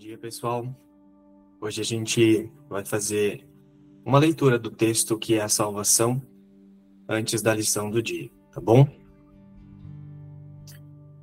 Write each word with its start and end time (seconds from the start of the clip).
dia, 0.00 0.16
pessoal. 0.16 0.66
Hoje 1.60 1.82
a 1.82 1.84
gente 1.84 2.50
vai 2.70 2.82
fazer 2.82 3.46
uma 4.02 4.18
leitura 4.18 4.58
do 4.58 4.70
texto 4.70 5.18
que 5.18 5.34
é 5.34 5.42
a 5.42 5.48
salvação 5.48 6.22
antes 7.06 7.42
da 7.42 7.52
lição 7.52 7.90
do 7.90 8.02
dia, 8.02 8.30
tá 8.50 8.62
bom? 8.62 8.88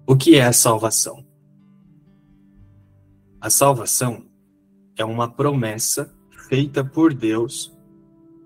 O 0.05 0.15
que 0.15 0.35
é 0.35 0.43
a 0.43 0.53
salvação? 0.53 1.25
A 3.41 3.49
salvação 3.49 4.29
é 4.95 5.03
uma 5.03 5.27
promessa 5.27 6.15
feita 6.47 6.85
por 6.85 7.15
Deus 7.15 7.75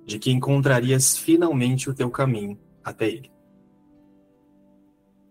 de 0.05 0.17
que 0.17 0.31
encontrarias 0.31 1.17
finalmente 1.17 1.89
o 1.89 1.93
teu 1.93 2.09
caminho 2.09 2.57
até 2.81 3.09
Ele. 3.09 3.29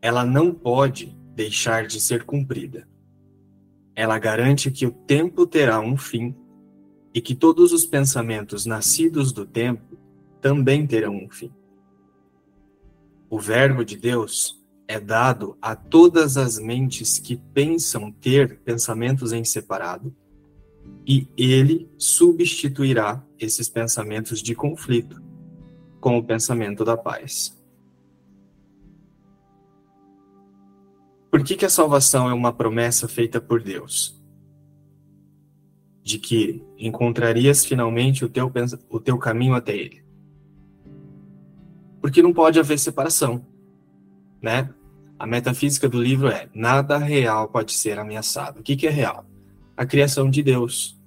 Ela 0.02 0.27
não 0.27 0.52
pode 0.52 1.19
deixar 1.35 1.87
de 1.87 1.98
ser 2.02 2.27
cumprida 2.27 2.90
ela 4.00 4.18
garante 4.18 4.70
que 4.70 4.86
o 4.86 4.90
tempo 4.90 5.46
terá 5.46 5.78
um 5.78 5.95
fim 5.95 6.34
e 7.12 7.20
que 7.20 7.34
todos 7.34 7.70
os 7.70 7.84
pensamentos 7.84 8.64
nascidos 8.64 9.30
do 9.30 9.45
tempo 9.45 9.98
também 10.40 10.86
terão 10.86 11.14
um 11.14 11.28
fim. 11.28 11.52
O 13.28 13.38
Verbo 13.38 13.84
de 13.84 13.98
Deus 13.98 14.59
é 14.88 14.98
dado 14.98 15.54
a 15.60 15.76
todas 15.76 16.38
as 16.38 16.59
mentes 16.59 17.18
que 17.18 17.36
pensam 17.36 18.10
ter 18.10 18.60
pensamentos 18.60 19.34
em 19.34 19.45
separado, 19.45 20.16
e 21.06 21.28
ele 21.37 21.87
substituirá 21.98 23.23
esses 23.38 23.68
pensamentos 23.68 24.42
de 24.42 24.54
conflito 24.54 25.23
com 26.01 26.16
o 26.16 26.24
pensamento 26.24 26.87
da 26.87 26.96
paz. 26.96 27.60
Por 31.30 31.45
que, 31.45 31.56
que 31.56 31.64
a 31.64 31.70
salvação 31.70 32.28
é 32.28 32.34
uma 32.34 32.52
promessa 32.52 33.06
feita 33.06 33.40
por 33.40 33.62
Deus? 33.62 34.20
De 36.02 36.18
que 36.18 36.62
encontrarias 36.76 37.64
finalmente 37.64 38.24
o 38.24 38.28
teu, 38.28 38.50
o 38.88 38.98
teu 38.98 39.16
caminho 39.16 39.54
até 39.54 39.76
Ele. 39.76 40.04
Porque 42.01 42.20
não 42.20 42.32
pode 42.32 42.58
haver 42.58 42.78
separação, 42.78 43.46
né? 44.42 44.74
A 45.18 45.26
metafísica 45.26 45.88
do 45.88 46.02
livro 46.02 46.28
é 46.28 46.48
nada 46.52 46.96
real 46.98 47.48
pode 47.48 47.74
ser 47.74 47.98
ameaçado. 47.98 48.60
O 48.60 48.62
que, 48.62 48.74
que 48.74 48.86
é 48.86 48.90
real? 48.90 49.26
A 49.76 49.86
criação 49.86 50.28
de 50.28 50.42
Deus, 50.42 50.98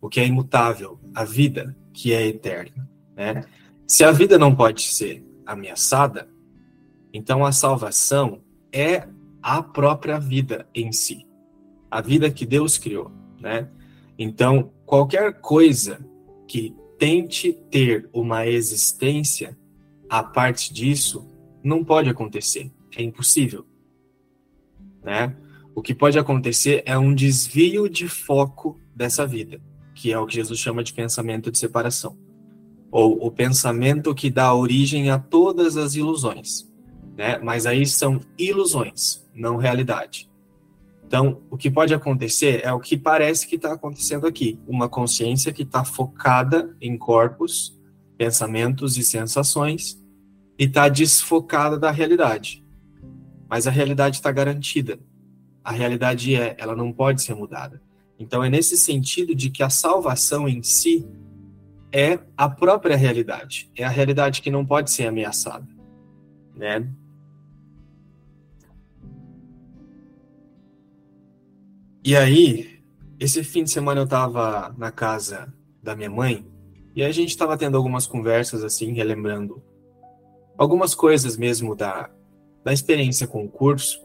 o 0.00 0.08
que 0.08 0.20
é 0.20 0.26
imutável, 0.26 1.00
a 1.14 1.24
vida 1.24 1.74
que 1.92 2.12
é 2.12 2.26
eterna, 2.26 2.88
né? 3.16 3.44
Se 3.86 4.04
a 4.04 4.10
vida 4.10 4.36
não 4.36 4.54
pode 4.54 4.82
ser 4.82 5.24
ameaçada, 5.46 6.28
então 7.12 7.46
a 7.46 7.52
salvação 7.52 8.42
é 8.70 9.08
a 9.42 9.62
própria 9.62 10.18
vida 10.18 10.68
em 10.74 10.92
si, 10.92 11.26
a 11.90 12.00
vida 12.00 12.30
que 12.30 12.44
Deus 12.44 12.78
criou, 12.78 13.10
né? 13.40 13.68
Então, 14.18 14.72
qualquer 14.84 15.40
coisa 15.40 16.04
que 16.46 16.74
tente 16.98 17.52
ter 17.52 18.08
uma 18.12 18.46
existência 18.46 19.56
a 20.08 20.22
parte 20.22 20.72
disso 20.72 21.28
não 21.62 21.84
pode 21.84 22.08
acontecer, 22.08 22.72
é 22.96 23.02
impossível, 23.02 23.66
né? 25.02 25.36
O 25.74 25.82
que 25.82 25.94
pode 25.94 26.18
acontecer 26.18 26.82
é 26.84 26.98
um 26.98 27.14
desvio 27.14 27.88
de 27.88 28.08
foco 28.08 28.80
dessa 28.94 29.26
vida, 29.26 29.60
que 29.94 30.12
é 30.12 30.18
o 30.18 30.26
que 30.26 30.34
Jesus 30.34 30.58
chama 30.58 30.82
de 30.82 30.92
pensamento 30.92 31.52
de 31.52 31.58
separação, 31.58 32.18
ou 32.90 33.24
o 33.24 33.30
pensamento 33.30 34.14
que 34.14 34.30
dá 34.30 34.52
origem 34.52 35.10
a 35.10 35.18
todas 35.18 35.76
as 35.76 35.94
ilusões, 35.94 36.67
né? 37.18 37.36
Mas 37.42 37.66
aí 37.66 37.84
são 37.84 38.20
ilusões, 38.38 39.28
não 39.34 39.56
realidade. 39.56 40.30
Então, 41.04 41.42
o 41.50 41.56
que 41.56 41.68
pode 41.68 41.92
acontecer 41.92 42.60
é 42.64 42.72
o 42.72 42.78
que 42.78 42.96
parece 42.96 43.44
que 43.48 43.56
está 43.56 43.72
acontecendo 43.72 44.24
aqui: 44.24 44.60
uma 44.68 44.88
consciência 44.88 45.52
que 45.52 45.64
está 45.64 45.84
focada 45.84 46.76
em 46.80 46.96
corpos, 46.96 47.76
pensamentos 48.16 48.96
e 48.96 49.02
sensações 49.02 50.00
e 50.56 50.64
está 50.64 50.88
desfocada 50.88 51.76
da 51.76 51.90
realidade. 51.90 52.64
Mas 53.48 53.66
a 53.66 53.70
realidade 53.70 54.16
está 54.16 54.30
garantida. 54.30 55.00
A 55.64 55.72
realidade 55.72 56.36
é, 56.36 56.54
ela 56.56 56.76
não 56.76 56.92
pode 56.92 57.22
ser 57.22 57.34
mudada. 57.34 57.82
Então, 58.16 58.44
é 58.44 58.48
nesse 58.48 58.76
sentido 58.76 59.34
de 59.34 59.50
que 59.50 59.62
a 59.62 59.70
salvação 59.70 60.48
em 60.48 60.62
si 60.62 61.04
é 61.90 62.18
a 62.36 62.48
própria 62.48 62.96
realidade, 62.96 63.70
é 63.74 63.82
a 63.82 63.88
realidade 63.88 64.40
que 64.40 64.50
não 64.50 64.64
pode 64.64 64.90
ser 64.90 65.06
ameaçada, 65.06 65.66
né? 66.54 66.86
E 72.04 72.16
aí, 72.16 72.80
esse 73.18 73.42
fim 73.42 73.64
de 73.64 73.70
semana 73.70 74.00
eu 74.00 74.06
tava 74.06 74.74
na 74.78 74.90
casa 74.90 75.52
da 75.82 75.96
minha 75.96 76.10
mãe 76.10 76.46
e 76.94 77.02
a 77.02 77.10
gente 77.10 77.36
tava 77.36 77.56
tendo 77.56 77.76
algumas 77.76 78.06
conversas 78.06 78.62
assim, 78.62 78.92
relembrando 78.92 79.62
algumas 80.56 80.94
coisas 80.94 81.36
mesmo 81.36 81.74
da, 81.74 82.10
da 82.64 82.72
experiência 82.72 83.26
com 83.26 83.44
o 83.44 83.48
curso. 83.48 84.04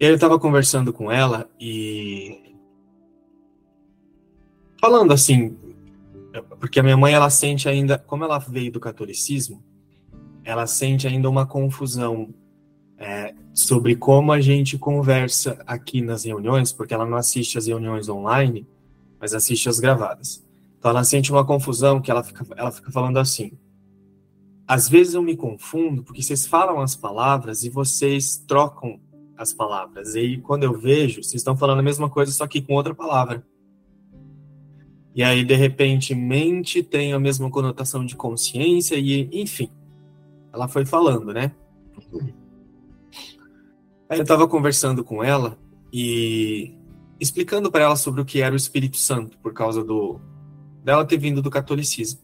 E 0.00 0.06
aí 0.06 0.12
eu 0.12 0.18
tava 0.18 0.38
conversando 0.38 0.92
com 0.92 1.10
ela 1.10 1.50
e 1.60 2.54
falando 4.80 5.12
assim, 5.12 5.56
porque 6.60 6.80
a 6.80 6.82
minha 6.82 6.96
mãe 6.96 7.12
ela 7.12 7.30
sente 7.30 7.68
ainda, 7.68 7.98
como 7.98 8.24
ela 8.24 8.38
veio 8.38 8.70
do 8.70 8.80
catolicismo, 8.80 9.62
ela 10.44 10.66
sente 10.66 11.06
ainda 11.06 11.28
uma 11.28 11.46
confusão 11.46 12.32
é, 12.96 13.34
sobre 13.58 13.96
como 13.96 14.30
a 14.30 14.40
gente 14.40 14.78
conversa 14.78 15.60
aqui 15.66 16.00
nas 16.00 16.24
reuniões, 16.24 16.72
porque 16.72 16.94
ela 16.94 17.04
não 17.04 17.16
assiste 17.16 17.58
as 17.58 17.66
reuniões 17.66 18.08
online, 18.08 18.64
mas 19.20 19.34
assiste 19.34 19.68
as 19.68 19.80
gravadas. 19.80 20.46
Então 20.78 20.92
ela 20.92 21.02
sente 21.02 21.32
uma 21.32 21.44
confusão 21.44 22.00
que 22.00 22.08
ela 22.08 22.22
fica, 22.22 22.46
ela 22.56 22.70
fica 22.70 22.92
falando 22.92 23.18
assim. 23.18 23.50
Às 24.64 24.88
vezes 24.88 25.14
eu 25.14 25.22
me 25.22 25.36
confundo 25.36 26.04
porque 26.04 26.22
vocês 26.22 26.46
falam 26.46 26.80
as 26.80 26.94
palavras 26.94 27.64
e 27.64 27.68
vocês 27.68 28.36
trocam 28.46 29.00
as 29.36 29.52
palavras. 29.52 30.14
E 30.14 30.20
aí, 30.20 30.40
quando 30.40 30.62
eu 30.62 30.78
vejo, 30.78 31.22
vocês 31.22 31.34
estão 31.34 31.56
falando 31.56 31.80
a 31.80 31.82
mesma 31.82 32.08
coisa, 32.08 32.30
só 32.30 32.46
que 32.46 32.62
com 32.62 32.74
outra 32.74 32.94
palavra. 32.94 33.44
E 35.16 35.22
aí, 35.22 35.44
de 35.44 35.54
repente, 35.56 36.14
mente 36.14 36.80
tem 36.80 37.12
a 37.12 37.18
mesma 37.18 37.50
conotação 37.50 38.06
de 38.06 38.14
consciência 38.14 38.94
e, 38.94 39.28
enfim. 39.32 39.68
Ela 40.52 40.68
foi 40.68 40.86
falando, 40.86 41.32
né? 41.32 41.50
Aí 44.08 44.18
eu 44.18 44.22
estava 44.22 44.48
conversando 44.48 45.04
com 45.04 45.22
ela 45.22 45.58
e 45.92 46.74
explicando 47.20 47.70
para 47.70 47.84
ela 47.84 47.96
sobre 47.96 48.20
o 48.20 48.24
que 48.24 48.40
era 48.40 48.54
o 48.54 48.56
Espírito 48.56 48.96
Santo, 48.96 49.36
por 49.38 49.52
causa 49.52 49.84
do 49.84 50.20
dela 50.82 51.04
ter 51.04 51.18
vindo 51.18 51.42
do 51.42 51.50
catolicismo. 51.50 52.20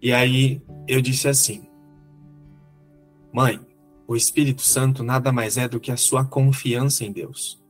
E 0.00 0.12
aí 0.12 0.62
eu 0.88 1.02
disse 1.02 1.28
assim: 1.28 1.68
Mãe, 3.32 3.60
o 4.06 4.16
Espírito 4.16 4.62
Santo 4.62 5.02
nada 5.02 5.32
mais 5.32 5.56
é 5.56 5.68
do 5.68 5.80
que 5.80 5.92
a 5.92 5.96
sua 5.96 6.24
confiança 6.24 7.04
em 7.04 7.12
Deus. 7.12 7.62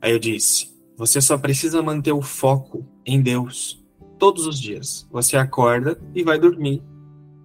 Aí 0.00 0.12
eu 0.12 0.18
disse: 0.18 0.74
Você 0.96 1.20
só 1.20 1.38
precisa 1.38 1.82
manter 1.82 2.12
o 2.12 2.20
foco 2.20 2.86
em 3.04 3.22
Deus 3.22 3.82
todos 4.18 4.46
os 4.46 4.60
dias. 4.60 5.06
Você 5.10 5.36
acorda 5.36 5.98
e 6.14 6.22
vai 6.22 6.38
dormir 6.38 6.82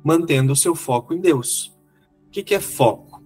mantendo 0.04 0.52
o 0.52 0.56
seu 0.56 0.76
foco 0.76 1.14
em 1.14 1.22
Deus. 1.22 1.72
O 2.32 2.34
que, 2.34 2.44
que 2.44 2.56
é 2.56 2.62
foco? 2.62 3.22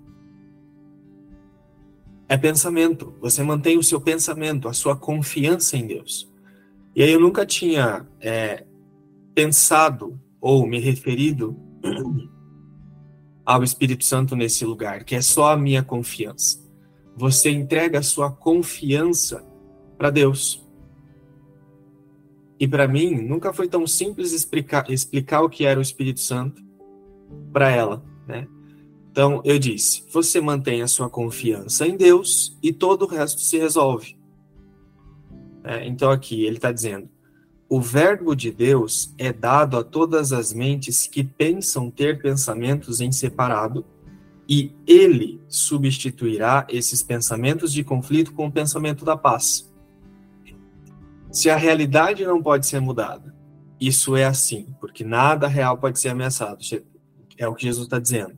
É 2.28 2.36
pensamento. 2.36 3.14
Você 3.22 3.44
mantém 3.44 3.78
o 3.78 3.84
seu 3.84 4.02
pensamento, 4.02 4.68
a 4.68 4.74
sua 4.74 4.96
confiança 4.96 5.78
em 5.78 5.86
Deus. 5.86 6.28
E 6.96 7.04
aí 7.04 7.12
eu 7.12 7.20
nunca 7.20 7.46
tinha 7.46 8.04
é, 8.20 8.66
pensado 9.36 10.20
ou 10.42 10.66
me 10.66 10.80
referido 10.80 11.56
ao 13.46 13.64
Espírito 13.64 14.04
Santo 14.04 14.36
nesse 14.36 14.66
lugar, 14.66 15.04
que 15.04 15.14
é 15.14 15.22
só 15.22 15.52
a 15.52 15.58
minha 15.58 15.84
confiança. 15.84 16.68
Você 17.16 17.52
entrega 17.52 18.00
a 18.00 18.04
sua 18.04 18.32
confiança 18.32 19.46
para 20.00 20.10
Deus. 20.10 20.66
E 22.60 22.68
para 22.68 22.88
mim, 22.88 23.22
nunca 23.22 23.54
foi 23.54 23.68
tão 23.68 23.86
simples 23.86 24.32
explicar, 24.32 24.90
explicar 24.90 25.44
o 25.44 25.50
que 25.50 25.64
era 25.64 25.78
o 25.78 25.84
Espírito 25.84 26.22
Santo 26.22 26.66
para 27.54 27.70
ela, 27.70 28.04
né? 28.28 28.48
Então, 29.16 29.42
eu 29.46 29.58
disse: 29.58 30.04
você 30.12 30.42
mantém 30.42 30.82
a 30.82 30.90
sua 30.90 31.10
confiança 31.10 31.88
em 31.88 31.96
Deus 31.96 32.58
e 32.62 32.74
todo 32.74 33.04
o 33.04 33.08
resto 33.08 33.40
se 33.40 33.58
resolve. 33.58 34.18
É, 35.64 35.88
então, 35.88 36.12
aqui 36.12 36.44
ele 36.44 36.58
está 36.58 36.70
dizendo: 36.70 37.08
o 37.70 37.80
Verbo 37.80 38.36
de 38.36 38.52
Deus 38.52 39.14
é 39.18 39.32
dado 39.32 39.78
a 39.78 39.86
todas 39.86 40.34
as 40.34 40.52
mentes 40.52 41.08
que 41.08 41.24
pensam 41.24 41.90
ter 41.90 42.22
pensamentos 42.22 43.00
em 43.00 43.10
separado, 43.10 43.86
e 44.50 44.74
ele 44.86 45.40
substituirá 45.48 46.68
esses 46.70 47.02
pensamentos 47.02 47.72
de 47.72 47.86
conflito 47.86 48.34
com 48.34 48.48
o 48.48 48.52
pensamento 48.52 49.06
da 49.06 49.16
paz. 49.16 49.74
Se 51.32 51.50
a 51.50 51.56
realidade 51.56 52.26
não 52.26 52.44
pode 52.44 52.68
ser 52.68 52.82
mudada, 52.82 53.34
isso 53.80 54.14
é 54.18 54.26
assim, 54.26 54.76
porque 54.82 55.06
nada 55.06 55.48
real 55.48 55.78
pode 55.78 56.02
ser 56.02 56.10
ameaçado. 56.10 56.60
É 57.38 57.48
o 57.48 57.56
que 57.56 57.64
Jesus 57.64 57.86
está 57.86 57.98
dizendo. 57.98 58.38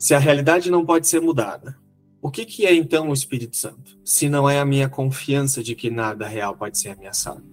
Se 0.00 0.14
a 0.14 0.18
realidade 0.18 0.70
não 0.70 0.86
pode 0.86 1.06
ser 1.06 1.20
mudada, 1.20 1.78
o 2.22 2.30
que, 2.30 2.46
que 2.46 2.64
é 2.64 2.74
então 2.74 3.10
o 3.10 3.12
Espírito 3.12 3.54
Santo? 3.54 3.98
Se 4.02 4.30
não 4.30 4.48
é 4.48 4.58
a 4.58 4.64
minha 4.64 4.88
confiança 4.88 5.62
de 5.62 5.74
que 5.74 5.90
nada 5.90 6.26
real 6.26 6.56
pode 6.56 6.78
ser 6.78 6.88
ameaçado. 6.88 7.44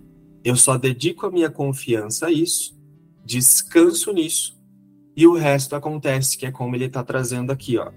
Eu 0.46 0.56
só 0.56 0.78
dedico 0.78 1.26
a 1.26 1.32
minha 1.32 1.50
confiança 1.50 2.28
a 2.28 2.32
isso, 2.32 2.74
descanso 3.26 4.14
nisso, 4.14 4.58
e 5.14 5.28
o 5.28 5.36
resto 5.36 5.76
acontece, 5.76 6.38
que 6.38 6.46
é 6.46 6.52
como 6.52 6.74
ele 6.74 6.86
está 6.86 7.04
trazendo 7.04 7.52
aqui, 7.52 7.78
ó. 7.78 7.92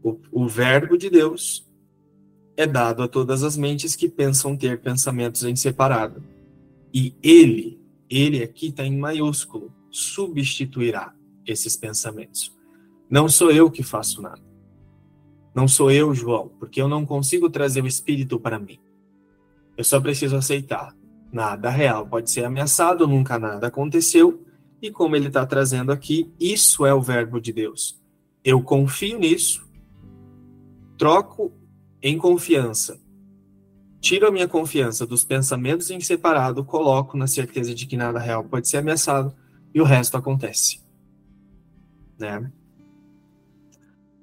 O, 0.00 0.20
o 0.30 0.46
verbo 0.46 0.96
de 0.96 1.10
Deus 1.10 1.68
é 2.56 2.64
dado 2.64 3.02
a 3.02 3.08
todas 3.08 3.42
as 3.42 3.56
mentes 3.56 3.96
que 3.96 4.08
pensam 4.08 4.56
ter 4.56 4.80
pensamentos 4.80 5.42
em 5.42 5.56
separado. 5.56 6.22
E 6.94 7.12
ele, 7.24 7.80
ele 8.08 8.40
aqui 8.40 8.68
está 8.68 8.84
em 8.84 8.96
maiúsculo, 8.96 9.74
substituirá 9.90 11.12
esses 11.44 11.74
pensamentos. 11.74 12.56
Não 13.10 13.28
sou 13.28 13.50
eu 13.50 13.70
que 13.70 13.82
faço 13.82 14.20
nada. 14.20 14.42
Não 15.54 15.66
sou 15.66 15.90
eu, 15.90 16.14
João, 16.14 16.48
porque 16.58 16.80
eu 16.80 16.88
não 16.88 17.04
consigo 17.06 17.48
trazer 17.50 17.82
o 17.82 17.86
Espírito 17.86 18.38
para 18.38 18.58
mim. 18.58 18.78
Eu 19.76 19.84
só 19.84 20.00
preciso 20.00 20.36
aceitar. 20.36 20.94
Nada 21.32 21.70
real 21.70 22.06
pode 22.06 22.30
ser 22.30 22.44
ameaçado, 22.44 23.06
nunca 23.06 23.38
nada 23.38 23.66
aconteceu. 23.66 24.44
E 24.80 24.90
como 24.90 25.16
ele 25.16 25.28
está 25.28 25.44
trazendo 25.44 25.90
aqui, 25.90 26.32
isso 26.38 26.86
é 26.86 26.94
o 26.94 27.02
verbo 27.02 27.40
de 27.40 27.52
Deus. 27.52 28.00
Eu 28.44 28.62
confio 28.62 29.18
nisso, 29.18 29.68
troco 30.96 31.52
em 32.00 32.16
confiança, 32.16 33.00
tiro 34.00 34.28
a 34.28 34.30
minha 34.30 34.46
confiança 34.46 35.04
dos 35.04 35.24
pensamentos 35.24 35.90
em 35.90 36.00
separado, 36.00 36.64
coloco 36.64 37.16
na 37.16 37.26
certeza 37.26 37.74
de 37.74 37.86
que 37.86 37.96
nada 37.96 38.18
real 38.18 38.44
pode 38.44 38.68
ser 38.68 38.78
ameaçado 38.78 39.34
e 39.74 39.80
o 39.80 39.84
resto 39.84 40.16
acontece. 40.16 40.80
Né? 42.18 42.50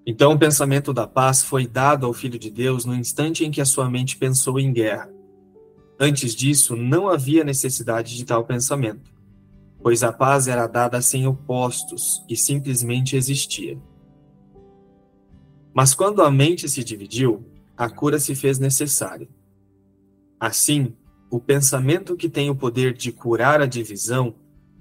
Então, 0.05 0.33
o 0.33 0.39
pensamento 0.39 0.93
da 0.93 1.07
paz 1.07 1.43
foi 1.43 1.65
dado 1.65 2.05
ao 2.05 2.13
Filho 2.13 2.37
de 2.37 2.51
Deus 2.51 2.85
no 2.85 2.93
instante 2.93 3.43
em 3.43 3.49
que 3.49 3.59
a 3.59 3.65
sua 3.65 3.89
mente 3.89 4.17
pensou 4.17 4.59
em 4.59 4.71
guerra. 4.71 5.09
Antes 5.99 6.35
disso, 6.35 6.75
não 6.75 7.07
havia 7.07 7.43
necessidade 7.43 8.15
de 8.15 8.23
tal 8.23 8.45
pensamento, 8.45 9.11
pois 9.81 10.03
a 10.03 10.13
paz 10.13 10.47
era 10.47 10.67
dada 10.67 11.01
sem 11.01 11.25
opostos 11.25 12.23
e 12.29 12.35
simplesmente 12.35 13.15
existia. 13.15 13.79
Mas 15.73 15.95
quando 15.95 16.21
a 16.21 16.29
mente 16.29 16.69
se 16.69 16.83
dividiu, 16.83 17.43
a 17.75 17.89
cura 17.89 18.19
se 18.19 18.35
fez 18.35 18.59
necessária. 18.59 19.27
Assim, 20.39 20.93
o 21.29 21.39
pensamento 21.39 22.15
que 22.15 22.29
tem 22.29 22.49
o 22.49 22.55
poder 22.55 22.93
de 22.93 23.11
curar 23.11 23.59
a 23.59 23.65
divisão 23.65 24.35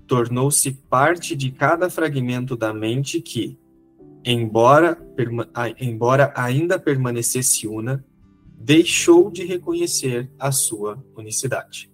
tornou-se 0.07 0.71
parte 0.71 1.35
de 1.35 1.51
cada 1.51 1.89
fragmento 1.89 2.57
da 2.57 2.75
mente 2.75 3.21
que, 3.21 3.59
embora, 4.25 4.99
embora 5.79 6.33
ainda 6.35 6.79
permanecesse 6.79 7.69
una, 7.69 8.05
deixou 8.59 9.31
de 9.31 9.45
reconhecer 9.45 10.31
a 10.39 10.51
sua 10.51 11.05
unicidade. 11.17 11.93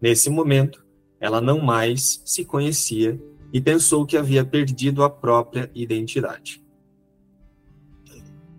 Nesse 0.00 0.30
momento, 0.30 0.84
ela 1.20 1.40
não 1.40 1.60
mais 1.60 2.22
se 2.24 2.44
conhecia 2.44 3.20
e 3.52 3.60
pensou 3.60 4.06
que 4.06 4.16
havia 4.16 4.44
perdido 4.44 5.04
a 5.04 5.10
própria 5.10 5.70
identidade. 5.74 6.64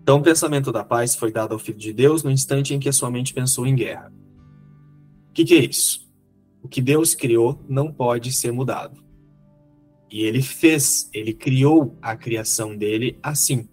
Então, 0.02 0.18
o 0.18 0.22
pensamento 0.22 0.70
da 0.70 0.84
paz 0.84 1.16
foi 1.16 1.32
dado 1.32 1.52
ao 1.52 1.58
Filho 1.58 1.78
de 1.78 1.92
Deus 1.92 2.22
no 2.22 2.30
instante 2.30 2.72
em 2.72 2.78
que 2.78 2.88
a 2.88 2.92
sua 2.92 3.10
mente 3.10 3.34
pensou 3.34 3.66
em 3.66 3.74
guerra. 3.74 4.12
O 5.30 5.32
que, 5.32 5.44
que 5.44 5.54
é 5.54 5.64
isso? 5.64 6.08
O 6.62 6.68
que 6.68 6.80
Deus 6.80 7.14
criou 7.14 7.60
não 7.68 7.92
pode 7.92 8.32
ser 8.32 8.52
mudado. 8.52 9.05
E 10.10 10.22
ele 10.22 10.40
fez, 10.40 11.10
ele 11.12 11.32
criou 11.32 11.96
a 12.00 12.16
criação 12.16 12.76
dele 12.76 13.18
assim. 13.22 13.68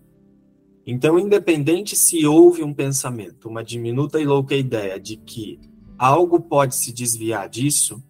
Então, 0.86 1.18
independente 1.18 1.96
se 1.96 2.26
houve 2.26 2.64
um 2.64 2.74
pensamento, 2.74 3.48
uma 3.48 3.64
diminuta 3.64 4.20
e 4.20 4.26
louca 4.26 4.56
ideia 4.56 5.00
de 5.00 5.16
que 5.16 5.60
algo 5.98 6.42
pode 6.42 6.76
se 6.76 6.92
desviar 6.92 7.48
disso, 7.48 8.04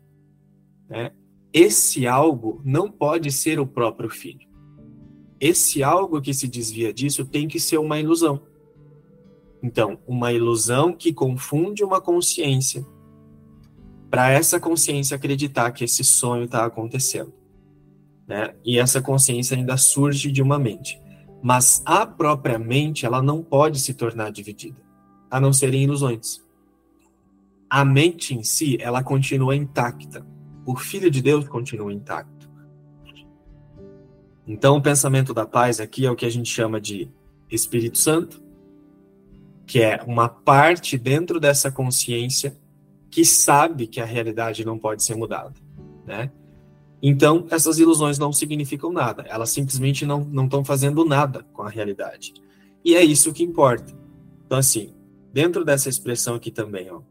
né, 0.90 1.12
esse 1.52 2.08
algo 2.08 2.62
não 2.66 2.90
pode 2.90 3.32
ser 3.32 3.60
o 3.60 3.68
próprio 3.68 4.10
filho. 4.10 4.48
Esse 5.40 5.84
algo 5.84 6.22
que 6.22 6.34
se 6.34 6.48
desvia 6.48 6.94
disso 6.94 7.26
tem 7.26 7.48
que 7.48 7.60
ser 7.60 7.78
uma 7.78 8.00
ilusão. 8.00 8.42
Então, 9.62 10.00
uma 10.08 10.34
ilusão 10.34 10.94
que 10.94 11.14
confunde 11.14 11.84
uma 11.84 12.02
consciência 12.02 12.86
para 14.10 14.32
essa 14.32 14.60
consciência 14.60 15.16
acreditar 15.16 15.72
que 15.72 15.84
esse 15.84 16.04
sonho 16.04 16.46
está 16.46 16.66
acontecendo 16.66 17.43
né? 18.28 18.54
E 18.64 18.80
essa 18.80 19.02
consciência 19.02 19.56
ainda 19.56 19.78
surge 19.78 20.32
de 20.32 20.42
uma 20.42 20.58
mente. 20.58 21.00
Mas 21.42 21.82
a 21.86 22.06
própria 22.06 22.58
mente, 22.58 23.06
ela 23.06 23.22
não 23.22 23.44
pode 23.44 23.80
se 23.80 23.94
tornar 23.94 24.32
dividida, 24.32 24.82
a 25.30 25.40
não 25.40 25.52
ser 25.52 25.74
em 25.74 25.84
ilusões. 25.84 26.42
A 27.70 27.84
mente 27.84 28.34
em 28.34 28.44
si, 28.44 28.78
ela 28.80 29.04
continua 29.04 29.56
intacta. 29.56 30.26
O 30.66 30.76
Filho 30.76 31.12
de 31.12 31.22
Deus 31.22 31.48
continua 31.48 31.92
intacto. 31.92 32.50
Então, 34.48 34.78
o 34.78 34.82
pensamento 34.82 35.34
da 35.34 35.46
paz 35.46 35.80
aqui 35.80 36.06
é 36.06 36.12
o 36.12 36.16
que 36.16 36.26
a 36.26 36.30
gente 36.30 36.50
chama 36.50 36.80
de 36.80 37.10
Espírito 37.50 37.98
Santo, 37.98 38.42
que 39.66 39.82
é 39.82 40.02
uma 40.06 40.28
parte 40.28 40.98
dentro 40.98 41.40
dessa 41.40 41.72
consciência 41.72 42.58
que 43.10 43.24
sabe 43.24 43.88
que 43.88 44.02
a 44.02 44.06
realidade 44.06 44.66
não 44.66 44.78
pode 44.78 45.04
ser 45.04 45.16
mudada, 45.16 45.54
né? 46.06 46.32
Então, 47.06 47.46
essas 47.52 47.80
ilusões 47.80 48.18
não 48.18 48.32
significam 48.32 48.90
nada, 48.90 49.24
elas 49.28 49.50
simplesmente 49.50 50.06
não 50.06 50.46
estão 50.46 50.64
fazendo 50.64 51.04
nada 51.04 51.46
com 51.52 51.62
a 51.62 51.70
realidade. 51.70 52.34
E 52.84 52.96
é 52.96 53.04
isso 53.04 53.34
que 53.34 53.44
importa. 53.44 53.94
Então, 54.46 54.58
assim, 54.58 54.96
dentro 55.34 55.66
dessa 55.66 55.90
expressão 55.90 56.36
aqui 56.36 56.50
também, 56.50 56.90
ó, 56.90 57.02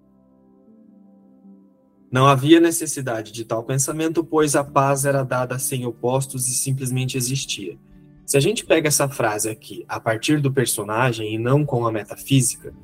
não 2.11 2.27
havia 2.27 2.59
necessidade 2.59 3.33
de 3.33 3.45
tal 3.45 3.65
pensamento, 3.65 4.25
pois 4.25 4.57
a 4.57 4.65
paz 4.65 5.05
era 5.05 5.23
dada 5.23 5.59
sem 5.59 5.85
opostos 5.85 6.49
e 6.49 6.55
simplesmente 6.55 7.19
existia. 7.19 7.79
Se 8.25 8.39
a 8.39 8.41
gente 8.41 8.65
pega 8.65 8.89
essa 8.89 9.11
frase 9.11 9.51
aqui 9.51 9.85
a 9.87 10.01
partir 10.01 10.41
do 10.41 10.51
personagem 10.51 11.35
e 11.35 11.39
não 11.39 11.67
com 11.67 11.87
a 11.87 11.93
metafísica, 11.93 12.75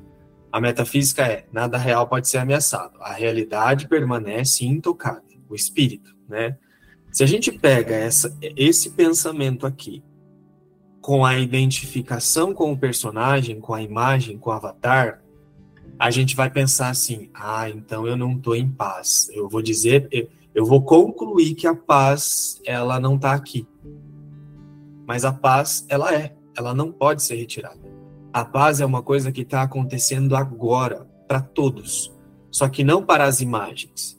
a 0.51 0.61
metafísica 0.61 1.23
é 1.23 1.47
nada 1.51 1.75
real 1.75 2.07
pode 2.07 2.27
ser 2.27 2.37
ameaçado, 2.37 2.99
a 3.01 3.13
realidade 3.13 3.87
permanece 3.87 4.63
intocável, 4.63 5.39
o 5.49 5.55
espírito, 5.55 6.15
né? 6.27 6.55
Se 7.11 7.23
a 7.23 7.27
gente 7.27 7.51
pega 7.51 7.95
essa, 7.95 8.35
esse 8.41 8.91
pensamento 8.91 9.65
aqui 9.65 10.03
com 11.01 11.25
a 11.25 11.39
identificação 11.39 12.53
com 12.53 12.71
o 12.71 12.77
personagem, 12.77 13.59
com 13.59 13.73
a 13.73 13.81
imagem, 13.81 14.37
com 14.37 14.51
o 14.51 14.53
avatar, 14.53 15.21
a 15.97 16.11
gente 16.11 16.35
vai 16.35 16.49
pensar 16.49 16.89
assim: 16.89 17.29
ah, 17.33 17.69
então 17.69 18.07
eu 18.07 18.15
não 18.15 18.33
estou 18.33 18.55
em 18.55 18.69
paz. 18.69 19.29
Eu 19.33 19.49
vou 19.49 19.61
dizer, 19.61 20.07
eu, 20.11 20.27
eu 20.53 20.65
vou 20.65 20.83
concluir 20.83 21.55
que 21.55 21.65
a 21.65 21.75
paz 21.75 22.61
ela 22.65 22.99
não 22.99 23.15
está 23.15 23.33
aqui. 23.33 23.67
Mas 25.07 25.25
a 25.25 25.33
paz 25.33 25.85
ela 25.89 26.13
é, 26.13 26.35
ela 26.55 26.73
não 26.75 26.91
pode 26.91 27.23
ser 27.23 27.35
retirada. 27.35 27.79
A 28.31 28.45
paz 28.45 28.79
é 28.79 28.85
uma 28.85 29.01
coisa 29.01 29.31
que 29.31 29.41
está 29.41 29.63
acontecendo 29.63 30.35
agora 30.35 31.07
para 31.27 31.41
todos, 31.41 32.13
só 32.51 32.69
que 32.69 32.83
não 32.83 33.03
para 33.03 33.23
as 33.23 33.41
imagens 33.41 34.18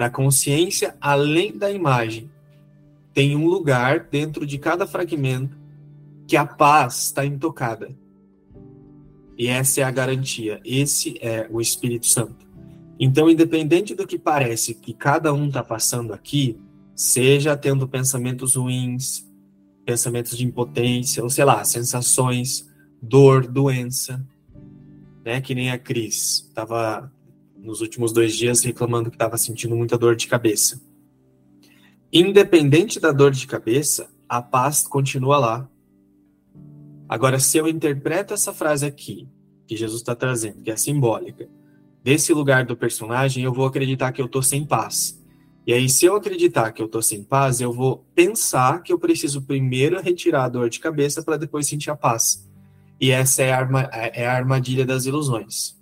para 0.00 0.06
a 0.06 0.10
consciência 0.10 0.96
além 0.98 1.58
da 1.58 1.70
imagem. 1.70 2.30
Tem 3.12 3.36
um 3.36 3.46
lugar 3.46 4.08
dentro 4.10 4.46
de 4.46 4.56
cada 4.56 4.86
fragmento 4.86 5.58
que 6.26 6.38
a 6.38 6.46
paz 6.46 7.04
está 7.04 7.22
intocada. 7.22 7.94
E 9.36 9.46
essa 9.46 9.82
é 9.82 9.84
a 9.84 9.90
garantia. 9.90 10.58
Esse 10.64 11.18
é 11.20 11.46
o 11.50 11.60
Espírito 11.60 12.06
Santo. 12.06 12.48
Então, 12.98 13.28
independente 13.28 13.94
do 13.94 14.06
que 14.06 14.18
parece 14.18 14.72
que 14.72 14.94
cada 14.94 15.34
um 15.34 15.48
está 15.48 15.62
passando 15.62 16.14
aqui, 16.14 16.58
seja 16.94 17.54
tendo 17.54 17.86
pensamentos 17.86 18.54
ruins, 18.54 19.30
pensamentos 19.84 20.34
de 20.34 20.46
impotência, 20.46 21.22
ou 21.22 21.28
sei 21.28 21.44
lá, 21.44 21.62
sensações, 21.62 22.66
dor, 23.02 23.46
doença, 23.46 24.26
né? 25.22 25.42
Que 25.42 25.54
nem 25.54 25.70
a 25.70 25.78
Cris 25.78 26.46
estava 26.48 27.12
nos 27.62 27.80
últimos 27.80 28.12
dois 28.12 28.36
dias 28.36 28.62
reclamando 28.62 29.10
que 29.10 29.16
estava 29.16 29.36
sentindo 29.36 29.76
muita 29.76 29.98
dor 29.98 30.16
de 30.16 30.26
cabeça. 30.26 30.80
Independente 32.12 32.98
da 32.98 33.12
dor 33.12 33.30
de 33.30 33.46
cabeça, 33.46 34.08
a 34.28 34.42
paz 34.42 34.86
continua 34.86 35.38
lá. 35.38 35.70
Agora, 37.08 37.38
se 37.38 37.58
eu 37.58 37.68
interpreto 37.68 38.34
essa 38.34 38.52
frase 38.52 38.86
aqui, 38.86 39.28
que 39.66 39.76
Jesus 39.76 40.00
está 40.00 40.14
trazendo, 40.14 40.62
que 40.62 40.70
é 40.70 40.76
simbólica, 40.76 41.48
desse 42.02 42.32
lugar 42.32 42.64
do 42.64 42.76
personagem, 42.76 43.44
eu 43.44 43.52
vou 43.52 43.66
acreditar 43.66 44.12
que 44.12 44.20
eu 44.20 44.26
estou 44.26 44.42
sem 44.42 44.64
paz. 44.64 45.20
E 45.66 45.72
aí, 45.72 45.88
se 45.88 46.06
eu 46.06 46.16
acreditar 46.16 46.72
que 46.72 46.80
eu 46.80 46.86
estou 46.86 47.02
sem 47.02 47.22
paz, 47.22 47.60
eu 47.60 47.72
vou 47.72 48.04
pensar 48.14 48.82
que 48.82 48.92
eu 48.92 48.98
preciso 48.98 49.42
primeiro 49.42 50.00
retirar 50.00 50.44
a 50.44 50.48
dor 50.48 50.70
de 50.70 50.80
cabeça 50.80 51.22
para 51.22 51.36
depois 51.36 51.68
sentir 51.68 51.90
a 51.90 51.96
paz. 51.96 52.48
E 53.00 53.10
essa 53.10 53.42
é 53.42 53.52
a, 53.52 53.58
arma, 53.58 53.82
é 53.92 54.26
a 54.26 54.32
armadilha 54.32 54.84
das 54.84 55.06
ilusões. 55.06 55.79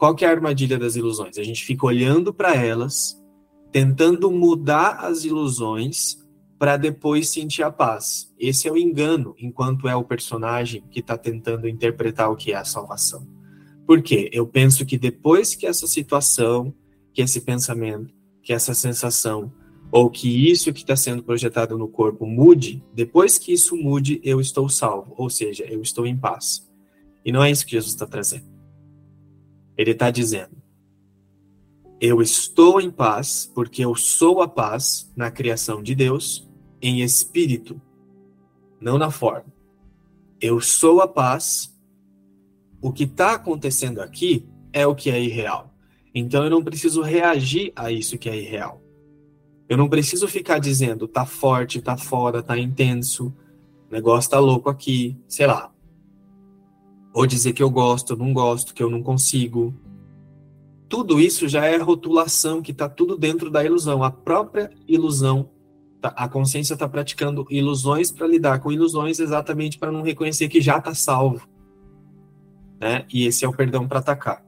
Qual 0.00 0.14
que 0.14 0.24
é 0.24 0.28
a 0.28 0.30
armadilha 0.30 0.78
das 0.78 0.96
ilusões? 0.96 1.36
A 1.36 1.44
gente 1.44 1.62
fica 1.62 1.84
olhando 1.84 2.32
para 2.32 2.56
elas, 2.56 3.22
tentando 3.70 4.30
mudar 4.30 5.04
as 5.04 5.26
ilusões 5.26 6.16
para 6.58 6.78
depois 6.78 7.28
sentir 7.28 7.62
a 7.62 7.70
paz. 7.70 8.32
Esse 8.38 8.66
é 8.66 8.72
o 8.72 8.78
engano, 8.78 9.34
enquanto 9.38 9.86
é 9.86 9.94
o 9.94 10.02
personagem 10.02 10.82
que 10.90 11.00
está 11.00 11.18
tentando 11.18 11.68
interpretar 11.68 12.30
o 12.32 12.34
que 12.34 12.50
é 12.50 12.56
a 12.56 12.64
salvação. 12.64 13.28
Por 13.86 14.00
quê? 14.00 14.30
Eu 14.32 14.46
penso 14.46 14.86
que 14.86 14.96
depois 14.96 15.54
que 15.54 15.66
essa 15.66 15.86
situação, 15.86 16.72
que 17.12 17.20
esse 17.20 17.42
pensamento, 17.42 18.14
que 18.42 18.54
essa 18.54 18.72
sensação, 18.72 19.52
ou 19.92 20.08
que 20.08 20.50
isso 20.50 20.72
que 20.72 20.80
está 20.80 20.96
sendo 20.96 21.22
projetado 21.22 21.76
no 21.76 21.88
corpo 21.88 22.24
mude, 22.24 22.82
depois 22.94 23.36
que 23.36 23.52
isso 23.52 23.76
mude, 23.76 24.18
eu 24.24 24.40
estou 24.40 24.66
salvo, 24.66 25.12
ou 25.18 25.28
seja, 25.28 25.64
eu 25.64 25.82
estou 25.82 26.06
em 26.06 26.16
paz. 26.16 26.66
E 27.22 27.30
não 27.30 27.44
é 27.44 27.50
isso 27.50 27.66
que 27.66 27.72
Jesus 27.72 27.92
está 27.92 28.06
trazendo. 28.06 28.49
Ele 29.76 29.92
está 29.92 30.10
dizendo: 30.10 30.60
eu 32.00 32.22
estou 32.22 32.80
em 32.80 32.90
paz 32.90 33.50
porque 33.54 33.84
eu 33.84 33.94
sou 33.94 34.40
a 34.40 34.48
paz 34.48 35.12
na 35.14 35.30
criação 35.30 35.82
de 35.82 35.94
Deus 35.94 36.48
em 36.80 37.02
espírito, 37.02 37.78
não 38.80 38.96
na 38.96 39.10
forma. 39.10 39.52
Eu 40.40 40.60
sou 40.62 41.02
a 41.02 41.06
paz. 41.06 41.78
O 42.80 42.90
que 42.90 43.04
está 43.04 43.34
acontecendo 43.34 44.00
aqui 44.00 44.48
é 44.72 44.86
o 44.86 44.94
que 44.94 45.10
é 45.10 45.22
irreal. 45.22 45.74
Então 46.14 46.42
eu 46.42 46.48
não 46.48 46.64
preciso 46.64 47.02
reagir 47.02 47.70
a 47.76 47.92
isso 47.92 48.16
que 48.16 48.30
é 48.30 48.38
irreal. 48.38 48.82
Eu 49.68 49.76
não 49.76 49.86
preciso 49.86 50.26
ficar 50.26 50.58
dizendo 50.58 51.06
tá 51.06 51.26
forte, 51.26 51.82
tá 51.82 51.98
fora, 51.98 52.42
tá 52.42 52.58
intenso, 52.58 53.26
o 53.90 53.92
negócio 53.92 54.30
tá 54.30 54.38
louco 54.38 54.70
aqui, 54.70 55.18
sei 55.28 55.46
lá. 55.46 55.70
Ou 57.12 57.26
dizer 57.26 57.52
que 57.52 57.62
eu 57.62 57.70
gosto, 57.70 58.16
não 58.16 58.32
gosto, 58.32 58.74
que 58.74 58.82
eu 58.82 58.90
não 58.90 59.02
consigo. 59.02 59.74
Tudo 60.88 61.20
isso 61.20 61.48
já 61.48 61.64
é 61.66 61.76
rotulação, 61.76 62.62
que 62.62 62.72
está 62.72 62.88
tudo 62.88 63.16
dentro 63.16 63.50
da 63.50 63.64
ilusão. 63.64 64.02
A 64.02 64.10
própria 64.10 64.70
ilusão 64.86 65.48
Tá, 66.00 66.08
a 66.16 66.28
consciência 66.28 66.72
está 66.72 66.88
praticando 66.88 67.46
ilusões 67.50 68.10
para 68.10 68.26
lidar 68.26 68.58
com 68.60 68.72
ilusões 68.72 69.20
exatamente 69.20 69.78
para 69.78 69.92
não 69.92 70.02
reconhecer 70.02 70.48
que 70.48 70.60
já 70.60 70.78
está 70.78 70.94
salvo. 70.94 71.46
Né? 72.80 73.04
E 73.12 73.26
esse 73.26 73.44
é 73.44 73.48
o 73.48 73.52
perdão 73.52 73.86
para 73.86 73.98
atacar. 73.98 74.42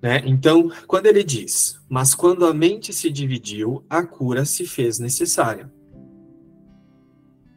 Né? 0.00 0.22
Então, 0.24 0.70
quando 0.86 1.06
ele 1.06 1.22
diz, 1.22 1.78
mas 1.88 2.14
quando 2.14 2.46
a 2.46 2.54
mente 2.54 2.94
se 2.94 3.10
dividiu, 3.10 3.84
a 3.90 4.02
cura 4.02 4.46
se 4.46 4.66
fez 4.66 4.98
necessária. 4.98 5.70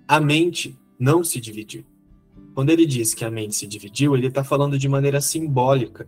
A 0.05 0.19
mente 0.19 0.77
não 1.01 1.23
se 1.23 1.41
dividiu. 1.41 1.83
Quando 2.53 2.69
ele 2.69 2.85
diz 2.85 3.15
que 3.15 3.25
a 3.25 3.31
mente 3.31 3.55
se 3.55 3.65
dividiu, 3.65 4.15
ele 4.15 4.27
está 4.27 4.43
falando 4.43 4.77
de 4.77 4.87
maneira 4.87 5.19
simbólica 5.19 6.07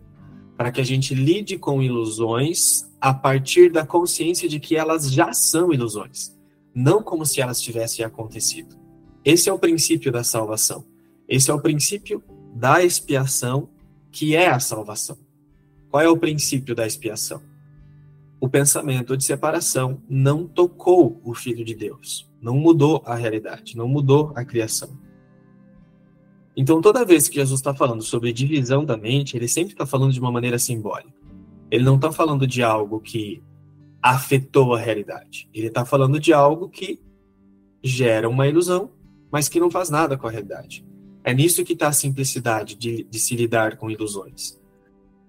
para 0.56 0.70
que 0.70 0.80
a 0.80 0.84
gente 0.84 1.16
lide 1.16 1.58
com 1.58 1.82
ilusões 1.82 2.88
a 3.00 3.12
partir 3.12 3.72
da 3.72 3.84
consciência 3.84 4.48
de 4.48 4.60
que 4.60 4.76
elas 4.76 5.10
já 5.10 5.32
são 5.32 5.72
ilusões, 5.72 6.32
não 6.72 7.02
como 7.02 7.26
se 7.26 7.40
elas 7.40 7.60
tivessem 7.60 8.04
acontecido. 8.04 8.76
Esse 9.24 9.48
é 9.48 9.52
o 9.52 9.58
princípio 9.58 10.12
da 10.12 10.22
salvação. 10.22 10.84
Esse 11.28 11.50
é 11.50 11.54
o 11.54 11.60
princípio 11.60 12.22
da 12.54 12.84
expiação, 12.84 13.68
que 14.12 14.36
é 14.36 14.46
a 14.46 14.60
salvação. 14.60 15.18
Qual 15.90 16.04
é 16.04 16.08
o 16.08 16.16
princípio 16.16 16.72
da 16.72 16.86
expiação? 16.86 17.42
O 18.38 18.48
pensamento 18.48 19.16
de 19.16 19.24
separação 19.24 20.00
não 20.08 20.46
tocou 20.46 21.20
o 21.24 21.34
Filho 21.34 21.64
de 21.64 21.74
Deus, 21.74 22.30
não 22.44 22.56
mudou 22.58 23.02
a 23.06 23.14
realidade, 23.14 23.74
não 23.74 23.88
mudou 23.88 24.30
a 24.36 24.44
criação. 24.44 24.90
Então, 26.54 26.82
toda 26.82 27.04
vez 27.04 27.26
que 27.26 27.36
Jesus 27.36 27.58
está 27.58 27.74
falando 27.74 28.02
sobre 28.02 28.34
divisão 28.34 28.84
da 28.84 28.98
mente, 28.98 29.34
ele 29.34 29.48
sempre 29.48 29.72
está 29.72 29.86
falando 29.86 30.12
de 30.12 30.20
uma 30.20 30.30
maneira 30.30 30.58
simbólica. 30.58 31.12
Ele 31.70 31.82
não 31.82 31.96
está 31.96 32.12
falando 32.12 32.46
de 32.46 32.62
algo 32.62 33.00
que 33.00 33.42
afetou 34.02 34.74
a 34.74 34.78
realidade. 34.78 35.48
Ele 35.54 35.68
está 35.68 35.86
falando 35.86 36.20
de 36.20 36.34
algo 36.34 36.68
que 36.68 37.00
gera 37.82 38.28
uma 38.28 38.46
ilusão, 38.46 38.90
mas 39.32 39.48
que 39.48 39.58
não 39.58 39.70
faz 39.70 39.88
nada 39.88 40.16
com 40.18 40.26
a 40.26 40.30
realidade. 40.30 40.86
É 41.24 41.32
nisso 41.32 41.64
que 41.64 41.72
está 41.72 41.88
a 41.88 41.92
simplicidade 41.92 42.74
de, 42.74 43.04
de 43.04 43.18
se 43.18 43.34
lidar 43.34 43.78
com 43.78 43.90
ilusões. 43.90 44.60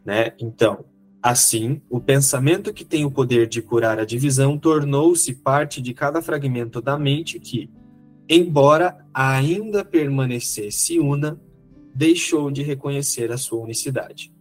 Né? 0.04 0.34
Então, 0.38 0.84
assim, 1.26 1.82
o 1.90 2.00
pensamento 2.00 2.72
que 2.72 2.86
tem 2.86 3.04
o 3.04 3.10
poder 3.10 3.48
de 3.48 3.60
curar 3.60 3.98
a 3.98 4.06
divisão 4.06 4.60
tornou-se 4.60 5.34
parte 5.34 5.82
de 5.82 5.92
cada 5.92 6.22
fragmento 6.22 6.80
da 6.80 7.00
mente 7.00 7.40
que, 7.40 7.68
embora 8.30 9.04
ainda 9.12 9.84
permanecesse 9.84 11.00
una, 11.00 11.42
deixou 11.96 12.52
de 12.52 12.62
reconhecer 12.62 13.32
a 13.32 13.40
sua 13.40 13.64
unicidade. 13.64 14.32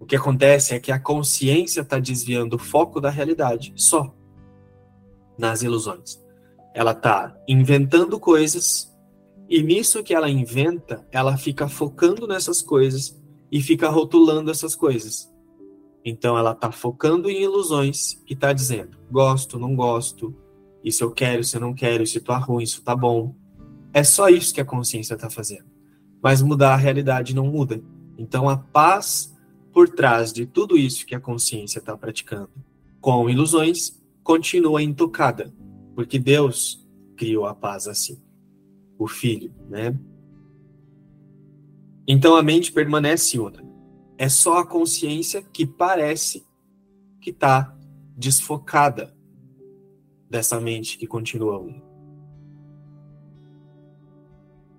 O 0.00 0.06
que 0.06 0.16
acontece 0.16 0.74
é 0.74 0.80
que 0.80 0.90
a 0.90 0.98
consciência 0.98 1.82
está 1.82 1.98
desviando 1.98 2.56
o 2.56 2.58
foco 2.58 2.98
da 2.98 3.10
realidade 3.10 3.74
só 3.76 4.16
nas 5.36 5.62
ilusões. 5.62 6.18
Ela 6.72 6.92
está 6.92 7.36
inventando 7.46 8.18
coisas 8.18 8.90
e 9.50 9.62
nisso 9.62 10.02
que 10.02 10.14
ela 10.14 10.30
inventa, 10.30 11.06
ela 11.12 11.36
fica 11.36 11.68
focando 11.68 12.26
nessas 12.26 12.62
coisas 12.62 13.22
e 13.52 13.60
fica 13.60 13.90
rotulando 13.90 14.50
essas 14.50 14.74
coisas. 14.74 15.33
Então 16.04 16.36
ela 16.36 16.52
está 16.52 16.70
focando 16.70 17.30
em 17.30 17.42
ilusões 17.42 18.22
e 18.28 18.34
está 18.34 18.52
dizendo: 18.52 18.98
gosto, 19.10 19.58
não 19.58 19.74
gosto, 19.74 20.34
isso 20.82 21.02
eu 21.02 21.10
quero, 21.10 21.40
isso 21.40 21.56
eu 21.56 21.60
não 21.60 21.72
quero, 21.72 22.02
isso 22.02 22.20
tá 22.20 22.36
ruim, 22.36 22.62
isso 22.62 22.82
tá 22.82 22.94
bom. 22.94 23.34
É 23.92 24.04
só 24.04 24.28
isso 24.28 24.52
que 24.52 24.60
a 24.60 24.64
consciência 24.64 25.14
está 25.14 25.30
fazendo. 25.30 25.66
Mas 26.22 26.42
mudar 26.42 26.74
a 26.74 26.76
realidade 26.76 27.34
não 27.34 27.46
muda. 27.46 27.82
Então 28.18 28.48
a 28.48 28.56
paz 28.56 29.34
por 29.72 29.88
trás 29.88 30.32
de 30.32 30.46
tudo 30.46 30.76
isso 30.76 31.06
que 31.06 31.14
a 31.14 31.20
consciência 31.20 31.78
está 31.78 31.96
praticando 31.96 32.50
com 33.00 33.28
ilusões 33.28 34.02
continua 34.22 34.82
intocada, 34.82 35.52
porque 35.94 36.18
Deus 36.18 36.88
criou 37.16 37.44
a 37.44 37.54
paz 37.54 37.86
assim, 37.86 38.18
o 38.98 39.06
Filho, 39.06 39.52
né? 39.68 39.98
Então 42.06 42.36
a 42.36 42.42
mente 42.42 42.72
permanece 42.72 43.38
una. 43.38 43.62
É 44.16 44.28
só 44.28 44.58
a 44.58 44.66
consciência 44.66 45.42
que 45.42 45.66
parece 45.66 46.46
que 47.20 47.30
está 47.30 47.76
desfocada 48.16 49.14
dessa 50.30 50.60
mente 50.60 50.98
que 50.98 51.06
continua 51.06 51.58
uma. 51.58 51.82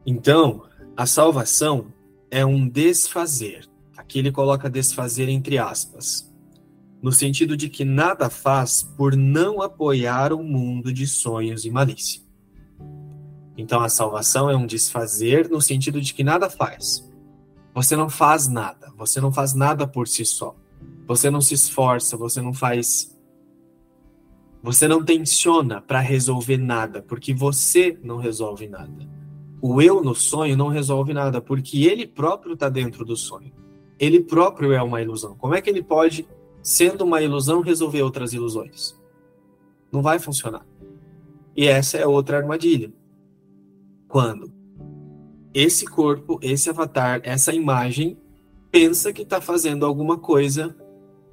Então, 0.05 0.63
a 0.95 1.05
salvação 1.05 1.91
é 2.29 2.45
um 2.45 2.67
desfazer. 2.67 3.67
Aqui 3.97 4.19
ele 4.19 4.31
coloca 4.31 4.69
desfazer 4.69 5.29
entre 5.29 5.57
aspas, 5.57 6.31
no 7.01 7.11
sentido 7.11 7.57
de 7.57 7.69
que 7.69 7.83
nada 7.83 8.29
faz 8.29 8.83
por 8.83 9.15
não 9.15 9.61
apoiar 9.61 10.31
o 10.31 10.39
um 10.39 10.43
mundo 10.43 10.93
de 10.93 11.07
sonhos 11.07 11.65
e 11.65 11.71
malícia. 11.71 12.21
Então 13.57 13.81
a 13.81 13.89
salvação 13.89 14.49
é 14.49 14.55
um 14.55 14.65
desfazer 14.65 15.49
no 15.49 15.61
sentido 15.61 16.01
de 16.01 16.13
que 16.13 16.23
nada 16.23 16.49
faz. 16.49 17.04
Você 17.75 17.97
não 17.97 18.09
faz 18.09 18.47
nada, 18.47 18.91
você 18.97 19.19
não 19.19 19.33
faz 19.33 19.53
nada 19.53 19.85
por 19.85 20.07
si 20.07 20.23
só. 20.25 20.55
Você 21.05 21.29
não 21.29 21.41
se 21.41 21.53
esforça, 21.53 22.15
você 22.15 22.41
não 22.41 22.53
faz 22.53 23.13
você 24.63 24.87
não 24.87 25.05
tensiona 25.05 25.79
para 25.79 25.99
resolver 25.99 26.57
nada, 26.57 26.99
porque 26.99 27.35
você 27.35 27.99
não 28.01 28.17
resolve 28.17 28.67
nada. 28.67 29.07
O 29.61 29.79
eu 29.79 30.03
no 30.03 30.15
sonho 30.15 30.57
não 30.57 30.69
resolve 30.69 31.13
nada, 31.13 31.39
porque 31.39 31.85
ele 31.85 32.07
próprio 32.07 32.53
está 32.53 32.67
dentro 32.67 33.05
do 33.05 33.15
sonho. 33.15 33.53
Ele 33.99 34.21
próprio 34.21 34.73
é 34.73 34.81
uma 34.81 34.99
ilusão. 35.03 35.35
Como 35.35 35.53
é 35.53 35.61
que 35.61 35.69
ele 35.69 35.83
pode, 35.83 36.27
sendo 36.63 37.03
uma 37.03 37.21
ilusão, 37.21 37.61
resolver 37.61 38.01
outras 38.01 38.33
ilusões? 38.33 38.99
Não 39.91 40.01
vai 40.01 40.17
funcionar. 40.17 40.65
E 41.55 41.67
essa 41.67 41.97
é 41.97 42.07
outra 42.07 42.37
armadilha. 42.37 42.91
Quando 44.07 44.54
esse 45.55 45.85
corpo, 45.85 46.37
esse 46.41 46.69
avatar, 46.69 47.21
essa 47.23 47.53
imagem 47.53 48.17
pensa 48.69 49.13
que 49.13 49.21
está 49.21 49.39
fazendo 49.39 49.85
alguma 49.85 50.17
coisa 50.17 50.75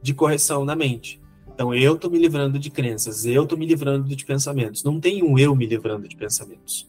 de 0.00 0.14
correção 0.14 0.64
na 0.64 0.76
mente. 0.76 1.20
Então 1.52 1.74
eu 1.74 1.96
estou 1.96 2.08
me 2.08 2.18
livrando 2.18 2.56
de 2.56 2.70
crenças, 2.70 3.26
eu 3.26 3.42
estou 3.42 3.58
me 3.58 3.66
livrando 3.66 4.14
de 4.14 4.24
pensamentos. 4.24 4.84
Não 4.84 5.00
tem 5.00 5.24
um 5.24 5.36
eu 5.36 5.56
me 5.56 5.66
livrando 5.66 6.06
de 6.06 6.16
pensamentos. 6.16 6.88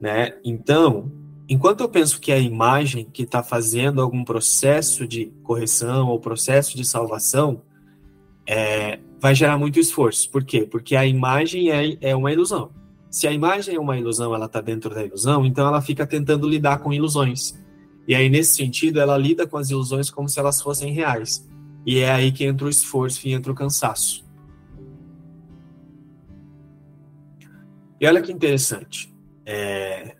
Né? 0.00 0.38
Então, 0.42 1.12
enquanto 1.46 1.82
eu 1.82 1.88
penso 1.88 2.18
que 2.18 2.32
é 2.32 2.36
a 2.36 2.40
imagem 2.40 3.04
que 3.04 3.24
está 3.24 3.42
fazendo 3.42 4.00
algum 4.00 4.24
processo 4.24 5.06
de 5.06 5.26
correção 5.42 6.08
ou 6.08 6.18
processo 6.18 6.74
de 6.78 6.84
salvação, 6.84 7.60
é, 8.46 8.98
vai 9.20 9.34
gerar 9.34 9.58
muito 9.58 9.78
esforço. 9.78 10.30
Por 10.30 10.44
quê? 10.44 10.62
Porque 10.62 10.96
a 10.96 11.06
imagem 11.06 11.70
é, 11.70 11.98
é 12.00 12.16
uma 12.16 12.32
ilusão. 12.32 12.70
Se 13.12 13.28
a 13.28 13.30
imagem 13.30 13.74
é 13.74 13.78
uma 13.78 13.98
ilusão, 13.98 14.34
ela 14.34 14.46
está 14.46 14.62
dentro 14.62 14.88
da 14.88 15.04
ilusão, 15.04 15.44
então 15.44 15.66
ela 15.68 15.82
fica 15.82 16.06
tentando 16.06 16.48
lidar 16.48 16.78
com 16.78 16.94
ilusões. 16.94 17.54
E 18.08 18.14
aí, 18.14 18.30
nesse 18.30 18.54
sentido, 18.54 18.98
ela 18.98 19.18
lida 19.18 19.46
com 19.46 19.58
as 19.58 19.68
ilusões 19.68 20.10
como 20.10 20.30
se 20.30 20.40
elas 20.40 20.62
fossem 20.62 20.94
reais. 20.94 21.46
E 21.84 21.98
é 21.98 22.10
aí 22.10 22.32
que 22.32 22.42
entra 22.42 22.66
o 22.66 22.70
esforço 22.70 23.28
e 23.28 23.32
entra 23.34 23.52
o 23.52 23.54
cansaço. 23.54 24.24
E 28.00 28.06
olha 28.06 28.22
que 28.22 28.32
interessante. 28.32 29.14
É... 29.44 30.16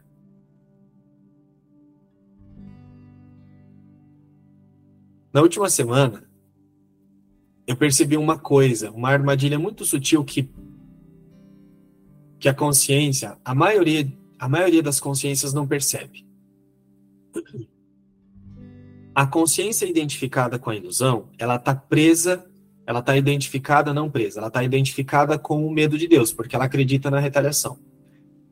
Na 5.33 5.41
última 5.41 5.71
semana, 5.71 6.25
eu 7.67 7.75
percebi 7.75 8.19
uma 8.19 8.39
coisa, 8.39 8.91
uma 8.91 9.09
armadilha 9.09 9.59
muito 9.59 9.83
sutil 9.87 10.23
que 10.23 10.51
que 12.43 12.49
a 12.49 12.55
consciência, 12.55 13.39
a 13.45 13.55
maioria, 13.55 14.13
a 14.37 14.49
maioria 14.49 14.83
das 14.83 14.99
consciências 14.99 15.55
não 15.55 15.65
percebe. 15.65 16.27
A 19.15 19.25
consciência 19.25 19.87
identificada 19.87 20.59
com 20.59 20.69
a 20.69 20.75
ilusão, 20.75 21.29
ela 21.39 21.55
está 21.55 21.73
presa, 21.73 22.45
ela 22.85 22.99
está 22.99 23.17
identificada, 23.17 23.95
não 23.95 24.11
presa, 24.11 24.41
ela 24.41 24.49
está 24.49 24.65
identificada 24.65 25.39
com 25.39 25.65
o 25.65 25.71
medo 25.71 25.97
de 25.97 26.09
Deus, 26.09 26.33
porque 26.33 26.57
ela 26.57 26.65
acredita 26.65 27.13
na 27.13 27.21
retaliação. 27.21 27.79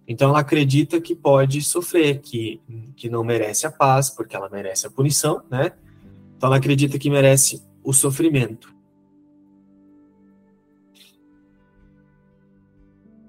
Então 0.06 0.28
ela 0.28 0.38
acredita 0.38 1.00
que 1.00 1.16
pode 1.16 1.61
sofrer, 1.61 2.20
que, 2.20 2.61
que 2.94 3.11
não 3.11 3.25
merece 3.25 3.66
a 3.66 3.73
paz, 3.73 4.09
porque 4.09 4.37
ela 4.37 4.49
merece 4.49 4.87
a 4.87 4.90
punição, 4.90 5.42
né? 5.50 5.73
Então 6.37 6.47
ela 6.47 6.59
acredita 6.59 6.97
que 6.97 7.11
merece 7.11 7.61
o 7.82 7.92
sofrimento. 7.92 8.73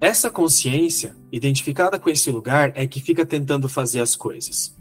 Essa 0.02 0.28
consciência, 0.28 1.14
identificada 1.30 1.96
com 1.96 2.10
esse 2.10 2.28
lugar, 2.28 2.72
é 2.74 2.88
que 2.88 3.00
fica 3.00 3.24
tentando 3.24 3.68
fazer 3.68 4.00
as 4.00 4.16
coisas. 4.16 4.76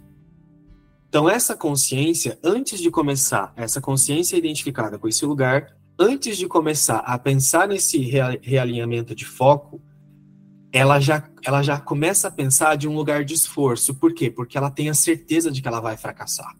Então, 1.08 1.30
essa 1.30 1.56
consciência, 1.56 2.40
antes 2.44 2.80
de 2.80 2.90
começar, 2.90 3.54
essa 3.56 3.80
consciência 3.80 4.36
identificada 4.36 4.98
com 4.98 5.08
esse 5.08 5.24
lugar, 5.24 5.78
antes 6.00 6.38
de 6.38 6.48
começar 6.48 6.98
a 7.06 7.20
pensar 7.20 7.68
nesse 7.68 8.00
realinhamento 8.00 9.14
de 9.14 9.24
foco, 9.24 9.80
ela 10.74 11.00
já, 11.00 11.30
ela 11.46 11.62
já 11.62 11.80
começa 11.80 12.28
a 12.28 12.32
pensar 12.32 12.76
de 12.76 12.88
um 12.88 12.96
lugar 12.96 13.24
de 13.24 13.36
esforço. 13.36 13.94
Por 13.94 14.16
quê? 14.16 14.32
Porque 14.32 14.58
ela 14.58 14.72
tem 14.72 14.90
a 14.90 14.96
certeza 14.96 15.52
de 15.52 15.62
que 15.62 15.68
ela 15.68 15.80
vai 15.80 15.98
fracassar. 15.98 16.56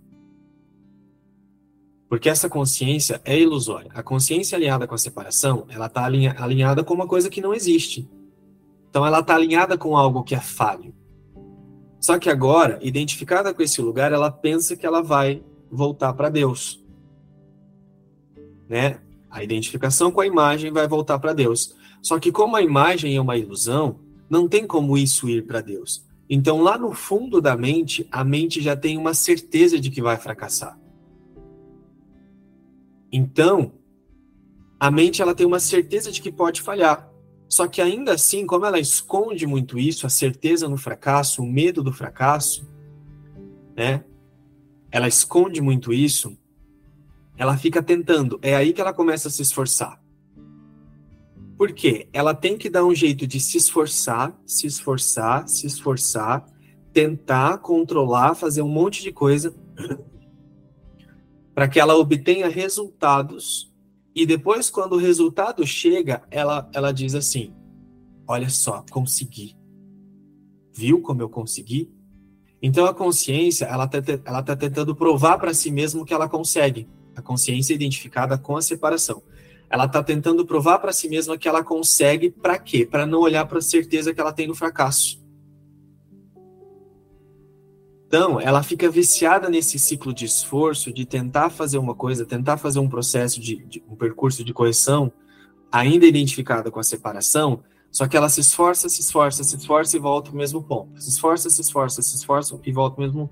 Porque 2.08 2.30
essa 2.30 2.48
consciência 2.48 3.20
é 3.26 3.40
ilusória. 3.40 3.90
A 3.96 4.04
consciência 4.04 4.56
alinhada 4.56 4.86
com 4.86 4.94
a 4.94 5.00
separação, 5.00 5.66
ela 5.68 5.88
está 5.88 6.06
alinhada 6.06 6.84
com 6.84 6.94
uma 6.94 7.08
coisa 7.08 7.28
que 7.28 7.42
não 7.42 7.56
existe. 7.56 8.08
Então, 8.92 9.04
ela 9.06 9.22
está 9.22 9.34
alinhada 9.34 9.78
com 9.78 9.98
algo 9.98 10.22
que 10.22 10.36
é 10.36 10.40
falho. 10.40 10.94
Só 11.98 12.20
que 12.20 12.30
agora, 12.30 12.78
identificada 12.82 13.54
com 13.54 13.62
esse 13.62 13.82
lugar, 13.82 14.12
ela 14.12 14.30
pensa 14.30 14.76
que 14.76 14.86
ela 14.86 15.02
vai 15.02 15.42
voltar 15.72 16.12
para 16.14 16.30
Deus. 16.30 16.84
Né? 18.68 19.00
A 19.30 19.42
identificação 19.42 20.12
com 20.12 20.20
a 20.20 20.28
imagem 20.28 20.74
vai 20.74 20.88
voltar 20.88 21.18
para 21.20 21.32
Deus. 21.32 21.74
Só 22.02 22.20
que 22.20 22.32
como 22.32 22.56
a 22.58 22.62
imagem 22.62 23.16
é 23.16 23.22
uma 23.22 23.38
ilusão, 23.38 24.00
não 24.30 24.48
tem 24.48 24.68
como 24.68 24.98
isso 24.98 25.30
ir 25.30 25.46
para 25.46 25.62
Deus. 25.62 26.06
Então 26.30 26.62
lá 26.62 26.78
no 26.78 26.92
fundo 26.92 27.40
da 27.40 27.56
mente, 27.56 28.08
a 28.12 28.24
mente 28.24 28.62
já 28.62 28.76
tem 28.76 28.98
uma 28.98 29.14
certeza 29.14 29.80
de 29.80 29.90
que 29.90 30.02
vai 30.02 30.18
fracassar. 30.18 30.78
Então, 33.12 33.74
a 34.80 34.90
mente 34.90 35.22
ela 35.22 35.36
tem 35.36 35.46
uma 35.46 35.60
certeza 35.60 36.12
de 36.12 36.22
que 36.22 36.32
pode 36.32 36.62
falhar. 36.62 37.11
Só 37.52 37.68
que 37.68 37.82
ainda 37.82 38.14
assim, 38.14 38.46
como 38.46 38.66
ela 38.66 38.80
esconde 38.80 39.46
muito 39.46 39.78
isso, 39.78 40.08
a 40.08 40.10
certeza 40.10 40.70
no 40.70 40.78
fracasso, 40.78 41.44
o 41.44 41.46
medo 41.46 41.84
do 41.84 41.92
fracasso, 41.92 42.66
né? 43.76 44.06
Ela 44.90 45.10
esconde 45.10 45.60
muito 45.60 45.92
isso, 45.92 46.38
ela 47.38 47.58
fica 47.58 47.84
tentando. 47.84 48.40
É 48.42 48.56
aí 48.56 48.72
que 48.72 48.80
ela 48.80 48.94
começa 48.94 49.28
a 49.28 49.32
se 49.32 49.42
esforçar. 49.42 50.02
Por 51.58 51.74
quê? 51.74 52.08
Ela 52.14 52.34
tem 52.34 52.58
que 52.58 52.70
dar 52.70 52.86
um 52.86 52.96
jeito 52.96 53.28
de 53.28 53.38
se 53.42 53.58
esforçar, 53.58 54.34
se 54.46 54.66
esforçar, 54.66 55.46
se 55.50 55.68
esforçar, 55.68 56.46
tentar 56.94 57.58
controlar, 57.58 58.34
fazer 58.34 58.62
um 58.62 58.70
monte 58.70 59.04
de 59.04 59.12
coisa 59.12 59.54
para 61.54 61.68
que 61.68 61.82
ela 61.82 61.96
obtenha 61.96 62.48
resultados 62.48 63.71
e 64.14 64.26
depois, 64.26 64.70
quando 64.70 64.94
o 64.94 64.98
resultado 64.98 65.66
chega, 65.66 66.24
ela, 66.30 66.70
ela 66.74 66.92
diz 66.92 67.16
assim: 67.16 67.54
Olha 68.28 68.50
só, 68.50 68.84
consegui. 68.92 69.56
Viu 70.74 71.02
como 71.02 71.22
eu 71.22 71.30
consegui? 71.30 71.92
Então 72.62 72.86
a 72.86 72.94
consciência, 72.94 73.66
ela 73.66 73.86
está 73.86 74.00
ela 74.26 74.44
tá 74.44 74.56
tentando 74.56 74.96
provar 74.96 75.38
para 75.38 75.54
si 75.54 75.72
mesmo 75.72 76.06
que 76.06 76.14
ela 76.14 76.30
consegue. 76.30 76.88
A 77.16 77.22
consciência 77.22 77.74
identificada 77.74 78.38
com 78.38 78.56
a 78.56 78.62
separação. 78.62 79.22
Ela 79.70 79.86
está 79.86 80.04
tentando 80.04 80.46
provar 80.46 80.80
para 80.80 80.92
si 80.92 81.08
mesma 81.08 81.38
que 81.38 81.48
ela 81.48 81.64
consegue, 81.64 82.30
para 82.30 82.60
quê? 82.60 82.86
Para 82.86 83.06
não 83.06 83.20
olhar 83.20 83.46
para 83.46 83.60
a 83.60 83.62
certeza 83.62 84.14
que 84.14 84.20
ela 84.20 84.34
tem 84.34 84.48
no 84.48 84.54
fracasso. 84.54 85.21
Então, 88.12 88.42
ela 88.42 88.62
fica 88.62 88.92
viciada 88.92 89.50
nesse 89.50 89.80
ciclo 89.80 90.14
de 90.14 90.26
esforço, 90.26 90.92
de 90.92 91.06
tentar 91.06 91.50
fazer 91.50 91.78
uma 91.78 91.96
coisa, 91.96 92.26
tentar 92.26 92.58
fazer 92.58 92.78
um 92.78 92.90
processo 92.90 93.40
de, 93.40 93.66
de 93.66 93.82
um 93.90 93.96
percurso 93.96 94.44
de 94.44 94.54
correção, 94.54 95.10
ainda 95.72 96.06
identificada 96.06 96.70
com 96.70 96.78
a 96.78 96.84
separação, 96.84 97.64
só 97.90 98.10
que 98.10 98.18
ela 98.18 98.28
se 98.28 98.42
esforça, 98.42 98.90
se 98.90 99.00
esforça, 99.00 99.46
se 99.46 99.56
esforça 99.56 99.96
e 99.96 100.00
volta 100.02 100.30
para 100.30 100.36
o 100.36 100.38
mesmo 100.38 100.62
ponto. 100.62 101.02
Se 101.02 101.08
esforça, 101.08 101.50
se 101.50 101.62
esforça, 101.62 102.02
se 102.02 102.18
esforça 102.18 102.60
e 102.66 102.72
volta 102.74 102.98
para 102.98 103.06
o 103.06 103.08
mesmo, 103.08 103.30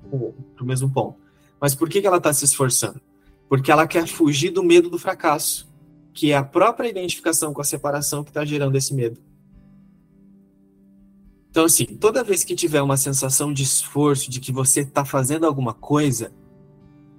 mesmo 0.62 0.90
ponto. 0.90 1.20
Mas 1.60 1.76
por 1.76 1.90
que, 1.90 2.00
que 2.00 2.08
ela 2.08 2.16
está 2.16 2.32
se 2.32 2.46
esforçando? 2.46 3.02
Porque 3.50 3.70
ela 3.70 3.86
quer 3.86 4.08
fugir 4.08 4.50
do 4.50 4.64
medo 4.64 4.90
do 4.90 4.98
fracasso, 4.98 5.68
que 6.14 6.32
é 6.32 6.38
a 6.38 6.44
própria 6.44 6.88
identificação 6.88 7.54
com 7.54 7.60
a 7.60 7.66
separação 7.66 8.24
que 8.24 8.30
está 8.30 8.46
gerando 8.46 8.78
esse 8.78 8.94
medo. 8.94 9.20
Então, 11.60 11.66
assim, 11.66 11.84
toda 11.84 12.24
vez 12.24 12.46
que 12.46 12.56
tiver 12.56 12.82
uma 12.82 12.96
sensação 12.96 13.52
de 13.52 13.64
esforço, 13.64 14.32
de 14.32 14.40
que 14.40 14.50
você 14.50 14.80
está 14.80 15.04
fazendo 15.04 15.46
alguma 15.46 15.74
coisa, 15.74 16.32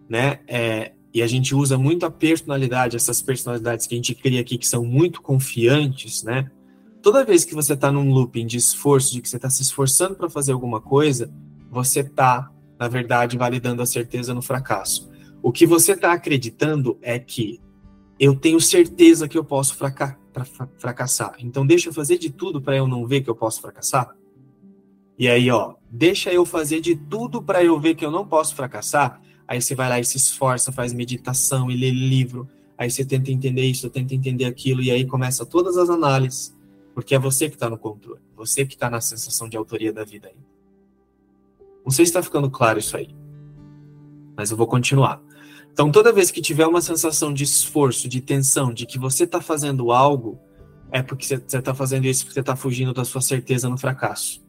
né, 0.08 0.40
é, 0.48 0.92
e 1.12 1.20
a 1.20 1.26
gente 1.26 1.54
usa 1.54 1.76
muito 1.76 2.06
a 2.06 2.10
personalidade, 2.10 2.96
essas 2.96 3.20
personalidades 3.20 3.86
que 3.86 3.94
a 3.94 3.98
gente 3.98 4.14
cria 4.14 4.40
aqui, 4.40 4.56
que 4.56 4.66
são 4.66 4.82
muito 4.82 5.20
confiantes, 5.20 6.22
né, 6.22 6.50
toda 7.02 7.22
vez 7.22 7.44
que 7.44 7.54
você 7.54 7.74
está 7.74 7.92
num 7.92 8.10
looping 8.14 8.46
de 8.46 8.56
esforço, 8.56 9.12
de 9.12 9.20
que 9.20 9.28
você 9.28 9.36
está 9.36 9.50
se 9.50 9.60
esforçando 9.60 10.14
para 10.14 10.30
fazer 10.30 10.52
alguma 10.52 10.80
coisa, 10.80 11.30
você 11.70 12.00
está, 12.00 12.50
na 12.78 12.88
verdade, 12.88 13.36
validando 13.36 13.82
a 13.82 13.86
certeza 13.86 14.32
no 14.32 14.40
fracasso. 14.40 15.10
O 15.42 15.52
que 15.52 15.66
você 15.66 15.92
está 15.92 16.14
acreditando 16.14 16.98
é 17.02 17.18
que 17.18 17.60
eu 18.18 18.34
tenho 18.34 18.58
certeza 18.58 19.28
que 19.28 19.36
eu 19.36 19.44
posso 19.44 19.76
fracassar. 20.78 21.34
Então, 21.40 21.66
deixa 21.66 21.90
eu 21.90 21.92
fazer 21.92 22.16
de 22.16 22.30
tudo 22.30 22.62
para 22.62 22.74
eu 22.74 22.88
não 22.88 23.06
ver 23.06 23.20
que 23.20 23.28
eu 23.28 23.36
posso 23.36 23.60
fracassar. 23.60 24.18
E 25.20 25.28
aí, 25.28 25.50
ó, 25.50 25.74
deixa 25.90 26.32
eu 26.32 26.46
fazer 26.46 26.80
de 26.80 26.96
tudo 26.96 27.42
para 27.42 27.62
eu 27.62 27.78
ver 27.78 27.94
que 27.94 28.02
eu 28.02 28.10
não 28.10 28.26
posso 28.26 28.54
fracassar. 28.54 29.20
Aí 29.46 29.60
você 29.60 29.74
vai 29.74 29.86
lá 29.86 30.00
e 30.00 30.04
se 30.04 30.16
esforça, 30.16 30.72
faz 30.72 30.94
meditação 30.94 31.70
e 31.70 31.76
lê 31.76 31.90
livro. 31.90 32.48
Aí 32.78 32.90
você 32.90 33.04
tenta 33.04 33.30
entender 33.30 33.66
isso, 33.66 33.90
tenta 33.90 34.14
entender 34.14 34.46
aquilo, 34.46 34.80
e 34.80 34.90
aí 34.90 35.04
começa 35.04 35.44
todas 35.44 35.76
as 35.76 35.90
análises, 35.90 36.56
porque 36.94 37.14
é 37.14 37.18
você 37.18 37.50
que 37.50 37.56
está 37.56 37.68
no 37.68 37.76
controle, 37.76 38.22
você 38.34 38.64
que 38.64 38.72
está 38.72 38.88
na 38.88 38.98
sensação 39.02 39.46
de 39.46 39.58
autoria 39.58 39.92
da 39.92 40.04
vida 40.04 40.28
aí. 40.28 40.40
Não 41.84 41.90
sei 41.90 42.06
se 42.06 42.10
está 42.12 42.22
ficando 42.22 42.50
claro 42.50 42.78
isso 42.78 42.96
aí, 42.96 43.14
mas 44.34 44.50
eu 44.50 44.56
vou 44.56 44.66
continuar. 44.66 45.20
Então, 45.70 45.92
toda 45.92 46.14
vez 46.14 46.30
que 46.30 46.40
tiver 46.40 46.66
uma 46.66 46.80
sensação 46.80 47.30
de 47.30 47.44
esforço, 47.44 48.08
de 48.08 48.22
tensão, 48.22 48.72
de 48.72 48.86
que 48.86 48.98
você 48.98 49.24
está 49.24 49.42
fazendo 49.42 49.92
algo, 49.92 50.38
é 50.90 51.02
porque 51.02 51.26
você 51.26 51.58
está 51.58 51.74
fazendo 51.74 52.06
isso 52.06 52.24
porque 52.24 52.32
você 52.32 52.40
está 52.40 52.56
fugindo 52.56 52.94
da 52.94 53.04
sua 53.04 53.20
certeza 53.20 53.68
no 53.68 53.76
fracasso. 53.76 54.48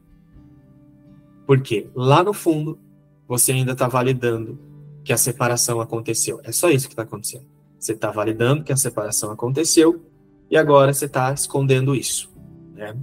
Porque 1.45 1.89
lá 1.95 2.23
no 2.23 2.33
fundo, 2.33 2.79
você 3.27 3.51
ainda 3.51 3.71
está 3.71 3.87
validando 3.87 4.59
que 5.03 5.13
a 5.13 5.17
separação 5.17 5.81
aconteceu. 5.81 6.39
É 6.43 6.51
só 6.51 6.69
isso 6.69 6.87
que 6.87 6.93
está 6.93 7.03
acontecendo. 7.03 7.45
Você 7.79 7.93
está 7.93 8.11
validando 8.11 8.63
que 8.63 8.71
a 8.71 8.77
separação 8.77 9.31
aconteceu 9.31 10.05
e 10.49 10.57
agora 10.57 10.93
você 10.93 11.05
está 11.05 11.33
escondendo 11.33 11.95
isso. 11.95 12.31
Né? 12.73 12.95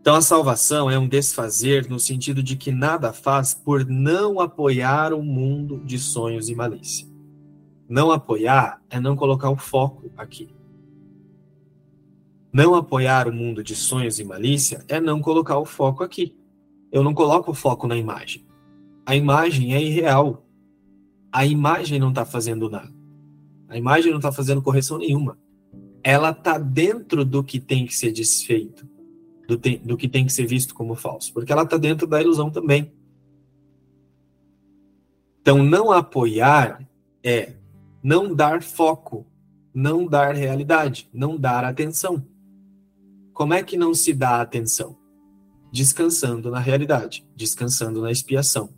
Então, 0.00 0.14
a 0.14 0.22
salvação 0.22 0.90
é 0.90 0.98
um 0.98 1.08
desfazer 1.08 1.88
no 1.88 1.98
sentido 1.98 2.42
de 2.42 2.56
que 2.56 2.70
nada 2.70 3.12
faz 3.12 3.52
por 3.52 3.84
não 3.84 4.38
apoiar 4.38 5.12
o 5.12 5.22
mundo 5.22 5.82
de 5.84 5.98
sonhos 5.98 6.48
e 6.48 6.54
malícia. 6.54 7.08
Não 7.88 8.10
apoiar 8.10 8.80
é 8.88 9.00
não 9.00 9.16
colocar 9.16 9.50
o 9.50 9.56
foco 9.56 10.10
aqui. 10.16 10.54
Não 12.52 12.74
apoiar 12.74 13.26
o 13.26 13.32
mundo 13.32 13.62
de 13.62 13.74
sonhos 13.74 14.20
e 14.20 14.24
malícia 14.24 14.84
é 14.88 15.00
não 15.00 15.20
colocar 15.20 15.58
o 15.58 15.64
foco 15.64 16.04
aqui 16.04 16.37
eu 16.90 17.02
não 17.02 17.14
coloco 17.14 17.50
o 17.50 17.54
foco 17.54 17.86
na 17.86 17.96
imagem. 17.96 18.46
A 19.04 19.14
imagem 19.14 19.74
é 19.74 19.82
irreal. 19.82 20.46
A 21.32 21.46
imagem 21.46 21.98
não 21.98 22.10
está 22.10 22.24
fazendo 22.24 22.68
nada. 22.70 22.92
A 23.68 23.76
imagem 23.76 24.10
não 24.10 24.18
está 24.18 24.32
fazendo 24.32 24.62
correção 24.62 24.98
nenhuma. 24.98 25.38
Ela 26.02 26.30
está 26.30 26.58
dentro 26.58 27.24
do 27.24 27.44
que 27.44 27.60
tem 27.60 27.86
que 27.86 27.94
ser 27.94 28.12
desfeito, 28.12 28.88
do, 29.46 29.58
te, 29.58 29.76
do 29.78 29.96
que 29.96 30.08
tem 30.08 30.24
que 30.24 30.32
ser 30.32 30.46
visto 30.46 30.74
como 30.74 30.94
falso, 30.94 31.32
porque 31.32 31.52
ela 31.52 31.62
está 31.62 31.76
dentro 31.76 32.06
da 32.06 32.20
ilusão 32.20 32.50
também. 32.50 32.92
Então, 35.40 35.62
não 35.62 35.90
apoiar 35.90 36.86
é 37.22 37.54
não 38.02 38.34
dar 38.34 38.62
foco, 38.62 39.26
não 39.74 40.06
dar 40.06 40.34
realidade, 40.34 41.08
não 41.12 41.36
dar 41.36 41.64
atenção. 41.64 42.24
Como 43.32 43.54
é 43.54 43.62
que 43.62 43.76
não 43.76 43.92
se 43.94 44.12
dá 44.12 44.40
atenção? 44.40 44.96
Descansando 45.72 46.50
na 46.50 46.58
realidade, 46.58 47.26
descansando 47.36 48.00
na 48.00 48.10
expiação. 48.10 48.70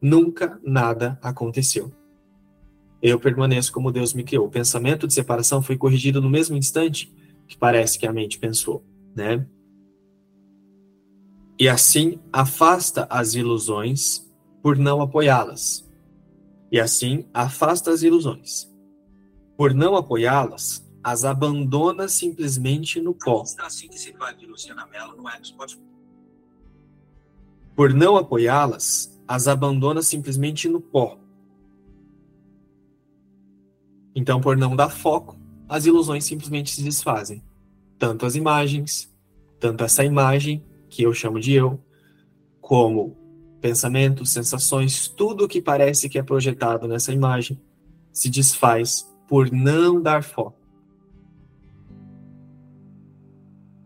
Nunca 0.00 0.60
nada 0.62 1.18
aconteceu. 1.22 1.92
eu 3.02 3.20
permaneço 3.20 3.72
como 3.72 3.92
Deus 3.92 4.14
me 4.14 4.24
criou. 4.24 4.46
O 4.46 4.50
pensamento 4.50 5.06
de 5.06 5.12
separação 5.12 5.60
foi 5.60 5.76
corrigido 5.76 6.22
no 6.22 6.30
mesmo 6.30 6.56
instante 6.56 7.12
que 7.46 7.56
parece 7.56 7.98
que 7.98 8.06
a 8.06 8.12
mente 8.12 8.38
pensou, 8.38 8.82
né? 9.14 9.46
E 11.58 11.68
assim 11.68 12.18
afasta 12.32 13.06
as 13.08 13.34
ilusões 13.34 14.26
por 14.62 14.76
não 14.76 15.00
apoiá-las. 15.00 15.88
E 16.72 16.80
assim 16.80 17.26
afasta 17.32 17.90
as 17.90 18.02
ilusões. 18.02 18.68
Por 19.56 19.72
não 19.72 19.94
apoiá-las, 19.94 20.83
as 21.04 21.22
abandona 21.22 22.08
simplesmente 22.08 22.98
no 22.98 23.14
pó. 23.14 23.44
Por 27.76 27.92
não 27.92 28.16
apoiá-las, 28.16 29.20
as 29.28 29.46
abandona 29.46 30.00
simplesmente 30.00 30.66
no 30.66 30.80
pó. 30.80 31.18
Então, 34.14 34.40
por 34.40 34.56
não 34.56 34.74
dar 34.74 34.88
foco, 34.88 35.38
as 35.68 35.84
ilusões 35.84 36.24
simplesmente 36.24 36.74
se 36.74 36.82
desfazem. 36.82 37.42
Tanto 37.98 38.24
as 38.24 38.34
imagens, 38.34 39.12
tanto 39.60 39.84
essa 39.84 40.04
imagem, 40.04 40.64
que 40.88 41.02
eu 41.02 41.12
chamo 41.12 41.38
de 41.38 41.52
eu, 41.52 41.78
como 42.62 43.14
pensamentos, 43.60 44.30
sensações, 44.30 45.08
tudo 45.08 45.48
que 45.48 45.60
parece 45.60 46.08
que 46.08 46.18
é 46.18 46.22
projetado 46.22 46.88
nessa 46.88 47.12
imagem 47.12 47.60
se 48.10 48.30
desfaz 48.30 49.06
por 49.28 49.50
não 49.50 50.00
dar 50.00 50.22
foco. 50.22 50.63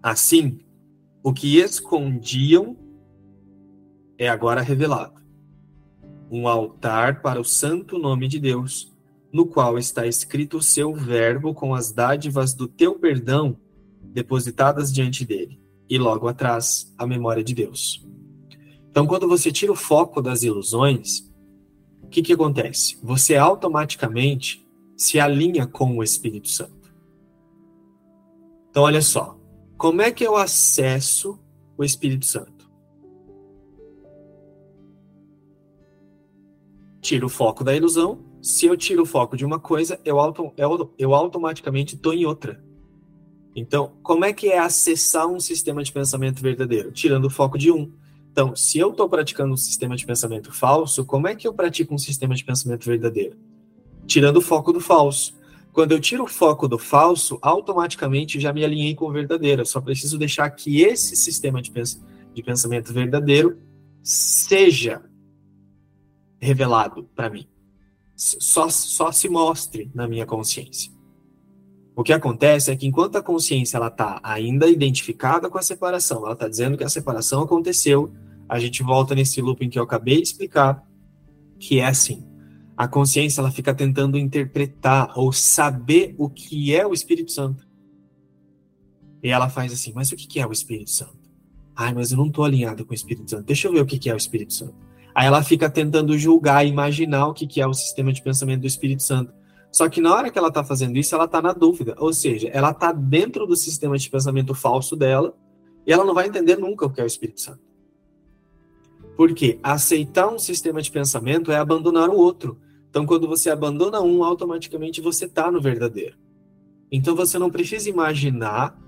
Assim, 0.02 0.60
o 1.22 1.32
que 1.32 1.58
escondiam 1.58 2.76
é 4.16 4.28
agora 4.28 4.60
revelado. 4.60 5.20
Um 6.30 6.46
altar 6.46 7.22
para 7.22 7.40
o 7.40 7.44
santo 7.44 7.98
nome 7.98 8.28
de 8.28 8.38
Deus, 8.38 8.92
no 9.32 9.46
qual 9.46 9.78
está 9.78 10.06
escrito 10.06 10.58
o 10.58 10.62
seu 10.62 10.94
verbo 10.94 11.54
com 11.54 11.74
as 11.74 11.92
dádivas 11.92 12.54
do 12.54 12.66
teu 12.66 12.98
perdão 12.98 13.56
depositadas 14.02 14.92
diante 14.92 15.24
dele, 15.24 15.60
e 15.88 15.98
logo 15.98 16.28
atrás 16.28 16.92
a 16.96 17.06
memória 17.06 17.44
de 17.44 17.54
Deus. 17.54 18.06
Então, 18.90 19.06
quando 19.06 19.28
você 19.28 19.52
tira 19.52 19.70
o 19.70 19.76
foco 19.76 20.20
das 20.20 20.42
ilusões, 20.42 21.30
o 22.02 22.08
que, 22.08 22.22
que 22.22 22.32
acontece? 22.32 22.98
Você 23.02 23.36
automaticamente 23.36 24.66
se 24.96 25.20
alinha 25.20 25.66
com 25.66 25.98
o 25.98 26.02
Espírito 26.02 26.48
Santo. 26.48 26.92
Então, 28.70 28.82
olha 28.82 29.02
só. 29.02 29.37
Como 29.78 30.02
é 30.02 30.10
que 30.10 30.24
eu 30.24 30.36
acesso 30.36 31.38
o 31.76 31.84
Espírito 31.84 32.26
Santo? 32.26 32.68
Tiro 37.00 37.26
o 37.26 37.30
foco 37.30 37.62
da 37.62 37.74
ilusão. 37.74 38.18
Se 38.42 38.66
eu 38.66 38.76
tiro 38.76 39.04
o 39.04 39.06
foco 39.06 39.36
de 39.36 39.44
uma 39.44 39.60
coisa, 39.60 40.00
eu, 40.04 40.18
auto, 40.18 40.52
eu, 40.56 40.92
eu 40.98 41.14
automaticamente 41.14 41.94
estou 41.94 42.12
em 42.12 42.26
outra. 42.26 42.60
Então, 43.54 43.92
como 44.02 44.24
é 44.24 44.32
que 44.32 44.48
é 44.48 44.58
acessar 44.58 45.28
um 45.28 45.38
sistema 45.38 45.82
de 45.82 45.92
pensamento 45.92 46.42
verdadeiro? 46.42 46.90
Tirando 46.90 47.26
o 47.26 47.30
foco 47.30 47.56
de 47.56 47.70
um. 47.70 47.92
Então, 48.32 48.56
se 48.56 48.78
eu 48.78 48.90
estou 48.90 49.08
praticando 49.08 49.54
um 49.54 49.56
sistema 49.56 49.96
de 49.96 50.04
pensamento 50.04 50.52
falso, 50.52 51.04
como 51.04 51.28
é 51.28 51.36
que 51.36 51.46
eu 51.46 51.54
pratico 51.54 51.94
um 51.94 51.98
sistema 51.98 52.34
de 52.34 52.44
pensamento 52.44 52.84
verdadeiro? 52.84 53.36
tirando 54.08 54.38
o 54.38 54.42
foco 54.42 54.72
do 54.72 54.80
falso. 54.80 55.37
Quando 55.78 55.92
eu 55.92 56.00
tiro 56.00 56.24
o 56.24 56.26
foco 56.26 56.66
do 56.66 56.76
falso, 56.76 57.38
automaticamente 57.40 58.40
já 58.40 58.52
me 58.52 58.64
alinhei 58.64 58.96
com 58.96 59.04
o 59.04 59.12
verdadeiro. 59.12 59.62
Eu 59.62 59.64
só 59.64 59.80
preciso 59.80 60.18
deixar 60.18 60.50
que 60.50 60.82
esse 60.82 61.14
sistema 61.14 61.62
de, 61.62 61.70
pens 61.70 62.04
de 62.34 62.42
pensamento 62.42 62.92
verdadeiro 62.92 63.60
seja 64.02 65.00
revelado 66.40 67.08
para 67.14 67.30
mim. 67.30 67.46
Só, 68.16 68.68
só 68.68 69.12
se 69.12 69.28
mostre 69.28 69.88
na 69.94 70.08
minha 70.08 70.26
consciência. 70.26 70.92
O 71.94 72.02
que 72.02 72.12
acontece 72.12 72.72
é 72.72 72.76
que 72.76 72.88
enquanto 72.88 73.14
a 73.14 73.22
consciência 73.22 73.76
ela 73.76 73.86
está 73.86 74.18
ainda 74.24 74.66
identificada 74.66 75.48
com 75.48 75.58
a 75.58 75.62
separação, 75.62 76.24
ela 76.24 76.32
está 76.32 76.48
dizendo 76.48 76.76
que 76.76 76.82
a 76.82 76.88
separação 76.88 77.42
aconteceu, 77.42 78.12
a 78.48 78.58
gente 78.58 78.82
volta 78.82 79.14
nesse 79.14 79.40
looping 79.40 79.70
que 79.70 79.78
eu 79.78 79.84
acabei 79.84 80.16
de 80.16 80.22
explicar, 80.26 80.84
que 81.56 81.78
é 81.78 81.86
assim 81.86 82.27
a 82.78 82.86
consciência 82.86 83.40
ela 83.40 83.50
fica 83.50 83.74
tentando 83.74 84.16
interpretar 84.16 85.12
ou 85.18 85.32
saber 85.32 86.14
o 86.16 86.30
que 86.30 86.72
é 86.72 86.86
o 86.86 86.94
Espírito 86.94 87.32
Santo. 87.32 87.66
E 89.20 89.30
ela 89.30 89.50
faz 89.50 89.72
assim, 89.72 89.92
mas 89.92 90.12
o 90.12 90.16
que 90.16 90.38
é 90.38 90.46
o 90.46 90.52
Espírito 90.52 90.90
Santo? 90.90 91.18
Ai, 91.74 91.92
mas 91.92 92.12
eu 92.12 92.18
não 92.18 92.28
estou 92.28 92.44
alinhada 92.44 92.84
com 92.84 92.92
o 92.92 92.94
Espírito 92.94 93.28
Santo. 93.28 93.42
Deixa 93.42 93.66
eu 93.66 93.72
ver 93.72 93.80
o 93.80 93.86
que 93.86 94.08
é 94.08 94.14
o 94.14 94.16
Espírito 94.16 94.54
Santo. 94.54 94.76
Aí 95.12 95.26
ela 95.26 95.42
fica 95.42 95.68
tentando 95.68 96.16
julgar, 96.16 96.64
imaginar 96.64 97.26
o 97.26 97.34
que 97.34 97.60
é 97.60 97.66
o 97.66 97.74
sistema 97.74 98.12
de 98.12 98.22
pensamento 98.22 98.60
do 98.60 98.68
Espírito 98.68 99.02
Santo. 99.02 99.32
Só 99.72 99.88
que 99.88 100.00
na 100.00 100.14
hora 100.14 100.30
que 100.30 100.38
ela 100.38 100.46
está 100.46 100.62
fazendo 100.62 100.96
isso, 100.96 101.12
ela 101.16 101.24
está 101.24 101.42
na 101.42 101.52
dúvida. 101.52 101.96
Ou 101.98 102.12
seja, 102.12 102.46
ela 102.52 102.70
está 102.70 102.92
dentro 102.92 103.44
do 103.44 103.56
sistema 103.56 103.98
de 103.98 104.08
pensamento 104.08 104.54
falso 104.54 104.94
dela 104.94 105.34
e 105.84 105.92
ela 105.92 106.04
não 106.04 106.14
vai 106.14 106.28
entender 106.28 106.56
nunca 106.56 106.86
o 106.86 106.90
que 106.90 107.00
é 107.00 107.04
o 107.04 107.08
Espírito 107.08 107.40
Santo. 107.40 107.60
Porque 109.16 109.58
aceitar 109.64 110.28
um 110.28 110.38
sistema 110.38 110.80
de 110.80 110.92
pensamento 110.92 111.50
é 111.50 111.56
abandonar 111.56 112.08
o 112.08 112.16
outro. 112.16 112.56
Então, 112.90 113.04
quando 113.06 113.28
você 113.28 113.50
abandona 113.50 114.00
um, 114.00 114.24
automaticamente 114.24 115.00
você 115.00 115.26
está 115.26 115.50
no 115.50 115.60
verdadeiro. 115.60 116.16
Então, 116.90 117.14
você 117.14 117.38
não 117.38 117.50
precisa 117.50 117.88
imaginar, 117.90 118.78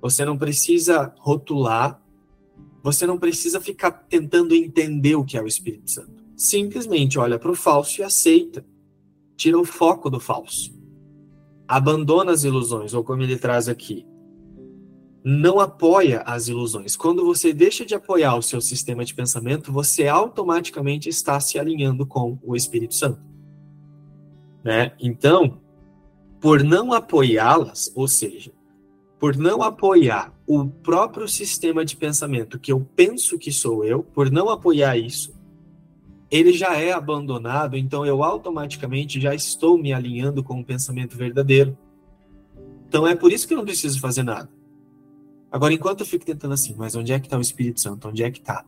você 0.00 0.24
não 0.24 0.38
precisa 0.38 1.12
rotular, 1.18 2.00
você 2.82 3.06
não 3.06 3.18
precisa 3.18 3.60
ficar 3.60 3.90
tentando 3.90 4.54
entender 4.54 5.14
o 5.14 5.24
que 5.24 5.36
é 5.36 5.42
o 5.42 5.46
Espírito 5.46 5.90
Santo. 5.90 6.22
Simplesmente 6.36 7.18
olha 7.18 7.38
para 7.38 7.50
o 7.50 7.54
falso 7.54 8.00
e 8.00 8.04
aceita. 8.04 8.64
Tira 9.36 9.58
o 9.58 9.64
foco 9.64 10.10
do 10.10 10.18
falso. 10.18 10.72
Abandona 11.66 12.32
as 12.32 12.44
ilusões, 12.44 12.94
ou 12.94 13.04
como 13.04 13.22
ele 13.22 13.38
traz 13.38 13.68
aqui, 13.68 14.04
não 15.24 15.60
apoia 15.60 16.20
as 16.22 16.48
ilusões. 16.48 16.96
Quando 16.96 17.24
você 17.24 17.52
deixa 17.52 17.84
de 17.86 17.94
apoiar 17.94 18.34
o 18.36 18.42
seu 18.42 18.60
sistema 18.60 19.04
de 19.04 19.14
pensamento, 19.14 19.72
você 19.72 20.08
automaticamente 20.08 21.08
está 21.08 21.38
se 21.38 21.58
alinhando 21.58 22.04
com 22.04 22.38
o 22.42 22.56
Espírito 22.56 22.94
Santo. 22.94 23.31
Né? 24.64 24.92
Então, 25.00 25.60
por 26.40 26.62
não 26.62 26.92
apoiá-las, 26.92 27.92
ou 27.94 28.06
seja, 28.08 28.52
por 29.18 29.36
não 29.36 29.62
apoiar 29.62 30.34
o 30.46 30.66
próprio 30.66 31.28
sistema 31.28 31.84
de 31.84 31.96
pensamento 31.96 32.58
que 32.58 32.72
eu 32.72 32.80
penso 32.96 33.38
que 33.38 33.52
sou 33.52 33.84
eu, 33.84 34.02
por 34.02 34.30
não 34.30 34.48
apoiar 34.48 34.96
isso, 34.96 35.32
ele 36.30 36.52
já 36.52 36.76
é 36.76 36.92
abandonado, 36.92 37.76
então 37.76 38.06
eu 38.06 38.24
automaticamente 38.24 39.20
já 39.20 39.34
estou 39.34 39.78
me 39.78 39.92
alinhando 39.92 40.42
com 40.42 40.58
o 40.58 40.64
pensamento 40.64 41.16
verdadeiro. 41.16 41.76
Então 42.88 43.06
é 43.06 43.14
por 43.14 43.30
isso 43.30 43.46
que 43.46 43.54
eu 43.54 43.58
não 43.58 43.64
preciso 43.64 44.00
fazer 44.00 44.22
nada. 44.22 44.50
Agora, 45.50 45.74
enquanto 45.74 46.00
eu 46.00 46.06
fico 46.06 46.24
tentando 46.24 46.54
assim, 46.54 46.74
mas 46.76 46.94
onde 46.94 47.12
é 47.12 47.20
que 47.20 47.26
está 47.26 47.36
o 47.36 47.42
Espírito 47.42 47.80
Santo? 47.80 48.08
Onde 48.08 48.22
é 48.24 48.30
que 48.30 48.40
está? 48.40 48.64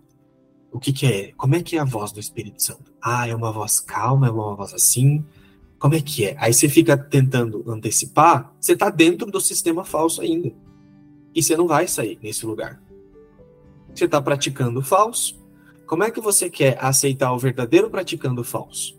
O 0.70 0.78
que, 0.78 0.92
que 0.92 1.06
é? 1.06 1.32
Como 1.32 1.54
é 1.54 1.62
que 1.62 1.76
é 1.76 1.80
a 1.80 1.84
voz 1.84 2.12
do 2.12 2.20
Espírito 2.20 2.62
Santo? 2.62 2.92
Ah, 3.02 3.26
é 3.26 3.34
uma 3.34 3.50
voz 3.50 3.80
calma, 3.80 4.26
é 4.26 4.30
uma 4.30 4.54
voz 4.54 4.74
assim, 4.74 5.24
como 5.84 5.96
é 5.96 6.00
que 6.00 6.24
é? 6.24 6.34
Aí 6.38 6.54
você 6.54 6.66
fica 6.66 6.96
tentando 6.96 7.62
antecipar, 7.70 8.56
você 8.58 8.72
está 8.72 8.88
dentro 8.88 9.30
do 9.30 9.38
sistema 9.38 9.84
falso 9.84 10.22
ainda. 10.22 10.50
E 11.34 11.42
você 11.42 11.54
não 11.58 11.66
vai 11.66 11.86
sair 11.86 12.18
nesse 12.22 12.46
lugar. 12.46 12.82
Você 13.94 14.06
está 14.06 14.18
praticando 14.22 14.80
falso. 14.80 15.38
Como 15.86 16.02
é 16.02 16.10
que 16.10 16.22
você 16.22 16.48
quer 16.48 16.82
aceitar 16.82 17.34
o 17.34 17.38
verdadeiro 17.38 17.90
praticando 17.90 18.42
falso? 18.42 18.98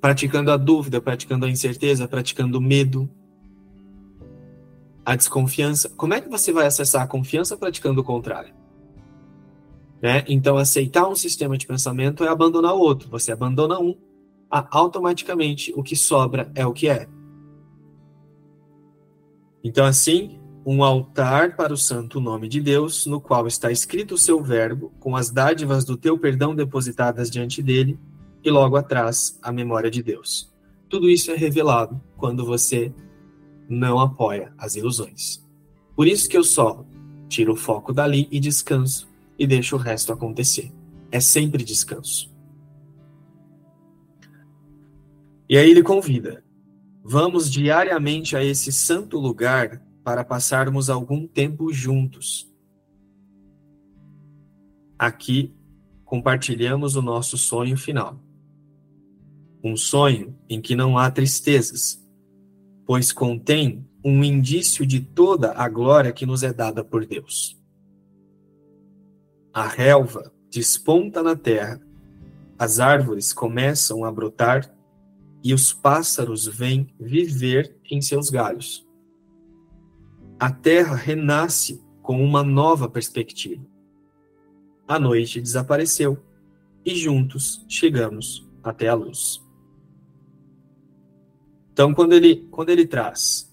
Praticando 0.00 0.50
a 0.50 0.56
dúvida, 0.56 0.98
praticando 0.98 1.44
a 1.44 1.50
incerteza, 1.50 2.08
praticando 2.08 2.56
o 2.56 2.62
medo, 2.62 3.06
a 5.04 5.14
desconfiança. 5.14 5.90
Como 5.90 6.14
é 6.14 6.22
que 6.22 6.30
você 6.30 6.54
vai 6.54 6.64
acessar 6.64 7.02
a 7.02 7.06
confiança 7.06 7.54
praticando 7.54 8.00
o 8.00 8.04
contrário? 8.04 8.54
Né? 10.00 10.24
Então, 10.26 10.56
aceitar 10.56 11.06
um 11.06 11.14
sistema 11.14 11.58
de 11.58 11.66
pensamento 11.66 12.24
é 12.24 12.28
abandonar 12.28 12.74
o 12.74 12.78
outro. 12.78 13.10
Você 13.10 13.30
abandona 13.30 13.78
um, 13.78 13.94
automaticamente 14.50 15.72
o 15.76 15.82
que 15.82 15.96
sobra 15.96 16.50
é 16.54 16.66
o 16.66 16.72
que 16.72 16.88
é. 16.88 17.08
Então, 19.62 19.84
assim, 19.84 20.38
um 20.64 20.82
altar 20.82 21.56
para 21.56 21.72
o 21.72 21.76
santo 21.76 22.20
nome 22.20 22.48
de 22.48 22.60
Deus, 22.60 23.06
no 23.06 23.20
qual 23.20 23.46
está 23.46 23.70
escrito 23.70 24.14
o 24.14 24.18
seu 24.18 24.42
verbo, 24.42 24.92
com 24.98 25.16
as 25.16 25.30
dádivas 25.30 25.84
do 25.84 25.96
teu 25.96 26.18
perdão 26.18 26.54
depositadas 26.54 27.30
diante 27.30 27.62
dele, 27.62 27.98
e 28.42 28.50
logo 28.50 28.76
atrás 28.76 29.38
a 29.42 29.50
memória 29.50 29.90
de 29.90 30.02
Deus. 30.02 30.52
Tudo 30.88 31.10
isso 31.10 31.30
é 31.30 31.36
revelado 31.36 32.00
quando 32.16 32.44
você 32.44 32.92
não 33.68 33.98
apoia 33.98 34.52
as 34.56 34.76
ilusões. 34.76 35.44
Por 35.96 36.06
isso 36.06 36.28
que 36.28 36.36
eu 36.36 36.44
só 36.44 36.84
tiro 37.28 37.54
o 37.54 37.56
foco 37.56 37.92
dali 37.92 38.28
e 38.30 38.38
descanso 38.38 39.08
e 39.38 39.46
deixo 39.46 39.76
o 39.76 39.78
resto 39.78 40.12
acontecer. 40.12 40.72
É 41.10 41.20
sempre 41.20 41.64
descanso. 41.64 42.35
E 45.48 45.56
aí 45.56 45.70
ele 45.70 45.82
convida: 45.82 46.44
vamos 47.02 47.50
diariamente 47.50 48.36
a 48.36 48.44
esse 48.44 48.72
santo 48.72 49.18
lugar 49.18 49.82
para 50.02 50.24
passarmos 50.24 50.90
algum 50.90 51.26
tempo 51.26 51.72
juntos. 51.72 52.52
Aqui 54.98 55.54
compartilhamos 56.04 56.96
o 56.96 57.02
nosso 57.02 57.36
sonho 57.36 57.76
final. 57.76 58.20
um 59.62 59.76
sonho 59.76 60.38
em 60.48 60.60
que 60.60 60.76
não 60.76 60.96
há 60.96 61.10
tristezas, 61.10 62.00
pois 62.86 63.10
contém 63.10 63.84
um 64.04 64.22
indício 64.22 64.86
de 64.86 65.00
toda 65.00 65.52
a 65.52 65.68
glória 65.68 66.12
que 66.12 66.24
nos 66.24 66.44
é 66.44 66.52
dada 66.52 66.84
por 66.84 67.04
Deus. 67.04 67.60
A 69.52 69.66
relva 69.66 70.32
desponta 70.48 71.22
na 71.22 71.34
terra, 71.34 71.80
as 72.56 72.78
árvores 72.78 73.32
começam 73.32 74.04
a 74.04 74.12
brotar 74.12 74.72
e 75.46 75.54
os 75.54 75.72
pássaros 75.72 76.44
vêm 76.44 76.92
viver 76.98 77.78
em 77.88 78.00
seus 78.00 78.30
galhos. 78.30 78.84
A 80.40 80.50
terra 80.50 80.96
renasce 80.96 81.80
com 82.02 82.20
uma 82.20 82.42
nova 82.42 82.88
perspectiva. 82.88 83.64
A 84.88 84.98
noite 84.98 85.40
desapareceu 85.40 86.20
e 86.84 86.96
juntos 86.96 87.64
chegamos 87.68 88.44
até 88.60 88.88
a 88.88 88.94
luz. 88.94 89.40
Então, 91.72 91.94
quando 91.94 92.14
ele, 92.14 92.48
quando 92.50 92.70
ele 92.70 92.84
traz, 92.84 93.48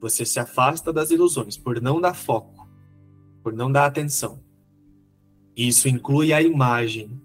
você 0.00 0.24
se 0.24 0.38
afasta 0.38 0.92
das 0.92 1.10
ilusões 1.10 1.56
por 1.56 1.82
não 1.82 2.00
dar 2.00 2.14
foco, 2.14 2.70
por 3.42 3.52
não 3.52 3.72
dar 3.72 3.86
atenção. 3.86 4.40
Isso 5.56 5.88
inclui 5.88 6.32
a 6.32 6.40
imagem. 6.40 7.20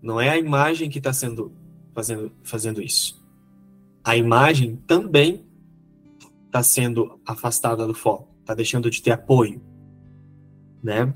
Não 0.00 0.20
é 0.20 0.30
a 0.30 0.38
imagem 0.38 0.88
que 0.88 0.98
está 0.98 1.12
sendo 1.12 1.63
fazendo, 1.94 2.32
fazendo 2.42 2.82
isso. 2.82 3.22
A 4.02 4.16
imagem 4.16 4.76
também 4.86 5.44
está 6.46 6.62
sendo 6.62 7.20
afastada 7.24 7.86
do 7.86 7.94
foco, 7.94 8.28
está 8.40 8.54
deixando 8.54 8.90
de 8.90 9.02
ter 9.02 9.12
apoio, 9.12 9.62
né? 10.82 11.12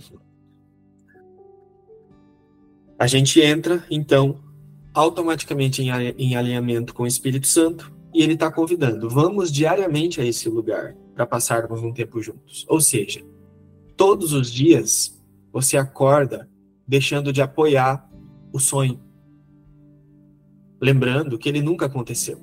A 2.98 3.06
gente 3.06 3.40
entra, 3.40 3.84
então, 3.90 4.40
automaticamente 4.92 5.82
em, 5.82 5.90
em 5.90 6.34
alinhamento 6.34 6.92
com 6.92 7.04
o 7.04 7.06
Espírito 7.06 7.46
Santo 7.46 7.92
e 8.12 8.22
ele 8.22 8.32
está 8.32 8.50
convidando, 8.50 9.08
vamos 9.08 9.52
diariamente 9.52 10.20
a 10.20 10.24
esse 10.24 10.48
lugar 10.48 10.96
para 11.14 11.26
passarmos 11.26 11.82
um 11.82 11.92
tempo 11.92 12.20
juntos. 12.20 12.64
Ou 12.68 12.80
seja, 12.80 13.24
todos 13.96 14.32
os 14.32 14.50
dias 14.50 15.16
você 15.52 15.76
acorda 15.76 16.48
deixando 16.86 17.32
de 17.32 17.42
apoiar 17.42 18.08
o 18.52 18.58
sonho, 18.58 19.00
lembrando 20.80 21.38
que 21.38 21.48
ele 21.48 21.60
nunca 21.60 21.86
aconteceu. 21.86 22.40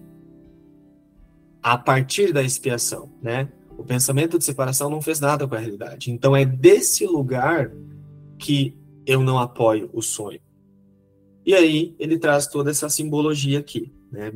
A 1.62 1.78
partir 1.78 2.32
da 2.32 2.44
expiação, 2.44 3.12
né? 3.22 3.50
O 3.78 3.84
pensamento 3.84 4.38
de 4.38 4.46
separação 4.46 4.90
não 4.90 5.02
fez 5.02 5.20
nada 5.20 5.48
com 5.48 5.56
a 5.56 5.60
realidade. 5.60 6.12
Então 6.12 6.36
é 6.36 6.46
desse 6.46 7.06
lugar 7.06 7.72
que 8.38 8.78
eu 9.06 9.22
não 9.22 9.40
apoio 9.40 9.90
o 9.94 10.02
sonho. 10.02 10.40
E 11.46 11.54
aí 11.54 11.96
ele 12.00 12.18
traz 12.18 12.48
toda 12.48 12.72
essa 12.72 12.90
simbologia 12.90 13.60
aqui, 13.60 13.94
né? 14.12 14.34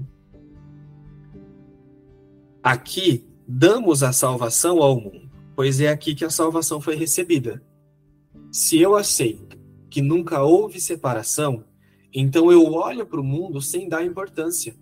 Aqui 2.62 3.26
damos 3.48 4.04
a 4.04 4.12
salvação 4.12 4.82
ao 4.82 5.00
mundo, 5.00 5.30
pois 5.56 5.80
é 5.80 5.90
aqui 5.90 6.14
que 6.14 6.26
a 6.26 6.30
salvação 6.30 6.80
foi 6.80 6.96
recebida. 6.96 7.64
Se 8.52 8.80
eu 8.80 8.96
aceito 8.96 9.58
que 9.90 10.02
nunca 10.02 10.44
houve 10.44 10.80
separação, 10.80 11.64
então 12.14 12.52
eu 12.52 12.74
olho 12.74 13.06
para 13.06 13.20
o 13.20 13.24
mundo 13.24 13.62
sem 13.62 13.88
dar 13.88 14.06
importância, 14.06 14.76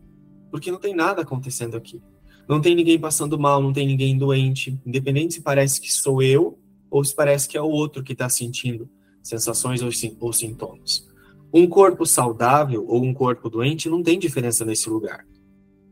porque 0.49 0.71
não 0.71 0.79
tem 0.79 0.95
nada 0.95 1.21
acontecendo 1.21 1.75
aqui. 1.75 2.01
Não 2.47 2.61
tem 2.61 2.73
ninguém 2.73 2.97
passando 2.97 3.37
mal, 3.37 3.61
não 3.61 3.73
tem 3.73 3.85
ninguém 3.85 4.17
doente, 4.17 4.79
independente 4.85 5.33
se 5.35 5.41
parece 5.41 5.81
que 5.81 5.91
sou 5.91 6.21
eu 6.21 6.57
ou 6.89 7.03
se 7.03 7.13
parece 7.13 7.47
que 7.47 7.57
é 7.57 7.61
o 7.61 7.69
outro 7.69 8.01
que 8.01 8.13
está 8.13 8.29
sentindo 8.29 8.89
sensações 9.21 9.81
ou, 9.81 9.89
ou 10.21 10.31
sintomas. 10.31 11.05
Um 11.53 11.67
corpo 11.67 12.05
saudável 12.05 12.85
ou 12.87 13.03
um 13.03 13.13
corpo 13.13 13.49
doente 13.49 13.89
não 13.89 14.01
tem 14.01 14.17
diferença 14.17 14.63
nesse 14.63 14.89
lugar. 14.89 15.25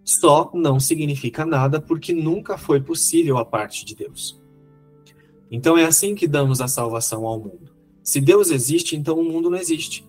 Só 0.04 0.52
não 0.54 0.80
significa 0.80 1.46
nada 1.46 1.82
porque 1.82 2.14
nunca 2.14 2.58
foi 2.58 2.80
possível 2.80 3.38
a 3.38 3.44
parte 3.44 3.84
de 3.84 3.96
Deus. 3.96 4.40
Então 5.52 5.78
é 5.78 5.84
assim 5.84 6.16
que 6.16 6.28
damos 6.28 6.62
a 6.62 6.68
salvação 6.68 7.26
ao 7.26 7.40
mundo. 7.40 7.74
Se 8.04 8.22
Deus 8.22 8.52
existe, 8.52 8.96
então 8.96 9.20
o 9.20 9.24
mundo 9.24 9.50
não 9.50 9.58
existe. 9.58 10.05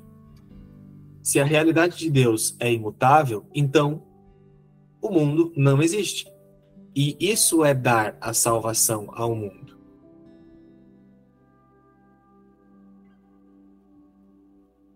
Se 1.26 1.40
a 1.40 1.44
realidade 1.44 1.98
de 1.98 2.08
Deus 2.08 2.54
é 2.60 2.72
imutável, 2.72 3.46
então 3.52 4.00
o 5.02 5.10
mundo 5.10 5.52
não 5.56 5.82
existe. 5.82 6.32
E 6.94 7.16
isso 7.18 7.64
é 7.64 7.74
dar 7.74 8.16
a 8.20 8.32
salvação 8.32 9.08
ao 9.12 9.34
mundo. 9.34 9.76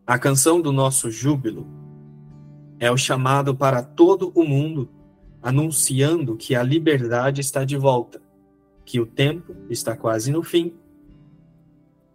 A 0.06 0.20
canção 0.20 0.60
do 0.60 0.70
nosso 0.70 1.10
júbilo 1.10 1.66
é 2.78 2.92
o 2.92 2.96
chamado 2.96 3.52
para 3.52 3.82
todo 3.82 4.30
o 4.32 4.44
mundo, 4.44 4.88
anunciando 5.42 6.36
que 6.36 6.54
a 6.54 6.62
liberdade 6.62 7.40
está 7.40 7.64
de 7.64 7.76
volta, 7.76 8.22
que 8.84 9.00
o 9.00 9.06
tempo 9.06 9.52
está 9.68 9.96
quase 9.96 10.30
no 10.30 10.44
fim, 10.44 10.78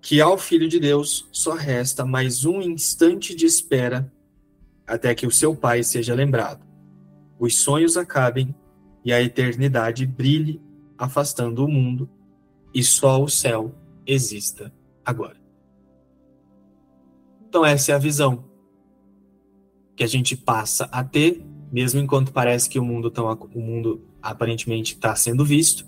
que 0.05 0.21
ao 0.21 0.37
Filho 0.37 0.69
de 0.69 0.79
Deus 0.79 1.27
só 1.31 1.55
resta 1.55 2.05
mais 2.05 2.45
um 2.45 2.61
instante 2.61 3.33
de 3.33 3.47
espera 3.47 4.13
até 4.85 5.15
que 5.15 5.25
o 5.25 5.31
seu 5.31 5.55
Pai 5.55 5.81
seja 5.81 6.13
lembrado, 6.13 6.63
os 7.39 7.57
sonhos 7.57 7.97
acabem 7.97 8.53
e 9.03 9.11
a 9.11 9.19
eternidade 9.19 10.05
brilhe, 10.05 10.61
afastando 10.95 11.65
o 11.65 11.67
mundo, 11.67 12.07
e 12.71 12.83
só 12.83 13.19
o 13.19 13.27
céu 13.27 13.73
exista 14.05 14.71
agora. 15.03 15.37
Então, 17.49 17.65
essa 17.65 17.91
é 17.91 17.95
a 17.95 17.99
visão 17.99 18.45
que 19.95 20.03
a 20.03 20.07
gente 20.07 20.37
passa 20.37 20.87
a 20.91 21.03
ter, 21.03 21.43
mesmo 21.71 21.99
enquanto 21.99 22.31
parece 22.31 22.69
que 22.69 22.77
o 22.77 22.85
mundo, 22.85 23.09
tão, 23.09 23.25
o 23.55 23.59
mundo 23.59 24.05
aparentemente 24.21 24.93
está 24.93 25.15
sendo 25.15 25.43
visto. 25.43 25.83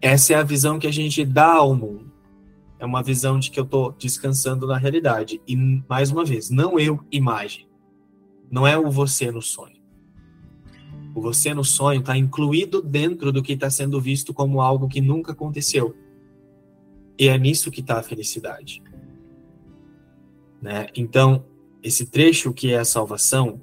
Essa 0.00 0.34
é 0.34 0.36
a 0.36 0.44
visão 0.44 0.78
que 0.78 0.86
a 0.86 0.92
gente 0.92 1.24
dá 1.24 1.54
ao 1.54 1.74
mundo. 1.74 2.07
É 2.78 2.86
uma 2.86 3.02
visão 3.02 3.38
de 3.38 3.50
que 3.50 3.58
eu 3.58 3.64
estou 3.64 3.92
descansando 3.92 4.66
na 4.66 4.76
realidade. 4.76 5.40
E, 5.46 5.56
mais 5.88 6.10
uma 6.10 6.24
vez, 6.24 6.48
não 6.50 6.78
eu, 6.78 7.00
imagem. 7.10 7.68
Não 8.50 8.66
é 8.66 8.78
o 8.78 8.90
você 8.90 9.30
no 9.30 9.42
sonho. 9.42 9.76
O 11.14 11.20
você 11.20 11.52
no 11.52 11.64
sonho 11.64 12.00
está 12.00 12.16
incluído 12.16 12.80
dentro 12.80 13.32
do 13.32 13.42
que 13.42 13.52
está 13.52 13.68
sendo 13.68 14.00
visto 14.00 14.32
como 14.32 14.60
algo 14.60 14.88
que 14.88 15.00
nunca 15.00 15.32
aconteceu. 15.32 15.96
E 17.18 17.28
é 17.28 17.36
nisso 17.36 17.70
que 17.70 17.80
está 17.80 17.98
a 17.98 18.02
felicidade. 18.02 18.82
Né? 20.62 20.86
Então, 20.94 21.44
esse 21.82 22.06
trecho 22.06 22.52
que 22.52 22.72
é 22.72 22.78
a 22.78 22.84
salvação, 22.84 23.60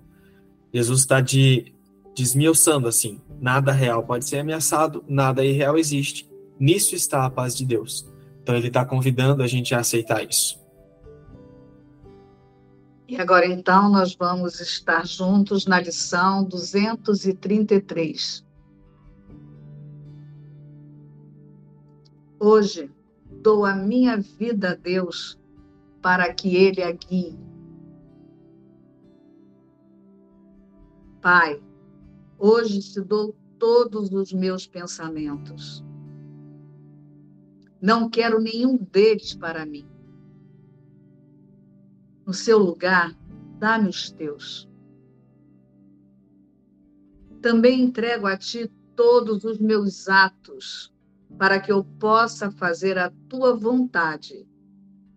Jesus 0.73 1.01
está 1.01 1.21
de, 1.21 1.73
desmiuçando 2.15 2.88
assim: 2.88 3.21
nada 3.39 3.71
real 3.71 4.04
pode 4.04 4.28
ser 4.28 4.39
ameaçado, 4.39 5.04
nada 5.08 5.45
irreal 5.45 5.78
existe. 5.78 6.30
Nisso 6.60 6.95
está 6.95 7.25
a 7.25 7.30
paz 7.30 7.56
de 7.56 7.65
Deus. 7.65 8.06
Então, 8.45 8.55
ele 8.55 8.67
está 8.67 8.86
convidando 8.86 9.41
a 9.41 9.47
gente 9.47 9.73
a 9.73 9.79
aceitar 9.79 10.23
isso. 10.23 10.63
E 13.08 13.17
agora, 13.17 13.47
então, 13.47 13.89
nós 13.89 14.15
vamos 14.15 14.62
estar 14.62 15.03
juntos 15.03 15.65
na 15.65 15.79
lição 15.79 16.43
233. 16.43 18.45
Hoje, 22.39 22.91
dou 23.41 23.65
a 23.65 23.75
minha 23.75 24.17
vida 24.17 24.73
a 24.73 24.75
Deus 24.75 25.39
para 25.99 26.31
que 26.31 26.55
Ele 26.55 26.84
a 26.84 26.91
guie. 26.91 27.36
Pai, 31.19 31.60
hoje 32.38 32.79
te 32.79 33.01
dou 33.01 33.36
todos 33.58 34.12
os 34.12 34.31
meus 34.31 34.67
pensamentos. 34.67 35.84
Não 37.86 38.10
quero 38.10 38.41
nenhum 38.41 38.78
deles 38.78 39.36
para 39.36 39.63
mim. 39.63 39.88
No 42.26 42.34
seu 42.34 42.58
lugar, 42.58 43.15
dá-me 43.60 43.89
os 43.89 44.10
teus. 44.10 44.67
Também 47.43 47.84
entrego 47.84 48.26
a 48.26 48.36
ti 48.36 48.71
todos 48.95 49.43
os 49.43 49.60
meus 49.60 50.10
atos, 50.10 50.91
para 51.38 51.60
que 51.60 51.71
eu 51.71 51.84
possa 52.00 52.50
fazer 52.50 52.98
a 52.98 53.12
tua 53.30 53.56
vontade 53.56 54.48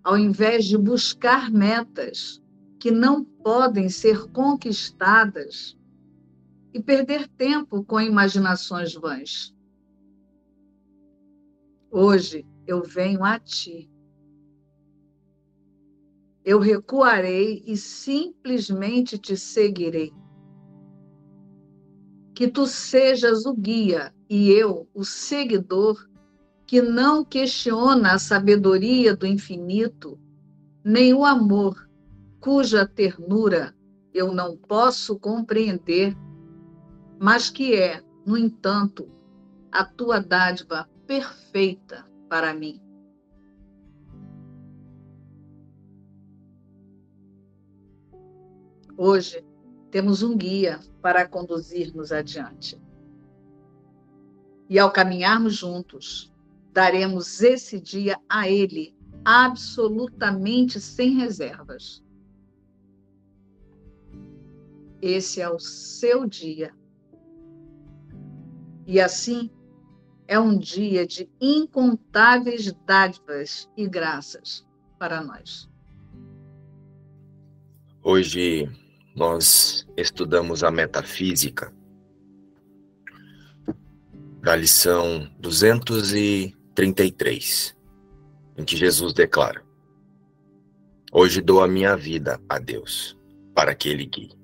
ao 0.05 0.19
invés 0.19 0.67
de 0.67 0.77
buscar 0.77 1.51
metas 1.51 2.39
que 2.79 2.91
não 2.91 3.25
podem 3.25 3.89
ser 3.89 4.27
conquistadas 4.31 5.75
e 6.75 6.83
perder 6.83 7.29
tempo 7.29 7.83
com 7.83 7.99
imaginações 7.99 8.93
vãs. 8.93 9.57
Hoje 11.91 12.47
eu 12.69 12.83
venho 12.83 13.25
a 13.25 13.39
ti. 13.39 13.91
Eu 16.45 16.59
recuarei 16.59 17.65
e 17.67 17.79
simplesmente 17.79 19.17
te 19.17 19.39
seguirei. 19.39 20.13
Que 22.35 22.47
tu 22.47 22.67
sejas 22.67 23.47
o 23.47 23.55
guia 23.55 24.15
e 24.29 24.51
eu 24.51 24.87
o 24.95 25.03
seguidor 25.03 26.07
que 26.67 26.83
não 26.83 27.25
questiona 27.25 28.13
a 28.13 28.19
sabedoria 28.19 29.17
do 29.17 29.27
infinito, 29.27 30.21
nem 30.85 31.15
o 31.15 31.25
amor, 31.25 31.89
cuja 32.39 32.87
ternura 32.87 33.75
eu 34.13 34.33
não 34.33 34.59
posso 34.59 35.19
compreender, 35.19 36.15
mas 37.19 37.49
que 37.49 37.75
é, 37.75 38.03
no 38.27 38.37
entanto, 38.37 39.09
a 39.73 39.85
tua 39.85 40.21
dádiva 40.21 40.89
perfeita 41.07 42.08
para 42.29 42.53
mim. 42.55 42.81
Hoje 48.97 49.45
temos 49.91 50.23
um 50.23 50.37
guia 50.37 50.81
para 51.01 51.27
conduzir-nos 51.27 52.13
adiante. 52.13 52.81
E 54.69 54.79
ao 54.79 54.93
caminharmos 54.93 55.55
juntos, 55.55 56.33
daremos 56.73 57.41
esse 57.41 57.81
dia 57.81 58.19
a 58.29 58.49
Ele, 58.49 58.95
absolutamente 59.25 60.81
sem 60.81 61.15
reservas. 61.17 62.05
Esse 65.01 65.41
é 65.41 65.49
o 65.49 65.59
seu 65.59 66.27
dia. 66.27 66.75
E 68.85 69.01
assim, 69.01 69.51
é 70.29 70.39
um 70.39 70.57
dia 70.59 71.07
de 71.07 71.27
incontáveis 71.41 72.71
dádivas 72.87 73.67
e 73.75 73.89
graças 73.89 74.69
para 74.99 75.23
nós. 75.23 75.67
Hoje 78.03 78.71
nós 79.17 79.89
estudamos 79.97 80.63
a 80.63 80.71
metafísica 80.71 81.73
da 84.43 84.55
lição 84.55 85.27
233, 85.41 87.75
em 88.59 88.65
que 88.65 88.77
Jesus 88.77 89.15
declara: 89.15 89.65
Hoje 91.11 91.41
dou 91.41 91.63
a 91.63 91.69
minha 91.69 91.97
vida 91.97 92.39
a 92.49 92.59
Deus, 92.59 93.17
para 93.55 93.75
que 93.75 93.89
Ele 93.89 94.05
guie. 94.05 94.37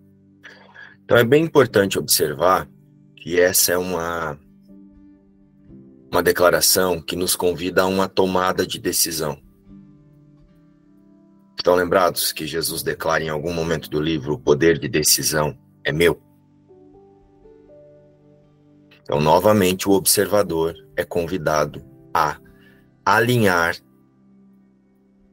Então 1.04 1.18
é 1.18 1.24
bem 1.24 1.44
importante 1.44 1.98
observar 1.98 2.66
que 3.16 3.38
essa 3.38 3.72
é 3.72 3.78
uma, 3.78 4.38
uma 6.14 6.22
declaração 6.22 7.00
que 7.00 7.16
nos 7.16 7.34
convida 7.34 7.82
a 7.82 7.86
uma 7.86 8.08
tomada 8.08 8.64
de 8.64 8.78
decisão. 8.78 9.36
Estão 11.58 11.74
lembrados 11.74 12.32
que 12.32 12.46
Jesus 12.46 12.84
declara 12.84 13.24
em 13.24 13.28
algum 13.28 13.52
momento 13.52 13.90
do 13.90 14.00
livro: 14.00 14.34
o 14.34 14.38
poder 14.38 14.78
de 14.78 14.88
decisão 14.88 15.58
é 15.82 15.90
meu? 15.90 16.22
Então, 19.02 19.20
novamente, 19.20 19.88
o 19.88 19.92
observador 19.92 20.74
é 20.96 21.04
convidado 21.04 21.84
a 22.14 22.38
alinhar 23.04 23.76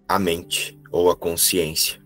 a 0.08 0.18
mente 0.18 0.80
ou 0.92 1.12
a 1.12 1.16
consciência 1.16 2.02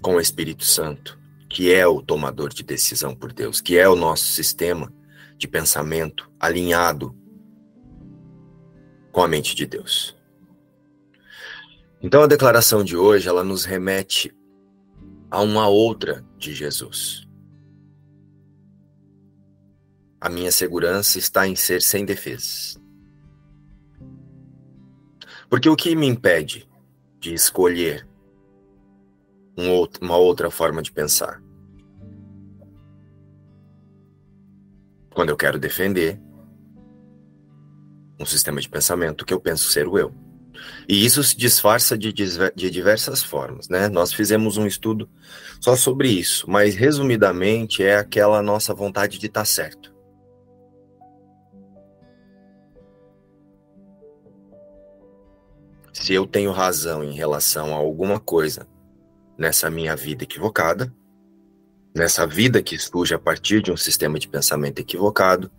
com 0.00 0.14
o 0.14 0.20
Espírito 0.20 0.64
Santo 0.64 1.18
que 1.48 1.72
é 1.72 1.86
o 1.86 2.02
tomador 2.02 2.52
de 2.52 2.62
decisão 2.62 3.14
por 3.14 3.32
Deus, 3.32 3.60
que 3.60 3.78
é 3.78 3.88
o 3.88 3.96
nosso 3.96 4.24
sistema 4.24 4.92
de 5.36 5.46
pensamento 5.46 6.30
alinhado 6.38 7.14
com 9.12 9.22
a 9.22 9.28
mente 9.28 9.54
de 9.54 9.66
Deus. 9.66 10.16
Então 12.02 12.22
a 12.22 12.26
declaração 12.26 12.84
de 12.84 12.96
hoje, 12.96 13.28
ela 13.28 13.42
nos 13.42 13.64
remete 13.64 14.34
a 15.30 15.40
uma 15.40 15.68
outra 15.68 16.24
de 16.38 16.54
Jesus. 16.54 17.26
A 20.20 20.28
minha 20.28 20.52
segurança 20.52 21.18
está 21.18 21.46
em 21.46 21.56
ser 21.56 21.82
sem 21.82 22.04
defesas. 22.04 22.80
Porque 25.48 25.68
o 25.68 25.76
que 25.76 25.94
me 25.94 26.06
impede 26.06 26.68
de 27.20 27.32
escolher 27.32 28.06
um 29.56 29.86
uma 30.00 30.16
outra 30.16 30.50
forma 30.50 30.82
de 30.82 30.92
pensar. 30.92 31.42
Quando 35.16 35.30
eu 35.30 35.36
quero 35.36 35.58
defender 35.58 36.20
um 38.20 38.26
sistema 38.26 38.60
de 38.60 38.68
pensamento 38.68 39.24
que 39.24 39.32
eu 39.32 39.40
penso 39.40 39.70
ser 39.70 39.88
o 39.88 39.98
eu. 39.98 40.12
E 40.86 41.06
isso 41.06 41.24
se 41.24 41.34
disfarça 41.34 41.96
de, 41.96 42.12
de 42.12 42.70
diversas 42.70 43.22
formas, 43.22 43.66
né? 43.70 43.88
Nós 43.88 44.12
fizemos 44.12 44.58
um 44.58 44.66
estudo 44.66 45.08
só 45.58 45.74
sobre 45.74 46.10
isso, 46.10 46.50
mas 46.50 46.74
resumidamente 46.74 47.82
é 47.82 47.96
aquela 47.96 48.42
nossa 48.42 48.74
vontade 48.74 49.18
de 49.18 49.24
estar 49.24 49.40
tá 49.40 49.44
certo. 49.46 49.90
Se 55.94 56.12
eu 56.12 56.26
tenho 56.26 56.52
razão 56.52 57.02
em 57.02 57.14
relação 57.14 57.72
a 57.72 57.78
alguma 57.78 58.20
coisa 58.20 58.68
nessa 59.38 59.70
minha 59.70 59.96
vida 59.96 60.24
equivocada, 60.24 60.92
nessa 61.96 62.26
vida 62.26 62.62
que 62.62 62.78
surge 62.78 63.14
a 63.14 63.18
partir 63.18 63.62
de 63.62 63.72
um 63.72 63.76
sistema 63.76 64.18
de 64.18 64.28
pensamento 64.28 64.78
equivocado, 64.80 65.50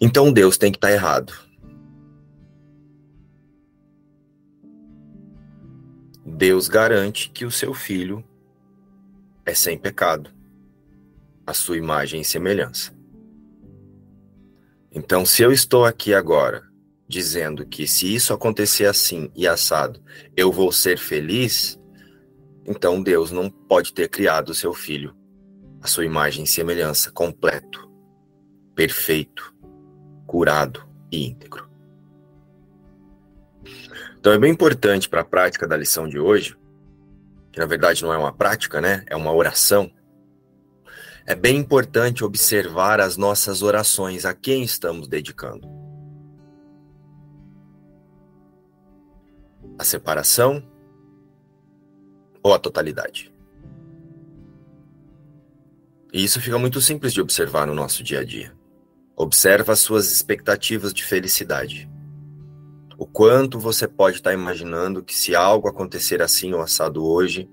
então 0.00 0.32
Deus 0.32 0.56
tem 0.56 0.70
que 0.70 0.78
estar 0.78 0.88
tá 0.88 0.94
errado. 0.94 1.32
Deus 6.24 6.68
garante 6.68 7.30
que 7.30 7.44
o 7.44 7.50
seu 7.50 7.74
filho 7.74 8.24
é 9.44 9.52
sem 9.52 9.76
pecado, 9.76 10.30
a 11.44 11.52
sua 11.52 11.76
imagem 11.76 12.20
e 12.20 12.24
semelhança. 12.24 12.96
Então, 14.92 15.26
se 15.26 15.42
eu 15.42 15.50
estou 15.50 15.84
aqui 15.84 16.14
agora 16.14 16.62
dizendo 17.08 17.66
que 17.66 17.88
se 17.88 18.14
isso 18.14 18.32
acontecer 18.32 18.86
assim 18.86 19.28
e 19.34 19.48
assado, 19.48 20.00
eu 20.36 20.52
vou 20.52 20.70
ser 20.70 20.98
feliz, 20.98 21.80
então 22.64 23.02
Deus 23.02 23.32
não 23.32 23.50
pode 23.50 23.92
ter 23.92 24.08
criado 24.08 24.50
o 24.50 24.54
seu 24.54 24.72
filho, 24.72 25.17
sua 25.88 26.04
imagem 26.04 26.44
e 26.44 26.46
semelhança, 26.46 27.10
completo, 27.10 27.90
perfeito, 28.74 29.54
curado 30.26 30.86
e 31.10 31.26
íntegro. 31.26 31.68
Então 34.20 34.32
é 34.32 34.38
bem 34.38 34.52
importante 34.52 35.08
para 35.08 35.22
a 35.22 35.24
prática 35.24 35.66
da 35.66 35.76
lição 35.76 36.08
de 36.08 36.18
hoje, 36.18 36.56
que 37.52 37.58
na 37.58 37.66
verdade 37.66 38.02
não 38.02 38.12
é 38.12 38.18
uma 38.18 38.32
prática, 38.32 38.80
né? 38.80 39.04
É 39.06 39.16
uma 39.16 39.32
oração. 39.32 39.90
É 41.26 41.34
bem 41.34 41.56
importante 41.56 42.24
observar 42.24 43.00
as 43.00 43.16
nossas 43.16 43.62
orações, 43.62 44.24
a 44.24 44.34
quem 44.34 44.62
estamos 44.62 45.08
dedicando. 45.08 45.68
A 49.78 49.84
separação 49.84 50.62
ou 52.42 52.54
a 52.54 52.58
totalidade. 52.58 53.32
E 56.18 56.24
isso 56.24 56.40
fica 56.40 56.58
muito 56.58 56.80
simples 56.80 57.14
de 57.14 57.20
observar 57.20 57.64
no 57.64 57.76
nosso 57.76 58.02
dia 58.02 58.18
a 58.18 58.24
dia. 58.24 58.52
Observa 59.16 59.72
as 59.72 59.78
suas 59.78 60.10
expectativas 60.10 60.92
de 60.92 61.04
felicidade. 61.04 61.88
O 62.98 63.06
quanto 63.06 63.56
você 63.56 63.86
pode 63.86 64.16
estar 64.16 64.34
imaginando 64.34 65.00
que 65.00 65.14
se 65.14 65.36
algo 65.36 65.68
acontecer 65.68 66.20
assim 66.20 66.52
ou 66.52 66.60
assado 66.60 67.06
hoje, 67.06 67.48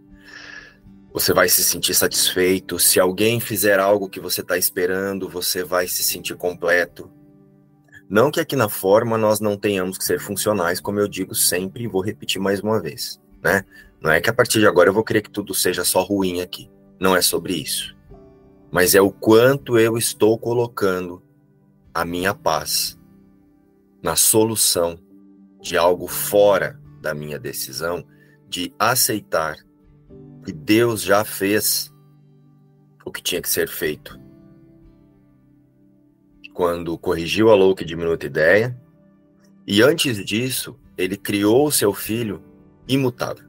você 1.14 1.32
vai 1.32 1.48
se 1.48 1.64
sentir 1.64 1.94
satisfeito. 1.94 2.80
Se 2.80 3.00
alguém 3.00 3.40
fizer 3.40 3.80
algo 3.80 4.10
que 4.10 4.20
você 4.20 4.42
está 4.42 4.58
esperando, 4.58 5.30
você 5.30 5.64
vai 5.64 5.88
se 5.88 6.02
sentir 6.02 6.36
completo. 6.36 7.08
Não 8.10 8.32
que 8.32 8.40
aqui 8.40 8.56
na 8.56 8.68
forma 8.68 9.16
nós 9.16 9.40
não 9.40 9.56
tenhamos 9.56 9.96
que 9.96 10.04
ser 10.04 10.20
funcionais, 10.20 10.80
como 10.80 11.00
eu 11.00 11.08
digo 11.08 11.36
sempre 11.36 11.84
e 11.84 11.88
vou 11.88 12.02
repetir 12.02 12.42
mais 12.42 12.62
uma 12.62 12.82
vez, 12.82 13.22
né? 13.44 13.64
Não 14.02 14.10
é 14.10 14.20
que 14.20 14.30
a 14.32 14.34
partir 14.34 14.58
de 14.58 14.66
agora 14.66 14.90
eu 14.90 14.94
vou 14.94 15.04
querer 15.04 15.22
que 15.22 15.30
tudo 15.30 15.54
seja 15.54 15.84
só 15.84 16.02
ruim 16.02 16.42
aqui. 16.42 16.68
Não 17.00 17.16
é 17.16 17.22
sobre 17.22 17.54
isso. 17.54 17.95
Mas 18.76 18.94
é 18.94 19.00
o 19.00 19.10
quanto 19.10 19.80
eu 19.80 19.98
estou 19.98 20.38
colocando 20.38 21.24
a 21.94 22.04
minha 22.04 22.34
paz 22.36 23.00
na 24.04 24.18
solução 24.18 25.00
de 25.62 25.78
algo 25.78 26.10
fora 26.10 26.78
da 27.00 27.14
minha 27.14 27.40
decisão, 27.40 28.06
de 28.50 28.74
aceitar 28.78 29.56
que 30.44 30.52
Deus 30.52 31.04
já 31.04 31.24
fez 31.24 31.90
o 33.06 33.14
que 33.14 33.24
tinha 33.24 33.42
que 33.42 33.50
ser 33.50 33.70
feito. 33.70 34.20
Quando 36.54 36.98
corrigiu 36.98 37.52
a 37.52 37.56
louca 37.56 37.82
e 37.82 37.86
diminuta 37.86 38.26
ideia, 38.26 38.78
e 39.66 39.82
antes 39.82 40.18
disso, 40.26 40.78
ele 40.98 41.16
criou 41.16 41.66
o 41.66 41.72
seu 41.72 41.94
filho 41.94 42.44
imutável. 42.90 43.45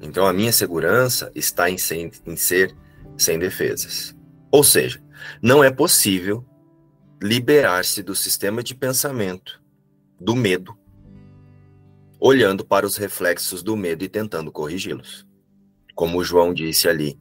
Então 0.00 0.26
a 0.26 0.32
minha 0.32 0.52
segurança 0.52 1.30
está 1.34 1.70
em 1.70 1.76
ser, 1.76 2.10
em 2.26 2.36
ser 2.36 2.74
sem 3.16 3.38
defesas. 3.38 4.16
Ou 4.50 4.64
seja, 4.64 5.02
não 5.42 5.62
é 5.62 5.70
possível 5.70 6.44
liberar-se 7.22 8.02
do 8.02 8.14
sistema 8.14 8.62
de 8.62 8.74
pensamento 8.74 9.62
do 10.18 10.34
medo, 10.34 10.76
olhando 12.18 12.64
para 12.64 12.86
os 12.86 12.96
reflexos 12.96 13.62
do 13.62 13.76
medo 13.76 14.02
e 14.02 14.08
tentando 14.08 14.50
corrigi-los. 14.50 15.26
Como 15.94 16.18
o 16.18 16.24
João 16.24 16.54
disse 16.54 16.88
ali 16.88 17.18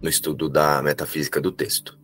no 0.00 0.08
estudo 0.08 0.48
da 0.48 0.82
metafísica 0.82 1.40
do 1.40 1.52
texto. 1.52 1.98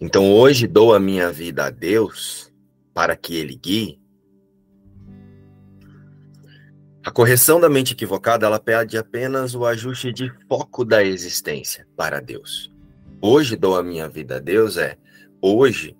Então 0.00 0.32
hoje 0.32 0.66
dou 0.66 0.92
a 0.92 1.00
minha 1.00 1.30
vida 1.30 1.66
a 1.66 1.70
Deus 1.70 2.52
para 2.92 3.16
que 3.16 3.36
ele 3.36 3.56
guie 3.56 4.01
A 7.04 7.10
correção 7.10 7.60
da 7.60 7.68
mente 7.68 7.94
equivocada, 7.94 8.46
ela 8.46 8.60
pede 8.60 8.96
apenas 8.96 9.56
o 9.56 9.66
ajuste 9.66 10.12
de 10.12 10.32
foco 10.48 10.84
da 10.84 11.02
existência 11.02 11.84
para 11.96 12.20
Deus. 12.20 12.72
Hoje 13.20 13.56
dou 13.56 13.76
a 13.76 13.82
minha 13.82 14.08
vida 14.08 14.36
a 14.36 14.38
Deus 14.38 14.76
é 14.76 14.96
hoje 15.40 15.96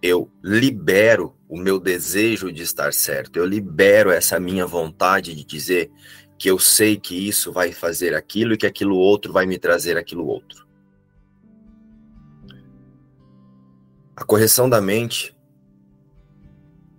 eu 0.00 0.30
libero 0.42 1.36
o 1.48 1.58
meu 1.58 1.80
desejo 1.80 2.52
de 2.52 2.62
estar 2.62 2.92
certo. 2.92 3.36
Eu 3.36 3.44
libero 3.44 4.12
essa 4.12 4.38
minha 4.38 4.64
vontade 4.64 5.34
de 5.34 5.44
dizer 5.44 5.90
que 6.38 6.48
eu 6.48 6.56
sei 6.56 6.96
que 6.96 7.16
isso 7.16 7.52
vai 7.52 7.72
fazer 7.72 8.14
aquilo 8.14 8.54
e 8.54 8.56
que 8.56 8.66
aquilo 8.66 8.96
outro 8.96 9.32
vai 9.32 9.44
me 9.44 9.58
trazer 9.58 9.96
aquilo 9.96 10.24
outro. 10.24 10.68
A 14.14 14.24
correção 14.24 14.70
da 14.70 14.80
mente, 14.80 15.36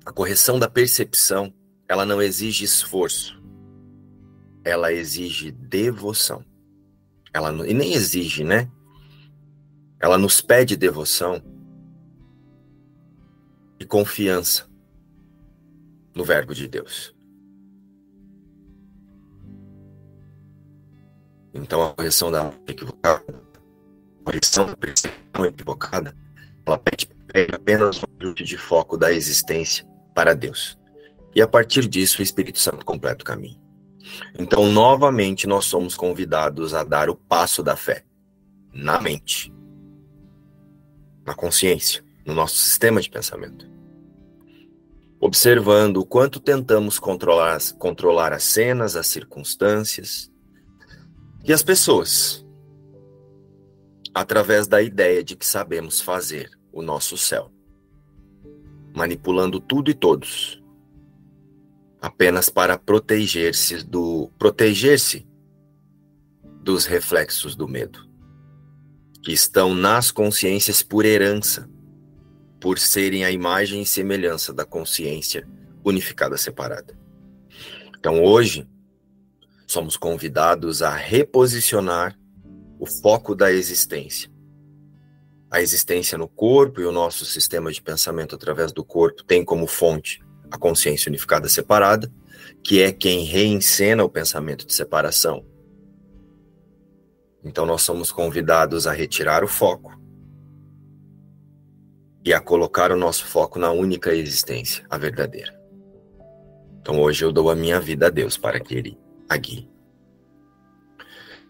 a 0.05 0.11
correção 0.11 0.59
da 0.59 0.69
percepção, 0.69 1.53
ela 1.89 2.05
não 2.05 2.21
exige 2.21 2.63
esforço. 2.63 3.41
Ela 4.63 4.93
exige 4.93 5.51
devoção. 5.51 6.45
Ela 7.33 7.67
e 7.67 7.73
nem 7.73 7.93
exige, 7.93 8.43
né? 8.43 8.71
Ela 9.99 10.17
nos 10.17 10.39
pede 10.39 10.77
devoção 10.77 11.41
e 13.79 13.85
confiança 13.85 14.69
no 16.15 16.23
Verbo 16.23 16.53
de 16.53 16.67
Deus. 16.67 17.15
Então 21.51 21.81
a 21.81 21.93
correção 21.93 22.31
da 22.31 22.53
equivocada, 22.67 23.23
a 24.21 24.23
correção 24.23 24.67
da 24.67 24.77
percepção 24.77 25.45
equivocada, 25.45 26.15
ela 26.65 26.77
pede, 26.77 27.09
apenas 27.51 28.03
um 28.03 28.07
ajuste 28.19 28.43
de 28.43 28.57
foco 28.57 28.95
da 28.95 29.11
existência 29.11 29.87
para 30.13 30.35
Deus. 30.35 30.79
E 31.36 31.41
a 31.41 31.47
partir 31.47 31.88
disso 31.88 32.19
o 32.19 32.23
Espírito 32.23 32.59
Santo 32.59 32.86
completa 32.86 33.21
o 33.21 33.25
caminho. 33.25 33.59
Então, 34.38 34.71
novamente, 34.71 35.47
nós 35.47 35.65
somos 35.65 35.95
convidados 35.95 36.73
a 36.73 36.84
dar 36.84 37.09
o 37.09 37.15
passo 37.15 37.61
da 37.61 37.75
fé 37.75 38.03
na 38.73 38.99
mente, 38.99 39.53
na 41.25 41.34
consciência, 41.34 42.03
no 42.25 42.34
nosso 42.34 42.57
sistema 42.57 43.01
de 43.01 43.09
pensamento. 43.09 43.69
Observando 45.19 45.97
o 45.97 46.05
quanto 46.05 46.39
tentamos 46.39 46.97
controlar, 46.97 47.59
controlar 47.77 48.32
as 48.32 48.43
cenas, 48.43 48.95
as 48.95 49.07
circunstâncias, 49.07 50.32
e 51.43 51.51
as 51.51 51.63
pessoas, 51.63 52.45
através 54.13 54.67
da 54.67 54.82
ideia 54.82 55.23
de 55.23 55.36
que 55.36 55.45
sabemos 55.45 55.99
fazer 55.99 56.49
o 56.71 56.82
nosso 56.82 57.17
céu, 57.17 57.51
manipulando 58.95 59.59
tudo 59.59 59.89
e 59.91 59.93
todos, 59.93 60.59
apenas 62.01 62.49
para 62.49 62.77
proteger-se 62.77 63.83
do 63.83 64.31
proteger-se 64.37 65.27
dos 66.61 66.85
reflexos 66.85 67.55
do 67.55 67.67
medo, 67.67 68.07
que 69.23 69.31
estão 69.31 69.73
nas 69.73 70.11
consciências 70.11 70.81
por 70.81 71.05
herança, 71.05 71.69
por 72.59 72.77
serem 72.77 73.23
a 73.23 73.31
imagem 73.31 73.81
e 73.81 73.85
semelhança 73.85 74.53
da 74.53 74.65
consciência 74.65 75.47
unificada 75.83 76.37
separada. 76.37 76.97
Então 77.97 78.23
hoje 78.23 78.67
somos 79.67 79.97
convidados 79.97 80.81
a 80.81 80.95
reposicionar 80.95 82.17
o 82.79 82.85
foco 82.85 83.35
da 83.35 83.51
existência. 83.51 84.31
A 85.51 85.61
existência 85.61 86.17
no 86.17 86.27
corpo 86.27 86.79
e 86.79 86.85
o 86.85 86.91
nosso 86.91 87.25
sistema 87.25 87.71
de 87.71 87.81
pensamento 87.81 88.35
através 88.35 88.71
do 88.71 88.83
corpo 88.85 89.23
tem 89.23 89.43
como 89.43 89.67
fonte 89.67 90.21
a 90.51 90.57
consciência 90.57 91.09
unificada 91.09 91.47
separada, 91.47 92.11
que 92.63 92.81
é 92.81 92.91
quem 92.91 93.23
reencena 93.23 94.03
o 94.03 94.09
pensamento 94.09 94.65
de 94.65 94.73
separação. 94.73 95.45
Então 97.43 97.65
nós 97.65 97.81
somos 97.81 98.11
convidados 98.11 98.85
a 98.85 98.91
retirar 98.91 99.43
o 99.43 99.47
foco 99.47 99.97
e 102.25 102.33
a 102.33 102.39
colocar 102.39 102.91
o 102.91 102.97
nosso 102.97 103.25
foco 103.25 103.57
na 103.57 103.71
única 103.71 104.13
existência, 104.13 104.85
a 104.89 104.97
verdadeira. 104.97 105.57
Então 106.81 106.99
hoje 106.99 107.23
eu 107.23 107.31
dou 107.31 107.49
a 107.49 107.55
minha 107.55 107.79
vida 107.79 108.07
a 108.07 108.09
Deus 108.09 108.37
para 108.37 108.59
que 108.59 108.75
Ele 108.75 108.97
aqui. 109.27 109.69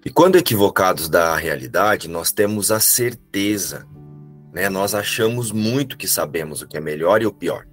E 0.05 0.09
quando 0.09 0.37
equivocados 0.37 1.09
da 1.09 1.35
realidade, 1.35 2.07
nós 2.07 2.31
temos 2.31 2.71
a 2.71 2.79
certeza, 2.79 3.85
né? 4.53 4.69
Nós 4.69 4.95
achamos 4.95 5.51
muito 5.51 5.97
que 5.97 6.07
sabemos 6.07 6.61
o 6.61 6.67
que 6.67 6.77
é 6.77 6.79
melhor 6.79 7.21
e 7.21 7.25
o 7.25 7.33
pior. 7.33 7.67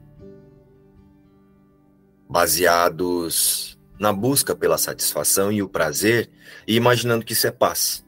Baseados 2.28 3.78
na 3.98 4.12
busca 4.12 4.54
pela 4.54 4.78
satisfação 4.78 5.50
e 5.50 5.62
o 5.62 5.68
prazer 5.68 6.30
e 6.66 6.76
imaginando 6.76 7.24
que 7.24 7.32
isso 7.32 7.46
é 7.46 7.50
paz. 7.50 8.04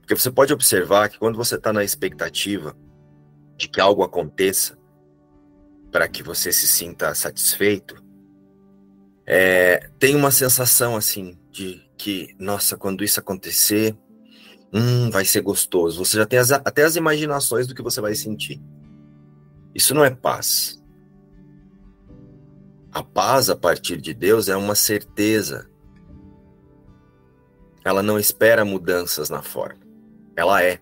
Porque 0.00 0.14
você 0.14 0.30
pode 0.30 0.52
observar 0.52 1.08
que 1.08 1.18
quando 1.18 1.36
você 1.36 1.56
está 1.56 1.72
na 1.72 1.82
expectativa 1.82 2.76
de 3.56 3.68
que 3.68 3.80
algo 3.80 4.02
aconteça 4.02 4.78
para 5.90 6.08
que 6.08 6.22
você 6.22 6.52
se 6.52 6.66
sinta 6.66 7.14
satisfeito, 7.14 8.02
é, 9.26 9.88
tem 9.98 10.14
uma 10.14 10.30
sensação 10.30 10.96
assim 10.96 11.38
de 11.50 11.82
que, 11.96 12.34
nossa, 12.38 12.76
quando 12.76 13.02
isso 13.02 13.18
acontecer, 13.20 13.96
hum, 14.72 15.08
vai 15.10 15.24
ser 15.24 15.40
gostoso. 15.40 16.04
Você 16.04 16.18
já 16.18 16.26
tem 16.26 16.38
as, 16.38 16.50
até 16.50 16.82
as 16.82 16.96
imaginações 16.96 17.66
do 17.66 17.74
que 17.74 17.82
você 17.82 18.00
vai 18.00 18.14
sentir. 18.14 18.60
Isso 19.74 19.94
não 19.94 20.04
é 20.04 20.10
paz. 20.10 20.83
A 22.94 23.02
paz 23.02 23.50
a 23.50 23.56
partir 23.56 24.00
de 24.00 24.14
Deus 24.14 24.48
é 24.48 24.56
uma 24.56 24.76
certeza. 24.76 25.68
Ela 27.84 28.04
não 28.04 28.20
espera 28.20 28.64
mudanças 28.64 29.28
na 29.28 29.42
forma. 29.42 29.80
Ela 30.36 30.62
é. 30.62 30.78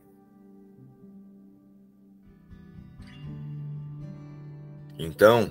Então, 4.99 5.51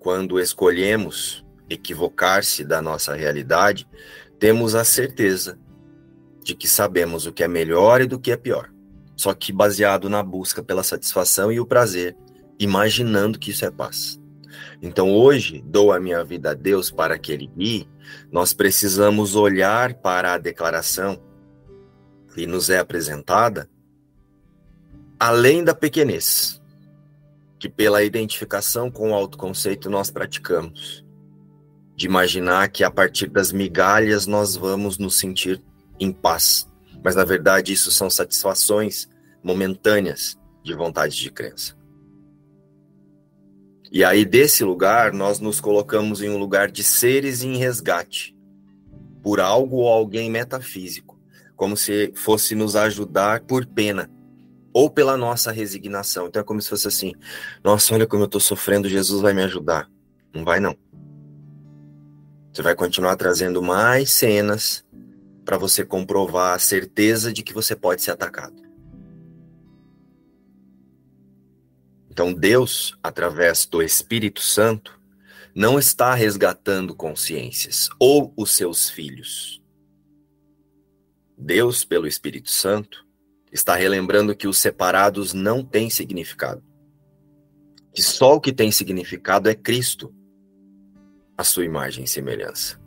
quando 0.00 0.40
escolhemos 0.40 1.46
equivocar-se 1.70 2.64
da 2.64 2.82
nossa 2.82 3.14
realidade, 3.14 3.88
temos 4.40 4.74
a 4.74 4.82
certeza 4.82 5.56
de 6.42 6.56
que 6.56 6.66
sabemos 6.66 7.24
o 7.24 7.32
que 7.32 7.44
é 7.44 7.48
melhor 7.48 8.00
e 8.00 8.06
do 8.08 8.18
que 8.18 8.32
é 8.32 8.36
pior. 8.36 8.68
Só 9.16 9.32
que 9.32 9.52
baseado 9.52 10.08
na 10.08 10.24
busca 10.24 10.60
pela 10.60 10.82
satisfação 10.82 11.52
e 11.52 11.60
o 11.60 11.66
prazer, 11.66 12.16
imaginando 12.58 13.38
que 13.38 13.52
isso 13.52 13.64
é 13.64 13.70
paz. 13.70 14.17
Então 14.80 15.10
hoje, 15.10 15.62
dou 15.66 15.92
a 15.92 15.98
minha 15.98 16.22
vida 16.24 16.50
a 16.50 16.54
Deus 16.54 16.90
para 16.90 17.18
que 17.18 17.32
Ele 17.32 17.50
guie, 17.56 17.88
nós 18.30 18.52
precisamos 18.52 19.34
olhar 19.34 19.94
para 19.94 20.34
a 20.34 20.38
declaração 20.38 21.20
que 22.34 22.46
nos 22.46 22.70
é 22.70 22.78
apresentada, 22.78 23.68
além 25.18 25.64
da 25.64 25.74
pequenez, 25.74 26.62
que 27.58 27.68
pela 27.68 28.04
identificação 28.04 28.90
com 28.90 29.10
o 29.10 29.14
autoconceito 29.14 29.90
nós 29.90 30.10
praticamos 30.10 31.04
de 31.96 32.06
imaginar 32.06 32.68
que 32.68 32.84
a 32.84 32.90
partir 32.90 33.28
das 33.28 33.50
migalhas 33.50 34.28
nós 34.28 34.54
vamos 34.54 34.98
nos 34.98 35.18
sentir 35.18 35.60
em 35.98 36.12
paz. 36.12 36.68
Mas 37.02 37.16
na 37.16 37.24
verdade 37.24 37.72
isso 37.72 37.90
são 37.90 38.08
satisfações 38.08 39.08
momentâneas 39.42 40.38
de 40.62 40.74
vontade 40.74 41.16
de 41.16 41.28
crença. 41.28 41.77
E 43.90 44.04
aí 44.04 44.24
desse 44.24 44.62
lugar 44.64 45.12
nós 45.12 45.40
nos 45.40 45.60
colocamos 45.60 46.22
em 46.22 46.28
um 46.28 46.38
lugar 46.38 46.70
de 46.70 46.84
seres 46.84 47.42
em 47.42 47.56
resgate 47.56 48.36
por 49.22 49.40
algo 49.40 49.76
ou 49.78 49.88
alguém 49.88 50.30
metafísico, 50.30 51.18
como 51.56 51.76
se 51.76 52.12
fosse 52.14 52.54
nos 52.54 52.76
ajudar 52.76 53.40
por 53.40 53.66
pena 53.66 54.10
ou 54.72 54.90
pela 54.90 55.16
nossa 55.16 55.50
resignação. 55.50 56.26
Então 56.26 56.40
é 56.40 56.44
como 56.44 56.60
se 56.60 56.68
fosse 56.68 56.86
assim: 56.86 57.14
nossa, 57.64 57.94
olha 57.94 58.06
como 58.06 58.22
eu 58.22 58.26
estou 58.26 58.40
sofrendo, 58.40 58.88
Jesus 58.88 59.20
vai 59.20 59.32
me 59.32 59.42
ajudar. 59.42 59.90
Não 60.34 60.44
vai 60.44 60.60
não. 60.60 60.76
Você 62.52 62.62
vai 62.62 62.74
continuar 62.74 63.16
trazendo 63.16 63.62
mais 63.62 64.10
cenas 64.10 64.84
para 65.44 65.56
você 65.56 65.84
comprovar 65.84 66.54
a 66.54 66.58
certeza 66.58 67.32
de 67.32 67.42
que 67.42 67.54
você 67.54 67.74
pode 67.74 68.02
ser 68.02 68.10
atacado. 68.10 68.67
Então, 72.18 72.34
Deus, 72.34 72.98
através 73.00 73.64
do 73.64 73.80
Espírito 73.80 74.40
Santo, 74.40 75.00
não 75.54 75.78
está 75.78 76.12
resgatando 76.14 76.92
consciências 76.92 77.88
ou 77.96 78.34
os 78.36 78.50
seus 78.50 78.90
filhos. 78.90 79.62
Deus, 81.38 81.84
pelo 81.84 82.08
Espírito 82.08 82.50
Santo, 82.50 83.06
está 83.52 83.76
relembrando 83.76 84.34
que 84.34 84.48
os 84.48 84.58
separados 84.58 85.32
não 85.32 85.62
têm 85.64 85.88
significado. 85.88 86.60
Que 87.94 88.02
só 88.02 88.34
o 88.34 88.40
que 88.40 88.52
tem 88.52 88.72
significado 88.72 89.48
é 89.48 89.54
Cristo 89.54 90.12
a 91.36 91.44
sua 91.44 91.64
imagem 91.64 92.02
e 92.02 92.08
semelhança. 92.08 92.80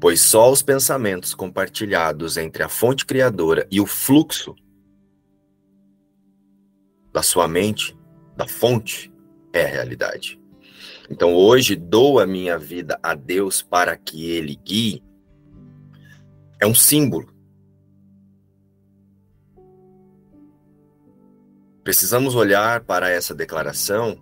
Pois 0.00 0.20
só 0.20 0.50
os 0.50 0.60
pensamentos 0.60 1.34
compartilhados 1.34 2.36
entre 2.36 2.64
a 2.64 2.68
fonte 2.68 3.06
criadora 3.06 3.64
e 3.70 3.80
o 3.80 3.86
fluxo 3.86 4.56
da 7.12 7.22
sua 7.22 7.46
mente, 7.46 7.96
da 8.42 8.48
fonte, 8.48 9.12
é 9.52 9.64
a 9.64 9.68
realidade. 9.68 10.40
Então 11.08 11.34
hoje 11.34 11.76
dou 11.76 12.18
a 12.18 12.26
minha 12.26 12.58
vida 12.58 12.98
a 13.02 13.14
Deus 13.14 13.62
para 13.62 13.96
que 13.96 14.30
Ele 14.30 14.56
guie. 14.56 15.02
É 16.60 16.66
um 16.66 16.74
símbolo. 16.74 17.32
Precisamos 21.84 22.34
olhar 22.34 22.80
para 22.84 23.10
essa 23.10 23.34
declaração. 23.34 24.18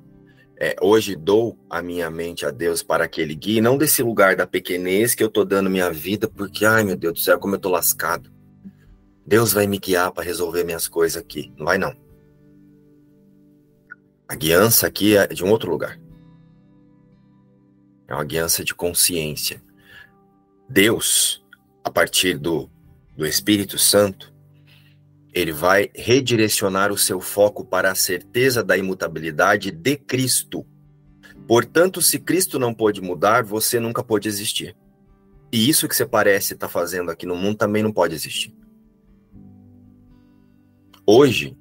É, 0.59 0.77
hoje 0.83 1.17
dou 1.17 1.59
a 1.71 1.81
minha 1.81 2.11
mente 2.11 2.45
a 2.45 2.51
Deus 2.51 2.83
para 2.83 3.09
que 3.09 3.21
Ele 3.21 3.35
guie, 3.35 3.63
não 3.63 3.79
desse 3.79 4.03
lugar 4.03 4.37
da 4.37 4.47
pequenez 4.47 5.15
que 5.15 5.23
eu 5.23 5.29
estou 5.29 5.45
dando 5.45 5.71
minha 5.71 5.91
vida, 5.91 6.29
porque, 6.29 6.67
ai 6.67 6.85
meu 6.85 6.97
Deus 6.97 7.15
do 7.15 7.21
céu, 7.21 7.39
como 7.39 7.55
eu 7.55 7.57
estou 7.57 7.73
lascado. 7.73 8.31
Deus 9.27 9.55
vai 9.55 9.67
me 9.67 9.79
guiar 9.79 10.13
para 10.13 10.25
resolver 10.25 10.65
minhas 10.65 10.87
coisas 10.87 11.23
aqui. 11.23 11.51
Não 11.57 11.65
vai, 11.65 11.79
não. 11.79 11.95
A 14.31 14.37
guiança 14.37 14.87
aqui 14.87 15.17
é 15.17 15.27
de 15.27 15.43
um 15.43 15.51
outro 15.51 15.69
lugar. 15.69 16.01
É 18.07 18.15
uma 18.15 18.23
guiança 18.23 18.63
de 18.63 18.73
consciência. 18.73 19.61
Deus, 20.69 21.45
a 21.83 21.91
partir 21.91 22.39
do, 22.39 22.71
do 23.17 23.27
Espírito 23.27 23.77
Santo, 23.77 24.33
ele 25.35 25.51
vai 25.51 25.91
redirecionar 25.97 26.93
o 26.93 26.97
seu 26.97 27.21
foco 27.21 27.65
para 27.65 27.91
a 27.91 27.95
certeza 27.97 28.63
da 28.63 28.77
imutabilidade 28.77 29.73
de 29.73 29.97
Cristo. 29.97 30.65
Portanto, 31.49 32.01
se 32.01 32.21
Cristo 32.21 32.57
não 32.57 32.73
pôde 32.73 33.01
mudar, 33.01 33.43
você 33.43 33.81
nunca 33.81 34.01
pôde 34.01 34.29
existir. 34.29 34.77
E 35.51 35.69
isso 35.69 35.89
que 35.89 35.97
você 35.97 36.07
parece 36.07 36.55
estar 36.55 36.69
tá 36.69 36.73
fazendo 36.73 37.11
aqui 37.11 37.27
no 37.27 37.35
mundo 37.35 37.57
também 37.57 37.83
não 37.83 37.93
pode 37.93 38.15
existir. 38.15 38.55
Hoje, 41.05 41.59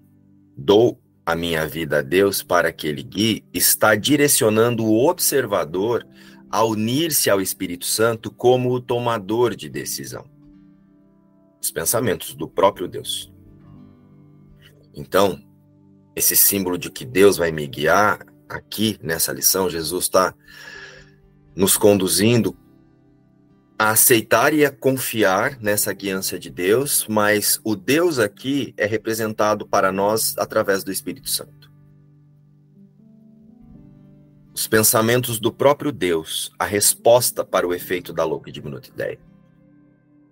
dou 0.56 1.02
a 1.30 1.36
minha 1.36 1.68
vida 1.68 2.00
a 2.00 2.02
Deus 2.02 2.42
para 2.42 2.72
que 2.72 2.88
Ele 2.88 3.04
guie, 3.04 3.44
está 3.54 3.96
direcionando 3.96 4.84
o 4.86 5.08
observador 5.08 6.06
a 6.50 6.64
unir-se 6.64 7.30
ao 7.30 7.40
Espírito 7.40 7.86
Santo 7.86 8.32
como 8.32 8.72
o 8.72 8.82
tomador 8.82 9.56
de 9.56 9.70
decisão. 9.70 10.26
Os 11.62 11.70
pensamentos 11.70 12.34
do 12.34 12.48
próprio 12.48 12.88
Deus. 12.88 13.32
Então, 14.96 15.40
esse 16.16 16.36
símbolo 16.36 16.78
de 16.78 16.90
que 16.90 17.06
Deus 17.06 17.38
vai 17.38 17.52
me 17.52 17.68
guiar, 17.68 18.26
aqui 18.48 18.98
nessa 19.04 19.32
lição, 19.32 19.70
Jesus 19.70 20.06
está 20.06 20.34
nos 21.56 21.78
conduzindo 21.78 22.58
a 23.80 23.92
aceitar 23.92 24.54
e 24.54 24.66
a 24.66 24.70
confiar 24.70 25.58
nessa 25.62 25.94
guiança 25.94 26.38
de 26.38 26.50
Deus, 26.50 27.06
mas 27.08 27.62
o 27.64 27.78
Deus 27.78 28.20
aqui 28.20 28.74
é 28.76 28.86
representado 28.86 29.66
para 29.66 29.90
nós 29.90 30.38
através 30.38 30.84
do 30.84 30.92
Espírito 30.92 31.30
Santo. 31.30 31.72
Os 34.54 34.68
pensamentos 34.68 35.40
do 35.40 35.50
próprio 35.50 35.94
Deus, 35.94 36.52
a 36.60 36.66
resposta 36.66 37.46
para 37.46 37.66
o 37.66 37.74
efeito 37.74 38.12
da 38.12 38.26
louca 38.26 38.50
e 38.50 38.52
diminuta 38.52 38.90
ideia. 38.90 39.18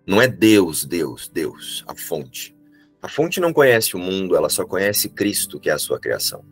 Não 0.05 0.21
é 0.21 0.27
Deus, 0.27 0.83
Deus, 0.83 1.29
Deus, 1.29 1.85
a 1.87 1.95
fonte. 1.95 2.53
A 3.01 3.07
fonte 3.07 3.39
não 3.39 3.53
conhece 3.53 3.95
o 3.95 3.99
mundo, 3.99 4.35
ela 4.35 4.49
só 4.49 4.65
conhece 4.65 5.07
Cristo, 5.07 5.57
que 5.57 5.69
é 5.69 5.73
a 5.73 5.79
sua 5.79 6.01
criação. 6.01 6.43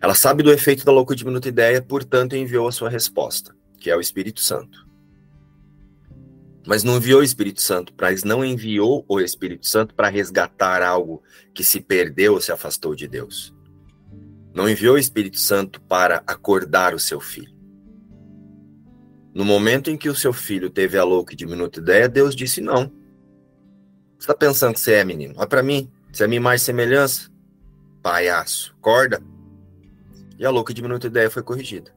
Ela 0.00 0.14
sabe 0.14 0.42
do 0.42 0.50
efeito 0.50 0.82
da 0.82 0.92
louca 0.92 1.12
e 1.12 1.16
diminuta 1.16 1.46
ideia, 1.46 1.82
portanto 1.82 2.34
enviou 2.34 2.66
a 2.66 2.72
sua 2.72 2.88
resposta, 2.88 3.54
que 3.78 3.90
é 3.90 3.96
o 3.96 4.00
Espírito 4.00 4.40
Santo. 4.40 4.85
Mas 6.66 6.82
não 6.82 6.96
enviou 6.96 7.20
o 7.20 7.24
Espírito 7.24 7.62
Santo, 7.62 7.94
mas 8.00 8.24
não 8.24 8.44
enviou 8.44 9.04
o 9.08 9.20
Espírito 9.20 9.66
Santo 9.66 9.94
para 9.94 10.08
resgatar 10.08 10.82
algo 10.82 11.22
que 11.54 11.62
se 11.62 11.80
perdeu 11.80 12.34
ou 12.34 12.40
se 12.40 12.50
afastou 12.50 12.94
de 12.94 13.06
Deus 13.06 13.56
não 14.56 14.66
enviou 14.66 14.94
o 14.94 14.98
Espírito 14.98 15.38
Santo 15.38 15.82
para 15.82 16.22
acordar 16.26 16.94
o 16.94 16.98
seu 16.98 17.20
filho. 17.20 17.54
No 19.34 19.44
momento 19.44 19.90
em 19.90 19.98
que 19.98 20.08
o 20.08 20.14
seu 20.14 20.32
filho 20.32 20.70
teve 20.70 20.96
a 20.96 21.04
louca 21.04 21.34
e 21.34 21.36
diminuta 21.36 21.78
ideia, 21.78 22.08
Deus 22.08 22.34
disse 22.34 22.62
não. 22.62 22.90
Você 24.18 24.20
está 24.20 24.34
pensando 24.34 24.72
que 24.72 24.80
você 24.80 24.94
é, 24.94 25.04
menino? 25.04 25.34
Olha 25.36 25.46
para 25.46 25.62
mim. 25.62 25.92
Você 26.10 26.24
é 26.24 26.26
minha 26.26 26.40
mais 26.40 26.62
semelhança? 26.62 27.30
Palhaço. 28.02 28.74
Acorda. 28.78 29.22
E 30.38 30.46
a 30.46 30.48
louca 30.48 30.72
e 30.72 30.74
diminuta 30.74 31.06
ideia 31.06 31.30
foi 31.30 31.42
corrigida. 31.42 31.94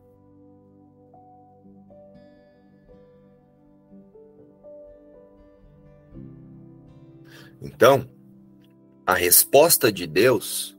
Então, 7.61 8.09
a 9.05 9.13
resposta 9.13 9.91
de 9.91 10.05
Deus 10.07 10.77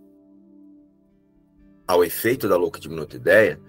ao 1.90 2.04
efeito 2.04 2.48
da 2.48 2.56
louca 2.56 2.78
diminuta 2.78 3.16
ideia, 3.16 3.60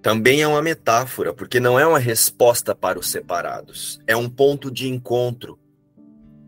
também 0.00 0.40
é 0.40 0.48
uma 0.48 0.62
metáfora, 0.62 1.34
porque 1.34 1.60
não 1.60 1.78
é 1.78 1.86
uma 1.86 1.98
resposta 1.98 2.74
para 2.74 2.98
os 2.98 3.08
separados, 3.08 4.00
é 4.06 4.16
um 4.16 4.28
ponto 4.28 4.70
de 4.70 4.88
encontro 4.88 5.58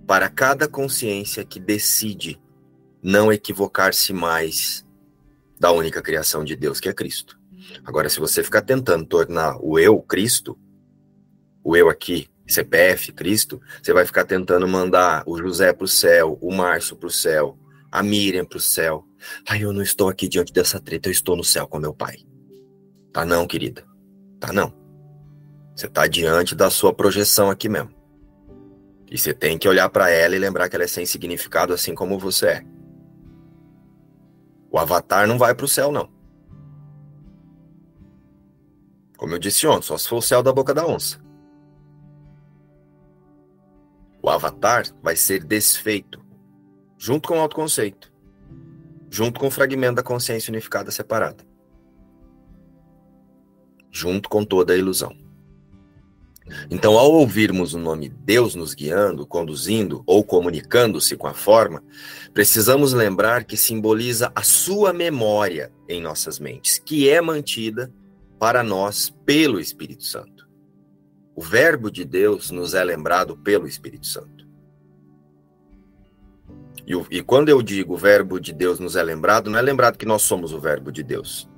para 0.07 0.31
cada 0.31 0.67
consciência 0.67 1.45
que 1.45 1.61
decide 1.61 2.41
não 3.03 3.31
equivocar-se 3.31 4.15
mais 4.15 4.85
da 5.61 5.71
única 5.71 6.01
criação 6.01 6.43
de 6.43 6.57
Deus, 6.57 6.81
que 6.81 6.89
é 6.89 6.95
Cristo. 6.95 7.39
Agora, 7.85 8.09
se 8.09 8.19
você 8.19 8.43
ficar 8.43 8.63
tentando 8.63 9.05
tornar 9.05 9.59
o 9.61 9.79
eu 9.79 10.01
Cristo, 10.01 10.59
o 11.63 11.77
eu 11.77 11.91
aqui, 11.91 12.29
CPF, 12.47 13.13
Cristo, 13.13 13.61
você 13.83 13.93
vai 13.93 14.05
ficar 14.05 14.25
tentando 14.25 14.69
mandar 14.69 15.23
o 15.27 15.39
José 15.39 15.73
para 15.73 15.85
o 15.85 15.89
céu, 15.89 16.39
o 16.41 16.53
Márcio 16.55 16.97
para 16.97 17.07
o 17.07 17.11
céu, 17.11 17.59
a 17.91 18.03
Miriam 18.03 18.45
para 18.45 18.59
o 18.59 18.61
céu, 18.61 19.07
Ai, 19.49 19.65
eu 19.65 19.73
não 19.73 19.83
estou 19.83 20.09
aqui 20.09 20.29
diante 20.29 20.53
dessa 20.53 20.81
treta, 20.81 21.09
eu 21.09 21.13
estou 21.13 21.37
no 21.37 21.45
céu 21.45 21.67
com 21.67 21.79
meu 21.79 21.95
pai. 21.95 22.19
Tá 23.13 23.25
não, 23.25 23.47
querida. 23.47 23.85
Tá 24.41 24.53
não. 24.53 24.73
Você 25.75 25.89
tá 25.89 26.07
diante 26.07 26.55
da 26.55 26.71
sua 26.71 26.93
projeção 26.93 27.51
aqui 27.51 27.69
mesmo. 27.69 27.91
E 29.11 29.19
você 29.19 29.33
tem 29.33 29.59
que 29.59 29.69
olhar 29.69 29.89
para 29.89 30.11
ela 30.11 30.35
e 30.35 30.39
lembrar 30.39 30.69
que 30.69 30.77
ela 30.77 30.85
é 30.85 30.89
sem 30.89 31.07
significado 31.07 31.73
assim 31.73 31.95
como 31.95 32.19
você 32.19 32.47
é. 32.47 32.65
O 34.71 34.79
avatar 34.79 35.27
não 35.27 35.39
vai 35.39 35.55
para 35.55 35.65
o 35.65 35.69
céu, 35.69 35.93
não. 35.93 36.13
Como 39.17 39.35
eu 39.35 39.39
disse 39.39 39.67
ontem, 39.67 39.87
só 39.87 39.97
se 39.97 40.09
for 40.09 40.17
o 40.17 40.23
céu 40.23 40.43
da 40.43 40.53
boca 40.53 40.75
da 40.75 40.87
onça. 40.87 41.24
O 44.25 44.31
avatar 44.31 44.87
vai 45.03 45.17
ser 45.17 45.45
desfeito, 45.45 46.25
junto 46.97 47.29
com 47.29 47.37
o 47.37 47.41
autoconceito 47.41 48.15
junto 49.15 49.39
com 49.39 49.47
o 49.47 49.51
fragmento 49.51 49.95
da 49.95 50.03
consciência 50.03 50.51
unificada 50.51 50.91
separada, 50.91 51.45
junto 53.89 54.29
com 54.29 54.45
toda 54.45 54.73
a 54.73 54.77
ilusão. 54.77 55.17
Então, 56.69 56.99
ao 56.99 57.13
ouvirmos 57.13 57.75
o 57.75 57.79
nome 57.79 58.09
Deus 58.09 58.57
nos 58.57 58.75
guiando, 58.75 59.25
conduzindo 59.25 60.03
ou 60.05 60.25
comunicando-se 60.25 61.17
com 61.17 61.29
a 61.29 61.33
forma, 61.33 61.81
precisamos 62.33 62.93
lembrar 62.93 63.45
que 63.45 63.57
simboliza 63.57 64.33
a 64.35 64.43
sua 64.43 64.93
memória 64.93 65.73
em 65.89 66.03
nossas 66.03 66.41
mentes, 66.41 66.77
que 66.77 67.09
é 67.09 67.21
mantida 67.21 67.95
para 68.37 68.65
nós 68.65 69.15
pelo 69.25 69.61
Espírito 69.61 70.03
Santo. 70.03 70.34
O 71.35 71.43
Verbo 71.43 71.91
de 71.91 72.05
Deus 72.05 72.51
nos 72.51 72.75
é 72.75 72.85
lembrado 72.85 73.37
pelo 73.37 73.67
Espírito 73.67 74.07
Santo. 74.07 74.45
E, 76.87 76.93
e 77.17 77.23
quando 77.23 77.49
eu 77.49 77.63
digo 77.63 77.95
o 77.95 77.99
verbo 77.99 78.39
de 78.39 78.53
Deus 78.53 78.79
nos 78.79 78.95
é 78.95 79.03
lembrado, 79.03 79.51
não 79.51 79.59
é 79.59 79.63
lembrado 79.63 79.97
que 79.97 80.07
nós 80.07 80.23
somos 80.23 80.53
o 80.53 80.61
verbo 80.61 80.93
de 80.93 81.03
Deus. 81.03 81.49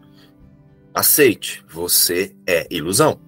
Aceite, 0.94 1.64
você 1.68 2.34
é 2.46 2.66
ilusão. 2.70 3.20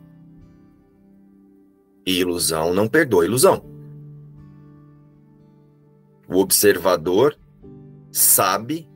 E 2.07 2.18
ilusão 2.20 2.72
não 2.72 2.88
perdoa 2.88 3.26
ilusão. 3.26 3.64
O 6.28 6.38
observador 6.38 7.36
sabe 8.12 8.88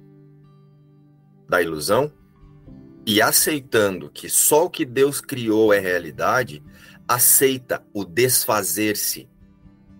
da 1.48 1.60
ilusão 1.60 2.12
e 3.04 3.20
aceitando 3.20 4.08
que 4.08 4.28
só 4.28 4.66
o 4.66 4.70
que 4.70 4.84
Deus 4.84 5.20
criou 5.20 5.72
é 5.72 5.78
realidade, 5.78 6.62
aceita 7.06 7.84
o 7.92 8.04
desfazer-se 8.04 9.28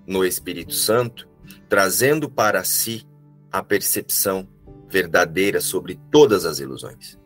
no 0.07 0.25
Espírito 0.25 0.75
Santo 0.75 1.29
trazendo 1.69 2.31
para 2.31 2.63
si 2.65 3.07
a 3.51 3.63
percepção 3.63 4.49
verdadeira 4.89 5.61
sobre 5.61 5.99
todas 6.11 6.45
as 6.45 6.59
ilusões. 6.59 7.19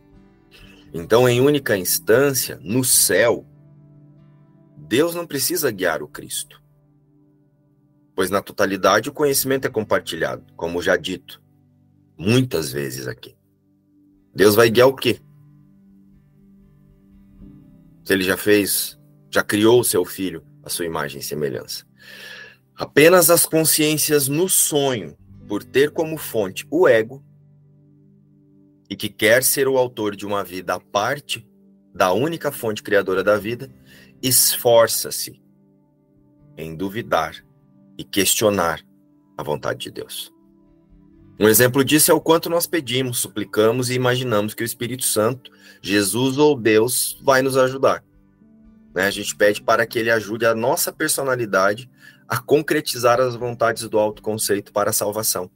Então, 0.95 1.29
em 1.29 1.41
única 1.41 1.77
instância, 1.77 2.59
no 2.63 2.85
céu, 2.85 3.45
Deus 4.77 5.15
não 5.15 5.27
precisa 5.27 5.71
guiar 5.71 6.03
o 6.03 6.09
Cristo, 6.09 6.63
pois 8.15 8.31
na 8.31 8.41
totalidade 8.41 9.09
o 9.09 9.13
conhecimento 9.13 9.67
é 9.67 9.71
compartilhado, 9.71 10.45
como 10.55 10.81
já 10.81 10.97
dito 10.97 11.43
muitas 12.17 12.73
vezes 12.73 13.07
aqui. 13.07 13.37
Deus 14.35 14.55
vai 14.55 14.71
guiar 14.71 14.89
o 14.89 14.95
quê? 14.95 15.21
Se 18.05 18.13
ele 18.13 18.23
já 18.23 18.37
fez, 18.37 18.96
já 19.37 19.43
criou 19.43 19.81
o 19.81 19.85
seu 19.85 20.03
filho, 20.03 20.43
a 20.63 20.71
sua 20.71 20.87
imagem 20.87 21.21
e 21.21 21.23
semelhança. 21.23 21.85
Apenas 22.75 23.29
as 23.29 23.45
consciências 23.45 24.29
no 24.29 24.49
sonho, 24.49 25.15
por 25.47 25.63
ter 25.63 25.91
como 25.91 26.17
fonte 26.17 26.67
o 26.71 26.89
ego, 26.89 27.23
e 28.89 28.97
que 28.97 29.11
quer 29.11 29.45
ser 29.45 29.69
o 29.69 29.77
autor 29.77 30.17
de 30.17 30.25
uma 30.25 30.43
vida 30.43 30.75
à 30.75 30.81
parte 30.81 31.47
da 31.95 32.13
única 32.15 32.51
fonte 32.51 32.83
criadora 32.83 33.23
da 33.23 33.37
vida, 33.37 33.71
esforça-se 34.23 35.39
em 36.57 36.75
duvidar 36.75 37.37
e 37.99 38.05
questionar 38.05 38.81
a 39.37 39.43
vontade 39.43 39.81
de 39.81 39.91
Deus. 39.91 40.33
Um 41.39 41.47
exemplo 41.47 41.85
disso 41.85 42.11
é 42.11 42.15
o 42.15 42.21
quanto 42.23 42.49
nós 42.49 42.67
pedimos, 42.67 43.19
suplicamos 43.19 43.91
e 43.91 43.95
imaginamos 43.95 44.55
que 44.55 44.63
o 44.63 44.65
Espírito 44.65 45.05
Santo, 45.05 45.51
Jesus 45.83 46.39
ou 46.39 46.59
Deus, 46.59 47.21
vai 47.23 47.43
nos 47.43 47.59
ajudar. 47.59 48.03
Né? 48.97 49.07
A 49.07 49.11
gente 49.11 49.37
pede 49.37 49.63
para 49.63 49.85
que 49.85 49.99
ele 49.99 50.11
ajude 50.11 50.47
a 50.47 50.55
nossa 50.55 50.91
personalidade 50.91 51.91
a 52.27 52.39
concretizar 52.39 53.21
as 53.21 53.37
vontades 53.37 53.87
do 53.91 53.99
autoconceito 53.99 54.73
para 54.73 54.89
a 54.89 54.93
salvação. 54.93 55.51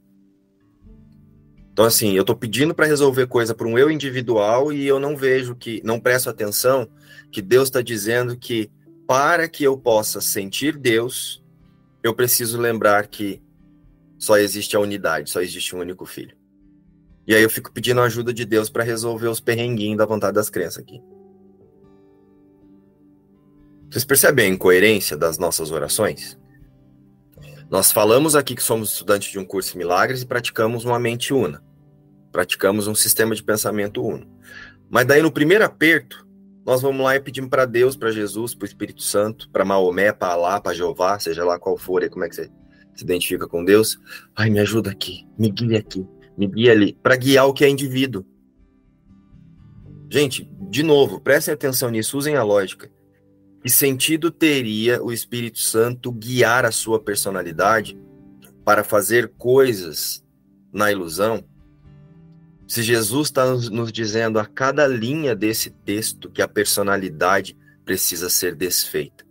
Então, 1.73 1.85
assim, 1.85 2.13
eu 2.13 2.21
estou 2.21 2.35
pedindo 2.35 2.75
para 2.75 2.85
resolver 2.85 3.25
coisa 3.25 3.55
para 3.55 3.65
um 3.65 3.79
eu 3.79 3.89
individual 3.89 4.71
e 4.71 4.85
eu 4.85 4.99
não 4.99 5.17
vejo 5.17 5.55
que, 5.55 5.81
não 5.83 5.99
presto 5.99 6.29
atenção 6.29 6.87
que 7.31 7.41
Deus 7.41 7.69
está 7.69 7.81
dizendo 7.81 8.37
que 8.37 8.69
para 9.07 9.49
que 9.49 9.63
eu 9.63 9.75
possa 9.75 10.21
sentir 10.21 10.77
Deus, 10.77 11.43
eu 12.03 12.13
preciso 12.13 12.59
lembrar 12.59 13.07
que 13.07 13.41
só 14.19 14.37
existe 14.37 14.75
a 14.75 14.79
unidade, 14.79 15.31
só 15.31 15.41
existe 15.41 15.75
um 15.75 15.79
único 15.79 16.05
filho. 16.05 16.37
E 17.25 17.33
aí 17.33 17.41
eu 17.41 17.49
fico 17.49 17.71
pedindo 17.71 18.01
a 18.01 18.05
ajuda 18.05 18.31
de 18.31 18.45
Deus 18.45 18.69
para 18.69 18.83
resolver 18.83 19.29
os 19.29 19.39
perrenguinhos 19.39 19.97
da 19.97 20.05
vontade 20.05 20.35
das 20.35 20.49
crenças 20.49 20.77
aqui. 20.77 21.01
Vocês 23.91 24.05
percebem 24.05 24.45
a 24.45 24.53
incoerência 24.53 25.17
das 25.17 25.37
nossas 25.37 25.69
orações? 25.69 26.39
Nós 27.69 27.91
falamos 27.91 28.37
aqui 28.37 28.55
que 28.55 28.63
somos 28.63 28.93
estudantes 28.93 29.29
de 29.29 29.37
um 29.37 29.43
curso 29.43 29.73
de 29.73 29.79
milagres 29.79 30.21
e 30.21 30.25
praticamos 30.25 30.85
uma 30.85 30.97
mente 30.97 31.33
una. 31.33 31.61
Praticamos 32.31 32.87
um 32.87 32.95
sistema 32.95 33.35
de 33.35 33.43
pensamento 33.43 34.01
uno. 34.01 34.25
Mas 34.89 35.05
daí 35.05 35.21
no 35.21 35.29
primeiro 35.29 35.65
aperto, 35.65 36.25
nós 36.65 36.81
vamos 36.81 37.03
lá 37.03 37.17
e 37.17 37.19
pedimos 37.19 37.49
para 37.49 37.65
Deus, 37.65 37.97
para 37.97 38.11
Jesus, 38.11 38.55
para 38.55 38.63
o 38.63 38.67
Espírito 38.69 39.01
Santo, 39.03 39.49
para 39.49 39.65
Maomé, 39.65 40.13
para 40.13 40.31
Alá, 40.31 40.61
para 40.61 40.73
Jeová, 40.73 41.19
seja 41.19 41.43
lá 41.43 41.59
qual 41.59 41.75
for, 41.75 42.09
como 42.09 42.23
é 42.23 42.29
que 42.29 42.35
você 42.35 42.49
se 42.95 43.03
identifica 43.03 43.45
com 43.45 43.61
Deus. 43.61 43.99
Ai, 44.33 44.49
me 44.49 44.59
ajuda 44.61 44.89
aqui, 44.89 45.27
me 45.37 45.51
guia 45.51 45.79
aqui, 45.79 46.07
me 46.37 46.47
guia 46.47 46.71
ali, 46.71 46.93
para 47.03 47.17
guiar 47.17 47.45
o 47.45 47.53
que 47.53 47.65
é 47.65 47.69
indivíduo. 47.69 48.25
Gente, 50.09 50.49
de 50.69 50.81
novo, 50.81 51.19
prestem 51.19 51.53
atenção 51.53 51.89
nisso, 51.89 52.17
usem 52.17 52.37
a 52.37 52.43
lógica. 52.43 52.89
Que 53.61 53.69
sentido 53.69 54.31
teria 54.31 55.03
o 55.03 55.11
Espírito 55.11 55.59
Santo 55.59 56.11
guiar 56.11 56.65
a 56.65 56.71
sua 56.71 56.99
personalidade 56.99 57.97
para 58.65 58.83
fazer 58.83 59.33
coisas 59.37 60.23
na 60.73 60.91
ilusão 60.91 61.43
se 62.71 62.81
Jesus 62.83 63.27
está 63.27 63.45
nos 63.53 63.91
dizendo 63.91 64.39
a 64.39 64.45
cada 64.45 64.87
linha 64.87 65.35
desse 65.35 65.69
texto 65.69 66.31
que 66.31 66.41
a 66.41 66.47
personalidade 66.47 67.57
precisa 67.83 68.29
ser 68.29 68.55
desfeita. 68.55 69.25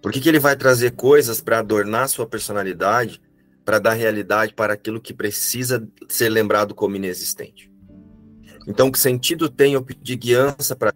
Por 0.00 0.12
que, 0.12 0.20
que 0.20 0.28
ele 0.28 0.38
vai 0.38 0.54
trazer 0.54 0.92
coisas 0.92 1.40
para 1.40 1.58
adornar 1.58 2.08
sua 2.08 2.24
personalidade, 2.24 3.20
para 3.64 3.80
dar 3.80 3.94
realidade 3.94 4.54
para 4.54 4.74
aquilo 4.74 5.00
que 5.00 5.12
precisa 5.12 5.84
ser 6.08 6.28
lembrado 6.28 6.72
como 6.72 6.94
inexistente? 6.94 7.73
Então, 8.66 8.90
que 8.90 8.98
sentido 8.98 9.48
tem 9.48 9.74
eu 9.74 9.82
pedir 9.82 10.16
guiança 10.16 10.74
para 10.74 10.92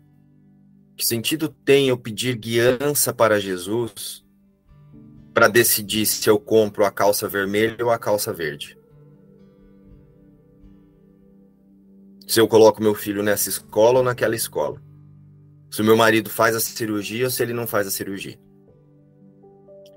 que 0.96 1.06
sentido 1.06 1.48
tem 1.48 1.90
eu 1.90 1.96
pedir 1.96 2.36
guiança 2.36 3.14
para 3.14 3.38
Jesus 3.38 4.24
para 5.32 5.46
decidir 5.46 6.04
se 6.04 6.28
eu 6.28 6.40
compro 6.40 6.84
a 6.84 6.90
calça 6.90 7.28
vermelha 7.28 7.84
ou 7.84 7.92
a 7.92 7.98
calça 7.98 8.32
verde. 8.32 8.76
Se 12.26 12.40
eu 12.40 12.48
coloco 12.48 12.82
meu 12.82 12.92
filho 12.92 13.22
nessa 13.22 13.48
escola 13.48 13.98
ou 13.98 14.04
naquela 14.04 14.34
escola. 14.34 14.82
Se 15.70 15.80
o 15.80 15.84
meu 15.84 15.96
marido 15.96 16.28
faz 16.28 16.56
a 16.56 16.60
cirurgia 16.60 17.26
ou 17.26 17.30
se 17.30 17.40
ele 17.40 17.52
não 17.52 17.68
faz 17.68 17.86
a 17.86 17.90
cirurgia. 17.92 18.36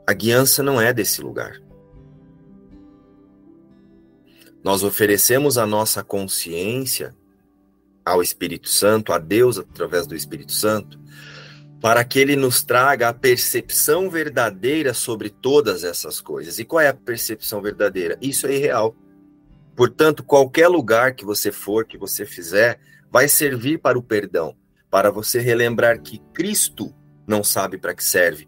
A 0.05 0.13
guiança 0.13 0.61
não 0.61 0.79
é 0.79 0.93
desse 0.93 1.23
lugar. 1.23 1.59
Nós 4.63 4.83
oferecemos 4.83 5.57
a 5.57 5.65
nossa 5.65 6.03
consciência 6.03 7.15
ao 8.05 8.21
Espírito 8.21 8.69
Santo, 8.69 9.13
a 9.13 9.17
Deus 9.17 9.57
através 9.57 10.07
do 10.07 10.15
Espírito 10.15 10.51
Santo, 10.51 10.99
para 11.79 12.03
que 12.03 12.19
ele 12.19 12.35
nos 12.35 12.63
traga 12.63 13.09
a 13.09 13.13
percepção 13.13 14.09
verdadeira 14.09 14.93
sobre 14.93 15.29
todas 15.29 15.83
essas 15.83 16.21
coisas. 16.21 16.59
E 16.59 16.65
qual 16.65 16.81
é 16.81 16.89
a 16.89 16.93
percepção 16.93 17.61
verdadeira? 17.61 18.17
Isso 18.21 18.45
é 18.47 18.53
irreal. 18.53 18.95
Portanto, 19.75 20.23
qualquer 20.23 20.67
lugar 20.67 21.15
que 21.15 21.25
você 21.25 21.51
for, 21.51 21.85
que 21.85 21.97
você 21.97 22.25
fizer, 22.25 22.79
vai 23.09 23.27
servir 23.27 23.79
para 23.79 23.97
o 23.97 24.03
perdão, 24.03 24.55
para 24.89 25.09
você 25.09 25.39
relembrar 25.39 26.01
que 26.01 26.19
Cristo 26.33 26.93
não 27.25 27.43
sabe 27.43 27.77
para 27.77 27.95
que 27.95 28.03
serve. 28.03 28.47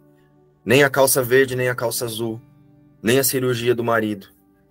Nem 0.63 0.83
a 0.83 0.89
calça 0.89 1.23
verde, 1.23 1.55
nem 1.55 1.69
a 1.69 1.75
calça 1.75 2.05
azul, 2.05 2.41
nem 3.01 3.19
a 3.19 3.23
cirurgia 3.23 3.73
do 3.73 3.83
marido, 3.83 4.27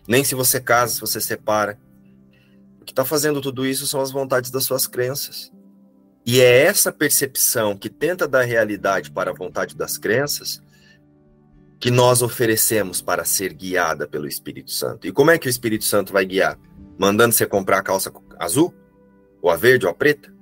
nem 0.07 0.25
se 0.25 0.35
você 0.35 0.61
casa, 0.61 0.95
se 0.95 1.01
você 1.01 1.21
separa. 1.21 1.79
O 2.83 2.85
que 2.85 2.91
está 2.91 3.05
fazendo 3.05 3.41
tudo 3.41 3.65
isso 3.65 3.87
são 3.87 4.01
as 4.01 4.11
vontades 4.11 4.51
das 4.51 4.65
suas 4.65 4.89
crenças. 4.89 5.53
E 6.27 6.41
é 6.41 6.65
essa 6.65 6.93
percepção 6.93 7.77
que 7.77 7.89
tenta 7.89 8.27
dar 8.27 8.43
realidade 8.43 9.09
para 9.13 9.31
a 9.31 9.35
vontade 9.35 9.77
das 9.77 9.97
crenças 9.97 10.61
que 11.79 11.93
nós 11.93 12.23
oferecemos 12.23 13.01
para 13.01 13.25
ser 13.25 13.53
guiada 13.53 14.05
pelo 14.09 14.27
Espírito 14.27 14.73
Santo. 14.73 15.07
E 15.07 15.13
como 15.13 15.31
é 15.31 15.39
que 15.39 15.47
o 15.47 15.51
Espírito 15.51 15.85
Santo 15.85 16.13
vai 16.13 16.25
guiar? 16.25 16.59
Mandando 16.99 17.33
você 17.33 17.47
comprar 17.47 17.79
a 17.79 17.83
calça 17.83 18.13
azul? 18.37 18.75
Ou 19.41 19.49
a 19.49 19.57
verde 19.57 19.87
ou 19.87 19.91
a 19.93 19.95
preta? 19.95 20.35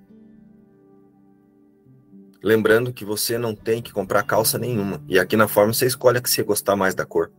Lembrando 2.43 2.91
que 2.91 3.05
você 3.05 3.37
não 3.37 3.55
tem 3.55 3.83
que 3.83 3.93
comprar 3.93 4.23
calça 4.23 4.59
nenhuma. 4.59 5.05
E 5.07 5.19
aqui 5.19 5.37
na 5.37 5.47
forma 5.47 5.75
você 5.75 5.85
escolhe 5.85 6.17
a 6.17 6.23
que 6.23 6.31
você 6.31 6.43
gostar 6.43 6.75
mais 6.75 6.95
da 6.95 7.05
cor. 7.05 7.31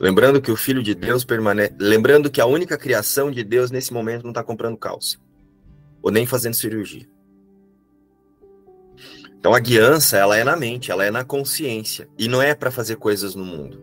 Lembrando 0.00 0.40
que 0.40 0.50
o 0.50 0.56
Filho 0.56 0.82
de 0.82 0.94
Deus 0.94 1.24
permanece. 1.24 1.74
Lembrando 1.78 2.30
que 2.30 2.40
a 2.40 2.46
única 2.46 2.78
criação 2.78 3.30
de 3.30 3.44
Deus 3.44 3.70
nesse 3.70 3.92
momento 3.92 4.22
não 4.22 4.30
está 4.30 4.42
comprando 4.42 4.76
calça. 4.76 5.18
Ou 6.00 6.10
nem 6.10 6.26
fazendo 6.26 6.54
cirurgia. 6.54 7.08
Então 9.38 9.54
a 9.54 9.60
guiança, 9.60 10.16
ela 10.16 10.36
é 10.36 10.44
na 10.44 10.56
mente, 10.56 10.90
ela 10.90 11.04
é 11.04 11.10
na 11.10 11.24
consciência. 11.24 12.08
E 12.18 12.26
não 12.26 12.40
é 12.40 12.54
para 12.54 12.70
fazer 12.70 12.96
coisas 12.96 13.34
no 13.34 13.44
mundo. 13.44 13.80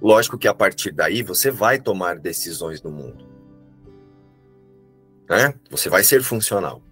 Lógico 0.00 0.38
que 0.38 0.48
a 0.48 0.54
partir 0.54 0.92
daí 0.92 1.22
você 1.22 1.50
vai 1.50 1.80
tomar 1.80 2.18
decisões 2.18 2.82
no 2.82 2.90
mundo. 2.90 3.26
Né? 5.28 5.54
Você 5.70 5.88
vai 5.88 6.02
ser 6.02 6.22
funcional. 6.22 6.82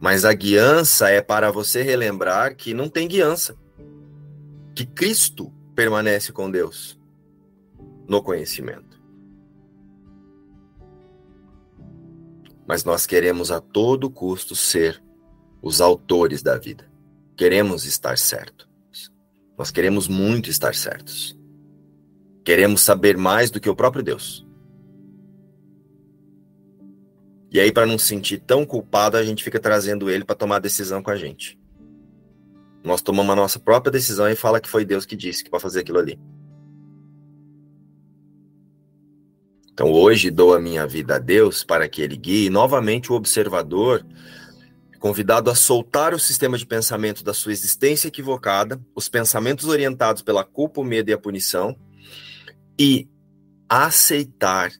Mas 0.00 0.24
a 0.24 0.32
guiança 0.32 1.08
é 1.08 1.22
para 1.22 1.50
você 1.50 1.82
relembrar 1.82 2.56
que 2.56 2.74
não 2.74 2.88
tem 2.88 3.08
guiança. 3.08 3.56
Que 4.74 4.84
Cristo 4.84 5.52
permanece 5.74 6.32
com 6.32 6.50
Deus 6.50 6.98
no 8.08 8.22
conhecimento. 8.22 9.02
Mas 12.66 12.84
nós 12.84 13.06
queremos 13.06 13.50
a 13.50 13.60
todo 13.60 14.10
custo 14.10 14.56
ser 14.56 15.02
os 15.60 15.80
autores 15.80 16.42
da 16.42 16.58
vida. 16.58 16.90
Queremos 17.36 17.84
estar 17.84 18.16
certos. 18.16 18.68
Nós 19.56 19.70
queremos 19.70 20.08
muito 20.08 20.50
estar 20.50 20.74
certos. 20.74 21.38
Queremos 22.44 22.82
saber 22.82 23.16
mais 23.16 23.50
do 23.50 23.60
que 23.60 23.68
o 23.68 23.76
próprio 23.76 24.02
Deus. 24.02 24.46
E 27.50 27.60
aí, 27.60 27.70
para 27.70 27.86
não 27.86 27.96
se 27.96 28.06
sentir 28.06 28.38
tão 28.40 28.66
culpado, 28.66 29.16
a 29.16 29.22
gente 29.22 29.44
fica 29.44 29.60
trazendo 29.60 30.10
ele 30.10 30.24
para 30.24 30.34
tomar 30.34 30.58
decisão 30.58 31.02
com 31.02 31.10
a 31.10 31.16
gente. 31.16 31.58
Nós 32.82 33.00
tomamos 33.00 33.32
a 33.32 33.36
nossa 33.36 33.60
própria 33.60 33.92
decisão 33.92 34.28
e 34.28 34.34
fala 34.34 34.60
que 34.60 34.68
foi 34.68 34.84
Deus 34.84 35.06
que 35.06 35.14
disse 35.14 35.44
que 35.44 35.50
para 35.50 35.60
fazer 35.60 35.80
aquilo 35.80 35.98
ali. 35.98 36.18
Então 39.74 39.90
hoje 39.90 40.30
dou 40.30 40.54
a 40.54 40.60
minha 40.60 40.86
vida 40.86 41.16
a 41.16 41.18
Deus 41.18 41.64
para 41.64 41.88
que 41.88 42.00
ele 42.00 42.16
guie 42.16 42.48
novamente 42.48 43.10
o 43.10 43.16
observador, 43.16 44.06
convidado 45.00 45.50
a 45.50 45.54
soltar 45.56 46.14
o 46.14 46.18
sistema 46.18 46.56
de 46.56 46.64
pensamento 46.64 47.24
da 47.24 47.34
sua 47.34 47.50
existência 47.50 48.06
equivocada, 48.06 48.80
os 48.94 49.08
pensamentos 49.08 49.66
orientados 49.66 50.22
pela 50.22 50.44
culpa, 50.44 50.80
o 50.80 50.84
medo 50.84 51.10
e 51.10 51.12
a 51.12 51.18
punição, 51.18 51.76
e 52.78 53.08
aceitar 53.68 54.70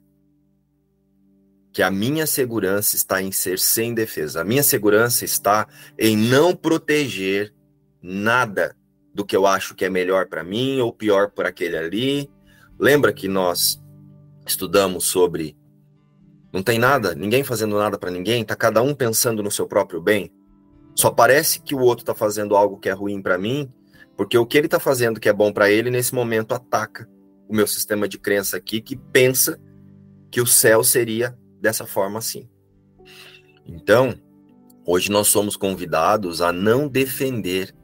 que 1.73 1.83
a 1.83 1.91
minha 1.91 2.25
segurança 2.25 2.95
está 2.95 3.21
em 3.21 3.33
ser 3.33 3.59
sem 3.59 3.93
defesa. 3.93 4.43
A 4.43 4.45
minha 4.45 4.63
segurança 4.63 5.25
está 5.25 5.67
em 5.99 6.17
não 6.17 6.55
proteger 6.55 7.53
nada 8.01 8.77
do 9.13 9.25
que 9.25 9.35
eu 9.37 9.45
acho 9.45 9.75
que 9.75 9.85
é 9.85 9.91
melhor 9.91 10.29
para 10.29 10.45
mim 10.45 10.79
ou 10.79 10.93
pior 10.93 11.33
por 11.33 11.47
aquele 11.47 11.77
ali. 11.77 12.31
Lembra 12.79 13.13
que 13.13 13.27
nós 13.27 13.83
estudamos 14.47 15.05
sobre 15.05 15.57
não 16.55 16.63
tem 16.63 16.79
nada, 16.79 17.17
ninguém 17.17 17.43
fazendo 17.43 17.77
nada 17.77 17.99
para 17.99 18.13
ninguém, 18.13 18.45
tá 18.45 18.55
cada 18.55 18.81
um 18.81 18.95
pensando 18.95 19.43
no 19.43 19.51
seu 19.51 19.67
próprio 19.67 20.01
bem. 20.01 20.33
Só 20.95 21.11
parece 21.11 21.61
que 21.61 21.75
o 21.75 21.81
outro 21.81 22.05
tá 22.05 22.15
fazendo 22.15 22.55
algo 22.55 22.79
que 22.79 22.89
é 22.89 22.93
ruim 22.93 23.21
para 23.21 23.37
mim, 23.37 23.69
porque 24.17 24.39
o 24.39 24.47
que 24.47 24.57
ele 24.57 24.69
tá 24.69 24.79
fazendo 24.79 25.19
que 25.19 25.29
é 25.29 25.33
bom 25.33 25.53
para 25.53 25.69
ele 25.69 25.91
nesse 25.91 26.15
momento 26.15 26.55
ataca 26.55 27.09
o 27.49 27.57
meu 27.57 27.67
sistema 27.67 28.07
de 28.07 28.19
crença 28.19 28.57
aqui 28.57 28.81
que 28.81 28.95
pensa 28.95 29.61
que 30.31 30.41
o 30.41 30.47
céu 30.47 30.85
seria 30.85 31.37
dessa 31.61 31.87
forma 31.87 32.21
assim. 32.21 32.49
Então, 33.67 34.15
hoje 34.87 35.11
nós 35.11 35.27
somos 35.27 35.57
convidados 35.57 36.41
a 36.41 36.53
não 36.53 36.87
defender 36.87 37.75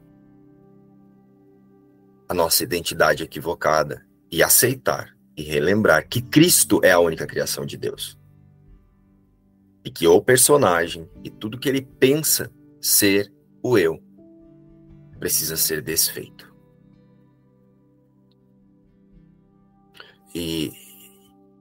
a 2.29 2.33
nossa 2.33 2.63
identidade 2.63 3.21
equivocada 3.21 4.05
e 4.31 4.41
aceitar 4.41 5.13
e 5.35 5.43
relembrar 5.43 6.07
que 6.07 6.21
Cristo 6.21 6.81
é 6.83 6.91
a 6.91 6.99
única 6.99 7.25
criação 7.25 7.65
de 7.65 7.77
Deus. 7.77 8.17
E 9.83 9.89
que 9.89 10.07
o 10.07 10.21
personagem 10.21 11.09
e 11.23 11.29
tudo 11.29 11.57
que 11.57 11.67
ele 11.67 11.81
pensa 11.81 12.51
ser 12.79 13.31
o 13.63 13.77
eu 13.77 14.01
precisa 15.19 15.55
ser 15.55 15.81
desfeito. 15.81 16.51
E 20.33 20.71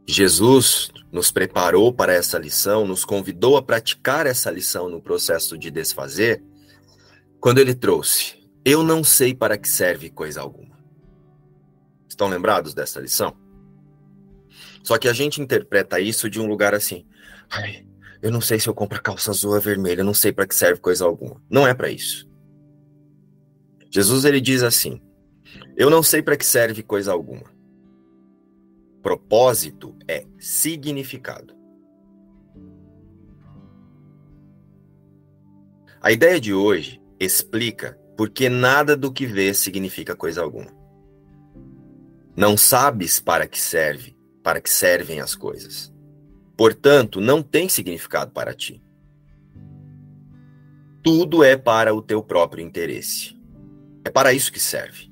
Jesus 0.06 0.90
nos 1.12 1.30
preparou 1.30 1.92
para 1.92 2.12
essa 2.12 2.38
lição, 2.38 2.86
nos 2.86 3.04
convidou 3.04 3.56
a 3.56 3.62
praticar 3.62 4.26
essa 4.26 4.50
lição 4.50 4.88
no 4.88 5.00
processo 5.00 5.58
de 5.58 5.70
desfazer, 5.70 6.42
quando 7.40 7.58
ele 7.58 7.74
trouxe: 7.74 8.36
Eu 8.64 8.82
não 8.82 9.02
sei 9.02 9.34
para 9.34 9.58
que 9.58 9.68
serve 9.68 10.10
coisa 10.10 10.40
alguma. 10.40 10.78
Estão 12.08 12.28
lembrados 12.28 12.74
dessa 12.74 13.00
lição? 13.00 13.36
Só 14.82 14.98
que 14.98 15.08
a 15.08 15.12
gente 15.12 15.40
interpreta 15.40 16.00
isso 16.00 16.28
de 16.28 16.40
um 16.40 16.46
lugar 16.46 16.74
assim. 16.74 17.06
Ai, 17.50 17.86
eu 18.22 18.30
não 18.30 18.40
sei 18.40 18.58
se 18.58 18.68
eu 18.68 18.74
compro 18.74 19.02
calça 19.02 19.30
azul 19.30 19.54
ou 19.54 19.60
vermelha, 19.60 20.04
não 20.04 20.14
sei 20.14 20.32
para 20.32 20.46
que 20.46 20.54
serve 20.54 20.80
coisa 20.80 21.04
alguma. 21.04 21.40
Não 21.48 21.66
é 21.66 21.74
para 21.74 21.90
isso. 21.90 22.28
Jesus 23.90 24.24
ele 24.24 24.40
diz 24.40 24.62
assim: 24.62 25.00
Eu 25.76 25.90
não 25.90 26.02
sei 26.02 26.22
para 26.22 26.36
que 26.36 26.44
serve 26.44 26.82
coisa 26.82 27.12
alguma. 27.12 27.44
Propósito 29.02 29.96
é 30.06 30.26
significado. 30.38 31.54
A 36.02 36.12
ideia 36.12 36.40
de 36.40 36.54
hoje 36.54 37.02
explica 37.18 37.98
por 38.16 38.30
que 38.30 38.48
nada 38.48 38.96
do 38.96 39.12
que 39.12 39.26
vês 39.26 39.58
significa 39.58 40.14
coisa 40.14 40.42
alguma. 40.42 40.72
Não 42.36 42.56
sabes 42.56 43.20
para 43.20 43.46
que 43.46 43.60
serve 43.60 44.16
para 44.42 44.60
que 44.60 44.70
servem 44.70 45.20
as 45.20 45.34
coisas. 45.34 45.92
Portanto, 46.56 47.20
não 47.20 47.42
tem 47.42 47.68
significado 47.68 48.32
para 48.32 48.54
ti. 48.54 48.82
Tudo 51.02 51.42
é 51.42 51.56
para 51.56 51.94
o 51.94 52.02
teu 52.02 52.22
próprio 52.22 52.64
interesse. 52.64 53.38
É 54.04 54.10
para 54.10 54.32
isso 54.32 54.52
que 54.52 54.60
serve. 54.60 55.10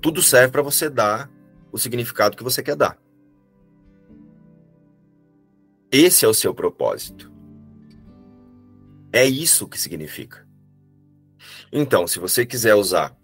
Tudo 0.00 0.22
serve 0.22 0.52
para 0.52 0.62
você 0.62 0.90
dar 0.90 1.30
o 1.70 1.78
significado 1.78 2.36
que 2.36 2.42
você 2.42 2.62
quer 2.62 2.76
dar. 2.76 2.98
Esse 5.90 6.24
é 6.24 6.28
o 6.28 6.34
seu 6.34 6.52
propósito. 6.52 7.32
É 9.12 9.24
isso 9.24 9.68
que 9.68 9.78
significa. 9.78 10.44
Então, 11.72 12.06
se 12.06 12.18
você 12.18 12.44
quiser 12.44 12.74
usar 12.74 13.16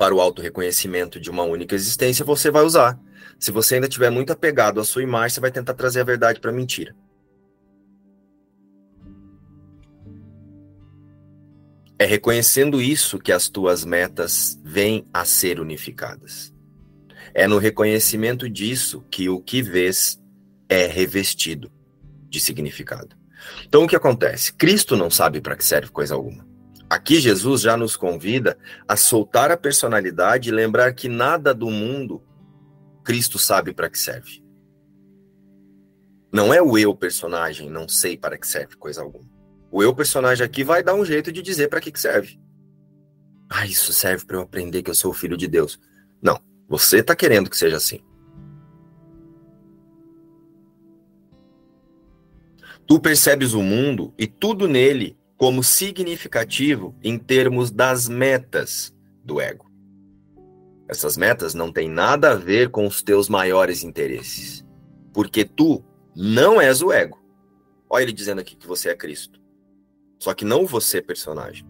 para 0.00 0.14
o 0.14 0.20
auto-reconhecimento 0.22 1.20
de 1.20 1.28
uma 1.28 1.42
única 1.42 1.74
existência, 1.74 2.24
você 2.24 2.50
vai 2.50 2.62
usar. 2.62 2.98
Se 3.38 3.50
você 3.50 3.74
ainda 3.74 3.86
tiver 3.86 4.08
muito 4.08 4.32
apegado 4.32 4.80
à 4.80 4.84
sua 4.84 5.02
imagem, 5.02 5.34
você 5.34 5.40
vai 5.40 5.50
tentar 5.50 5.74
trazer 5.74 6.00
a 6.00 6.04
verdade 6.04 6.40
para 6.40 6.50
a 6.50 6.54
mentira. 6.54 6.96
É 11.98 12.06
reconhecendo 12.06 12.80
isso 12.80 13.18
que 13.18 13.30
as 13.30 13.50
tuas 13.50 13.84
metas 13.84 14.58
vêm 14.64 15.06
a 15.12 15.26
ser 15.26 15.60
unificadas. 15.60 16.50
É 17.34 17.46
no 17.46 17.58
reconhecimento 17.58 18.48
disso 18.48 19.04
que 19.10 19.28
o 19.28 19.38
que 19.38 19.60
vês 19.60 20.18
é 20.66 20.86
revestido 20.86 21.70
de 22.26 22.40
significado. 22.40 23.14
Então 23.66 23.84
o 23.84 23.86
que 23.86 23.96
acontece? 23.96 24.50
Cristo 24.54 24.96
não 24.96 25.10
sabe 25.10 25.42
para 25.42 25.56
que 25.56 25.64
serve 25.64 25.90
coisa 25.90 26.14
alguma. 26.14 26.49
Aqui 26.90 27.20
Jesus 27.20 27.60
já 27.60 27.76
nos 27.76 27.96
convida 27.96 28.58
a 28.88 28.96
soltar 28.96 29.52
a 29.52 29.56
personalidade 29.56 30.48
e 30.48 30.52
lembrar 30.52 30.92
que 30.92 31.08
nada 31.08 31.54
do 31.54 31.70
mundo 31.70 32.20
Cristo 33.04 33.38
sabe 33.38 33.72
para 33.72 33.88
que 33.88 33.96
serve. 33.96 34.44
Não 36.32 36.52
é 36.52 36.60
o 36.60 36.76
eu 36.76 36.92
personagem, 36.92 37.70
não 37.70 37.88
sei 37.88 38.16
para 38.16 38.36
que 38.36 38.46
serve 38.46 38.74
coisa 38.74 39.02
alguma. 39.02 39.30
O 39.70 39.84
eu 39.84 39.94
personagem 39.94 40.44
aqui 40.44 40.64
vai 40.64 40.82
dar 40.82 40.94
um 40.94 41.04
jeito 41.04 41.30
de 41.30 41.42
dizer 41.42 41.68
para 41.68 41.80
que, 41.80 41.92
que 41.92 42.00
serve. 42.00 42.40
Ah, 43.48 43.64
isso 43.66 43.92
serve 43.92 44.24
para 44.24 44.36
eu 44.36 44.42
aprender 44.42 44.82
que 44.82 44.90
eu 44.90 44.94
sou 44.94 45.12
filho 45.12 45.36
de 45.36 45.46
Deus. 45.46 45.78
Não, 46.20 46.40
você 46.68 46.98
está 46.98 47.14
querendo 47.14 47.48
que 47.48 47.56
seja 47.56 47.76
assim. 47.76 48.00
Tu 52.84 52.98
percebes 52.98 53.52
o 53.52 53.62
mundo 53.62 54.12
e 54.18 54.26
tudo 54.26 54.66
nele 54.66 55.19
como 55.40 55.64
significativo 55.64 56.94
em 57.02 57.18
termos 57.18 57.70
das 57.70 58.06
metas 58.06 58.94
do 59.24 59.40
ego. 59.40 59.70
Essas 60.86 61.16
metas 61.16 61.54
não 61.54 61.72
têm 61.72 61.88
nada 61.88 62.32
a 62.32 62.34
ver 62.34 62.68
com 62.68 62.86
os 62.86 63.02
teus 63.02 63.26
maiores 63.26 63.82
interesses, 63.82 64.62
porque 65.14 65.42
tu 65.42 65.82
não 66.14 66.60
és 66.60 66.82
o 66.82 66.92
ego. 66.92 67.18
Olha 67.88 68.02
ele 68.02 68.12
dizendo 68.12 68.42
aqui 68.42 68.54
que 68.54 68.66
você 68.66 68.90
é 68.90 68.94
Cristo. 68.94 69.40
Só 70.18 70.34
que 70.34 70.44
não 70.44 70.66
você 70.66 71.00
personagem. 71.00 71.66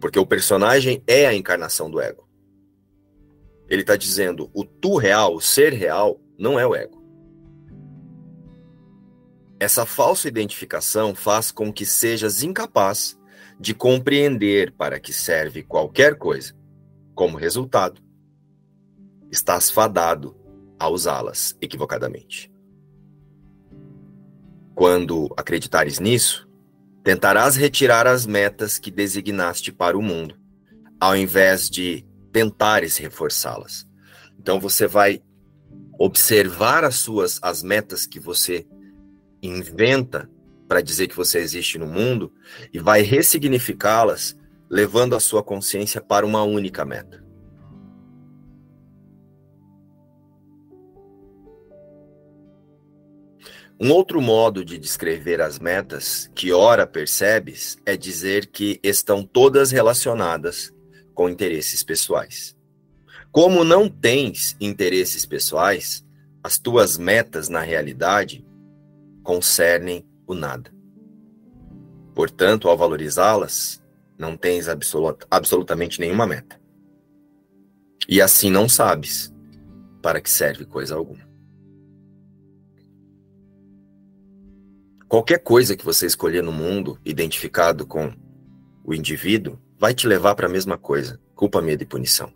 Porque 0.00 0.18
o 0.18 0.26
personagem 0.26 1.00
é 1.06 1.28
a 1.28 1.34
encarnação 1.34 1.88
do 1.88 2.00
ego. 2.00 2.28
Ele 3.68 3.82
está 3.82 3.94
dizendo 3.94 4.50
o 4.52 4.64
tu 4.64 4.96
real, 4.96 5.36
o 5.36 5.40
ser 5.40 5.72
real, 5.72 6.20
não 6.36 6.58
é 6.58 6.66
o 6.66 6.74
ego. 6.74 7.03
Essa 9.64 9.86
falsa 9.86 10.28
identificação 10.28 11.14
faz 11.14 11.50
com 11.50 11.72
que 11.72 11.86
sejas 11.86 12.42
incapaz 12.42 13.18
de 13.58 13.72
compreender 13.72 14.70
para 14.72 15.00
que 15.00 15.10
serve 15.10 15.62
qualquer 15.62 16.18
coisa. 16.18 16.54
Como 17.14 17.38
resultado, 17.38 17.98
estás 19.32 19.70
fadado 19.70 20.36
a 20.78 20.86
usá-las 20.90 21.56
equivocadamente. 21.62 22.52
Quando 24.74 25.32
acreditares 25.34 25.98
nisso, 25.98 26.46
tentarás 27.02 27.56
retirar 27.56 28.06
as 28.06 28.26
metas 28.26 28.78
que 28.78 28.90
designaste 28.90 29.72
para 29.72 29.96
o 29.96 30.02
mundo, 30.02 30.38
ao 31.00 31.16
invés 31.16 31.70
de 31.70 32.06
tentares 32.30 32.98
reforçá-las. 32.98 33.88
Então 34.38 34.60
você 34.60 34.86
vai 34.86 35.22
observar 35.98 36.84
as 36.84 36.96
suas 36.96 37.38
as 37.40 37.62
metas 37.62 38.04
que 38.04 38.20
você 38.20 38.66
inventa 39.46 40.28
para 40.68 40.80
dizer 40.80 41.08
que 41.08 41.16
você 41.16 41.38
existe 41.38 41.78
no 41.78 41.86
mundo 41.86 42.32
e 42.72 42.78
vai 42.78 43.02
ressignificá-las, 43.02 44.36
levando 44.68 45.14
a 45.14 45.20
sua 45.20 45.42
consciência 45.42 46.00
para 46.00 46.26
uma 46.26 46.42
única 46.42 46.84
meta. 46.84 47.22
Um 53.78 53.90
outro 53.90 54.22
modo 54.22 54.64
de 54.64 54.78
descrever 54.78 55.40
as 55.40 55.58
metas 55.58 56.30
que 56.34 56.52
ora 56.52 56.86
percebes 56.86 57.76
é 57.84 57.96
dizer 57.96 58.46
que 58.46 58.78
estão 58.82 59.24
todas 59.24 59.72
relacionadas 59.72 60.72
com 61.12 61.28
interesses 61.28 61.82
pessoais. 61.82 62.56
Como 63.32 63.64
não 63.64 63.88
tens 63.88 64.56
interesses 64.60 65.26
pessoais, 65.26 66.04
as 66.42 66.56
tuas 66.56 66.96
metas 66.96 67.48
na 67.48 67.60
realidade 67.60 68.44
concernem 69.24 70.06
o 70.26 70.34
nada. 70.34 70.72
Portanto, 72.14 72.68
ao 72.68 72.78
valorizá-las, 72.78 73.82
não 74.16 74.36
tens 74.36 74.68
absolut 74.68 75.26
absolutamente 75.28 75.98
nenhuma 75.98 76.26
meta. 76.26 76.60
E 78.08 78.20
assim 78.22 78.50
não 78.50 78.68
sabes 78.68 79.34
para 80.00 80.20
que 80.20 80.30
serve 80.30 80.64
coisa 80.64 80.94
alguma. 80.94 81.24
Qualquer 85.08 85.38
coisa 85.38 85.76
que 85.76 85.84
você 85.84 86.06
escolher 86.06 86.42
no 86.42 86.52
mundo, 86.52 86.98
identificado 87.04 87.86
com 87.86 88.12
o 88.84 88.92
indivíduo, 88.92 89.58
vai 89.78 89.94
te 89.94 90.06
levar 90.06 90.34
para 90.34 90.46
a 90.46 90.50
mesma 90.50 90.76
coisa: 90.76 91.20
culpa, 91.34 91.62
medo 91.62 91.82
e 91.82 91.86
punição. 91.86 92.32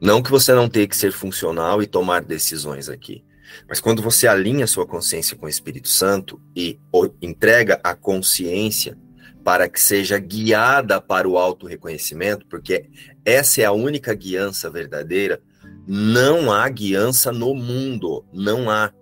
Não 0.00 0.22
que 0.22 0.30
você 0.30 0.52
não 0.52 0.68
tenha 0.68 0.86
que 0.86 0.96
ser 0.96 1.12
funcional 1.12 1.82
e 1.82 1.86
tomar 1.86 2.22
decisões 2.22 2.88
aqui, 2.88 3.24
mas 3.68 3.80
quando 3.80 4.02
você 4.02 4.26
alinha 4.26 4.66
sua 4.66 4.86
consciência 4.86 5.36
com 5.36 5.46
o 5.46 5.48
Espírito 5.48 5.88
Santo 5.88 6.40
e 6.54 6.78
entrega 7.20 7.80
a 7.82 7.94
consciência 7.94 8.98
para 9.44 9.68
que 9.68 9.80
seja 9.80 10.18
guiada 10.18 11.00
para 11.00 11.28
o 11.28 11.38
auto-reconhecimento, 11.38 12.46
porque 12.46 12.90
essa 13.24 13.62
é 13.62 13.64
a 13.64 13.72
única 13.72 14.12
guiança 14.12 14.68
verdadeira, 14.68 15.40
não 15.86 16.52
há 16.52 16.68
guiança 16.68 17.30
no 17.30 17.54
mundo, 17.54 18.24
não 18.32 18.68
há. 18.68 18.92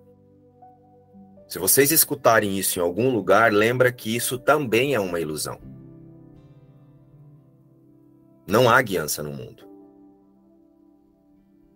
Se 1.47 1.57
vocês 1.57 1.91
escutarem 1.91 2.59
isso 2.59 2.77
em 2.77 2.81
algum 2.81 3.09
lugar, 3.09 3.51
lembra 3.51 3.91
que 3.91 4.15
isso 4.15 4.37
também 4.37 4.93
é 4.93 4.99
uma 4.99 5.19
ilusão. 5.19 5.59
Não 8.47 8.69
há 8.69 8.79
guiança 8.81 9.23
no 9.23 9.31
mundo. 9.33 9.67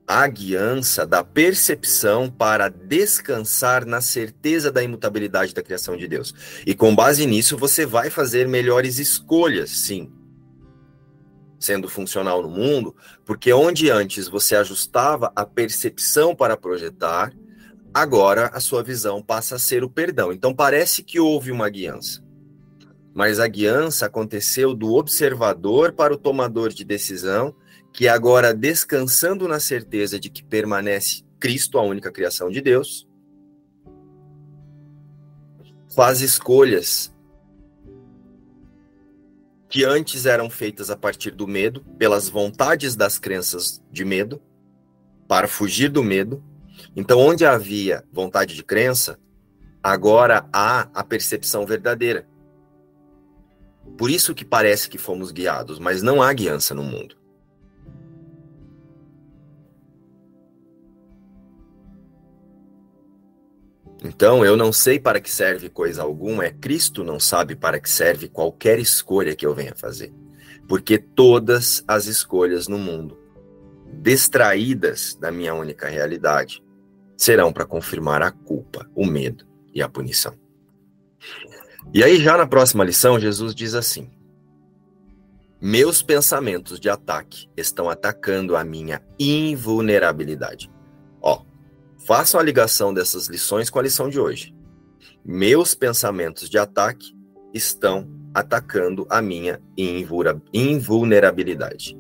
A 0.10 0.28
guiança 0.28 1.06
da 1.06 1.24
percepção 1.24 2.32
para 2.32 2.68
descansar 2.68 3.86
na 3.86 4.02
certeza 4.02 4.72
da 4.72 4.82
imutabilidade 4.82 5.54
da 5.54 5.62
criação 5.62 5.96
de 5.96 6.08
Deus. 6.08 6.34
E 6.66 6.74
com 6.74 6.96
base 6.96 7.28
nisso, 7.28 7.56
você 7.56 7.86
vai 7.86 8.10
fazer 8.10 8.48
melhores 8.48 8.98
escolhas, 8.98 9.70
sim. 9.70 10.12
Sendo 11.60 11.88
funcional 11.88 12.42
no 12.42 12.50
mundo, 12.50 12.96
porque 13.24 13.54
onde 13.54 13.92
antes 13.92 14.28
você 14.28 14.56
ajustava 14.56 15.32
a 15.36 15.46
percepção 15.46 16.36
para 16.36 16.58
projetar, 16.58 17.32
agora 17.94 18.48
a 18.48 18.60
sua 18.60 18.82
visão 18.82 19.22
passa 19.22 19.58
a 19.58 19.60
ser 19.60 19.84
o 19.84 19.90
perdão. 19.92 20.34
Então 20.34 20.56
parece 20.56 21.04
que 21.04 21.20
houve 21.20 21.52
uma 21.52 21.70
guiança. 21.70 22.24
Mas 23.14 23.40
a 23.40 23.48
guiança 23.48 24.08
aconteceu 24.08 24.74
do 24.74 24.96
observador 24.96 25.94
para 25.94 26.12
o 26.12 26.18
tomador 26.18 26.70
de 26.70 26.84
decisão 26.84 27.54
que 27.94 28.08
agora, 28.08 28.54
descansando 28.54 29.48
na 29.48 29.60
certeza 29.60 30.20
de 30.20 30.30
que 30.30 30.44
permanece 30.44 31.24
Cristo, 31.40 31.78
a 31.78 31.84
única 31.84 32.12
criação 32.12 32.50
de 32.50 32.62
Deus, 32.62 33.08
faz 35.96 36.22
escolhas 36.22 37.14
que 39.70 39.86
antes 39.86 40.26
eram 40.26 40.50
feitas 40.50 40.90
a 40.90 40.98
partir 40.98 41.32
do 41.32 41.48
medo, 41.48 41.82
pelas 41.98 42.28
vontades 42.28 42.96
das 42.96 43.20
crenças 43.20 43.84
de 43.92 44.04
medo, 44.04 44.42
para 45.28 45.48
fugir 45.48 45.90
do 45.90 46.04
medo. 46.04 46.44
Então, 46.96 47.20
onde 47.20 47.46
havia 47.46 48.04
vontade 48.12 48.56
de 48.56 48.64
crença, 48.64 49.20
agora 49.84 50.50
há 50.52 50.90
a 50.94 51.04
percepção 51.04 51.66
verdadeira. 51.68 52.28
Por 53.96 54.10
isso 54.10 54.34
que 54.34 54.44
parece 54.44 54.90
que 54.90 54.98
fomos 54.98 55.32
guiados, 55.32 55.78
mas 55.78 56.02
não 56.02 56.22
há 56.22 56.34
guiança 56.34 56.74
no 56.74 56.84
mundo. 56.84 57.19
Então, 64.04 64.46
eu 64.46 64.56
não 64.56 64.72
sei 64.72 64.98
para 65.00 65.20
que 65.20 65.30
serve 65.30 65.70
coisa 65.70 66.02
alguma, 66.02 66.46
é 66.46 66.52
Cristo 66.52 67.04
não 67.04 67.20
sabe 67.20 67.56
para 67.56 67.80
que 67.80 67.90
serve 67.90 68.30
qualquer 68.30 68.80
escolha 68.80 69.36
que 69.36 69.46
eu 69.46 69.54
venha 69.54 69.76
fazer. 69.76 70.14
Porque 70.68 70.98
todas 70.98 71.84
as 71.88 72.06
escolhas 72.06 72.68
no 72.68 72.78
mundo, 72.78 73.18
distraídas 74.02 75.16
da 75.20 75.32
minha 75.32 75.54
única 75.54 75.90
realidade, 75.90 76.64
serão 77.18 77.52
para 77.52 77.66
confirmar 77.66 78.22
a 78.22 78.32
culpa, 78.32 78.90
o 78.96 79.06
medo 79.06 79.46
e 79.74 79.82
a 79.82 79.90
punição. 79.90 80.34
E 81.94 82.04
aí, 82.04 82.22
já 82.22 82.38
na 82.38 82.48
próxima 82.48 82.84
lição, 82.84 83.20
Jesus 83.20 83.54
diz 83.54 83.74
assim: 83.74 84.10
Meus 85.60 86.02
pensamentos 86.02 86.80
de 86.80 86.90
ataque 86.90 87.50
estão 87.58 87.90
atacando 87.90 88.56
a 88.56 88.64
minha 88.64 89.02
invulnerabilidade. 89.20 90.72
Façam 92.06 92.40
a 92.40 92.44
ligação 92.44 92.94
dessas 92.94 93.28
lições 93.28 93.70
com 93.70 93.80
a 93.80 93.82
lição 93.82 94.10
de 94.10 94.20
hoje. 94.20 94.56
Meus 95.24 95.74
pensamentos 95.76 96.50
de 96.50 96.58
ataque 96.58 97.16
estão 97.54 98.10
atacando 98.34 99.06
a 99.10 99.22
minha 99.22 99.62
invulnerabilidade. 99.78 101.98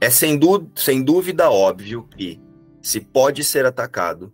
É 0.00 0.10
sem, 0.10 0.38
sem 0.76 1.02
dúvida 1.02 1.50
óbvio 1.50 2.06
que, 2.16 2.40
se 2.80 3.00
pode 3.00 3.42
ser 3.42 3.66
atacado, 3.66 4.32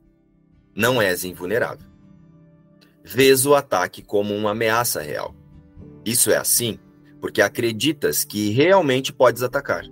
não 0.74 1.00
és 1.00 1.24
invulnerável. 1.24 1.88
Vês 3.02 3.46
o 3.46 3.54
ataque 3.54 4.02
como 4.02 4.34
uma 4.34 4.50
ameaça 4.50 5.00
real. 5.00 5.34
Isso 6.04 6.30
é 6.30 6.36
assim 6.36 6.78
porque 7.24 7.40
acreditas 7.40 8.22
que 8.22 8.50
realmente 8.50 9.10
podes 9.10 9.42
atacar. 9.42 9.82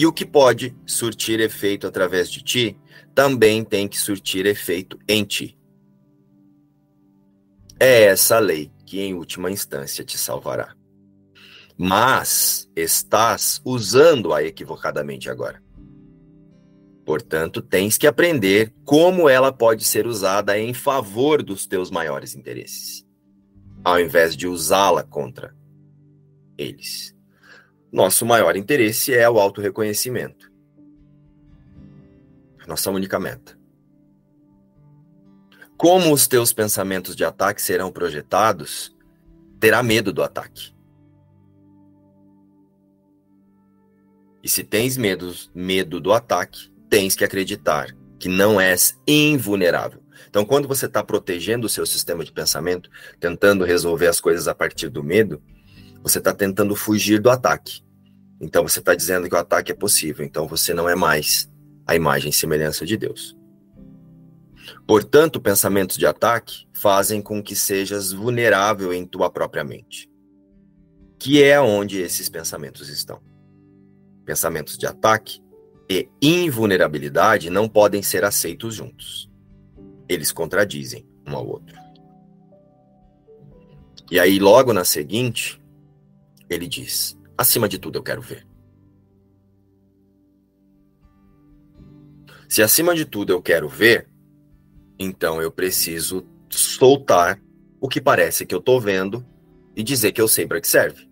E 0.00 0.06
o 0.06 0.12
que 0.14 0.24
pode 0.24 0.74
surtir 0.86 1.40
efeito 1.40 1.86
através 1.86 2.30
de 2.30 2.42
ti, 2.42 2.74
também 3.14 3.62
tem 3.62 3.86
que 3.86 3.98
surtir 4.00 4.46
efeito 4.46 4.98
em 5.06 5.24
ti. 5.24 5.58
É 7.78 8.04
essa 8.04 8.38
lei 8.38 8.72
que, 8.86 8.98
em 8.98 9.12
última 9.12 9.50
instância, 9.50 10.02
te 10.02 10.16
salvará. 10.16 10.74
Mas 11.76 12.66
estás 12.74 13.60
usando-a 13.62 14.42
equivocadamente 14.42 15.28
agora. 15.28 15.62
Portanto, 17.04 17.60
tens 17.60 17.98
que 17.98 18.06
aprender 18.06 18.72
como 18.86 19.28
ela 19.28 19.52
pode 19.52 19.84
ser 19.84 20.06
usada 20.06 20.58
em 20.58 20.72
favor 20.72 21.42
dos 21.42 21.66
teus 21.66 21.90
maiores 21.90 22.34
interesses, 22.34 23.04
ao 23.84 24.00
invés 24.00 24.34
de 24.34 24.48
usá-la 24.48 25.02
contra 25.02 25.54
eles. 26.56 27.19
Nosso 27.92 28.24
maior 28.24 28.56
interesse 28.56 29.12
é 29.12 29.28
o 29.28 29.40
autorreconhecimento. 29.40 30.50
Nossa 32.66 32.90
única 32.90 33.18
meta. 33.18 33.58
Como 35.76 36.12
os 36.12 36.28
teus 36.28 36.52
pensamentos 36.52 37.16
de 37.16 37.24
ataque 37.24 37.60
serão 37.60 37.90
projetados, 37.90 38.94
terá 39.58 39.82
medo 39.82 40.12
do 40.12 40.22
ataque. 40.22 40.72
E 44.42 44.48
se 44.48 44.62
tens 44.62 44.96
medo, 44.96 45.32
medo 45.54 46.00
do 46.00 46.12
ataque, 46.12 46.72
tens 46.88 47.16
que 47.16 47.24
acreditar 47.24 47.94
que 48.18 48.28
não 48.28 48.60
és 48.60 48.98
invulnerável. 49.06 50.02
Então, 50.28 50.44
quando 50.44 50.68
você 50.68 50.86
está 50.86 51.02
protegendo 51.02 51.66
o 51.66 51.70
seu 51.70 51.84
sistema 51.84 52.24
de 52.24 52.30
pensamento, 52.30 52.88
tentando 53.18 53.64
resolver 53.64 54.06
as 54.06 54.20
coisas 54.20 54.46
a 54.46 54.54
partir 54.54 54.88
do 54.88 55.02
medo, 55.02 55.42
você 56.02 56.18
está 56.18 56.32
tentando 56.32 56.74
fugir 56.74 57.20
do 57.20 57.30
ataque. 57.30 57.82
Então 58.40 58.66
você 58.66 58.78
está 58.78 58.94
dizendo 58.94 59.28
que 59.28 59.34
o 59.34 59.38
ataque 59.38 59.72
é 59.72 59.74
possível. 59.74 60.24
Então 60.24 60.46
você 60.46 60.72
não 60.72 60.88
é 60.88 60.94
mais 60.94 61.50
a 61.86 61.94
imagem 61.94 62.30
e 62.30 62.32
semelhança 62.32 62.86
de 62.86 62.96
Deus. 62.96 63.36
Portanto, 64.86 65.40
pensamentos 65.40 65.96
de 65.96 66.06
ataque 66.06 66.66
fazem 66.72 67.20
com 67.20 67.42
que 67.42 67.54
sejas 67.54 68.12
vulnerável 68.12 68.92
em 68.92 69.04
tua 69.04 69.30
própria 69.30 69.64
mente, 69.64 70.08
que 71.18 71.42
é 71.42 71.60
onde 71.60 72.00
esses 72.00 72.28
pensamentos 72.28 72.88
estão. 72.88 73.20
Pensamentos 74.24 74.78
de 74.78 74.86
ataque 74.86 75.42
e 75.88 76.08
invulnerabilidade 76.22 77.50
não 77.50 77.68
podem 77.68 78.02
ser 78.02 78.24
aceitos 78.24 78.76
juntos. 78.76 79.28
Eles 80.08 80.30
contradizem 80.30 81.06
um 81.26 81.34
ao 81.34 81.46
outro. 81.46 81.76
E 84.10 84.18
aí, 84.18 84.38
logo 84.38 84.72
na 84.72 84.84
seguinte, 84.84 85.59
ele 86.50 86.66
diz: 86.66 87.16
acima 87.38 87.68
de 87.68 87.78
tudo 87.78 87.96
eu 87.96 88.02
quero 88.02 88.20
ver. 88.20 88.46
Se 92.48 92.62
acima 92.62 92.94
de 92.96 93.04
tudo 93.04 93.32
eu 93.32 93.40
quero 93.40 93.68
ver, 93.68 94.08
então 94.98 95.40
eu 95.40 95.52
preciso 95.52 96.26
soltar 96.50 97.40
o 97.80 97.88
que 97.88 98.00
parece 98.00 98.44
que 98.44 98.54
eu 98.54 98.58
estou 98.58 98.80
vendo 98.80 99.24
e 99.76 99.84
dizer 99.84 100.10
que 100.10 100.20
eu 100.20 100.26
sei 100.26 100.46
para 100.48 100.60
que 100.60 100.66
serve. 100.66 101.08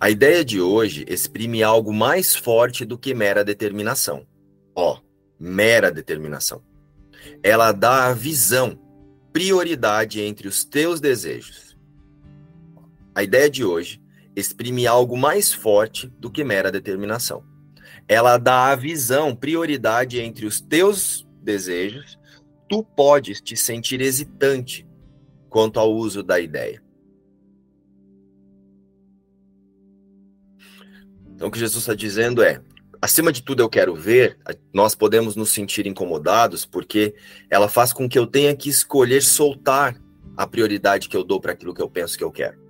A 0.00 0.10
ideia 0.10 0.44
de 0.44 0.60
hoje 0.60 1.04
exprime 1.08 1.62
algo 1.62 1.92
mais 1.92 2.34
forte 2.34 2.84
do 2.84 2.98
que 2.98 3.14
mera 3.14 3.44
determinação. 3.44 4.26
Ó, 4.74 5.00
mera 5.38 5.90
determinação. 5.90 6.62
Ela 7.42 7.72
dá 7.72 8.06
a 8.06 8.12
visão, 8.12 8.78
prioridade 9.32 10.20
entre 10.20 10.46
os 10.46 10.64
teus 10.64 11.00
desejos. 11.00 11.67
A 13.18 13.24
ideia 13.24 13.50
de 13.50 13.64
hoje 13.64 14.00
exprime 14.36 14.86
algo 14.86 15.18
mais 15.18 15.52
forte 15.52 16.06
do 16.20 16.30
que 16.30 16.44
mera 16.44 16.70
determinação. 16.70 17.42
Ela 18.06 18.38
dá 18.38 18.66
a 18.70 18.76
visão, 18.76 19.34
prioridade 19.34 20.20
entre 20.20 20.46
os 20.46 20.60
teus 20.60 21.26
desejos. 21.42 22.16
Tu 22.68 22.80
podes 22.80 23.40
te 23.40 23.56
sentir 23.56 24.00
hesitante 24.00 24.86
quanto 25.50 25.80
ao 25.80 25.92
uso 25.92 26.22
da 26.22 26.38
ideia. 26.38 26.80
Então, 31.34 31.48
o 31.48 31.50
que 31.50 31.58
Jesus 31.58 31.82
está 31.82 31.94
dizendo 31.96 32.40
é: 32.40 32.62
acima 33.02 33.32
de 33.32 33.42
tudo, 33.42 33.60
eu 33.60 33.68
quero 33.68 33.96
ver. 33.96 34.38
Nós 34.72 34.94
podemos 34.94 35.34
nos 35.34 35.50
sentir 35.50 35.88
incomodados 35.88 36.64
porque 36.64 37.16
ela 37.50 37.68
faz 37.68 37.92
com 37.92 38.08
que 38.08 38.16
eu 38.16 38.28
tenha 38.28 38.54
que 38.54 38.68
escolher 38.68 39.24
soltar 39.24 40.00
a 40.36 40.46
prioridade 40.46 41.08
que 41.08 41.16
eu 41.16 41.24
dou 41.24 41.40
para 41.40 41.50
aquilo 41.50 41.74
que 41.74 41.82
eu 41.82 41.90
penso 41.90 42.16
que 42.16 42.22
eu 42.22 42.30
quero. 42.30 42.67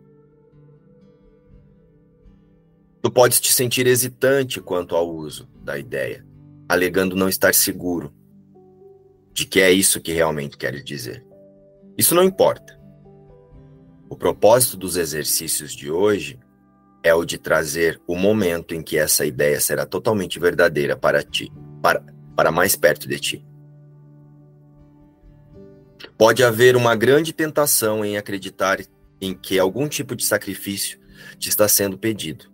Tu 3.01 3.11
podes 3.11 3.41
te 3.41 3.53
sentir 3.53 3.87
hesitante 3.87 4.61
quanto 4.61 4.97
ao 4.97 5.09
uso 5.09 5.49
da 5.63 5.79
ideia, 5.79 6.27
alegando 6.69 7.15
não 7.15 7.29
estar 7.29 7.55
seguro 7.55 8.13
de 9.33 9.47
que 9.47 9.61
é 9.61 9.71
isso 9.71 10.01
que 10.01 10.13
realmente 10.13 10.57
queres 10.57 10.85
dizer. 10.85 11.25
Isso 11.97 12.15
não 12.15 12.25
importa. 12.25 12.79
O 14.11 14.17
propósito 14.17 14.77
dos 14.77 14.97
exercícios 14.97 15.73
de 15.73 15.91
hoje 15.91 16.41
é 17.03 17.15
o 17.15 17.25
de 17.25 17.39
trazer 17.39 18.01
o 18.07 18.17
momento 18.17 18.75
em 18.75 18.83
que 18.83 18.99
essa 18.99 19.25
ideia 19.25 19.61
será 19.61 19.87
totalmente 19.87 20.39
verdadeira 20.41 20.97
para 20.97 21.23
ti, 21.23 21.53
para, 21.81 22.03
para 22.35 22.51
mais 22.51 22.75
perto 22.75 23.07
de 23.07 23.19
ti. 23.21 23.47
Pode 26.17 26.43
haver 26.43 26.75
uma 26.75 26.97
grande 26.97 27.33
tentação 27.33 28.05
em 28.05 28.17
acreditar 28.17 28.81
em 29.21 29.35
que 29.35 29.59
algum 29.59 29.89
tipo 29.89 30.17
de 30.17 30.25
sacrifício 30.25 30.99
te 31.39 31.49
está 31.49 31.69
sendo 31.69 31.97
pedido. 31.97 32.51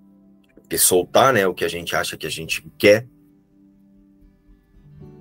Porque 0.64 0.78
soltar, 0.78 1.32
né, 1.32 1.46
o 1.46 1.54
que 1.54 1.64
a 1.64 1.68
gente 1.68 1.94
acha 1.94 2.16
que 2.16 2.26
a 2.26 2.30
gente 2.30 2.66
quer, 2.76 3.06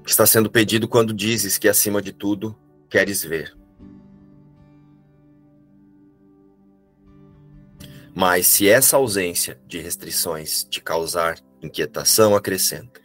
está 0.08 0.26
sendo 0.26 0.50
pedido 0.50 0.88
quando 0.88 1.14
dizes 1.14 1.58
que 1.58 1.68
acima 1.68 2.02
de 2.02 2.12
tudo 2.12 2.58
queres 2.90 3.24
ver. 3.24 3.56
Mas 8.16 8.48
se 8.48 8.70
essa 8.70 8.98
ausência 8.98 9.60
de 9.68 9.80
restrições 9.80 10.64
te 10.64 10.82
causar 10.82 11.38
inquietação, 11.62 12.36
acrescenta. 12.36 13.02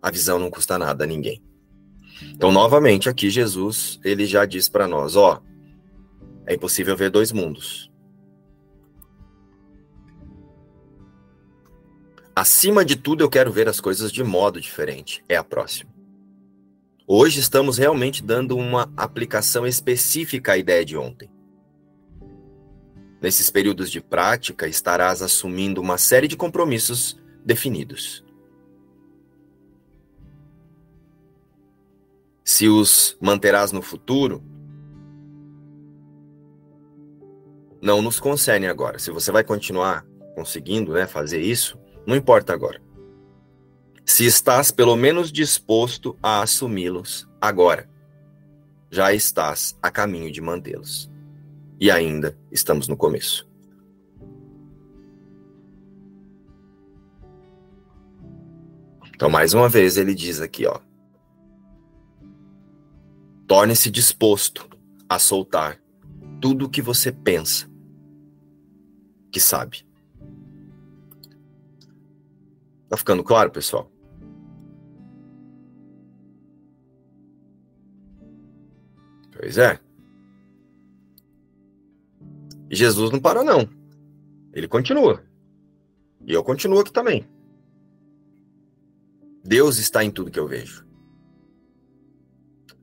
A 0.00 0.10
visão 0.10 0.38
não 0.38 0.50
custa 0.50 0.78
nada 0.78 1.04
a 1.04 1.06
ninguém. 1.06 1.42
Então, 2.22 2.52
novamente, 2.52 3.08
aqui 3.08 3.28
Jesus, 3.28 3.98
ele 4.04 4.26
já 4.26 4.44
diz 4.44 4.68
para 4.68 4.86
nós, 4.86 5.16
ó, 5.16 5.42
é 6.46 6.54
impossível 6.54 6.96
ver 6.96 7.10
dois 7.10 7.32
mundos. 7.32 7.90
Acima 12.36 12.84
de 12.84 12.96
tudo, 12.96 13.22
eu 13.22 13.30
quero 13.30 13.52
ver 13.52 13.68
as 13.68 13.80
coisas 13.80 14.10
de 14.10 14.24
modo 14.24 14.60
diferente. 14.60 15.24
É 15.28 15.36
a 15.36 15.44
próxima. 15.44 15.94
Hoje 17.06 17.38
estamos 17.38 17.78
realmente 17.78 18.24
dando 18.24 18.56
uma 18.56 18.92
aplicação 18.96 19.64
específica 19.64 20.52
à 20.52 20.58
ideia 20.58 20.84
de 20.84 20.96
ontem. 20.96 21.30
Nesses 23.22 23.50
períodos 23.50 23.88
de 23.88 24.00
prática, 24.00 24.66
estarás 24.66 25.22
assumindo 25.22 25.80
uma 25.80 25.96
série 25.96 26.26
de 26.26 26.36
compromissos 26.36 27.16
definidos. 27.44 28.24
Se 32.42 32.68
os 32.68 33.16
manterás 33.20 33.70
no 33.70 33.80
futuro, 33.80 34.42
não 37.80 38.02
nos 38.02 38.18
concerne 38.18 38.66
agora. 38.66 38.98
Se 38.98 39.10
você 39.12 39.30
vai 39.30 39.44
continuar 39.44 40.04
conseguindo 40.34 40.92
né, 40.94 41.06
fazer 41.06 41.40
isso, 41.40 41.78
não 42.06 42.16
importa 42.16 42.52
agora. 42.52 42.80
Se 44.04 44.26
estás 44.26 44.70
pelo 44.70 44.96
menos 44.96 45.32
disposto 45.32 46.16
a 46.22 46.42
assumi-los 46.42 47.28
agora, 47.40 47.88
já 48.90 49.12
estás 49.12 49.76
a 49.82 49.90
caminho 49.90 50.30
de 50.30 50.40
mantê-los 50.40 51.10
e 51.80 51.90
ainda 51.90 52.38
estamos 52.52 52.86
no 52.86 52.96
começo. 52.96 53.48
Então, 59.14 59.30
mais 59.30 59.54
uma 59.54 59.68
vez, 59.68 59.96
ele 59.96 60.14
diz 60.14 60.40
aqui, 60.40 60.66
ó. 60.66 60.80
Torne-se 63.46 63.90
disposto 63.90 64.68
a 65.08 65.18
soltar 65.18 65.80
tudo 66.40 66.66
o 66.66 66.68
que 66.68 66.82
você 66.82 67.12
pensa 67.12 67.70
que 69.30 69.40
sabe. 69.40 69.86
Tá 72.94 72.98
ficando 72.98 73.24
claro, 73.24 73.50
pessoal? 73.50 73.90
Pois 79.36 79.58
é. 79.58 79.80
Jesus 82.70 83.10
não 83.10 83.18
para, 83.18 83.42
não. 83.42 83.68
Ele 84.52 84.68
continua. 84.68 85.24
E 86.24 86.32
eu 86.32 86.44
continuo 86.44 86.78
aqui 86.78 86.92
também. 86.92 87.26
Deus 89.42 89.78
está 89.78 90.04
em 90.04 90.10
tudo 90.12 90.30
que 90.30 90.38
eu 90.38 90.46
vejo. 90.46 90.86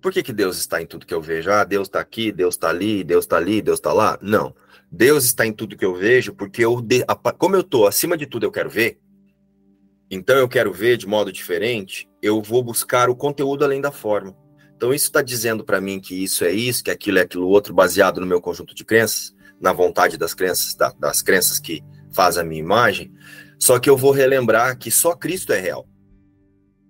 Por 0.02 0.12
que, 0.12 0.22
que 0.22 0.34
Deus 0.34 0.58
está 0.58 0.82
em 0.82 0.86
tudo 0.86 1.06
que 1.06 1.14
eu 1.14 1.22
vejo? 1.22 1.50
Ah, 1.50 1.64
Deus 1.64 1.88
está 1.88 2.02
aqui, 2.02 2.34
Deus 2.34 2.56
está 2.56 2.68
ali, 2.68 3.02
Deus 3.02 3.24
está 3.24 3.38
ali, 3.38 3.62
Deus 3.62 3.80
está 3.80 3.94
lá? 3.94 4.20
Não. 4.22 4.54
Deus 4.92 5.24
está 5.24 5.46
em 5.48 5.54
tudo 5.54 5.78
que 5.78 5.86
eu 5.86 5.96
vejo, 5.96 6.34
porque 6.34 6.66
eu, 6.66 6.86
como 7.38 7.56
eu 7.56 7.62
estou 7.62 7.88
acima 7.88 8.18
de 8.18 8.26
tudo, 8.26 8.46
eu 8.46 8.52
quero 8.52 8.70
ver. 8.70 9.01
Então 10.12 10.36
eu 10.36 10.48
quero 10.48 10.74
ver 10.74 10.98
de 10.98 11.08
modo 11.08 11.32
diferente. 11.32 12.08
Eu 12.22 12.42
vou 12.42 12.62
buscar 12.62 13.10
o 13.10 13.16
conteúdo 13.16 13.64
além 13.64 13.82
da 13.82 13.92
forma. 13.92 14.38
Então 14.76 14.94
isso 14.94 15.06
está 15.06 15.22
dizendo 15.22 15.64
para 15.64 15.82
mim 15.82 16.00
que 16.00 16.22
isso 16.22 16.44
é 16.44 16.52
isso, 16.52 16.84
que 16.84 16.92
aquilo 16.92 17.18
é 17.18 17.22
aquilo 17.22 17.48
outro, 17.48 17.74
baseado 17.74 18.20
no 18.20 18.28
meu 18.28 18.42
conjunto 18.42 18.76
de 18.76 18.84
crenças 18.84 19.34
na 19.62 19.72
vontade 19.72 20.18
das 20.18 20.34
crenças, 20.34 20.74
da, 20.74 20.92
das 20.92 21.22
crenças 21.22 21.60
que 21.60 21.84
fazem 22.12 22.42
a 22.42 22.46
minha 22.46 22.60
imagem, 22.60 23.14
só 23.60 23.80
que 23.80 23.90
eu 23.90 23.96
vou 23.96 24.12
relembrar 24.12 24.78
que 24.78 24.90
só 24.90 25.16
Cristo 25.16 25.54
é 25.54 25.60
real. 25.60 25.88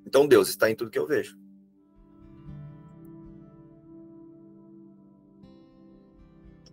Então 0.07 0.25
Deus 0.25 0.47
está 0.47 0.71
em 0.71 0.75
tudo 0.75 0.89
que 0.89 0.97
eu 0.97 1.05
vejo. 1.05 1.37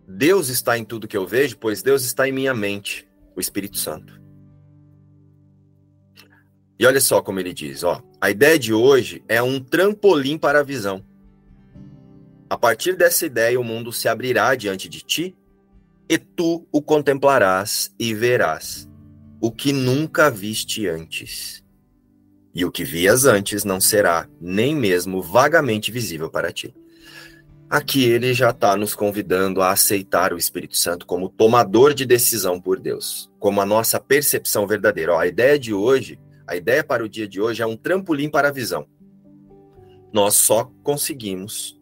Deus 0.06 0.48
está 0.48 0.78
em 0.78 0.84
tudo 0.84 1.08
que 1.08 1.16
eu 1.16 1.26
vejo, 1.26 1.58
pois 1.58 1.82
Deus 1.82 2.04
está 2.04 2.26
em 2.26 2.32
minha 2.32 2.54
mente, 2.54 3.06
o 3.36 3.40
Espírito 3.40 3.76
Santo. 3.76 4.18
E 6.78 6.86
olha 6.86 7.00
só 7.00 7.20
como 7.20 7.40
ele 7.40 7.52
diz, 7.52 7.82
ó, 7.82 8.00
a 8.20 8.30
ideia 8.30 8.58
de 8.58 8.72
hoje 8.72 9.22
é 9.26 9.42
um 9.42 9.58
trampolim 9.58 10.38
para 10.38 10.60
a 10.60 10.62
visão. 10.62 11.04
A 12.48 12.56
partir 12.56 12.96
dessa 12.96 13.26
ideia, 13.26 13.60
o 13.60 13.64
mundo 13.64 13.92
se 13.92 14.08
abrirá 14.08 14.54
diante 14.54 14.88
de 14.88 15.00
ti 15.00 15.36
e 16.08 16.16
tu 16.16 16.66
o 16.72 16.80
contemplarás 16.80 17.92
e 17.98 18.14
verás 18.14 18.88
o 19.40 19.52
que 19.52 19.72
nunca 19.72 20.30
viste 20.30 20.86
antes. 20.86 21.62
E 22.54 22.64
o 22.64 22.72
que 22.72 22.84
vias 22.84 23.24
antes 23.24 23.64
não 23.64 23.80
será 23.80 24.28
nem 24.40 24.74
mesmo 24.74 25.22
vagamente 25.22 25.92
visível 25.92 26.30
para 26.30 26.52
ti. 26.52 26.74
Aqui 27.70 28.04
ele 28.04 28.32
já 28.32 28.50
está 28.50 28.74
nos 28.76 28.94
convidando 28.94 29.60
a 29.60 29.70
aceitar 29.70 30.32
o 30.32 30.38
Espírito 30.38 30.76
Santo 30.76 31.04
como 31.04 31.28
tomador 31.28 31.92
de 31.92 32.06
decisão 32.06 32.58
por 32.58 32.80
Deus, 32.80 33.30
como 33.38 33.60
a 33.60 33.66
nossa 33.66 34.00
percepção 34.00 34.66
verdadeira. 34.66 35.12
Ó, 35.12 35.18
a 35.18 35.26
ideia 35.26 35.58
de 35.58 35.74
hoje, 35.74 36.18
a 36.48 36.56
ideia 36.56 36.82
para 36.82 37.04
o 37.04 37.08
dia 37.08 37.28
de 37.28 37.40
hoje 37.40 37.62
é 37.62 37.66
um 37.66 37.76
trampolim 37.76 38.28
para 38.28 38.48
a 38.48 38.52
visão. 38.52 38.86
Nós 40.12 40.34
só 40.34 40.64
conseguimos 40.82 41.78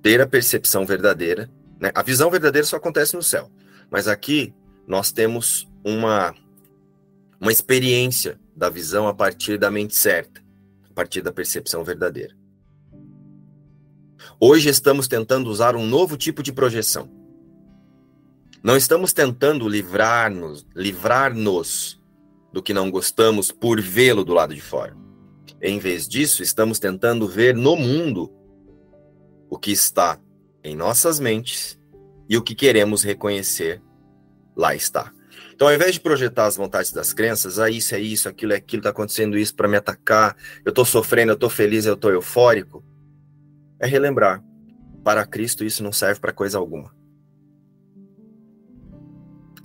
ter 0.00 0.20
a 0.20 0.26
percepção 0.26 0.86
verdadeira 0.86 1.50
né? 1.80 1.90
A 1.94 2.02
visão 2.02 2.30
verdadeira 2.30 2.66
só 2.66 2.76
acontece 2.76 3.14
no 3.14 3.22
céu. 3.22 3.50
Mas 3.90 4.08
aqui 4.08 4.54
nós 4.86 5.12
temos 5.12 5.68
uma, 5.84 6.34
uma 7.40 7.52
experiência 7.52 8.40
da 8.54 8.68
visão 8.68 9.06
a 9.06 9.14
partir 9.14 9.58
da 9.58 9.70
mente 9.70 9.94
certa, 9.94 10.42
a 10.90 10.94
partir 10.94 11.20
da 11.22 11.32
percepção 11.32 11.84
verdadeira. 11.84 12.34
Hoje 14.40 14.68
estamos 14.68 15.06
tentando 15.06 15.48
usar 15.48 15.76
um 15.76 15.86
novo 15.86 16.16
tipo 16.16 16.42
de 16.42 16.52
projeção. 16.52 17.10
Não 18.62 18.76
estamos 18.76 19.12
tentando 19.12 19.68
livrar-nos, 19.68 20.66
livrar-nos 20.74 22.02
do 22.56 22.62
que 22.62 22.72
não 22.72 22.90
gostamos 22.90 23.52
por 23.52 23.78
vê-lo 23.82 24.24
do 24.24 24.32
lado 24.32 24.54
de 24.54 24.62
fora. 24.62 24.96
Em 25.60 25.78
vez 25.78 26.08
disso, 26.08 26.42
estamos 26.42 26.78
tentando 26.78 27.28
ver 27.28 27.54
no 27.54 27.76
mundo 27.76 28.32
o 29.50 29.58
que 29.58 29.70
está 29.70 30.18
em 30.64 30.74
nossas 30.74 31.20
mentes 31.20 31.78
e 32.26 32.34
o 32.34 32.40
que 32.40 32.54
queremos 32.54 33.02
reconhecer 33.02 33.82
lá 34.56 34.74
está. 34.74 35.12
Então, 35.52 35.68
ao 35.68 35.74
invés 35.74 35.92
de 35.92 36.00
projetar 36.00 36.46
as 36.46 36.56
vontades 36.56 36.92
das 36.92 37.12
crenças, 37.12 37.58
ah, 37.58 37.68
isso 37.68 37.94
é 37.94 38.00
isso, 38.00 38.26
aquilo 38.26 38.54
é 38.54 38.56
aquilo, 38.56 38.80
está 38.80 38.88
acontecendo 38.88 39.36
isso 39.36 39.54
para 39.54 39.68
me 39.68 39.76
atacar, 39.76 40.34
eu 40.64 40.70
estou 40.70 40.86
sofrendo, 40.86 41.32
eu 41.32 41.34
estou 41.34 41.50
feliz, 41.50 41.84
eu 41.84 41.92
estou 41.92 42.10
eufórico, 42.10 42.82
é 43.78 43.86
relembrar. 43.86 44.42
Para 45.04 45.26
Cristo, 45.26 45.62
isso 45.62 45.84
não 45.84 45.92
serve 45.92 46.20
para 46.20 46.32
coisa 46.32 46.56
alguma. 46.56 46.95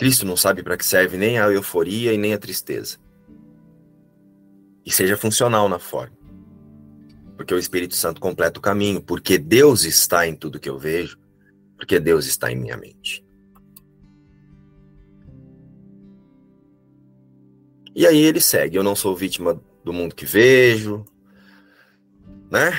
Cristo 0.01 0.25
não 0.25 0.35
sabe 0.35 0.63
para 0.63 0.75
que 0.75 0.85
serve 0.85 1.15
nem 1.15 1.39
a 1.39 1.45
euforia 1.51 2.11
e 2.11 2.17
nem 2.17 2.33
a 2.33 2.37
tristeza. 2.37 2.97
E 4.85 4.91
seja 4.91 5.15
funcional 5.15 5.69
na 5.69 5.79
forma 5.79 6.21
porque 7.41 7.55
o 7.55 7.57
Espírito 7.57 7.95
Santo 7.95 8.21
completa 8.21 8.59
o 8.59 8.61
caminho, 8.61 9.01
porque 9.01 9.39
Deus 9.39 9.83
está 9.83 10.27
em 10.27 10.35
tudo 10.35 10.59
que 10.59 10.69
eu 10.69 10.77
vejo, 10.77 11.17
porque 11.75 11.99
Deus 11.99 12.27
está 12.27 12.51
em 12.51 12.55
minha 12.55 12.77
mente. 12.77 13.25
E 17.95 18.05
aí 18.05 18.19
ele 18.19 18.39
segue: 18.39 18.77
Eu 18.77 18.83
não 18.83 18.95
sou 18.95 19.15
vítima 19.15 19.59
do 19.83 19.91
mundo 19.91 20.13
que 20.13 20.23
vejo, 20.23 21.03
né? 22.51 22.71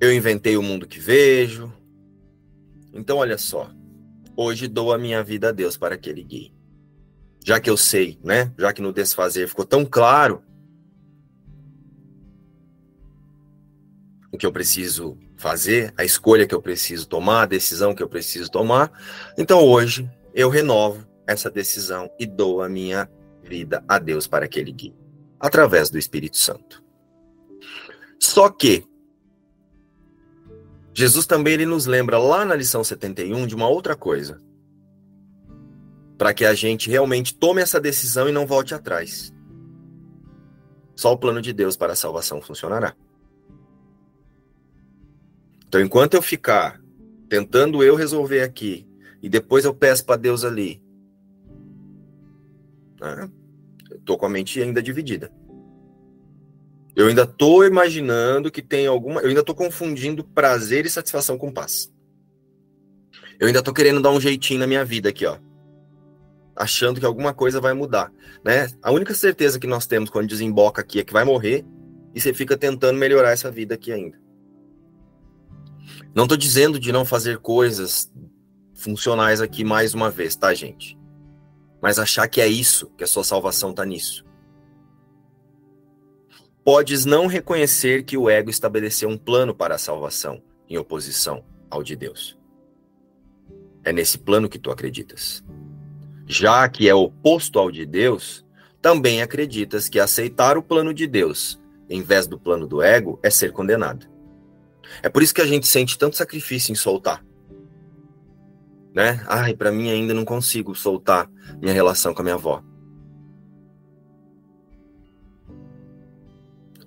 Eu 0.00 0.12
inventei 0.12 0.56
o 0.56 0.62
mundo 0.62 0.84
que 0.84 0.98
vejo. 0.98 1.72
Então, 2.92 3.18
olha 3.18 3.38
só. 3.38 3.70
Hoje 4.36 4.66
dou 4.66 4.92
a 4.92 4.98
minha 4.98 5.22
vida 5.22 5.48
a 5.48 5.52
Deus 5.52 5.76
para 5.76 5.96
que 5.98 6.08
Ele 6.08 6.22
guie. 6.22 6.54
Já 7.44 7.60
que 7.60 7.68
eu 7.68 7.76
sei, 7.76 8.18
né? 8.22 8.52
Já 8.58 8.72
que 8.72 8.80
no 8.80 8.92
desfazer 8.92 9.48
ficou 9.48 9.64
tão 9.64 9.84
claro 9.84 10.42
o 14.32 14.38
que 14.38 14.46
eu 14.46 14.52
preciso 14.52 15.18
fazer, 15.36 15.92
a 15.98 16.04
escolha 16.04 16.46
que 16.46 16.54
eu 16.54 16.62
preciso 16.62 17.06
tomar, 17.06 17.42
a 17.42 17.46
decisão 17.46 17.94
que 17.94 18.02
eu 18.02 18.08
preciso 18.08 18.50
tomar. 18.50 18.90
Então 19.36 19.62
hoje 19.62 20.10
eu 20.32 20.48
renovo 20.48 21.06
essa 21.26 21.50
decisão 21.50 22.10
e 22.18 22.26
dou 22.26 22.62
a 22.62 22.68
minha 22.68 23.10
vida 23.42 23.84
a 23.86 23.98
Deus 23.98 24.26
para 24.26 24.48
que 24.48 24.58
Ele 24.58 24.72
guie, 24.72 24.94
através 25.38 25.90
do 25.90 25.98
Espírito 25.98 26.38
Santo. 26.38 26.82
Só 28.18 28.48
que 28.48 28.86
Jesus 30.94 31.26
também 31.26 31.54
ele 31.54 31.66
nos 31.66 31.86
lembra 31.86 32.18
lá 32.18 32.44
na 32.44 32.54
lição 32.54 32.84
71 32.84 33.46
de 33.46 33.54
uma 33.54 33.68
outra 33.68 33.96
coisa. 33.96 34.40
para 36.22 36.32
que 36.32 36.44
a 36.44 36.54
gente 36.54 36.88
realmente 36.88 37.34
tome 37.34 37.60
essa 37.60 37.80
decisão 37.80 38.28
e 38.28 38.32
não 38.32 38.46
volte 38.46 38.72
atrás. 38.72 39.34
Só 40.94 41.12
o 41.12 41.18
plano 41.18 41.42
de 41.42 41.52
Deus 41.52 41.76
para 41.76 41.94
a 41.94 41.96
salvação 41.96 42.40
funcionará. 42.40 42.94
Então, 45.66 45.80
enquanto 45.80 46.14
eu 46.14 46.22
ficar 46.22 46.80
tentando 47.28 47.82
eu 47.82 47.96
resolver 47.96 48.42
aqui 48.42 48.86
e 49.20 49.28
depois 49.28 49.64
eu 49.64 49.74
peço 49.74 50.04
para 50.04 50.14
Deus 50.14 50.44
ali, 50.44 50.80
né, 53.00 53.28
eu 53.90 54.00
tô 54.02 54.16
com 54.16 54.26
a 54.26 54.30
mente 54.30 54.62
ainda 54.62 54.80
dividida. 54.80 55.28
Eu 56.94 57.08
ainda 57.08 57.26
tô 57.26 57.64
imaginando 57.64 58.50
que 58.50 58.62
tem 58.62 58.86
alguma, 58.86 59.20
eu 59.20 59.28
ainda 59.28 59.42
tô 59.42 59.54
confundindo 59.54 60.24
prazer 60.24 60.84
e 60.84 60.90
satisfação 60.90 61.38
com 61.38 61.52
paz. 61.52 61.90
Eu 63.40 63.46
ainda 63.46 63.62
tô 63.62 63.72
querendo 63.72 64.00
dar 64.00 64.10
um 64.10 64.20
jeitinho 64.20 64.60
na 64.60 64.66
minha 64.66 64.84
vida 64.84 65.08
aqui, 65.08 65.26
ó 65.26 65.38
achando 66.56 67.00
que 67.00 67.06
alguma 67.06 67.32
coisa 67.32 67.60
vai 67.60 67.72
mudar, 67.72 68.12
né? 68.44 68.68
A 68.82 68.90
única 68.90 69.14
certeza 69.14 69.58
que 69.58 69.66
nós 69.66 69.86
temos 69.86 70.10
quando 70.10 70.28
desemboca 70.28 70.80
aqui 70.80 71.00
é 71.00 71.04
que 71.04 71.12
vai 71.12 71.24
morrer 71.24 71.64
e 72.14 72.20
você 72.20 72.32
fica 72.32 72.56
tentando 72.56 72.98
melhorar 72.98 73.30
essa 73.30 73.50
vida 73.50 73.74
aqui 73.74 73.90
ainda. 73.90 74.20
Não 76.14 76.24
estou 76.24 76.36
dizendo 76.36 76.78
de 76.78 76.92
não 76.92 77.04
fazer 77.04 77.38
coisas 77.38 78.10
funcionais 78.74 79.40
aqui 79.40 79.64
mais 79.64 79.94
uma 79.94 80.10
vez, 80.10 80.36
tá, 80.36 80.52
gente? 80.52 80.98
Mas 81.80 81.98
achar 81.98 82.28
que 82.28 82.40
é 82.40 82.46
isso, 82.46 82.90
que 82.96 83.04
a 83.04 83.06
sua 83.06 83.24
salvação 83.24 83.70
está 83.70 83.84
nisso. 83.84 84.24
Podes 86.64 87.04
não 87.04 87.26
reconhecer 87.26 88.04
que 88.04 88.16
o 88.16 88.30
ego 88.30 88.50
estabeleceu 88.50 89.08
um 89.08 89.18
plano 89.18 89.54
para 89.54 89.74
a 89.74 89.78
salvação 89.78 90.42
em 90.68 90.78
oposição 90.78 91.44
ao 91.68 91.82
de 91.82 91.96
Deus. 91.96 92.38
É 93.84 93.92
nesse 93.92 94.18
plano 94.18 94.48
que 94.48 94.58
tu 94.58 94.70
acreditas 94.70 95.42
já 96.32 96.68
que 96.68 96.88
é 96.88 96.94
oposto 96.94 97.58
ao 97.58 97.70
de 97.70 97.84
Deus, 97.84 98.44
também 98.80 99.22
acreditas 99.22 99.88
que 99.88 100.00
aceitar 100.00 100.56
o 100.56 100.62
plano 100.62 100.92
de 100.94 101.06
Deus 101.06 101.60
em 101.88 102.02
vez 102.02 102.26
do 102.26 102.38
plano 102.38 102.66
do 102.66 102.80
ego 102.80 103.20
é 103.22 103.28
ser 103.28 103.52
condenado. 103.52 104.06
É 105.02 105.08
por 105.08 105.22
isso 105.22 105.34
que 105.34 105.42
a 105.42 105.46
gente 105.46 105.66
sente 105.66 105.98
tanto 105.98 106.16
sacrifício 106.16 106.72
em 106.72 106.74
soltar. 106.74 107.22
Né? 108.94 109.22
Ai, 109.26 109.54
para 109.54 109.70
mim 109.70 109.90
ainda 109.90 110.14
não 110.14 110.24
consigo 110.24 110.74
soltar 110.74 111.30
minha 111.60 111.72
relação 111.72 112.14
com 112.14 112.22
a 112.22 112.24
minha 112.24 112.34
avó. 112.34 112.62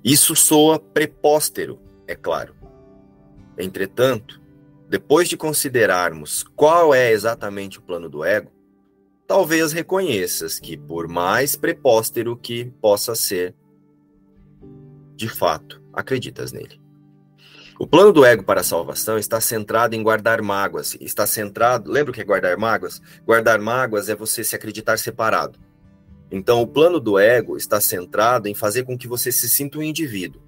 Isso 0.06 0.36
soa 0.36 0.80
prepóstero, 0.80 1.82
é 2.08 2.16
claro. 2.16 2.56
Entretanto, 3.58 4.39
depois 4.88 5.28
de 5.28 5.36
considerarmos 5.36 6.43
qual 6.56 6.93
é 6.93 7.12
exatamente 7.12 7.80
o 7.80 7.82
plano 7.82 8.08
do 8.08 8.24
ego, 8.24 8.51
talvez 9.26 9.72
reconheças 9.72 10.60
que, 10.60 10.78
por 10.78 11.08
mais 11.08 11.56
prepóstero 11.56 12.38
que 12.38 12.66
possa 12.80 13.16
ser, 13.16 13.56
de 15.16 15.28
fato, 15.28 15.82
acreditas 15.91 16.51
nele. 16.51 16.80
O 17.80 17.88
plano 17.88 18.14
do 18.14 18.24
ego 18.24 18.43
para 18.43 18.62
a 18.62 18.64
salvação 18.64 19.18
está 19.18 19.41
centrado 19.41 19.95
em 19.95 20.03
guardar 20.03 20.39
mágoas. 20.41 20.95
Está 21.01 21.26
centrado. 21.26 21.91
Lembra 21.91 22.12
o 22.12 22.14
que 22.14 22.22
é 22.22 22.24
guardar 22.24 22.56
mágoas? 22.58 23.01
Guardar 23.26 23.60
mágoas 23.60 24.08
é 24.08 24.16
você 24.16 24.43
se 24.43 24.56
acreditar 24.56 24.97
separado. 24.97 25.60
Então, 26.32 26.61
o 26.61 26.67
plano 26.67 26.99
do 26.99 27.19
ego 27.19 27.55
está 27.55 27.80
centrado 27.80 28.47
em 28.47 28.53
fazer 28.53 28.84
com 28.84 28.97
que 28.97 29.07
você 29.07 29.32
se 29.32 29.49
sinta 29.49 29.78
um 29.78 29.84
indivíduo. 29.84 30.41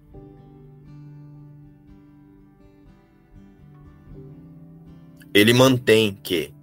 Ele 5.33 5.53
mantém 5.53 6.13
que 6.15 6.53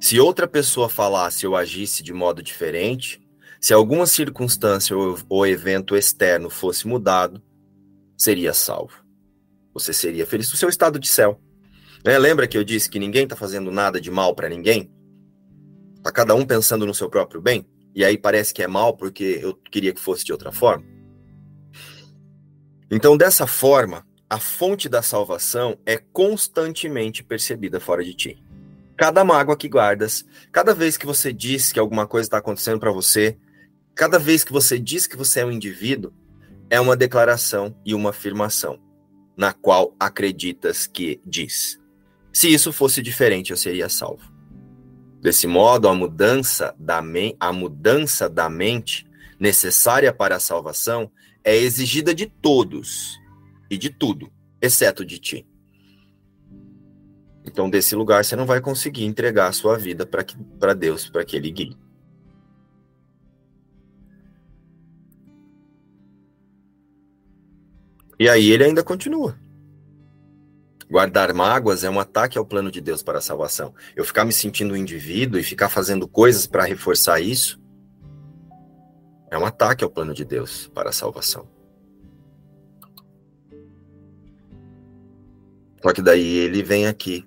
se 0.00 0.20
outra 0.20 0.46
pessoa 0.46 0.88
falasse 0.88 1.46
ou 1.46 1.56
agisse 1.56 2.02
de 2.02 2.12
modo 2.12 2.42
diferente, 2.42 3.20
se 3.60 3.72
alguma 3.72 4.06
circunstância 4.06 4.94
ou, 4.94 5.46
evento 5.46 5.96
externo 5.96 6.50
fosse 6.50 6.86
mudado, 6.86 7.42
seria 8.16 8.52
salvo. 8.52 9.02
Você 9.72 9.92
seria 9.92 10.26
feliz 10.26 10.50
no 10.50 10.58
seu 10.58 10.68
estado 10.68 10.98
de 10.98 11.08
céu. 11.08 11.40
É, 12.04 12.18
lembra 12.18 12.46
que 12.46 12.56
eu 12.56 12.62
disse 12.62 12.90
que 12.90 12.98
ninguém 12.98 13.24
está 13.24 13.34
fazendo 13.34 13.72
nada 13.72 13.98
de 13.98 14.10
mal 14.10 14.34
para 14.34 14.48
ninguém? 14.48 14.92
Está 15.96 16.12
cada 16.12 16.34
um 16.34 16.44
pensando 16.44 16.86
no 16.86 16.94
seu 16.94 17.08
próprio 17.08 17.40
bem? 17.40 17.66
E 17.94 18.04
aí 18.04 18.18
parece 18.18 18.52
que 18.52 18.62
é 18.62 18.66
mal 18.66 18.96
porque 18.96 19.38
eu 19.42 19.54
queria 19.54 19.92
que 19.92 20.00
fosse 20.00 20.24
de 20.24 20.32
outra 20.32 20.50
forma? 20.50 20.84
Então, 22.90 23.16
dessa 23.16 23.46
forma, 23.46 24.06
a 24.28 24.38
fonte 24.38 24.88
da 24.88 25.02
salvação 25.02 25.78
é 25.86 25.96
constantemente 25.96 27.22
percebida 27.22 27.78
fora 27.78 28.04
de 28.04 28.14
ti 28.14 28.44
cada 28.96 29.24
mágoa 29.24 29.56
que 29.56 29.68
guardas, 29.68 30.24
cada 30.52 30.74
vez 30.74 30.96
que 30.96 31.06
você 31.06 31.32
diz 31.32 31.72
que 31.72 31.78
alguma 31.78 32.06
coisa 32.06 32.26
está 32.26 32.38
acontecendo 32.38 32.78
para 32.78 32.92
você, 32.92 33.36
cada 33.94 34.18
vez 34.18 34.44
que 34.44 34.52
você 34.52 34.78
diz 34.78 35.06
que 35.06 35.16
você 35.16 35.40
é 35.40 35.44
um 35.44 35.50
indivíduo, 35.50 36.12
é 36.70 36.80
uma 36.80 36.96
declaração 36.96 37.76
e 37.84 37.94
uma 37.94 38.10
afirmação, 38.10 38.78
na 39.36 39.52
qual 39.52 39.94
acreditas 39.98 40.86
que 40.86 41.20
diz. 41.24 41.78
Se 42.32 42.52
isso 42.52 42.72
fosse 42.72 43.02
diferente, 43.02 43.50
eu 43.50 43.56
seria 43.56 43.88
salvo. 43.88 44.32
Desse 45.24 45.46
modo, 45.46 45.88
a 45.88 45.94
mudança 45.94 46.74
da, 46.78 47.02
a 47.40 47.50
mudança 47.50 48.28
da 48.28 48.50
mente 48.50 49.06
necessária 49.40 50.12
para 50.12 50.36
a 50.36 50.38
salvação 50.38 51.10
é 51.42 51.56
exigida 51.56 52.14
de 52.14 52.26
todos 52.26 53.18
e 53.70 53.78
de 53.78 53.88
tudo, 53.88 54.30
exceto 54.60 55.02
de 55.02 55.18
ti. 55.18 55.46
Então, 57.42 57.70
desse 57.70 57.96
lugar, 57.96 58.22
você 58.22 58.36
não 58.36 58.44
vai 58.44 58.60
conseguir 58.60 59.06
entregar 59.06 59.48
a 59.48 59.52
sua 59.52 59.78
vida 59.78 60.06
para 60.06 60.74
Deus, 60.74 61.08
para 61.08 61.24
que 61.24 61.36
Ele 61.36 61.50
guie. 61.50 61.74
E 68.20 68.28
aí 68.28 68.50
ele 68.50 68.64
ainda 68.64 68.84
continua. 68.84 69.38
Guardar 70.94 71.34
mágoas 71.34 71.82
é 71.82 71.90
um 71.90 71.98
ataque 71.98 72.38
ao 72.38 72.46
plano 72.46 72.70
de 72.70 72.80
Deus 72.80 73.02
para 73.02 73.18
a 73.18 73.20
salvação. 73.20 73.74
Eu 73.96 74.04
ficar 74.04 74.24
me 74.24 74.32
sentindo 74.32 74.74
um 74.74 74.76
indivíduo 74.76 75.40
e 75.40 75.42
ficar 75.42 75.68
fazendo 75.68 76.06
coisas 76.06 76.46
para 76.46 76.62
reforçar 76.62 77.18
isso 77.18 77.60
é 79.28 79.36
um 79.36 79.44
ataque 79.44 79.82
ao 79.82 79.90
plano 79.90 80.14
de 80.14 80.24
Deus 80.24 80.70
para 80.72 80.90
a 80.90 80.92
salvação. 80.92 81.48
Só 85.82 85.92
que 85.92 86.00
daí 86.00 86.36
ele 86.36 86.62
vem 86.62 86.86
aqui 86.86 87.26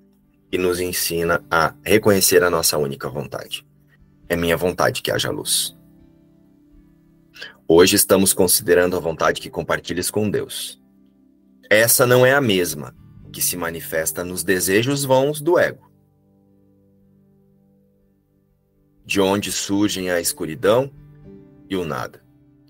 e 0.50 0.56
nos 0.56 0.80
ensina 0.80 1.44
a 1.50 1.74
reconhecer 1.84 2.42
a 2.42 2.48
nossa 2.48 2.78
única 2.78 3.06
vontade. 3.10 3.66
É 4.30 4.34
minha 4.34 4.56
vontade 4.56 5.02
que 5.02 5.10
haja 5.10 5.30
luz. 5.30 5.76
Hoje 7.68 7.96
estamos 7.96 8.32
considerando 8.32 8.96
a 8.96 9.00
vontade 9.00 9.42
que 9.42 9.50
compartilhes 9.50 10.10
com 10.10 10.30
Deus. 10.30 10.82
Essa 11.68 12.06
não 12.06 12.24
é 12.24 12.32
a 12.32 12.40
mesma 12.40 12.96
que 13.32 13.42
se 13.42 13.56
manifesta 13.56 14.24
nos 14.24 14.42
desejos 14.42 15.04
vãos 15.04 15.40
do 15.40 15.58
ego. 15.58 15.90
De 19.04 19.20
onde 19.20 19.50
surgem 19.52 20.10
a 20.10 20.20
escuridão 20.20 20.92
e 21.68 21.76
o 21.76 21.84
nada. 21.84 22.22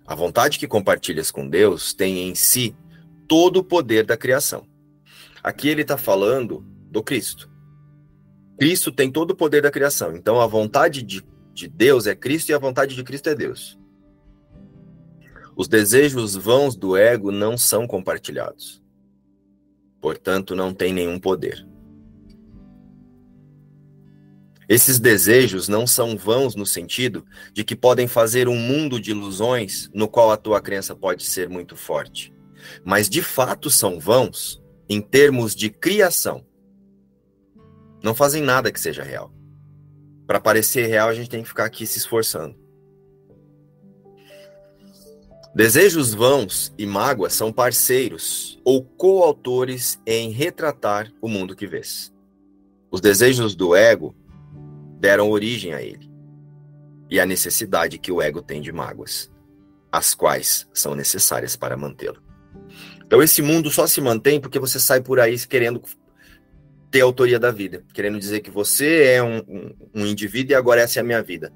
A 0.07 0.15
vontade 0.15 0.59
que 0.59 0.67
compartilhas 0.67 1.31
com 1.31 1.49
Deus 1.49 1.93
tem 1.93 2.29
em 2.29 2.35
si 2.35 2.75
todo 3.27 3.59
o 3.59 3.65
poder 3.65 4.07
da 4.07 4.17
criação. 4.17 4.67
Aqui 5.43 5.69
ele 5.69 5.83
está 5.83 5.97
falando 5.97 6.65
do 6.91 7.03
Cristo. 7.03 7.51
Cristo 8.59 8.91
tem 8.91 9.11
todo 9.11 9.33
o 9.33 9.37
poder 9.37 9.63
da 9.63 9.71
criação. 9.71 10.17
Então 10.17 10.41
a 10.41 10.47
vontade 10.47 11.03
de, 11.03 11.23
de 11.53 11.69
Deus 11.69 12.07
é 12.07 12.15
Cristo 12.15 12.51
e 12.51 12.55
a 12.55 12.59
vontade 12.59 12.95
de 12.95 13.05
Cristo 13.05 13.29
é 13.29 13.35
Deus. 13.35 13.79
Os 15.57 15.69
desejos 15.69 16.37
vãos 16.37 16.77
do 16.77 16.97
ego 16.97 17.31
não 17.31 17.59
são 17.59 17.87
compartilhados. 17.87 18.83
Portanto, 20.01 20.55
não 20.55 20.73
tem 20.73 20.93
nenhum 20.93 21.19
poder. 21.19 21.67
Esses 24.69 24.99
desejos 25.01 25.67
não 25.67 25.87
são 25.87 26.17
vãos 26.17 26.55
no 26.55 26.67
sentido 26.67 27.25
de 27.55 27.65
que 27.65 27.75
podem 27.75 28.07
fazer 28.07 28.49
um 28.49 28.57
mundo 28.57 29.01
de 29.01 29.13
ilusões 29.13 29.89
no 29.95 30.07
qual 30.07 30.31
a 30.31 30.37
tua 30.37 30.61
crença 30.61 30.95
pode 30.95 31.25
ser 31.25 31.49
muito 31.49 31.75
forte. 31.75 32.35
Mas 32.85 33.09
de 33.09 33.23
fato 33.23 33.71
são 33.71 33.99
vãos 33.99 34.63
em 34.87 35.01
termos 35.01 35.55
de 35.55 35.71
criação. 35.71 36.45
Não 38.03 38.15
fazem 38.15 38.43
nada 38.43 38.71
que 38.71 38.79
seja 38.79 39.03
real. 39.03 39.33
Para 40.27 40.39
parecer 40.39 40.87
real, 40.87 41.09
a 41.09 41.15
gente 41.15 41.31
tem 41.31 41.43
que 41.43 41.49
ficar 41.49 41.65
aqui 41.65 41.87
se 41.87 41.99
esforçando. 41.99 42.55
Desejos 45.55 46.13
vãos 46.15 46.73
e 46.77 46.87
mágoas 46.87 47.33
são 47.33 47.53
parceiros 47.53 48.61
ou 48.65 48.85
coautores 48.85 49.99
em 50.07 50.31
retratar 50.31 51.11
o 51.21 51.29
mundo 51.29 51.57
que 51.57 51.67
vês. 51.67 52.13
Os 52.91 53.01
desejos 53.01 53.55
do 53.55 53.75
ego 53.75 54.15
deram 55.01 55.31
origem 55.31 55.73
a 55.73 55.83
ele 55.83 56.09
e 57.11 57.19
a 57.19 57.27
necessidade 57.27 57.99
que 57.99 58.13
o 58.13 58.21
ego 58.21 58.43
tem 58.43 58.61
de 58.61 58.71
mágoas, 58.71 59.31
as 59.91 60.15
quais 60.15 60.69
são 60.73 60.95
necessárias 60.95 61.57
para 61.57 61.77
mantê-lo. 61.77 62.23
Então 63.05 63.23
esse 63.23 63.41
mundo 63.41 63.71
só 63.71 63.87
se 63.87 64.01
mantém 64.03 64.39
porque 64.39 64.59
você 64.59 64.79
sai 64.79 65.01
por 65.01 65.19
aí 65.19 65.39
querendo 65.47 65.83
ter 66.91 67.01
autoria 67.01 67.39
da 67.39 67.51
vida, 67.51 67.83
querendo 67.95 68.19
dizer 68.19 68.41
que 68.41 68.51
você 68.51 69.05
é 69.05 69.23
um, 69.23 69.39
um, 69.39 69.75
um 69.95 70.07
indivíduo 70.07 70.53
e 70.53 70.55
agora 70.55 70.83
essa 70.83 70.99
é 70.99 71.03
a 71.03 71.05
minha 71.05 71.23
vida. 71.23 71.53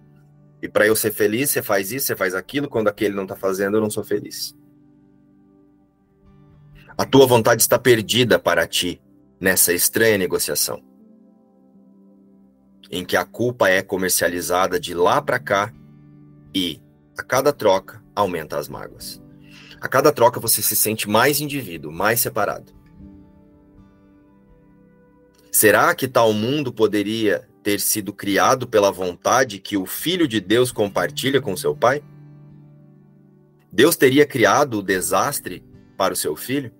E 0.63 0.69
para 0.69 0.87
eu 0.87 0.95
ser 0.95 1.13
feliz, 1.13 1.51
você 1.51 1.61
faz 1.61 1.91
isso, 1.91 2.07
você 2.07 2.15
faz 2.15 2.37
aquilo, 2.37 2.69
quando 2.69 2.87
aquele 2.87 3.17
não 3.17 3.25
está 3.25 3.35
fazendo, 3.35 3.77
eu 3.77 3.81
não 3.81 3.91
sou 3.91 4.05
feliz. 4.05 4.57
A 6.97 7.05
tua 7.05 7.27
vontade 7.27 7.61
está 7.61 7.79
perdida 7.81 8.39
para 8.39 8.65
ti 8.65 9.03
nessa 9.41 9.73
estranha 9.73 10.17
negociação, 10.17 10.81
em 12.89 13.05
que 13.05 13.17
a 13.17 13.25
culpa 13.25 13.69
é 13.69 13.83
comercializada 13.83 14.79
de 14.79 14.95
lá 14.95 15.21
para 15.21 15.41
cá 15.41 15.75
e, 16.55 16.81
a 17.19 17.25
cada 17.25 17.53
troca, 17.53 18.01
aumenta 18.15 18.57
as 18.57 18.69
mágoas. 18.69 19.21
A 19.81 19.89
cada 19.89 20.13
troca 20.13 20.39
você 20.39 20.63
se 20.63 20.77
sente 20.77 21.09
mais 21.09 21.41
indivíduo, 21.41 21.91
mais 21.91 22.21
separado. 22.21 22.73
Será 25.51 25.93
que 25.93 26.07
tal 26.07 26.33
mundo 26.33 26.73
poderia 26.73 27.49
ter 27.63 27.81
sido 27.81 28.13
criado 28.13 28.67
pela 28.67 28.91
vontade 28.91 29.59
que 29.59 29.77
o 29.77 29.87
Filho 29.87 30.27
de 30.27 30.41
Deus 30.41 30.73
compartilha 30.73 31.41
com 31.41 31.57
seu 31.57 31.77
Pai? 31.77 32.03
Deus 33.71 33.97
teria 33.97 34.27
criado 34.27 34.79
o 34.79 34.83
desastre 34.83 35.65
para 35.97 36.13
o 36.13 36.17
seu 36.17 36.37
filho? 36.37 36.73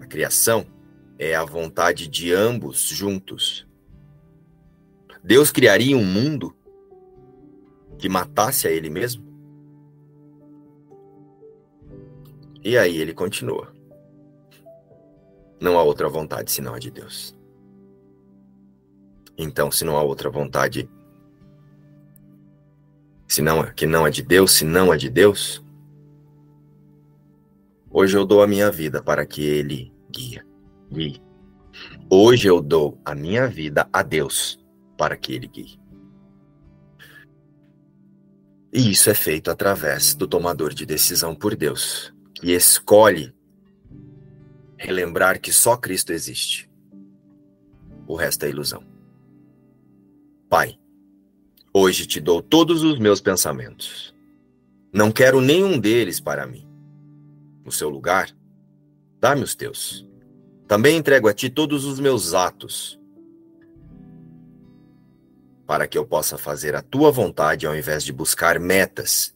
A 0.00 0.06
criação 0.06 0.66
é 1.18 1.34
a 1.34 1.44
vontade 1.44 2.08
de 2.08 2.32
ambos 2.32 2.80
juntos. 2.80 3.66
Deus 5.22 5.50
criaria 5.50 5.96
um 5.96 6.04
mundo 6.04 6.54
que 7.98 8.08
matasse 8.08 8.66
a 8.66 8.70
ele 8.70 8.88
mesmo? 8.88 9.24
E 12.62 12.78
aí 12.78 12.96
ele 12.96 13.12
continua. 13.12 13.74
Não 15.60 15.78
há 15.78 15.82
outra 15.82 16.08
vontade 16.08 16.50
senão 16.50 16.74
a 16.74 16.78
de 16.78 16.90
Deus. 16.90 17.36
Então, 19.36 19.70
se 19.70 19.84
não 19.84 19.96
há 19.96 20.02
outra 20.02 20.30
vontade 20.30 20.88
se 23.26 23.42
não, 23.42 23.64
que 23.72 23.86
não 23.86 24.06
é 24.06 24.10
de 24.10 24.22
Deus, 24.22 24.52
se 24.52 24.64
não 24.64 24.92
é 24.92 24.96
de 24.96 25.10
Deus, 25.10 25.64
hoje 27.90 28.16
eu 28.16 28.24
dou 28.24 28.42
a 28.42 28.46
minha 28.46 28.70
vida 28.70 29.02
para 29.02 29.26
que 29.26 29.42
Ele 29.42 29.92
guie. 30.10 30.40
guie. 30.92 31.20
Hoje 32.08 32.46
eu 32.46 32.60
dou 32.60 33.00
a 33.04 33.14
minha 33.14 33.48
vida 33.48 33.88
a 33.92 34.02
Deus 34.02 34.64
para 34.96 35.16
que 35.16 35.32
Ele 35.32 35.48
guie. 35.48 35.80
E 38.72 38.90
isso 38.90 39.10
é 39.10 39.14
feito 39.14 39.50
através 39.50 40.14
do 40.14 40.28
tomador 40.28 40.72
de 40.72 40.84
decisão 40.84 41.34
por 41.34 41.56
Deus, 41.56 42.14
que 42.34 42.52
escolhe 42.52 43.34
relembrar 44.76 45.40
que 45.40 45.52
só 45.52 45.76
Cristo 45.76 46.12
existe. 46.12 46.70
O 48.06 48.16
resto 48.16 48.44
é 48.44 48.50
ilusão. 48.50 48.93
Pai, 50.54 50.78
hoje 51.72 52.06
te 52.06 52.20
dou 52.20 52.40
todos 52.40 52.84
os 52.84 52.96
meus 52.96 53.20
pensamentos. 53.20 54.14
Não 54.92 55.10
quero 55.10 55.40
nenhum 55.40 55.80
deles 55.80 56.20
para 56.20 56.46
mim. 56.46 56.64
No 57.64 57.72
seu 57.72 57.88
lugar, 57.88 58.30
dá-me 59.18 59.42
os 59.42 59.56
teus. 59.56 60.06
Também 60.68 60.96
entrego 60.96 61.26
a 61.26 61.34
ti 61.34 61.50
todos 61.50 61.84
os 61.84 61.98
meus 61.98 62.34
atos, 62.34 63.00
para 65.66 65.88
que 65.88 65.98
eu 65.98 66.06
possa 66.06 66.38
fazer 66.38 66.76
a 66.76 66.82
tua 66.82 67.10
vontade 67.10 67.66
ao 67.66 67.76
invés 67.76 68.04
de 68.04 68.12
buscar 68.12 68.60
metas 68.60 69.34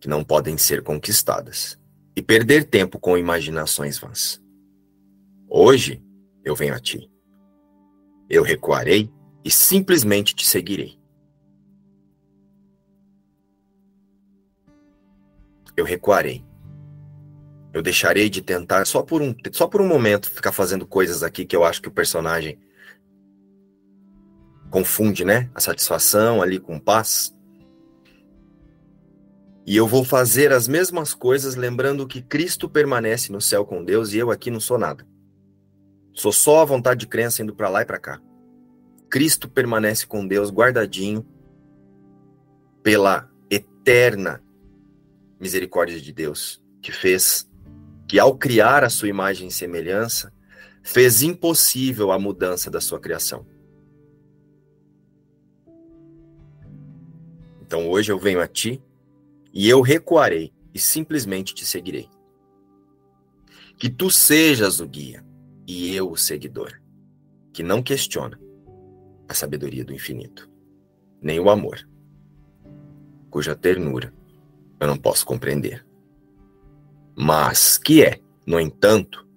que 0.00 0.08
não 0.08 0.24
podem 0.24 0.56
ser 0.56 0.82
conquistadas 0.82 1.78
e 2.16 2.22
perder 2.22 2.64
tempo 2.64 2.98
com 2.98 3.18
imaginações 3.18 3.98
vãs. 3.98 4.42
Hoje 5.46 6.02
eu 6.42 6.56
venho 6.56 6.72
a 6.72 6.80
ti. 6.80 7.10
Eu 8.30 8.42
recuarei 8.42 9.17
e 9.48 9.50
simplesmente 9.50 10.34
te 10.34 10.46
seguirei. 10.46 10.98
Eu 15.74 15.86
recuarei. 15.86 16.44
Eu 17.72 17.80
deixarei 17.80 18.28
de 18.28 18.42
tentar 18.42 18.84
só 18.84 19.02
por 19.02 19.22
um 19.22 19.34
só 19.50 19.66
por 19.66 19.80
um 19.80 19.88
momento 19.88 20.30
ficar 20.30 20.52
fazendo 20.52 20.86
coisas 20.86 21.22
aqui 21.22 21.46
que 21.46 21.56
eu 21.56 21.64
acho 21.64 21.80
que 21.80 21.88
o 21.88 21.90
personagem 21.90 22.58
confunde, 24.70 25.24
né? 25.24 25.50
A 25.54 25.60
satisfação 25.60 26.42
ali 26.42 26.60
com 26.60 26.78
paz. 26.78 27.34
E 29.64 29.74
eu 29.74 29.86
vou 29.86 30.04
fazer 30.04 30.52
as 30.52 30.68
mesmas 30.68 31.14
coisas, 31.14 31.54
lembrando 31.54 32.06
que 32.06 32.20
Cristo 32.20 32.68
permanece 32.68 33.32
no 33.32 33.40
céu 33.40 33.64
com 33.64 33.82
Deus 33.82 34.12
e 34.12 34.18
eu 34.18 34.30
aqui 34.30 34.50
não 34.50 34.60
sou 34.60 34.76
nada. 34.76 35.06
Sou 36.12 36.32
só 36.32 36.60
a 36.60 36.66
vontade 36.66 37.00
de 37.00 37.06
crença 37.06 37.42
indo 37.42 37.54
para 37.54 37.70
lá 37.70 37.80
e 37.80 37.86
para 37.86 37.98
cá. 37.98 38.20
Cristo 39.08 39.48
permanece 39.48 40.06
com 40.06 40.26
Deus 40.26 40.50
guardadinho 40.50 41.26
pela 42.82 43.30
eterna 43.50 44.42
misericórdia 45.40 46.00
de 46.00 46.12
Deus, 46.12 46.62
que 46.82 46.92
fez 46.92 47.48
que 48.06 48.18
ao 48.18 48.36
criar 48.36 48.84
a 48.84 48.90
sua 48.90 49.08
imagem 49.08 49.48
e 49.48 49.52
semelhança, 49.52 50.32
fez 50.82 51.22
impossível 51.22 52.10
a 52.10 52.18
mudança 52.18 52.70
da 52.70 52.80
sua 52.80 52.98
criação. 52.98 53.46
Então 57.60 57.88
hoje 57.88 58.10
eu 58.10 58.18
venho 58.18 58.40
a 58.40 58.46
ti 58.46 58.82
e 59.52 59.68
eu 59.68 59.82
recuarei 59.82 60.52
e 60.72 60.78
simplesmente 60.78 61.54
te 61.54 61.66
seguirei. 61.66 62.08
Que 63.76 63.90
tu 63.90 64.10
sejas 64.10 64.80
o 64.80 64.88
guia 64.88 65.24
e 65.66 65.94
eu 65.94 66.10
o 66.10 66.16
seguidor, 66.16 66.80
que 67.52 67.62
não 67.62 67.82
questiona 67.82 68.40
a 69.28 69.34
sabedoria 69.34 69.84
do 69.84 69.92
infinito, 69.92 70.50
nem 71.20 71.38
o 71.38 71.50
amor, 71.50 71.86
cuja 73.30 73.54
ternura 73.54 74.12
eu 74.80 74.86
não 74.86 74.96
posso 74.96 75.26
compreender. 75.26 75.84
Mas 77.16 77.76
que 77.76 78.04
é, 78.04 78.20
no 78.46 78.60
entanto, 78.60 79.28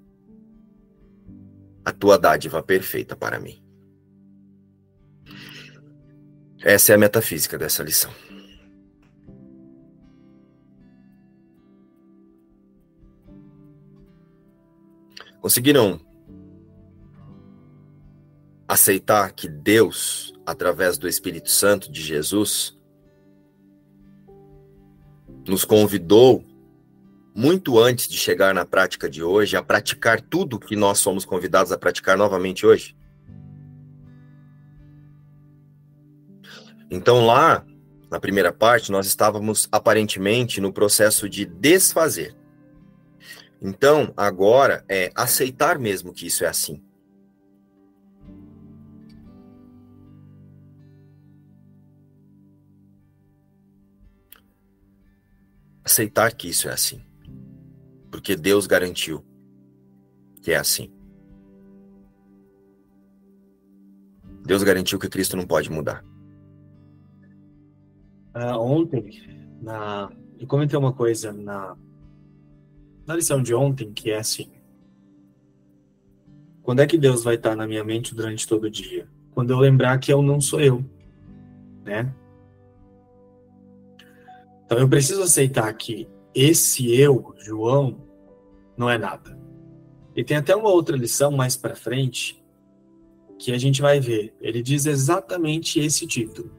a 1.84 1.92
tua 1.92 2.18
dádiva 2.18 2.62
perfeita 2.62 3.16
para 3.16 3.40
mim. 3.40 3.62
Essa 6.64 6.92
é 6.92 6.96
a 6.96 6.98
metafísica 6.98 7.58
dessa 7.58 7.82
lição. 7.82 8.12
conseguiram 15.42 16.00
aceitar 18.72 19.34
que 19.34 19.50
Deus, 19.50 20.34
através 20.46 20.98
do 20.98 21.06
Espírito 21.06 21.50
Santo 21.50 21.92
de 21.92 22.02
Jesus, 22.02 22.80
nos 25.46 25.66
convidou 25.66 26.46
muito 27.36 27.78
antes 27.78 28.08
de 28.08 28.18
chegar 28.18 28.54
na 28.54 28.66
prática 28.66 29.10
de 29.10 29.22
hoje 29.22 29.58
a 29.58 29.62
praticar 29.62 30.22
tudo 30.22 30.58
que 30.58 30.78
nós 30.78 31.00
somos 31.00 31.26
convidados 31.26 31.74
a 31.74 31.78
praticar 31.78 32.18
novamente 32.18 32.66
hoje? 32.66 32.96
Então, 36.90 37.26
lá, 37.26 37.66
na 38.10 38.22
primeira 38.22 38.54
parte, 38.54 38.90
nós 38.90 39.06
estávamos 39.06 39.68
aparentemente 39.70 40.62
no 40.62 40.72
processo 40.72 41.28
de 41.28 41.46
desfazer. 41.46 42.34
Então, 43.62 44.14
agora 44.16 44.86
é 44.88 45.12
aceitar 45.14 45.78
mesmo 45.78 46.14
que 46.14 46.28
isso 46.28 46.46
é 46.46 46.48
assim. 46.48 46.82
Aceitar 55.92 56.34
que 56.34 56.48
isso 56.48 56.70
é 56.70 56.72
assim. 56.72 57.02
Porque 58.10 58.34
Deus 58.34 58.66
garantiu 58.66 59.26
que 60.42 60.54
é 60.54 60.56
assim. 60.56 60.90
Deus 64.46 64.64
garantiu 64.64 64.98
que 64.98 65.10
Cristo 65.10 65.36
não 65.36 65.46
pode 65.46 65.70
mudar. 65.70 66.02
Uh, 68.34 68.58
ontem, 68.58 69.22
na... 69.62 70.10
eu 70.40 70.48
comentei 70.48 70.80
uma 70.80 70.94
coisa 70.94 71.34
na 71.34 71.76
na 73.06 73.14
lição 73.14 73.44
de 73.44 73.54
ontem, 73.54 73.92
que 73.92 74.12
é 74.12 74.20
assim: 74.20 74.50
quando 76.64 76.80
é 76.80 76.88
que 76.88 76.98
Deus 76.98 77.22
vai 77.22 77.36
estar 77.36 77.54
na 77.54 77.68
minha 77.68 77.84
mente 77.84 78.16
durante 78.16 78.48
todo 78.48 78.64
o 78.64 78.72
dia? 78.72 79.10
Quando 79.32 79.52
eu 79.52 79.60
lembrar 79.60 80.00
que 80.00 80.14
eu 80.14 80.22
não 80.22 80.40
sou 80.40 80.62
eu, 80.62 80.86
né? 81.84 82.16
Então 84.72 84.80
eu 84.80 84.88
preciso 84.88 85.22
aceitar 85.22 85.74
que 85.74 86.08
esse 86.34 86.98
eu, 86.98 87.36
João, 87.40 88.08
não 88.78 88.90
é 88.90 88.98
nada. 88.98 89.38
E 90.16 90.24
tem 90.24 90.38
até 90.38 90.56
uma 90.56 90.70
outra 90.70 90.96
lição 90.96 91.30
mais 91.30 91.58
para 91.58 91.76
frente 91.76 92.42
que 93.38 93.52
a 93.52 93.58
gente 93.58 93.82
vai 93.82 94.00
ver. 94.00 94.34
Ele 94.40 94.64
diz 94.64 94.86
exatamente 94.86 95.78
esse 95.78 96.08
título: 96.08 96.50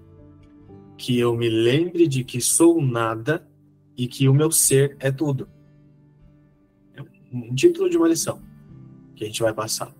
que 0.98 1.18
eu 1.18 1.34
me 1.34 1.48
lembre 1.48 2.06
de 2.06 2.22
que 2.22 2.38
sou 2.38 2.82
nada 2.82 3.48
e 3.96 4.06
que 4.06 4.28
o 4.28 4.34
meu 4.34 4.50
ser 4.50 4.94
é 5.00 5.10
tudo 5.10 5.48
um 7.32 7.54
título 7.54 7.88
de 7.88 7.96
uma 7.96 8.08
lição. 8.08 8.42
que 9.16 9.24
a 9.24 9.26
gente 9.26 9.40
vai 9.40 9.54
passar. 9.54 9.90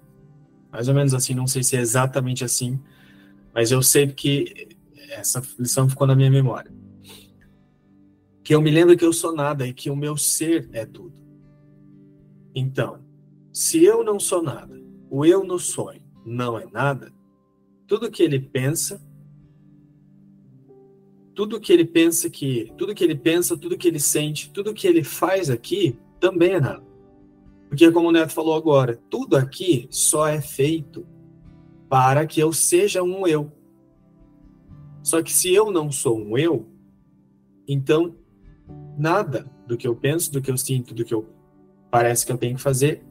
Mais 0.70 0.86
ou 0.86 0.94
menos 0.94 1.14
assim, 1.14 1.32
não 1.32 1.46
sei 1.46 1.62
se 1.62 1.78
é 1.78 1.80
exatamente 1.80 2.44
assim, 2.44 2.78
mas 3.54 3.70
eu 3.72 3.80
sei 3.80 4.06
que 4.08 4.76
essa 5.08 5.42
lição 5.58 5.88
ficou 5.88 6.06
na 6.06 6.14
minha 6.14 6.30
memória. 6.30 6.81
Que 8.42 8.54
eu 8.54 8.60
me 8.60 8.70
lembro 8.70 8.96
que 8.96 9.04
eu 9.04 9.12
sou 9.12 9.34
nada 9.34 9.66
e 9.66 9.72
que 9.72 9.90
o 9.90 9.96
meu 9.96 10.16
ser 10.16 10.68
é 10.72 10.84
tudo. 10.84 11.14
Então, 12.54 13.00
se 13.52 13.84
eu 13.84 14.02
não 14.02 14.18
sou 14.18 14.42
nada, 14.42 14.80
o 15.10 15.24
eu 15.24 15.44
no 15.44 15.58
sonho 15.58 16.02
não 16.24 16.58
é 16.58 16.66
nada, 16.66 17.12
tudo 17.86 18.10
que 18.10 18.22
ele 18.22 18.40
pensa, 18.40 19.02
tudo 21.34 21.60
que 21.60 21.72
ele 21.72 21.84
pensa 21.84 22.28
que, 22.30 22.72
tudo 22.76 22.94
que 22.94 23.04
ele 23.04 23.14
pensa, 23.14 23.56
tudo 23.56 23.76
que 23.76 23.88
ele 23.88 24.00
sente, 24.00 24.50
tudo 24.50 24.74
que 24.74 24.86
ele 24.86 25.02
faz 25.02 25.50
aqui 25.50 25.98
também 26.18 26.52
é 26.52 26.60
nada. 26.60 26.92
Porque 27.68 27.90
como 27.90 28.08
o 28.08 28.12
Neto 28.12 28.32
falou 28.32 28.54
agora, 28.54 29.00
tudo 29.08 29.36
aqui 29.36 29.86
só 29.90 30.26
é 30.26 30.40
feito 30.40 31.06
para 31.88 32.26
que 32.26 32.40
eu 32.40 32.52
seja 32.52 33.02
um 33.02 33.26
eu. 33.26 33.50
Só 35.02 35.22
que 35.22 35.32
se 35.32 35.52
eu 35.52 35.70
não 35.70 35.90
sou 35.90 36.18
um 36.18 36.38
eu, 36.38 36.66
então 37.66 38.14
nada 39.02 39.44
do 39.66 39.76
que 39.76 39.86
eu 39.86 39.94
penso, 39.94 40.32
do 40.32 40.40
que 40.40 40.50
eu 40.50 40.56
sinto, 40.56 40.94
do 40.94 41.04
que 41.04 41.12
eu 41.12 41.28
parece 41.90 42.24
que 42.24 42.32
eu 42.32 42.38
tenho 42.38 42.56
que 42.56 42.62
fazer 42.62 43.04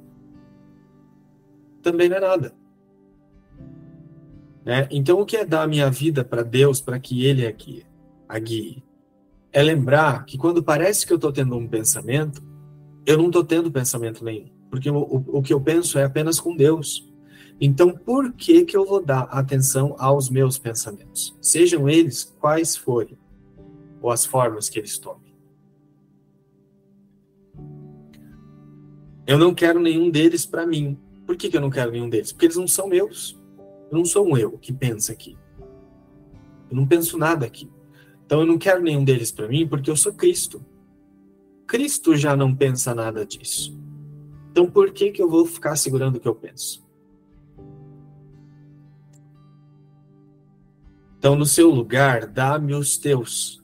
também 1.82 2.08
não 2.08 2.18
é 2.18 2.20
nada. 2.20 2.54
Né? 4.64 4.88
Então, 4.92 5.20
o 5.20 5.26
que 5.26 5.38
é 5.38 5.46
dar 5.46 5.64
a 5.64 5.68
minha 5.68 5.90
vida 5.90 6.24
para 6.24 6.44
Deus, 6.44 6.80
para 6.80 7.00
que 7.00 7.26
Ele 7.26 7.46
aqui 7.46 7.84
a 8.30 8.40
guie? 8.40 8.84
É 9.52 9.62
lembrar 9.62 10.24
que 10.26 10.38
quando 10.38 10.64
parece 10.64 11.06
que 11.06 11.12
eu 11.12 11.16
estou 11.16 11.34
tendo 11.34 11.58
um 11.58 11.68
pensamento, 11.68 12.42
eu 13.06 13.18
não 13.18 13.28
estou 13.28 13.44
tendo 13.44 13.72
pensamento 13.72 14.24
nenhum, 14.24 14.50
porque 14.70 14.90
o, 14.90 14.98
o, 14.98 15.40
o 15.40 15.42
que 15.42 15.54
eu 15.54 15.60
penso 15.60 15.98
é 15.98 16.04
apenas 16.04 16.40
com 16.40 16.56
Deus. 16.56 17.12
Então, 17.60 17.92
por 17.92 18.32
que, 18.34 18.64
que 18.64 18.78
eu 18.78 18.86
vou 18.86 19.04
dar 19.04 19.24
atenção 19.24 19.96
aos 20.00 20.30
meus 20.30 20.58
pensamentos? 20.58 21.38
Sejam 21.42 21.90
eles 21.90 22.24
quais 22.40 22.78
forem, 22.78 23.18
ou 24.02 24.10
as 24.10 24.26
formas 24.26 24.70
que 24.70 24.80
eles 24.80 24.98
tomem. 24.98 25.21
Eu 29.32 29.38
não 29.38 29.56
quero 29.56 29.80
nenhum 29.80 30.10
deles 30.10 30.46
para 30.46 30.68
mim. 30.68 31.00
Por 31.26 31.38
que, 31.38 31.48
que 31.50 31.56
eu 31.56 31.62
não 31.62 31.70
quero 31.70 31.90
nenhum 31.90 32.10
deles? 32.10 32.34
Porque 32.34 32.48
eles 32.48 32.58
não 32.58 32.68
são 32.68 32.90
meus. 32.90 33.42
Eu 33.90 33.98
não 33.98 34.04
sou 34.04 34.28
um 34.28 34.36
eu 34.36 34.58
que 34.58 34.74
pensa 34.74 35.14
aqui. 35.14 35.38
Eu 36.70 36.76
não 36.76 36.86
penso 36.86 37.18
nada 37.18 37.46
aqui. 37.46 37.72
Então 38.26 38.42
eu 38.42 38.46
não 38.46 38.58
quero 38.58 38.82
nenhum 38.82 39.06
deles 39.06 39.32
para 39.32 39.48
mim 39.48 39.66
porque 39.66 39.90
eu 39.90 39.96
sou 39.96 40.12
Cristo. 40.12 40.62
Cristo 41.66 42.14
já 42.14 42.36
não 42.36 42.54
pensa 42.54 42.94
nada 42.94 43.26
disso. 43.26 43.74
Então 44.52 44.70
por 44.70 44.92
que 44.92 45.12
que 45.12 45.22
eu 45.22 45.30
vou 45.30 45.46
ficar 45.46 45.78
segurando 45.78 46.18
o 46.18 46.20
que 46.20 46.28
eu 46.28 46.36
penso? 46.36 46.86
Então 51.18 51.38
no 51.38 51.46
seu 51.46 51.70
lugar, 51.70 52.28
dá-me 52.28 52.74
os 52.74 52.98
teus. 52.98 53.61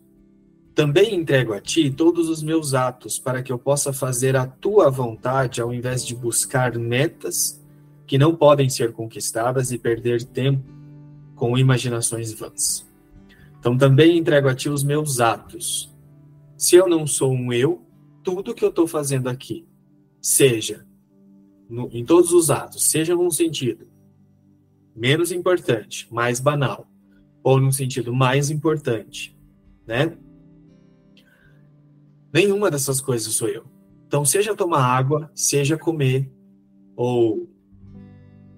Também 0.78 1.16
entrego 1.16 1.54
a 1.54 1.60
ti 1.60 1.90
todos 1.90 2.30
os 2.30 2.44
meus 2.44 2.76
atos 2.76 3.18
para 3.18 3.42
que 3.42 3.52
eu 3.52 3.58
possa 3.58 3.92
fazer 3.92 4.36
a 4.36 4.46
tua 4.46 4.92
vontade 4.92 5.60
ao 5.60 5.74
invés 5.74 6.06
de 6.06 6.16
buscar 6.16 6.78
metas 6.78 7.60
que 8.06 8.16
não 8.16 8.36
podem 8.36 8.70
ser 8.70 8.92
conquistadas 8.92 9.72
e 9.72 9.80
perder 9.80 10.24
tempo 10.24 10.64
com 11.34 11.58
imaginações 11.58 12.32
vãs. 12.32 12.88
Então 13.60 13.76
também 13.76 14.20
entrego 14.20 14.48
a 14.48 14.54
ti 14.54 14.70
os 14.70 14.84
meus 14.84 15.20
atos. 15.20 15.92
Se 16.56 16.76
eu 16.76 16.88
não 16.88 17.08
sou 17.08 17.34
um 17.34 17.52
eu, 17.52 17.82
tudo 18.24 18.54
que 18.54 18.64
eu 18.64 18.70
estou 18.70 18.86
fazendo 18.86 19.30
aqui, 19.30 19.66
seja 20.22 20.86
no, 21.68 21.90
em 21.92 22.06
todos 22.06 22.32
os 22.32 22.52
atos, 22.52 22.86
seja 22.88 23.16
num 23.16 23.32
sentido 23.32 23.88
menos 24.96 25.32
importante, 25.32 26.08
mais 26.14 26.40
banal, 26.40 26.88
ou 27.42 27.60
num 27.60 27.72
sentido 27.72 28.14
mais 28.14 28.52
importante, 28.52 29.36
né? 29.84 30.16
Nenhuma 32.34 32.70
dessas 32.70 33.02
coisas 33.02 33.34
sou 33.34 33.48
eu. 33.48 33.66
Então, 34.06 34.24
seja 34.24 34.56
tomar 34.56 34.84
água, 34.84 35.32
seja 35.36 35.78
comer, 35.78 36.32
ou 36.96 37.50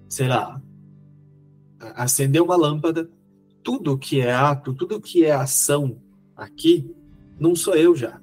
sei 0.08 0.28
lá, 0.28 0.60
acender 1.94 2.42
uma 2.42 2.56
lâmpada, 2.56 3.10
tudo 3.62 3.98
que 3.98 4.20
é 4.20 4.32
ato, 4.32 4.74
tudo 4.74 5.00
que 5.00 5.24
é 5.24 5.32
ação 5.32 6.00
aqui, 6.36 6.94
não 7.38 7.54
sou 7.54 7.74
eu 7.74 7.94
já. 7.94 8.20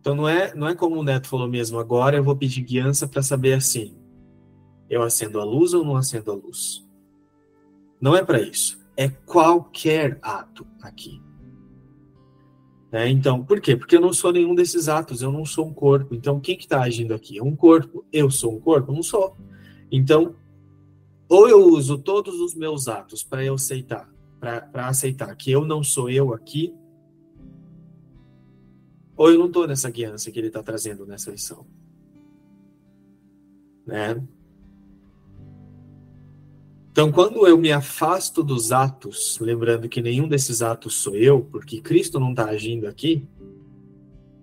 Então 0.00 0.14
não 0.16 0.28
é, 0.28 0.52
não 0.54 0.68
é 0.68 0.74
como 0.74 0.96
o 0.96 1.04
Neto 1.04 1.28
falou 1.28 1.48
mesmo, 1.48 1.78
agora 1.78 2.16
eu 2.16 2.24
vou 2.24 2.36
pedir 2.36 2.62
guiança 2.62 3.06
para 3.06 3.22
saber 3.22 3.54
assim, 3.54 3.96
eu 4.90 5.02
acendo 5.02 5.40
a 5.40 5.44
luz 5.44 5.72
ou 5.72 5.84
não 5.84 5.96
acendo 5.96 6.32
a 6.32 6.34
luz. 6.34 6.84
Não 8.00 8.16
é 8.16 8.24
para 8.24 8.40
isso. 8.40 8.82
É 8.96 9.08
qualquer 9.08 10.18
ato 10.20 10.66
aqui. 10.82 11.22
Né? 12.92 13.08
Então, 13.08 13.42
por 13.42 13.58
quê? 13.58 13.74
Porque 13.74 13.96
eu 13.96 14.00
não 14.02 14.12
sou 14.12 14.30
nenhum 14.30 14.54
desses 14.54 14.86
atos, 14.86 15.22
eu 15.22 15.32
não 15.32 15.46
sou 15.46 15.66
um 15.66 15.72
corpo. 15.72 16.14
Então, 16.14 16.38
quem 16.38 16.56
que 16.56 16.64
está 16.64 16.82
agindo 16.82 17.14
aqui? 17.14 17.38
É 17.38 17.42
um 17.42 17.56
corpo. 17.56 18.04
Eu 18.12 18.30
sou 18.30 18.54
um 18.54 18.60
corpo? 18.60 18.92
Não 18.92 19.02
sou. 19.02 19.34
Então, 19.90 20.36
ou 21.26 21.48
eu 21.48 21.64
uso 21.64 21.96
todos 21.96 22.38
os 22.38 22.54
meus 22.54 22.88
atos 22.88 23.22
para 23.22 23.42
eu 23.42 23.54
aceitar, 23.54 24.12
para 24.38 24.88
aceitar 24.88 25.34
que 25.34 25.50
eu 25.50 25.64
não 25.64 25.82
sou 25.82 26.10
eu 26.10 26.34
aqui, 26.34 26.74
ou 29.16 29.30
eu 29.30 29.38
não 29.38 29.46
estou 29.46 29.66
nessa 29.66 29.90
guiança 29.90 30.30
que 30.30 30.38
ele 30.38 30.48
está 30.48 30.62
trazendo 30.62 31.06
nessa 31.06 31.30
lição. 31.30 31.66
Né? 33.86 34.22
Então, 36.92 37.10
quando 37.10 37.46
eu 37.46 37.56
me 37.56 37.72
afasto 37.72 38.42
dos 38.42 38.70
atos, 38.70 39.38
lembrando 39.40 39.88
que 39.88 40.02
nenhum 40.02 40.28
desses 40.28 40.60
atos 40.60 40.96
sou 40.96 41.16
eu, 41.16 41.40
porque 41.40 41.80
Cristo 41.80 42.20
não 42.20 42.32
está 42.32 42.44
agindo 42.44 42.86
aqui, 42.86 43.26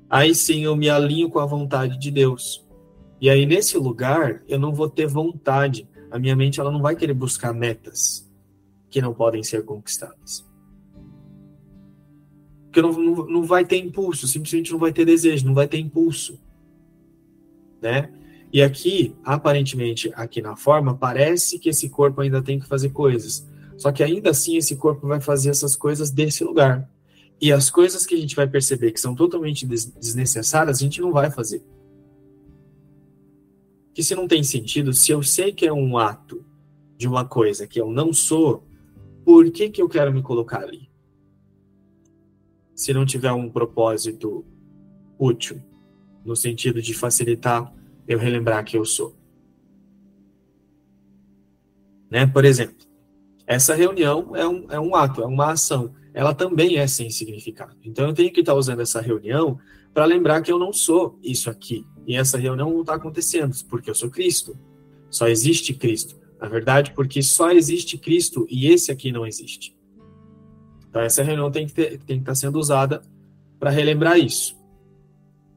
aí 0.09 0.33
sim 0.33 0.63
eu 0.63 0.75
me 0.75 0.89
alinho 0.89 1.29
com 1.29 1.37
a 1.37 1.45
vontade 1.45 1.99
de 1.99 2.09
Deus. 2.09 2.67
E 3.21 3.29
aí, 3.29 3.45
nesse 3.45 3.77
lugar, 3.77 4.41
eu 4.47 4.57
não 4.57 4.73
vou 4.73 4.89
ter 4.89 5.05
vontade. 5.05 5.87
A 6.09 6.17
minha 6.17 6.35
mente 6.35 6.59
ela 6.59 6.71
não 6.71 6.81
vai 6.81 6.95
querer 6.95 7.13
buscar 7.13 7.53
metas 7.53 8.27
que 8.89 8.99
não 8.99 9.13
podem 9.13 9.43
ser 9.43 9.63
conquistadas. 9.63 10.43
Porque 12.65 12.81
não, 12.81 12.91
não, 12.91 13.27
não 13.27 13.43
vai 13.43 13.63
ter 13.63 13.77
impulso, 13.77 14.27
simplesmente 14.27 14.71
não 14.71 14.79
vai 14.79 14.91
ter 14.91 15.05
desejo, 15.05 15.45
não 15.45 15.53
vai 15.53 15.67
ter 15.67 15.77
impulso. 15.77 16.39
Né? 17.79 18.11
E 18.51 18.61
aqui, 18.61 19.15
aparentemente, 19.23 20.11
aqui 20.15 20.41
na 20.41 20.55
forma, 20.55 20.95
parece 20.95 21.59
que 21.59 21.69
esse 21.69 21.89
corpo 21.89 22.21
ainda 22.21 22.41
tem 22.41 22.59
que 22.59 22.65
fazer 22.65 22.89
coisas. 22.89 23.47
Só 23.77 23.91
que 23.91 24.03
ainda 24.03 24.31
assim 24.31 24.57
esse 24.57 24.75
corpo 24.75 25.07
vai 25.07 25.21
fazer 25.21 25.51
essas 25.51 25.75
coisas 25.75 26.09
desse 26.09 26.43
lugar. 26.43 26.89
E 27.39 27.51
as 27.51 27.69
coisas 27.69 28.05
que 28.05 28.15
a 28.15 28.17
gente 28.17 28.35
vai 28.35 28.47
perceber 28.47 28.91
que 28.91 28.99
são 28.99 29.15
totalmente 29.15 29.65
desnecessárias, 29.65 30.77
a 30.77 30.81
gente 30.81 30.99
não 30.99 31.11
vai 31.11 31.31
fazer. 31.31 31.63
Que 33.93 34.03
se 34.03 34.15
não 34.15 34.27
tem 34.27 34.43
sentido, 34.43 34.93
se 34.93 35.11
eu 35.11 35.23
sei 35.23 35.53
que 35.53 35.65
é 35.65 35.71
um 35.71 35.97
ato 35.97 36.43
de 36.97 37.07
uma 37.07 37.23
coisa 37.23 37.65
que 37.65 37.79
eu 37.79 37.89
não 37.89 38.11
sou, 38.11 38.67
por 39.23 39.49
que, 39.51 39.69
que 39.69 39.81
eu 39.81 39.87
quero 39.87 40.11
me 40.11 40.21
colocar 40.21 40.63
ali? 40.63 40.89
Se 42.75 42.93
não 42.93 43.05
tiver 43.05 43.31
um 43.31 43.49
propósito 43.49 44.43
útil, 45.17 45.61
no 46.25 46.35
sentido 46.35 46.81
de 46.81 46.93
facilitar 46.93 47.73
eu 48.09 48.17
relembrar 48.17 48.65
que 48.65 48.75
eu 48.75 48.83
sou. 48.83 49.15
Né? 52.09 52.25
Por 52.25 52.43
exemplo, 52.43 52.75
essa 53.45 53.75
reunião 53.75 54.35
é 54.35 54.47
um, 54.47 54.65
é 54.71 54.79
um 54.79 54.95
ato, 54.95 55.21
é 55.21 55.25
uma 55.27 55.51
ação. 55.51 55.93
Ela 56.11 56.33
também 56.33 56.77
é 56.77 56.87
sem 56.87 57.11
significado. 57.11 57.77
Então 57.83 58.07
eu 58.07 58.13
tenho 58.13 58.33
que 58.33 58.39
estar 58.39 58.55
usando 58.55 58.81
essa 58.81 58.99
reunião 58.99 59.59
para 59.93 60.05
lembrar 60.05 60.41
que 60.41 60.51
eu 60.51 60.57
não 60.57 60.73
sou 60.73 61.19
isso 61.21 61.51
aqui. 61.51 61.85
E 62.07 62.15
essa 62.15 62.37
reunião 62.37 62.71
não 62.71 62.81
está 62.81 62.95
acontecendo, 62.95 63.55
porque 63.69 63.91
eu 63.91 63.95
sou 63.95 64.09
Cristo. 64.09 64.57
Só 65.11 65.27
existe 65.27 65.73
Cristo. 65.75 66.19
Na 66.41 66.47
verdade, 66.47 66.93
porque 66.93 67.21
só 67.21 67.51
existe 67.51 67.97
Cristo 67.97 68.47
e 68.49 68.67
esse 68.67 68.91
aqui 68.91 69.11
não 69.11 69.25
existe. 69.25 69.77
Então 70.89 71.01
essa 71.01 71.21
reunião 71.21 71.51
tem 71.51 71.67
que, 71.67 71.73
tem 71.73 71.99
que 71.99 72.13
estar 72.13 72.33
sendo 72.33 72.57
usada 72.57 73.03
para 73.59 73.69
relembrar 73.69 74.17
isso. 74.17 74.58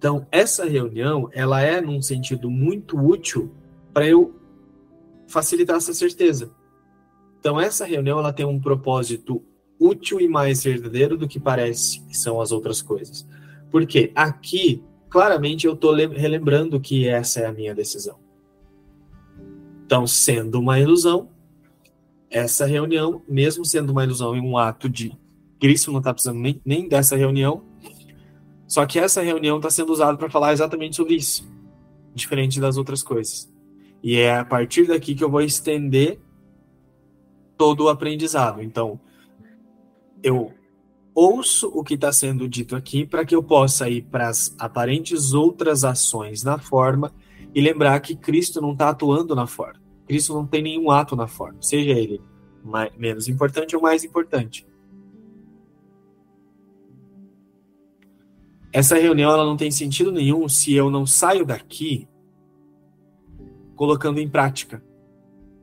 Então, 0.02 0.26
essa 0.32 0.64
reunião, 0.64 1.28
ela 1.30 1.62
é 1.62 1.80
num 1.80 2.02
sentido 2.02 2.50
muito 2.50 2.98
útil 2.98 3.54
para 3.94 4.04
eu 4.04 4.34
facilitar 5.28 5.76
essa 5.76 5.94
certeza. 5.94 6.50
Então, 7.38 7.60
essa 7.60 7.86
reunião, 7.86 8.18
ela 8.18 8.32
tem 8.32 8.44
um 8.44 8.60
propósito 8.60 9.44
útil 9.78 10.20
e 10.20 10.26
mais 10.26 10.64
verdadeiro 10.64 11.16
do 11.16 11.28
que 11.28 11.38
parece 11.38 12.00
que 12.00 12.18
são 12.18 12.40
as 12.40 12.50
outras 12.50 12.82
coisas. 12.82 13.24
Porque 13.70 14.10
aqui, 14.12 14.82
claramente, 15.08 15.68
eu 15.68 15.74
estou 15.74 15.94
relembrando 15.94 16.80
que 16.80 17.06
essa 17.06 17.38
é 17.38 17.46
a 17.46 17.52
minha 17.52 17.72
decisão. 17.72 18.18
Então, 19.86 20.04
sendo 20.04 20.58
uma 20.58 20.80
ilusão, 20.80 21.28
essa 22.28 22.66
reunião, 22.66 23.22
mesmo 23.28 23.64
sendo 23.64 23.90
uma 23.90 24.02
ilusão 24.02 24.34
e 24.34 24.40
um 24.40 24.58
ato 24.58 24.88
de 24.88 25.16
Cristo 25.60 25.92
não 25.92 26.00
está 26.00 26.12
precisando 26.12 26.40
nem, 26.40 26.60
nem 26.64 26.88
dessa 26.88 27.14
reunião, 27.14 27.70
só 28.72 28.86
que 28.86 28.98
essa 28.98 29.20
reunião 29.20 29.58
está 29.58 29.68
sendo 29.68 29.92
usada 29.92 30.16
para 30.16 30.30
falar 30.30 30.54
exatamente 30.54 30.96
sobre 30.96 31.16
isso. 31.16 31.46
diferente 32.14 32.58
das 32.58 32.78
outras 32.78 33.02
coisas. 33.02 33.52
E 34.02 34.16
é 34.16 34.38
a 34.38 34.46
partir 34.46 34.86
daqui 34.86 35.14
que 35.14 35.22
eu 35.22 35.30
vou 35.30 35.42
estender 35.42 36.18
todo 37.58 37.84
o 37.84 37.88
aprendizado. 37.90 38.62
Então, 38.62 38.98
eu 40.22 40.54
ouço 41.14 41.68
o 41.74 41.84
que 41.84 41.92
está 41.92 42.10
sendo 42.12 42.48
dito 42.48 42.74
aqui 42.74 43.04
para 43.04 43.26
que 43.26 43.34
eu 43.34 43.42
possa 43.42 43.90
ir 43.90 44.04
para 44.04 44.30
as 44.30 44.54
aparentes 44.58 45.34
outras 45.34 45.84
ações 45.84 46.42
na 46.42 46.56
forma 46.56 47.12
e 47.54 47.60
lembrar 47.60 48.00
que 48.00 48.16
Cristo 48.16 48.62
não 48.62 48.72
está 48.72 48.88
atuando 48.88 49.34
na 49.34 49.46
forma. 49.46 49.82
Cristo 50.06 50.32
não 50.32 50.46
tem 50.46 50.62
nenhum 50.62 50.90
ato 50.90 51.14
na 51.14 51.26
forma, 51.26 51.60
seja 51.60 51.90
ele 51.90 52.22
mais, 52.64 52.90
menos 52.96 53.28
importante 53.28 53.76
ou 53.76 53.82
mais 53.82 54.02
importante. 54.02 54.66
Essa 58.72 58.96
reunião 58.96 59.30
ela 59.30 59.44
não 59.44 59.56
tem 59.56 59.70
sentido 59.70 60.10
nenhum 60.10 60.48
se 60.48 60.72
eu 60.74 60.90
não 60.90 61.04
saio 61.04 61.44
daqui 61.44 62.08
colocando 63.76 64.18
em 64.18 64.28
prática 64.28 64.82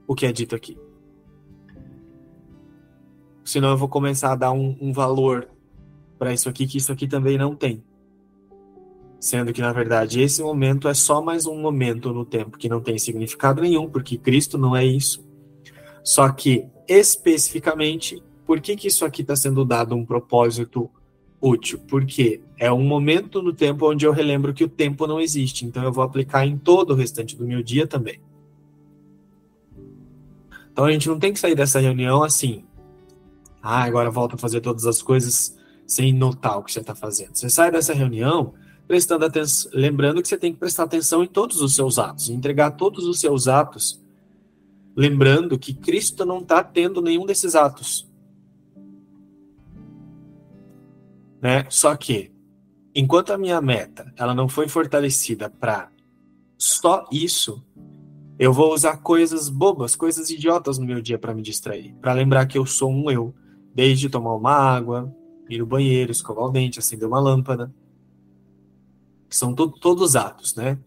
o 0.07 0.13
que 0.13 0.25
é 0.25 0.31
dito 0.31 0.55
aqui. 0.55 0.77
Senão 3.43 3.69
eu 3.69 3.77
vou 3.77 3.89
começar 3.89 4.31
a 4.31 4.35
dar 4.35 4.51
um, 4.51 4.77
um 4.79 4.93
valor 4.93 5.49
para 6.19 6.33
isso 6.33 6.47
aqui 6.47 6.67
que 6.67 6.77
isso 6.77 6.91
aqui 6.91 7.07
também 7.07 7.37
não 7.37 7.55
tem. 7.55 7.83
Sendo 9.19 9.51
que, 9.51 9.61
na 9.61 9.73
verdade, 9.73 10.21
esse 10.21 10.41
momento 10.41 10.87
é 10.87 10.93
só 10.93 11.21
mais 11.21 11.45
um 11.45 11.59
momento 11.59 12.13
no 12.13 12.23
tempo 12.23 12.57
que 12.57 12.69
não 12.69 12.79
tem 12.79 12.97
significado 12.97 13.61
nenhum, 13.61 13.89
porque 13.89 14.17
Cristo 14.17 14.57
não 14.57 14.75
é 14.75 14.85
isso. 14.85 15.27
Só 16.03 16.29
que, 16.29 16.67
especificamente, 16.87 18.23
por 18.45 18.61
que, 18.61 18.75
que 18.75 18.87
isso 18.87 19.03
aqui 19.03 19.23
está 19.23 19.35
sendo 19.35 19.65
dado 19.65 19.95
um 19.95 20.05
propósito 20.05 20.89
útil? 21.41 21.79
Porque 21.87 22.41
é 22.57 22.71
um 22.71 22.83
momento 22.83 23.41
no 23.41 23.53
tempo 23.53 23.89
onde 23.89 24.05
eu 24.05 24.11
relembro 24.11 24.53
que 24.53 24.63
o 24.63 24.69
tempo 24.69 25.07
não 25.07 25.19
existe. 25.19 25.65
Então, 25.65 25.83
eu 25.83 25.91
vou 25.91 26.03
aplicar 26.03 26.45
em 26.45 26.57
todo 26.57 26.91
o 26.91 26.95
restante 26.95 27.35
do 27.35 27.45
meu 27.45 27.63
dia 27.63 27.87
também. 27.87 28.19
Então, 30.71 30.85
a 30.85 30.91
gente 30.91 31.09
não 31.09 31.19
tem 31.19 31.33
que 31.33 31.39
sair 31.39 31.55
dessa 31.55 31.79
reunião 31.79 32.23
assim. 32.23 32.63
Ah, 33.61 33.83
agora 33.83 34.09
volta 34.09 34.35
a 34.35 34.39
fazer 34.39 34.61
todas 34.61 34.85
as 34.85 35.01
coisas 35.01 35.57
sem 35.85 36.13
notar 36.13 36.57
o 36.57 36.63
que 36.63 36.71
você 36.71 36.79
está 36.79 36.95
fazendo. 36.95 37.35
Você 37.35 37.49
sai 37.49 37.71
dessa 37.71 37.93
reunião 37.93 38.53
prestando 38.89 39.23
atenção, 39.23 39.69
lembrando 39.71 40.19
que 40.19 40.27
você 40.27 40.35
tem 40.35 40.51
que 40.51 40.57
prestar 40.57 40.83
atenção 40.83 41.23
em 41.23 41.27
todos 41.27 41.61
os 41.61 41.75
seus 41.75 41.99
atos, 41.99 42.27
entregar 42.27 42.71
todos 42.71 43.05
os 43.05 43.19
seus 43.19 43.47
atos, 43.47 44.01
lembrando 44.95 45.59
que 45.59 45.75
Cristo 45.75 46.25
não 46.25 46.39
está 46.39 46.63
tendo 46.63 46.99
nenhum 46.99 47.23
desses 47.23 47.53
atos. 47.53 48.08
Né? 51.41 51.65
Só 51.69 51.95
que, 51.95 52.31
enquanto 52.93 53.31
a 53.31 53.37
minha 53.37 53.61
meta 53.61 54.11
ela 54.17 54.33
não 54.33 54.49
foi 54.49 54.67
fortalecida 54.67 55.49
para 55.49 55.89
só 56.57 57.07
isso, 57.11 57.63
eu 58.37 58.51
vou 58.51 58.73
usar 58.73 58.97
coisas 58.97 59.49
bobas, 59.49 59.95
coisas 59.95 60.29
idiotas 60.29 60.77
no 60.77 60.85
meu 60.85 61.01
dia 61.01 61.17
para 61.17 61.33
me 61.33 61.41
distrair, 61.41 61.95
para 62.01 62.13
lembrar 62.13 62.45
que 62.45 62.57
eu 62.57 62.65
sou 62.65 62.91
um 62.91 63.09
eu, 63.09 63.33
desde 63.73 64.09
tomar 64.09 64.35
uma 64.35 64.53
água, 64.53 65.13
ir 65.49 65.59
no 65.59 65.65
banheiro, 65.65 66.11
escovar 66.11 66.45
o 66.45 66.51
dente, 66.51 66.79
acender 66.79 67.07
uma 67.07 67.19
lâmpada 67.19 67.73
são 69.29 69.53
to 69.53 69.69
todos 69.69 70.15
atos, 70.15 70.55
né? 70.55 70.77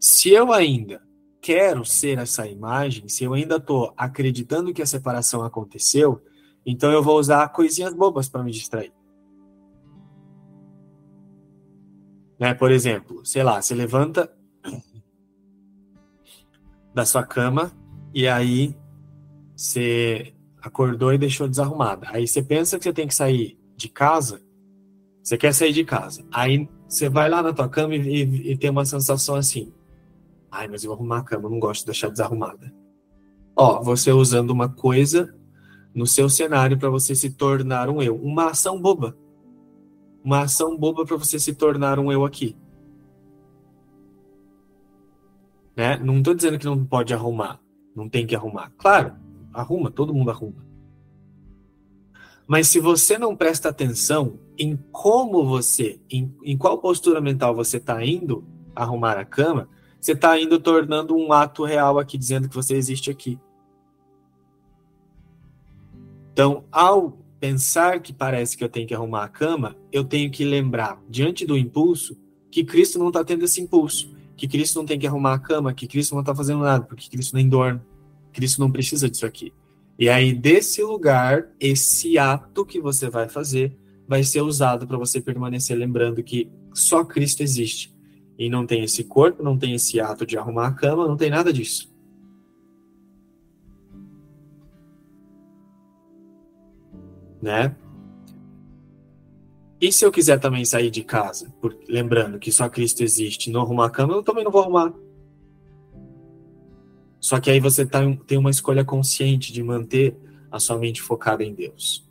Se 0.00 0.30
eu 0.30 0.52
ainda 0.52 1.00
quero 1.40 1.84
ser 1.84 2.18
essa 2.18 2.46
imagem, 2.46 3.08
se 3.08 3.24
eu 3.24 3.34
ainda 3.34 3.56
estou 3.56 3.92
acreditando 3.96 4.74
que 4.74 4.82
a 4.82 4.86
separação 4.86 5.42
aconteceu, 5.42 6.20
então 6.64 6.90
eu 6.90 7.02
vou 7.02 7.18
usar 7.18 7.48
coisinhas 7.48 7.94
bobas 7.94 8.28
para 8.28 8.42
me 8.42 8.50
distrair. 8.50 8.92
Né? 12.38 12.54
Por 12.54 12.70
exemplo, 12.70 13.24
sei 13.24 13.42
lá, 13.42 13.60
você 13.60 13.74
levanta 13.74 14.30
da 16.94 17.04
sua 17.04 17.24
cama 17.24 17.72
e 18.14 18.26
aí 18.26 18.74
você 19.54 20.34
acordou 20.62 21.12
e 21.12 21.18
deixou 21.18 21.48
desarrumada. 21.48 22.08
Aí 22.10 22.26
você 22.26 22.42
pensa 22.42 22.78
que 22.78 22.84
você 22.84 22.92
tem 22.92 23.06
que 23.06 23.14
sair 23.14 23.58
de 23.76 23.88
casa, 23.88 24.40
você 25.22 25.36
quer 25.36 25.52
sair 25.52 25.72
de 25.72 25.84
casa. 25.84 26.24
Aí 26.32 26.68
você 26.88 27.08
vai 27.08 27.28
lá 27.28 27.42
na 27.42 27.52
tua 27.52 27.68
cama 27.68 27.94
e, 27.94 28.00
e, 28.00 28.52
e, 28.52 28.56
tem 28.56 28.70
uma 28.70 28.84
sensação 28.84 29.34
assim. 29.34 29.72
Ai, 30.50 30.68
mas 30.68 30.84
eu 30.84 30.88
vou 30.88 30.96
arrumar 30.96 31.18
a 31.18 31.24
cama, 31.24 31.48
não 31.48 31.58
gosto 31.58 31.80
de 31.80 31.86
deixar 31.86 32.08
desarrumada. 32.08 32.72
Ó, 33.54 33.82
você 33.82 34.12
usando 34.12 34.50
uma 34.50 34.68
coisa 34.68 35.34
no 35.94 36.06
seu 36.06 36.28
cenário 36.28 36.78
para 36.78 36.90
você 36.90 37.14
se 37.14 37.30
tornar 37.30 37.88
um 37.88 38.02
eu. 38.02 38.16
Uma 38.16 38.50
ação 38.50 38.80
boba. 38.80 39.16
Uma 40.26 40.40
ação 40.40 40.76
boba 40.76 41.06
para 41.06 41.16
você 41.16 41.38
se 41.38 41.54
tornar 41.54 42.00
um 42.00 42.10
eu 42.10 42.24
aqui. 42.24 42.56
Né? 45.76 45.96
Não 45.98 46.18
estou 46.18 46.34
dizendo 46.34 46.58
que 46.58 46.66
não 46.66 46.84
pode 46.84 47.14
arrumar. 47.14 47.60
Não 47.94 48.08
tem 48.08 48.26
que 48.26 48.34
arrumar. 48.34 48.72
Claro, 48.76 49.14
arruma, 49.54 49.88
todo 49.88 50.12
mundo 50.12 50.32
arruma. 50.32 50.66
Mas 52.44 52.66
se 52.66 52.80
você 52.80 53.16
não 53.16 53.36
presta 53.36 53.68
atenção 53.68 54.40
em 54.58 54.76
como 54.90 55.46
você, 55.46 56.00
em, 56.10 56.36
em 56.42 56.58
qual 56.58 56.78
postura 56.78 57.20
mental 57.20 57.54
você 57.54 57.76
está 57.76 58.04
indo 58.04 58.44
arrumar 58.74 59.16
a 59.16 59.24
cama, 59.24 59.68
você 60.00 60.10
está 60.10 60.36
indo 60.40 60.58
tornando 60.58 61.14
um 61.14 61.32
ato 61.32 61.64
real 61.64 62.00
aqui, 62.00 62.18
dizendo 62.18 62.48
que 62.48 62.54
você 62.56 62.74
existe 62.74 63.12
aqui. 63.12 63.38
Então, 66.32 66.64
ao 66.72 67.16
pensar 67.38 68.00
que 68.00 68.12
parece 68.12 68.56
que 68.56 68.64
eu 68.64 68.68
tenho 68.68 68.86
que 68.86 68.94
arrumar 68.94 69.24
a 69.24 69.28
cama, 69.28 69.76
eu 69.92 70.04
tenho 70.04 70.30
que 70.30 70.44
lembrar, 70.44 71.00
diante 71.08 71.44
do 71.44 71.56
impulso, 71.56 72.16
que 72.50 72.64
Cristo 72.64 72.98
não 72.98 73.08
está 73.08 73.24
tendo 73.24 73.44
esse 73.44 73.60
impulso, 73.60 74.14
que 74.36 74.48
Cristo 74.48 74.76
não 74.76 74.86
tem 74.86 74.98
que 74.98 75.06
arrumar 75.06 75.34
a 75.34 75.38
cama, 75.38 75.74
que 75.74 75.86
Cristo 75.86 76.14
não 76.14 76.20
está 76.20 76.34
fazendo 76.34 76.60
nada, 76.60 76.84
porque 76.84 77.08
Cristo 77.08 77.34
nem 77.34 77.48
dorme, 77.48 77.80
Cristo 78.32 78.60
não 78.60 78.70
precisa 78.70 79.08
disso 79.08 79.26
aqui. 79.26 79.52
E 79.98 80.08
aí, 80.08 80.34
desse 80.34 80.82
lugar, 80.82 81.48
esse 81.58 82.18
ato 82.18 82.66
que 82.66 82.80
você 82.80 83.08
vai 83.08 83.28
fazer 83.28 83.76
vai 84.06 84.22
ser 84.22 84.42
usado 84.42 84.86
para 84.86 84.98
você 84.98 85.20
permanecer 85.20 85.76
lembrando 85.76 86.22
que 86.22 86.50
só 86.74 87.04
Cristo 87.04 87.42
existe. 87.42 87.94
E 88.38 88.50
não 88.50 88.66
tem 88.66 88.84
esse 88.84 89.04
corpo, 89.04 89.42
não 89.42 89.56
tem 89.56 89.74
esse 89.74 89.98
ato 89.98 90.26
de 90.26 90.36
arrumar 90.36 90.68
a 90.68 90.72
cama, 90.72 91.08
não 91.08 91.16
tem 91.16 91.30
nada 91.30 91.50
disso. 91.50 91.90
Né? 97.46 97.76
E 99.80 99.92
se 99.92 100.04
eu 100.04 100.10
quiser 100.10 100.40
também 100.40 100.64
sair 100.64 100.90
de 100.90 101.04
casa, 101.04 101.48
por, 101.60 101.78
lembrando 101.88 102.40
que 102.40 102.50
só 102.50 102.68
Cristo 102.68 103.04
existe, 103.04 103.52
não 103.52 103.60
arrumar 103.60 103.86
a 103.86 103.90
cama, 103.90 104.14
eu 104.14 104.22
também 104.24 104.42
não 104.42 104.50
vou 104.50 104.62
arrumar. 104.62 104.92
Só 107.20 107.38
que 107.38 107.48
aí 107.48 107.60
você 107.60 107.86
tá, 107.86 108.00
tem 108.26 108.36
uma 108.36 108.50
escolha 108.50 108.84
consciente 108.84 109.52
de 109.52 109.62
manter 109.62 110.16
a 110.50 110.58
sua 110.58 110.76
mente 110.76 111.00
focada 111.00 111.44
em 111.44 111.54
Deus. 111.54 112.04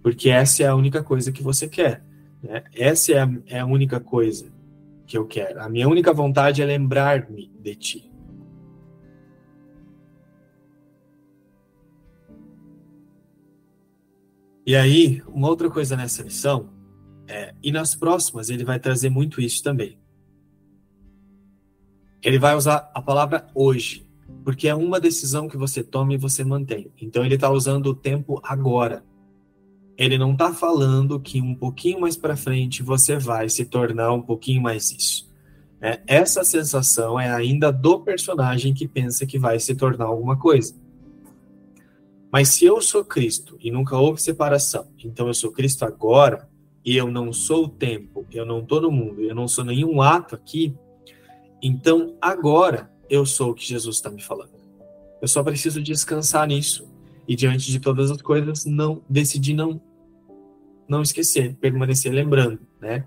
Porque 0.00 0.30
essa 0.30 0.62
é 0.62 0.66
a 0.68 0.76
única 0.76 1.02
coisa 1.02 1.32
que 1.32 1.42
você 1.42 1.68
quer. 1.68 2.04
Né? 2.40 2.62
Essa 2.72 3.12
é 3.14 3.18
a, 3.18 3.30
é 3.46 3.58
a 3.58 3.66
única 3.66 3.98
coisa 3.98 4.52
que 5.08 5.18
eu 5.18 5.26
quero. 5.26 5.60
A 5.60 5.68
minha 5.68 5.88
única 5.88 6.12
vontade 6.12 6.62
é 6.62 6.64
lembrar-me 6.64 7.50
de 7.58 7.74
ti. 7.74 8.11
E 14.64 14.76
aí, 14.76 15.22
uma 15.26 15.48
outra 15.48 15.70
coisa 15.70 15.96
nessa 15.96 16.22
lição 16.22 16.70
é, 17.26 17.54
e 17.62 17.72
nas 17.72 17.94
próximas 17.94 18.50
ele 18.50 18.64
vai 18.64 18.78
trazer 18.78 19.10
muito 19.10 19.40
isso 19.40 19.62
também 19.62 19.98
ele 22.22 22.38
vai 22.38 22.54
usar 22.54 22.90
a 22.94 23.02
palavra 23.02 23.46
hoje, 23.54 24.06
porque 24.44 24.68
é 24.68 24.74
uma 24.74 25.00
decisão 25.00 25.48
que 25.48 25.56
você 25.56 25.82
toma 25.82 26.14
e 26.14 26.18
você 26.18 26.44
mantém. 26.44 26.90
Então 27.00 27.24
ele 27.24 27.34
está 27.34 27.50
usando 27.50 27.86
o 27.86 27.94
tempo 27.94 28.40
agora. 28.44 29.04
Ele 29.98 30.16
não 30.16 30.32
está 30.32 30.54
falando 30.54 31.20
que 31.20 31.40
um 31.40 31.54
pouquinho 31.54 32.00
mais 32.00 32.16
para 32.16 32.36
frente 32.36 32.82
você 32.82 33.18
vai 33.18 33.48
se 33.48 33.64
tornar 33.64 34.12
um 34.12 34.22
pouquinho 34.22 34.62
mais 34.62 34.90
isso. 34.92 35.30
É, 35.80 36.00
essa 36.06 36.44
sensação 36.44 37.18
é 37.18 37.30
ainda 37.30 37.72
do 37.72 38.00
personagem 38.00 38.72
que 38.72 38.86
pensa 38.86 39.26
que 39.26 39.38
vai 39.38 39.58
se 39.58 39.74
tornar 39.74 40.06
alguma 40.06 40.38
coisa. 40.38 40.74
Mas 42.32 42.48
se 42.48 42.64
eu 42.64 42.80
sou 42.80 43.04
Cristo 43.04 43.58
e 43.60 43.70
nunca 43.70 43.96
houve 43.98 44.22
separação, 44.22 44.88
então 45.04 45.28
eu 45.28 45.34
sou 45.34 45.52
Cristo 45.52 45.84
agora 45.84 46.48
e 46.84 46.96
eu 46.96 47.10
não 47.10 47.32
sou 47.32 47.66
o 47.66 47.68
tempo, 47.68 48.26
eu 48.32 48.46
não 48.46 48.60
estou 48.60 48.80
no 48.80 48.90
mundo, 48.90 49.20
eu 49.20 49.34
não 49.34 49.46
sou 49.46 49.64
nenhum 49.64 50.00
ato 50.00 50.34
aqui, 50.34 50.74
então, 51.62 52.16
agora 52.20 52.90
eu 53.08 53.24
sou 53.24 53.52
o 53.52 53.54
que 53.54 53.64
Jesus 53.64 53.96
está 53.96 54.10
me 54.10 54.20
falando. 54.20 54.50
Eu 55.20 55.28
só 55.28 55.44
preciso 55.44 55.80
descansar 55.80 56.48
nisso 56.48 56.88
e 57.28 57.36
diante 57.36 57.70
de 57.70 57.78
todas 57.78 58.10
as 58.10 58.20
coisas 58.20 58.64
não 58.64 59.00
decidir 59.08 59.54
não 59.54 59.80
não 60.88 61.00
esquecer, 61.00 61.54
permanecer 61.54 62.12
lembrando, 62.12 62.58
né? 62.80 63.06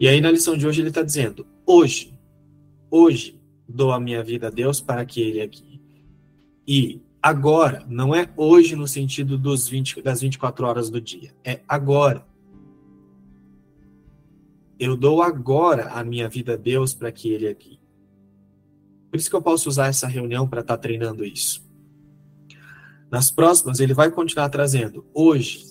E 0.00 0.08
aí 0.08 0.20
na 0.20 0.32
lição 0.32 0.56
de 0.56 0.66
hoje 0.66 0.82
ele 0.82 0.88
está 0.88 1.02
dizendo: 1.02 1.46
hoje, 1.64 2.12
hoje 2.90 3.40
dou 3.68 3.92
a 3.92 4.00
minha 4.00 4.22
vida 4.24 4.48
a 4.48 4.50
Deus 4.50 4.80
para 4.80 5.06
que 5.06 5.20
Ele 5.20 5.40
aqui. 5.40 5.80
E 6.66 7.00
agora 7.26 7.84
não 7.88 8.14
é 8.14 8.32
hoje 8.36 8.76
no 8.76 8.86
sentido 8.86 9.36
dos 9.36 9.66
20, 9.66 10.00
das 10.00 10.20
24 10.20 10.64
horas 10.64 10.88
do 10.88 11.00
dia, 11.00 11.34
é 11.44 11.60
agora. 11.66 12.24
eu 14.78 14.96
dou 14.96 15.22
agora 15.22 15.88
a 15.88 16.04
minha 16.04 16.28
vida 16.28 16.52
a 16.52 16.56
Deus 16.56 16.94
para 16.94 17.10
que 17.10 17.28
Ele 17.30 17.48
aqui. 17.48 17.80
Por 19.10 19.16
isso 19.16 19.28
que 19.28 19.34
eu 19.34 19.42
posso 19.42 19.68
usar 19.68 19.88
essa 19.88 20.06
reunião 20.06 20.46
para 20.46 20.60
estar 20.60 20.76
tá 20.76 20.80
treinando 20.80 21.24
isso. 21.24 21.66
Nas 23.10 23.30
próximas, 23.30 23.80
ele 23.80 23.94
vai 23.94 24.10
continuar 24.10 24.48
trazendo. 24.48 25.04
Hoje, 25.14 25.64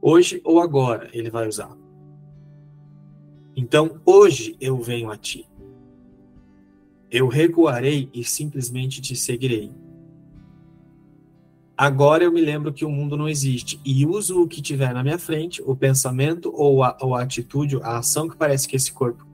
hoje 0.00 0.40
ou 0.44 0.60
agora, 0.60 1.10
ele 1.12 1.28
vai 1.28 1.48
usar. 1.48 1.76
Então, 3.56 4.00
hoje 4.06 4.56
eu 4.60 4.78
venho 4.78 5.10
a 5.10 5.16
ti. 5.16 5.51
Eu 7.12 7.28
recuarei 7.28 8.08
e 8.14 8.24
simplesmente 8.24 9.02
te 9.02 9.14
seguirei. 9.14 9.70
Agora 11.76 12.24
eu 12.24 12.32
me 12.32 12.40
lembro 12.40 12.72
que 12.72 12.86
o 12.86 12.90
mundo 12.90 13.18
não 13.18 13.28
existe 13.28 13.78
e 13.84 14.06
uso 14.06 14.40
o 14.40 14.48
que 14.48 14.62
tiver 14.62 14.94
na 14.94 15.02
minha 15.02 15.18
frente, 15.18 15.60
o 15.62 15.76
pensamento 15.76 16.50
ou 16.54 16.82
a, 16.82 16.96
ou 17.02 17.14
a 17.14 17.20
atitude, 17.20 17.76
a 17.82 17.98
ação 17.98 18.30
que 18.30 18.36
parece 18.36 18.66
que 18.66 18.76
esse 18.76 18.90
corpo 18.90 19.26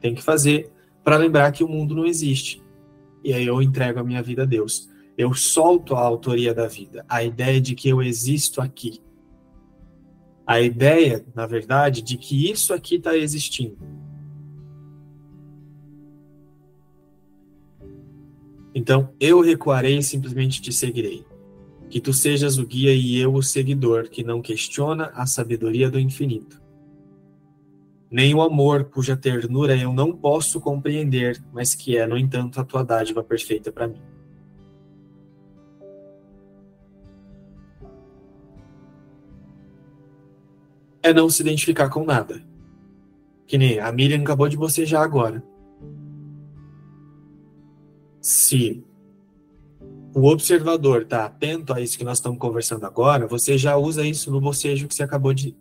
tem 0.00 0.14
que 0.14 0.22
fazer, 0.22 0.70
para 1.02 1.16
lembrar 1.16 1.50
que 1.50 1.64
o 1.64 1.68
mundo 1.68 1.92
não 1.92 2.06
existe. 2.06 2.62
E 3.24 3.32
aí 3.32 3.46
eu 3.46 3.60
entrego 3.60 3.98
a 3.98 4.04
minha 4.04 4.22
vida 4.22 4.42
a 4.42 4.46
Deus. 4.46 4.88
Eu 5.18 5.34
solto 5.34 5.96
a 5.96 6.00
autoria 6.00 6.54
da 6.54 6.68
vida, 6.68 7.04
a 7.08 7.24
ideia 7.24 7.60
de 7.60 7.74
que 7.74 7.88
eu 7.88 8.00
existo 8.00 8.60
aqui. 8.60 9.00
A 10.46 10.60
ideia, 10.60 11.24
na 11.34 11.46
verdade, 11.46 12.00
de 12.00 12.16
que 12.16 12.48
isso 12.48 12.72
aqui 12.72 12.96
está 12.96 13.16
existindo. 13.16 13.78
Então, 18.74 19.14
eu 19.20 19.40
recuarei 19.40 19.98
e 19.98 20.02
simplesmente 20.02 20.60
te 20.60 20.72
seguirei. 20.72 21.24
Que 21.88 22.00
tu 22.00 22.12
sejas 22.12 22.58
o 22.58 22.66
guia 22.66 22.92
e 22.92 23.16
eu 23.18 23.32
o 23.32 23.42
seguidor, 23.42 24.08
que 24.08 24.24
não 24.24 24.42
questiona 24.42 25.12
a 25.14 25.24
sabedoria 25.26 25.88
do 25.88 26.00
infinito. 26.00 26.60
Nem 28.10 28.34
o 28.34 28.42
amor 28.42 28.84
cuja 28.84 29.16
ternura 29.16 29.76
eu 29.76 29.92
não 29.92 30.12
posso 30.12 30.60
compreender, 30.60 31.40
mas 31.52 31.74
que 31.74 31.96
é, 31.96 32.06
no 32.06 32.18
entanto, 32.18 32.60
a 32.60 32.64
tua 32.64 32.82
dádiva 32.82 33.22
perfeita 33.22 33.70
para 33.70 33.86
mim. 33.86 34.00
É 41.00 41.12
não 41.12 41.28
se 41.28 41.42
identificar 41.42 41.90
com 41.90 42.04
nada. 42.04 42.42
Que 43.46 43.58
nem 43.58 43.78
a 43.78 43.92
Miriam 43.92 44.22
acabou 44.22 44.48
de 44.48 44.56
bocejar 44.56 45.02
agora. 45.02 45.44
Se 48.24 48.82
o 50.14 50.24
observador 50.28 51.02
está 51.02 51.26
atento 51.26 51.74
a 51.74 51.80
isso 51.82 51.98
que 51.98 52.04
nós 52.04 52.16
estamos 52.16 52.38
conversando 52.38 52.86
agora, 52.86 53.26
você 53.26 53.58
já 53.58 53.76
usa 53.76 54.02
isso 54.06 54.30
no 54.30 54.40
bocejo 54.40 54.88
que 54.88 54.94
você 54.94 55.02
acabou 55.02 55.34
de, 55.34 55.54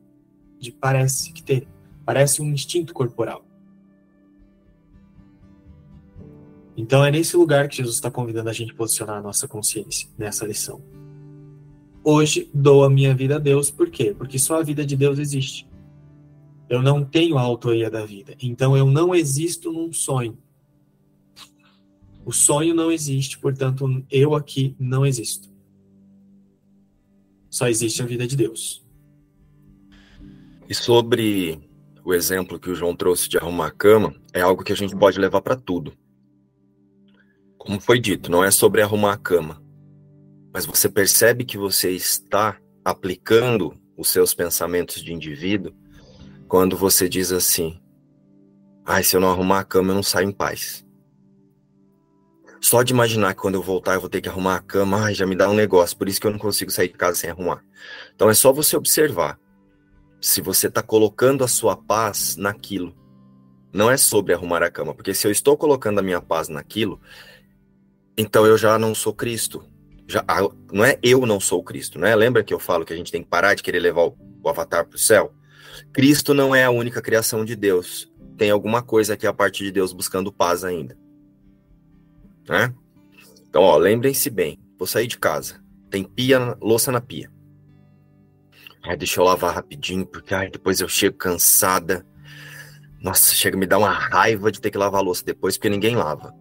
de 0.58 0.72
parece 0.72 1.34
que 1.34 1.44
ter. 1.44 1.68
Parece 2.06 2.42
um 2.42 2.46
instinto 2.46 2.94
corporal. 2.94 3.46
Então 6.78 7.04
é 7.04 7.12
nesse 7.12 7.36
lugar 7.36 7.68
que 7.68 7.76
Jesus 7.76 7.96
está 7.96 8.10
convidando 8.10 8.50
a 8.50 8.54
gente 8.54 8.72
a 8.72 8.76
posicionar 8.76 9.18
a 9.18 9.22
nossa 9.22 9.46
consciência 9.46 10.08
nessa 10.18 10.46
lição. 10.46 10.82
Hoje 12.02 12.50
dou 12.54 12.86
a 12.86 12.90
minha 12.90 13.14
vida 13.14 13.36
a 13.36 13.40
Deus, 13.40 13.70
por 13.70 13.90
quê? 13.90 14.16
Porque 14.18 14.40
só 14.40 14.62
a 14.62 14.64
vida 14.64 14.86
de 14.86 14.96
Deus 14.96 15.20
existe. 15.20 15.70
Eu 16.70 16.82
não 16.82 17.04
tenho 17.04 17.38
a 17.38 17.42
autoria 17.42 17.92
da 17.92 18.06
vida. 18.06 18.38
Então 18.42 18.78
eu 18.78 18.86
não 18.86 19.14
existo 19.14 19.70
num 19.70 19.92
sonho. 19.92 20.38
O 22.26 22.32
sonho 22.32 22.74
não 22.74 22.92
existe, 22.92 23.38
portanto, 23.38 24.06
eu 24.10 24.34
aqui 24.36 24.76
não 24.80 25.06
existo. 25.06 25.52
Só 27.50 27.68
existe 27.68 28.02
a 28.02 28.06
vida 28.06 28.26
de 28.26 28.36
Deus. 28.36 28.84
E 30.68 30.74
sobre 30.74 31.60
o 32.04 32.14
exemplo 32.14 32.60
que 32.60 32.70
o 32.70 32.76
João 32.76 32.96
trouxe 32.96 33.30
de 33.30 33.38
arrumar 33.38 33.68
a 33.68 33.72
cama, 33.72 34.16
é 34.34 34.42
algo 34.42 34.64
que 34.64 34.74
a 34.74 34.76
gente 34.76 34.96
pode 34.96 35.20
levar 35.20 35.42
para 35.42 35.56
tudo. 35.56 35.94
Como 37.58 37.80
foi 37.80 38.00
dito, 38.00 38.32
não 38.32 38.44
é 38.44 38.52
sobre 38.52 38.82
arrumar 38.82 39.14
a 39.14 39.18
cama, 39.18 39.62
mas 40.54 40.66
você 40.66 40.90
percebe 40.90 41.46
que 41.46 41.58
você 41.58 41.92
está 41.92 42.60
aplicando 42.84 43.74
os 43.98 44.10
seus 44.10 44.34
pensamentos 44.34 45.02
de 45.02 45.14
indivíduo 45.14 45.74
quando 46.48 46.76
você 46.76 47.08
diz 47.08 47.32
assim: 47.32 47.80
ai, 48.86 49.04
se 49.04 49.16
eu 49.16 49.22
não 49.22 49.30
arrumar 49.30 49.60
a 49.60 49.64
cama, 49.64 49.92
eu 49.92 49.96
não 49.96 50.04
saio 50.04 50.30
em 50.30 50.34
paz. 50.34 50.83
Só 52.64 52.82
de 52.82 52.94
imaginar 52.94 53.34
que 53.34 53.42
quando 53.42 53.56
eu 53.56 53.62
voltar 53.62 53.96
eu 53.96 54.00
vou 54.00 54.10
ter 54.10 54.22
que 54.22 54.30
arrumar 54.30 54.56
a 54.56 54.62
cama, 54.62 55.04
ai, 55.04 55.14
já 55.14 55.26
me 55.26 55.36
dá 55.36 55.50
um 55.50 55.54
negócio, 55.54 55.98
por 55.98 56.08
isso 56.08 56.22
que 56.22 56.26
eu 56.26 56.32
não 56.32 56.40
consigo 56.40 56.72
sair 56.72 56.88
de 56.88 56.94
casa 56.94 57.18
sem 57.18 57.30
arrumar. 57.30 57.62
Então 58.16 58.30
é 58.30 58.34
só 58.34 58.54
você 58.54 58.78
observar 58.78 59.38
se 60.22 60.40
você 60.40 60.68
está 60.68 60.82
colocando 60.82 61.44
a 61.44 61.48
sua 61.50 61.76
paz 61.76 62.38
naquilo. 62.38 62.96
Não 63.74 63.92
é 63.92 63.98
sobre 63.98 64.34
arrumar 64.34 64.64
a 64.64 64.72
cama, 64.72 64.96
porque 64.96 65.14
se 65.14 65.28
eu 65.28 65.32
estou 65.32 65.58
colocando 65.58 66.00
a 66.00 66.02
minha 66.02 66.22
paz 66.22 66.48
naquilo, 66.48 67.02
então 68.18 68.46
eu 68.46 68.58
já 68.58 68.80
não 68.80 68.96
sou 68.96 69.14
Cristo. 69.14 69.66
Já, 70.08 70.24
não 70.72 70.86
é 70.86 70.98
eu 71.04 71.26
não 71.26 71.42
sou 71.42 71.62
Cristo, 71.62 72.00
né? 72.00 72.16
Lembra 72.16 72.46
que 72.46 72.54
eu 72.54 72.60
falo 72.60 72.86
que 72.86 72.94
a 72.94 72.96
gente 72.96 73.12
tem 73.12 73.22
que 73.22 73.30
parar 73.30 73.56
de 73.56 73.62
querer 73.62 73.82
levar 73.82 74.04
o, 74.04 74.18
o 74.42 74.48
avatar 74.48 74.86
para 74.86 74.96
o 74.96 75.00
céu? 75.00 75.34
Cristo 75.92 76.34
não 76.34 76.56
é 76.56 76.64
a 76.64 76.72
única 76.72 77.02
criação 77.02 77.44
de 77.44 77.58
Deus. 77.58 78.10
Tem 78.38 78.50
alguma 78.52 78.82
coisa 78.82 79.16
aqui 79.16 79.28
a 79.28 79.34
partir 79.34 79.66
de 79.66 79.72
Deus 79.74 79.92
buscando 79.92 80.32
paz 80.32 80.64
ainda 80.64 81.03
né? 82.48 82.74
Então, 83.48 83.62
ó, 83.62 83.78
lembrem-se 83.78 84.30
bem, 84.30 84.60
vou 84.78 84.88
sair 84.88 85.08
de 85.08 85.18
casa, 85.18 85.64
tem 85.90 86.04
pia, 86.04 86.58
louça 86.62 86.92
na 86.92 87.00
pia. 87.00 87.32
Ai, 88.84 88.98
deixa 88.98 89.20
eu 89.20 89.26
lavar 89.26 89.56
rapidinho, 89.56 90.06
porque 90.06 90.34
ai, 90.34 90.50
depois 90.50 90.82
eu 90.82 90.90
chego 90.90 91.18
cansada. 91.18 92.06
Nossa, 93.02 93.34
chega 93.34 93.58
me 93.58 93.66
dá 93.66 93.78
uma 93.78 93.92
raiva 93.92 94.52
de 94.52 94.60
ter 94.60 94.72
que 94.72 94.78
lavar 94.78 95.02
a 95.02 95.04
louça 95.04 95.24
depois, 95.24 95.58
porque 95.58 95.70
ninguém 95.70 95.96
lava. 95.96 96.34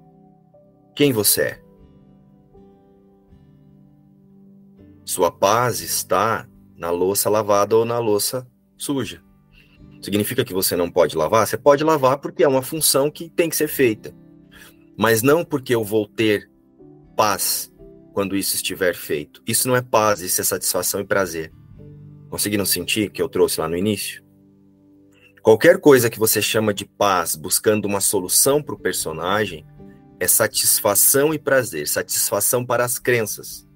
Quem 0.96 1.12
você 1.12 1.42
é? 1.42 1.62
Sua 5.04 5.30
paz 5.30 5.80
está 5.80 6.48
na 6.76 6.90
louça 6.90 7.28
lavada 7.28 7.76
ou 7.76 7.84
na 7.84 7.98
louça 7.98 8.46
suja. 8.76 9.22
Significa 10.00 10.44
que 10.44 10.54
você 10.54 10.74
não 10.74 10.90
pode 10.90 11.16
lavar? 11.16 11.46
Você 11.46 11.56
pode 11.56 11.84
lavar 11.84 12.18
porque 12.18 12.42
é 12.42 12.48
uma 12.48 12.62
função 12.62 13.10
que 13.10 13.28
tem 13.28 13.48
que 13.48 13.56
ser 13.56 13.68
feita 13.68 14.21
mas 14.96 15.22
não 15.22 15.44
porque 15.44 15.74
eu 15.74 15.84
vou 15.84 16.06
ter 16.06 16.50
paz 17.16 17.72
quando 18.12 18.36
isso 18.36 18.54
estiver 18.54 18.94
feito. 18.94 19.42
Isso 19.46 19.66
não 19.68 19.76
é 19.76 19.82
paz, 19.82 20.20
isso 20.20 20.40
é 20.40 20.44
satisfação 20.44 21.00
e 21.00 21.04
prazer. 21.04 21.52
Conseguiram 22.28 22.64
sentir 22.64 23.10
que 23.10 23.20
eu 23.20 23.28
trouxe 23.28 23.60
lá 23.60 23.68
no 23.68 23.76
início? 23.76 24.22
Qualquer 25.42 25.80
coisa 25.80 26.08
que 26.08 26.18
você 26.18 26.40
chama 26.40 26.72
de 26.72 26.84
paz, 26.84 27.34
buscando 27.34 27.86
uma 27.86 28.00
solução 28.00 28.62
para 28.62 28.74
o 28.74 28.78
personagem, 28.78 29.66
é 30.20 30.28
satisfação 30.28 31.34
e 31.34 31.38
prazer, 31.38 31.88
satisfação 31.88 32.64
para 32.64 32.84
as 32.84 32.98
crenças. 32.98 33.66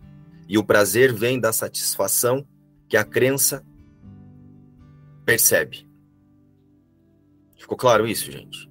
E 0.48 0.56
o 0.56 0.64
prazer 0.64 1.12
vem 1.12 1.40
da 1.40 1.52
satisfação 1.52 2.46
que 2.88 2.96
a 2.96 3.04
crença 3.04 3.66
percebe. 5.24 5.88
Ficou 7.58 7.76
claro 7.76 8.06
isso, 8.06 8.30
gente? 8.30 8.70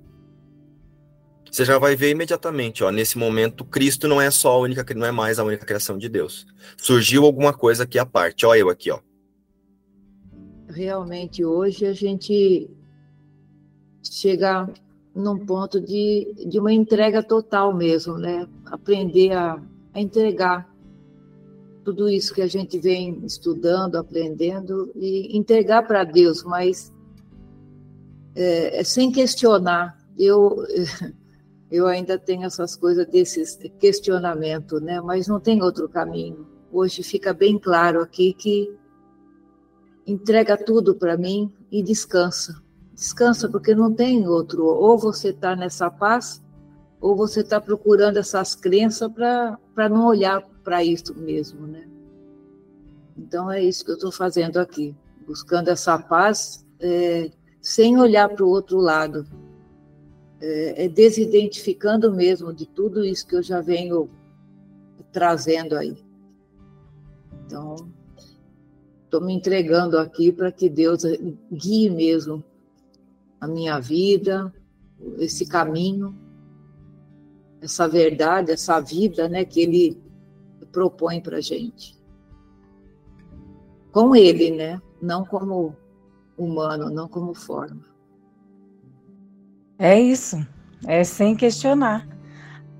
Você 1.56 1.64
já 1.64 1.80
vai 1.80 1.96
ver 1.96 2.12
imediatamente, 2.12 2.84
ó, 2.84 2.92
nesse 2.92 3.18
momento, 3.18 3.64
Cristo 3.64 4.10
não 4.10 4.20
é 4.20 4.30
só 4.30 4.52
a 4.52 4.60
única, 4.60 4.86
não 4.94 5.06
é 5.06 5.12
mais 5.12 5.40
a 5.40 5.44
única 5.46 5.66
criação 5.66 5.98
de 5.98 6.10
Deus. 6.10 6.46
Surgiu 6.76 7.24
alguma 7.24 7.54
coisa 7.54 7.84
aqui 7.84 7.98
à 7.98 8.06
parte, 8.06 8.46
ó, 8.46 8.54
eu 8.54 8.70
aqui, 8.70 8.92
ó. 8.92 9.00
Realmente, 10.68 11.46
hoje 11.46 11.86
a 11.86 11.94
gente 11.94 12.70
chega 14.04 14.70
num 15.16 15.46
ponto 15.46 15.80
de, 15.80 16.34
de 16.46 16.60
uma 16.60 16.74
entrega 16.74 17.24
total 17.24 17.74
mesmo, 17.74 18.18
né? 18.18 18.46
Aprender 18.66 19.32
a, 19.32 19.58
a 19.94 20.02
entregar 20.02 20.70
tudo 21.86 22.10
isso 22.10 22.34
que 22.34 22.42
a 22.42 22.48
gente 22.48 22.78
vem 22.80 23.26
estudando, 23.26 23.96
aprendendo 23.96 24.92
e 24.94 25.38
entregar 25.38 25.84
para 25.84 26.04
Deus, 26.04 26.44
mas 26.44 26.92
é, 28.36 28.82
é, 28.82 28.84
sem 28.84 29.10
questionar. 29.10 29.98
Eu 30.20 30.58
eu 31.76 31.88
ainda 31.88 32.18
tenho 32.18 32.44
essas 32.44 32.76
coisas 32.76 33.06
desses 33.08 33.58
questionamento, 33.80 34.80
né? 34.80 35.02
Mas 35.02 35.28
não 35.28 35.40
tem 35.40 35.62
outro 35.62 35.90
caminho. 35.90 36.48
Hoje 36.72 37.04
fica 37.04 37.34
bem 37.34 37.58
claro 37.58 38.02
aqui 38.02 38.34
que 38.34 38.74
entrega 40.06 40.58
tudo 40.58 40.96
para 40.96 41.18
mim 41.18 41.52
e 41.72 41.82
descansa. 41.82 42.62
Descansa 42.94 43.50
porque 43.50 43.74
não 43.76 43.94
tem 43.94 44.28
outro. 44.28 44.66
Ou 44.66 44.98
você 44.98 45.30
está 45.30 45.56
nessa 45.56 45.90
paz, 45.90 46.42
ou 47.02 47.16
você 47.16 47.42
está 47.42 47.60
procurando 47.60 48.18
essas 48.18 48.56
crenças 48.56 49.12
para 49.12 49.90
não 49.90 50.06
olhar 50.08 50.42
para 50.64 50.84
isso 50.84 51.14
mesmo, 51.16 51.68
né? 51.68 51.88
Então 53.18 53.52
é 53.52 53.64
isso 53.64 53.86
que 53.86 53.92
eu 53.92 53.96
estou 53.96 54.12
fazendo 54.12 54.58
aqui, 54.58 54.96
buscando 55.26 55.70
essa 55.70 55.98
paz 55.98 56.66
é, 56.80 57.32
sem 57.62 57.98
olhar 57.98 58.30
para 58.30 58.44
o 58.44 58.50
outro 58.50 58.78
lado, 58.78 59.26
é, 60.46 60.86
é 60.86 60.88
desidentificando 60.88 62.14
mesmo 62.14 62.54
de 62.54 62.68
tudo 62.68 63.04
isso 63.04 63.26
que 63.26 63.36
eu 63.36 63.42
já 63.42 63.62
venho 63.62 64.08
trazendo 65.12 65.76
aí. 65.76 65.98
Então, 67.46 67.76
estou 69.04 69.22
me 69.22 69.34
entregando 69.34 69.98
aqui 69.98 70.32
para 70.32 70.52
que 70.52 70.70
Deus 70.70 71.02
guie 71.52 71.90
mesmo 71.90 72.44
a 73.42 73.48
minha 73.48 73.80
vida, 73.80 74.54
esse 75.18 75.48
caminho, 75.48 76.16
essa 77.60 77.88
verdade, 77.88 78.52
essa 78.52 78.80
vida, 78.80 79.28
né, 79.28 79.46
que 79.46 79.62
Ele 79.62 79.98
propõe 80.72 81.22
para 81.22 81.42
gente. 81.42 81.98
Com 83.92 84.16
Ele, 84.16 84.52
né? 84.52 84.82
Não 85.02 85.26
como 85.26 85.76
humano, 86.38 86.90
não 86.90 87.08
como 87.08 87.34
forma. 87.34 87.95
É 89.78 90.00
isso. 90.00 90.46
É 90.88 91.04
sem 91.04 91.36
questionar. 91.36 92.08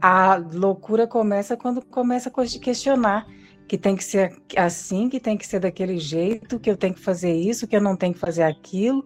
A 0.02 0.36
loucura 0.36 1.08
começa 1.08 1.58
quando 1.58 1.84
começa 1.84 2.30
a 2.30 2.60
questionar 2.60 3.26
que 3.68 3.78
tem 3.78 3.96
que 3.96 4.04
ser 4.04 4.36
assim, 4.56 5.10
que 5.10 5.20
tem 5.20 5.38
que 5.38 5.48
ser 5.48 5.60
daquele 5.60 5.98
jeito, 5.98 6.60
que 6.60 6.70
eu 6.70 6.78
tenho 6.78 6.94
que 6.94 7.00
fazer 7.00 7.34
isso, 7.34 7.68
que 7.68 7.76
eu 7.76 7.82
não 7.82 7.96
tenho 7.96 8.14
que 8.14 8.20
fazer 8.20 8.44
aquilo, 8.44 9.06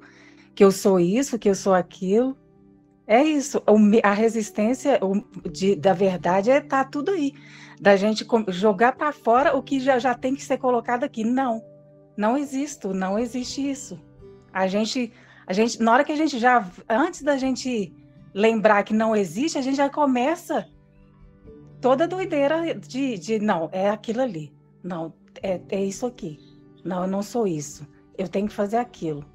que 0.54 0.64
eu 0.64 0.72
sou 0.72 1.00
isso, 1.00 1.40
que 1.40 1.50
eu 1.50 1.56
sou 1.56 1.74
aquilo. 1.74 2.38
É 3.08 3.24
isso. 3.24 3.64
A 4.04 4.14
resistência 4.14 5.00
de, 5.52 5.76
da 5.76 5.94
verdade 5.94 6.52
é 6.52 6.62
tá 6.62 6.84
tudo 6.84 7.12
aí. 7.12 7.34
Da 7.80 7.96
gente 7.96 8.28
jogar 8.50 8.92
para 8.92 9.12
fora 9.14 9.56
o 9.56 9.64
que 9.64 9.80
já, 9.80 9.98
já 9.98 10.14
tem 10.14 10.36
que 10.36 10.44
ser 10.44 10.58
colocado 10.58 11.06
aqui. 11.06 11.24
Não, 11.24 11.64
não 12.18 12.38
existe, 12.38 12.88
não 12.88 13.18
existe 13.18 13.68
isso. 13.68 14.00
A 14.52 14.68
gente, 14.68 15.14
a 15.50 15.54
gente, 15.54 15.82
na 15.82 15.92
hora 15.92 16.04
que 16.04 16.12
a 16.12 16.16
gente 16.16 16.38
já, 16.38 16.64
antes 16.88 17.24
da 17.24 17.36
gente 17.36 17.92
lembrar 18.36 18.84
que 18.84 18.94
não 18.94 19.16
existe, 19.16 19.58
a 19.58 19.62
gente 19.64 19.78
já 19.78 19.90
começa 19.90 20.70
toda 21.82 22.08
doideira 22.08 22.76
de, 22.76 23.18
de 23.18 23.40
não, 23.40 23.68
é 23.72 23.90
aquilo 23.90 24.22
ali. 24.22 24.54
Não, 24.84 25.12
é, 25.42 25.60
é 25.70 25.84
isso 25.84 26.06
aqui. 26.06 26.38
Não, 26.86 27.02
eu 27.02 27.08
não 27.08 27.24
sou 27.24 27.48
isso. 27.48 27.88
Eu 28.16 28.28
tenho 28.28 28.48
que 28.48 28.54
fazer 28.54 28.78
aquilo. 28.78 29.26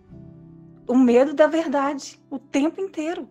O 0.87 0.97
medo 0.97 1.35
da 1.35 1.49
verdade 1.49 2.21
o 2.31 2.39
tempo 2.39 2.81
inteiro. 2.81 3.29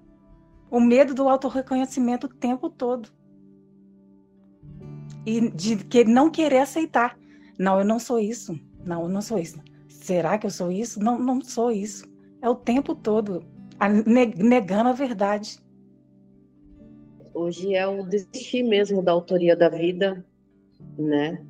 O 0.70 0.82
medo 0.82 1.14
do 1.14 1.30
autorreconhecimento 1.30 2.28
o 2.28 2.30
tempo 2.30 2.70
todo. 2.70 3.08
E 5.26 5.50
de 5.52 5.78
que 5.78 6.04
não 6.04 6.30
querer 6.30 6.58
aceitar. 6.58 7.18
Não, 7.58 7.80
eu 7.80 7.86
não 7.86 7.98
sou 7.98 8.20
isso. 8.20 8.60
Não, 8.86 9.04
eu 9.04 9.10
não 9.10 9.22
sou 9.22 9.40
isso. 9.40 9.58
Será 9.88 10.38
que 10.38 10.46
eu 10.46 10.52
sou 10.52 10.70
isso? 10.70 11.00
Não, 11.00 11.18
não 11.18 11.40
sou 11.40 11.72
isso. 11.72 12.12
É 12.44 12.50
o 12.50 12.56
tempo 12.56 12.94
todo 12.94 13.42
negando 14.06 14.90
a 14.90 14.92
verdade. 14.92 15.58
Hoje 17.34 17.74
é 17.74 17.88
o 17.88 18.04
desistir 18.04 18.64
mesmo 18.64 19.02
da 19.02 19.14
autoria 19.14 19.56
da 19.56 19.70
vida, 19.70 20.24
né? 21.00 21.42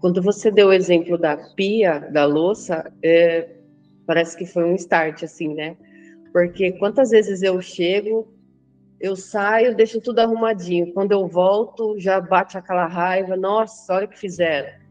Quando 0.00 0.20
você 0.20 0.50
deu 0.50 0.68
o 0.68 0.72
exemplo 0.72 1.16
da 1.16 1.36
pia, 1.54 2.00
da 2.00 2.24
louça, 2.24 2.92
é, 3.00 3.48
parece 4.08 4.36
que 4.36 4.44
foi 4.44 4.64
um 4.64 4.74
start, 4.74 5.22
assim, 5.22 5.54
né? 5.54 5.76
Porque 6.32 6.72
quantas 6.72 7.10
vezes 7.10 7.40
eu 7.42 7.60
chego, 7.62 8.26
eu 9.00 9.14
saio, 9.14 9.76
deixo 9.76 10.00
tudo 10.00 10.18
arrumadinho. 10.18 10.92
Quando 10.94 11.12
eu 11.12 11.28
volto, 11.28 11.96
já 11.96 12.20
bate 12.20 12.58
aquela 12.58 12.88
raiva. 12.88 13.36
Nossa, 13.36 13.94
olha 13.94 14.06
o 14.06 14.08
que 14.08 14.18
fizeram. 14.18 14.87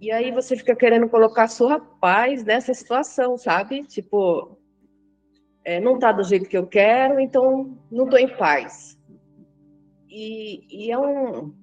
E 0.00 0.10
aí 0.10 0.32
você 0.32 0.56
fica 0.56 0.74
querendo 0.74 1.10
colocar 1.10 1.46
sua 1.46 1.78
paz 1.78 2.42
nessa 2.42 2.72
situação, 2.72 3.36
sabe? 3.36 3.84
Tipo, 3.84 4.56
é, 5.62 5.78
não 5.78 5.98
tá 5.98 6.10
do 6.10 6.24
jeito 6.24 6.48
que 6.48 6.56
eu 6.56 6.66
quero, 6.66 7.20
então 7.20 7.76
não 7.92 8.08
tô 8.08 8.16
em 8.16 8.34
paz. 8.34 8.98
E, 10.08 10.86
e 10.86 10.90
é, 10.90 10.98
um, 10.98 11.54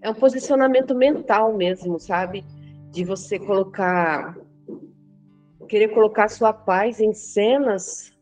é 0.00 0.08
um 0.08 0.14
posicionamento 0.14 0.94
mental 0.94 1.56
mesmo, 1.56 1.98
sabe? 1.98 2.44
De 2.92 3.04
você 3.04 3.36
colocar, 3.36 4.38
querer 5.68 5.88
colocar 5.88 6.28
sua 6.28 6.52
paz 6.52 7.00
em 7.00 7.12
cenas, 7.12 8.16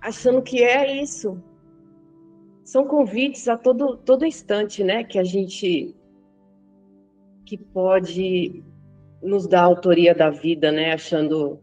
achando 0.00 0.40
que 0.42 0.62
é 0.62 1.02
isso. 1.02 1.42
São 2.64 2.86
convites 2.86 3.48
a 3.48 3.56
todo, 3.56 3.96
todo 3.96 4.24
instante, 4.24 4.84
né? 4.84 5.02
Que 5.02 5.18
a 5.18 5.24
gente 5.24 5.92
que 7.46 7.56
pode 7.56 8.62
nos 9.22 9.46
dar 9.46 9.62
a 9.62 9.64
autoria 9.64 10.14
da 10.14 10.28
vida, 10.28 10.70
né? 10.72 10.92
Achando 10.92 11.60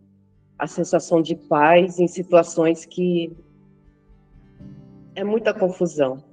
a 0.58 0.66
sensação 0.66 1.22
de 1.22 1.36
paz 1.36 2.00
em 2.00 2.08
situações 2.08 2.86
que 2.86 3.36
é 5.14 5.24
muita 5.24 5.54
confusão, 5.54 6.24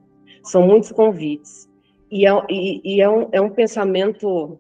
são 0.44 0.66
muitos 0.66 0.93
convites. 0.93 1.68
E 2.10 2.27
é, 2.27 2.31
e, 2.48 2.81
e 2.97 3.01
é, 3.01 3.09
um, 3.09 3.28
é 3.32 3.40
um 3.40 3.51
pensamento 3.51 4.59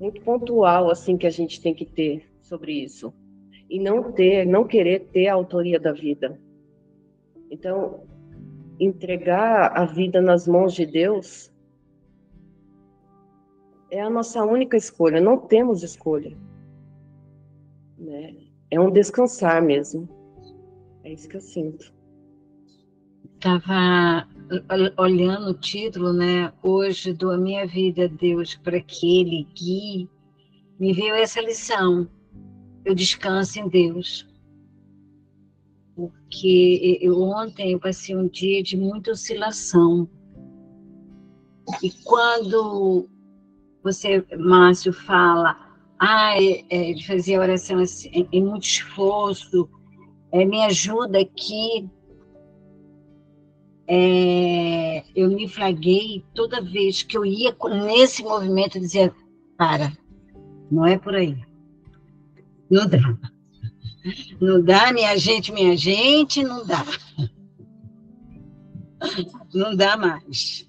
muito 0.00 0.20
pontual 0.22 0.90
assim 0.90 1.16
que 1.16 1.26
a 1.26 1.30
gente 1.30 1.60
tem 1.60 1.74
que 1.74 1.84
ter 1.84 2.28
sobre 2.40 2.72
isso 2.72 3.12
e 3.68 3.78
não 3.78 4.12
ter, 4.12 4.46
não 4.46 4.64
querer 4.64 5.00
ter 5.12 5.28
a 5.28 5.34
autoria 5.34 5.78
da 5.78 5.92
vida. 5.92 6.40
Então, 7.50 8.02
entregar 8.80 9.76
a 9.76 9.84
vida 9.84 10.20
nas 10.20 10.46
mãos 10.46 10.74
de 10.74 10.86
Deus 10.86 11.52
é 13.90 14.00
a 14.00 14.10
nossa 14.10 14.44
única 14.44 14.76
escolha. 14.76 15.20
Não 15.20 15.38
temos 15.38 15.82
escolha, 15.82 16.36
né? 17.96 18.34
É 18.70 18.78
um 18.78 18.90
descansar 18.90 19.62
mesmo. 19.62 20.08
É 21.04 21.12
isso 21.12 21.28
que 21.28 21.36
eu 21.36 21.40
sinto. 21.40 21.92
Estava 23.34 24.28
olhando 24.98 25.50
o 25.50 25.54
título, 25.54 26.12
né? 26.12 26.52
Hoje 26.62 27.12
dou 27.12 27.30
a 27.30 27.38
minha 27.38 27.66
vida 27.66 28.04
a 28.04 28.08
Deus 28.08 28.56
para 28.56 28.80
que 28.80 29.20
Ele 29.20 29.46
guie. 29.54 30.08
Me 30.78 30.92
veio 30.92 31.14
essa 31.14 31.40
lição. 31.40 32.08
Eu 32.84 32.94
descanso 32.94 33.58
em 33.58 33.68
Deus. 33.68 34.26
Porque 35.94 36.98
eu, 37.00 37.20
ontem 37.20 37.72
eu 37.72 37.80
passei 37.80 38.14
um 38.14 38.28
dia 38.28 38.62
de 38.62 38.76
muita 38.76 39.12
oscilação. 39.12 40.08
E 41.82 41.90
quando 42.04 43.08
você, 43.92 44.24
Márcio, 44.38 44.92
fala, 44.92 45.56
ah, 45.98 46.34
é, 46.40 46.64
é, 46.70 46.92
de 46.92 47.06
fazer 47.06 47.38
oração 47.38 47.78
assim, 47.78 48.26
muito 48.32 48.64
esforço, 48.64 49.68
é, 50.32 50.44
me 50.44 50.62
ajuda 50.64 51.20
aqui 51.20 51.88
é, 53.90 55.02
eu 55.16 55.30
me 55.30 55.48
flaguei 55.48 56.22
toda 56.34 56.60
vez 56.60 57.02
que 57.02 57.16
eu 57.16 57.24
ia 57.24 57.56
nesse 57.86 58.22
movimento 58.22 58.78
dizia 58.78 59.10
para, 59.56 59.90
não 60.70 60.86
é 60.86 60.98
por 60.98 61.14
aí. 61.14 61.42
Não 62.70 62.86
dá. 62.86 62.98
Não 64.38 64.62
dá, 64.62 64.92
minha 64.92 65.16
gente, 65.16 65.50
minha 65.50 65.74
gente, 65.74 66.44
não 66.44 66.66
dá. 66.66 66.84
Não 69.54 69.74
dá 69.74 69.96
mais. 69.96 70.68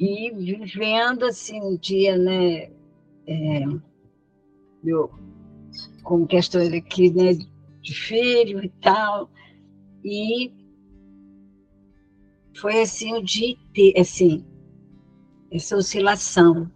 E 0.00 0.30
vivendo 0.30 1.26
assim 1.26 1.60
um 1.60 1.76
dia, 1.76 2.16
né, 2.16 2.70
é, 3.26 3.64
eu, 4.82 5.10
com 6.02 6.26
questões 6.26 6.72
aqui, 6.72 7.10
né, 7.10 7.34
de 7.82 7.94
filho 7.94 8.64
e 8.64 8.70
tal, 8.80 9.30
e 10.02 10.50
foi 12.56 12.80
assim 12.80 13.12
o 13.12 13.22
dia 13.22 13.50
inteiro, 13.50 14.00
assim, 14.00 14.42
essa 15.52 15.76
oscilação. 15.76 16.70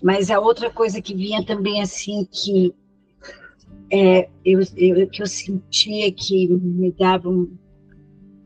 Mas 0.00 0.30
a 0.30 0.38
outra 0.38 0.70
coisa 0.70 1.02
que 1.02 1.12
vinha 1.12 1.44
também 1.44 1.82
assim 1.82 2.24
que 2.24 2.72
é, 3.90 4.28
eu, 4.44 4.60
eu, 4.76 5.08
que 5.08 5.22
eu 5.22 5.26
sentia 5.26 6.12
que 6.12 6.46
me 6.46 6.92
dava 6.92 7.28
um, 7.28 7.56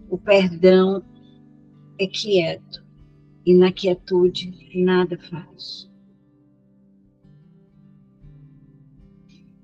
o 0.09 0.17
perdão 0.17 1.05
é 1.99 2.07
quieto. 2.07 2.88
E 3.49 3.55
na 3.55 3.73
quietude 3.73 4.53
nada 4.75 5.17
faz. 5.17 5.91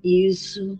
Isso 0.03 0.75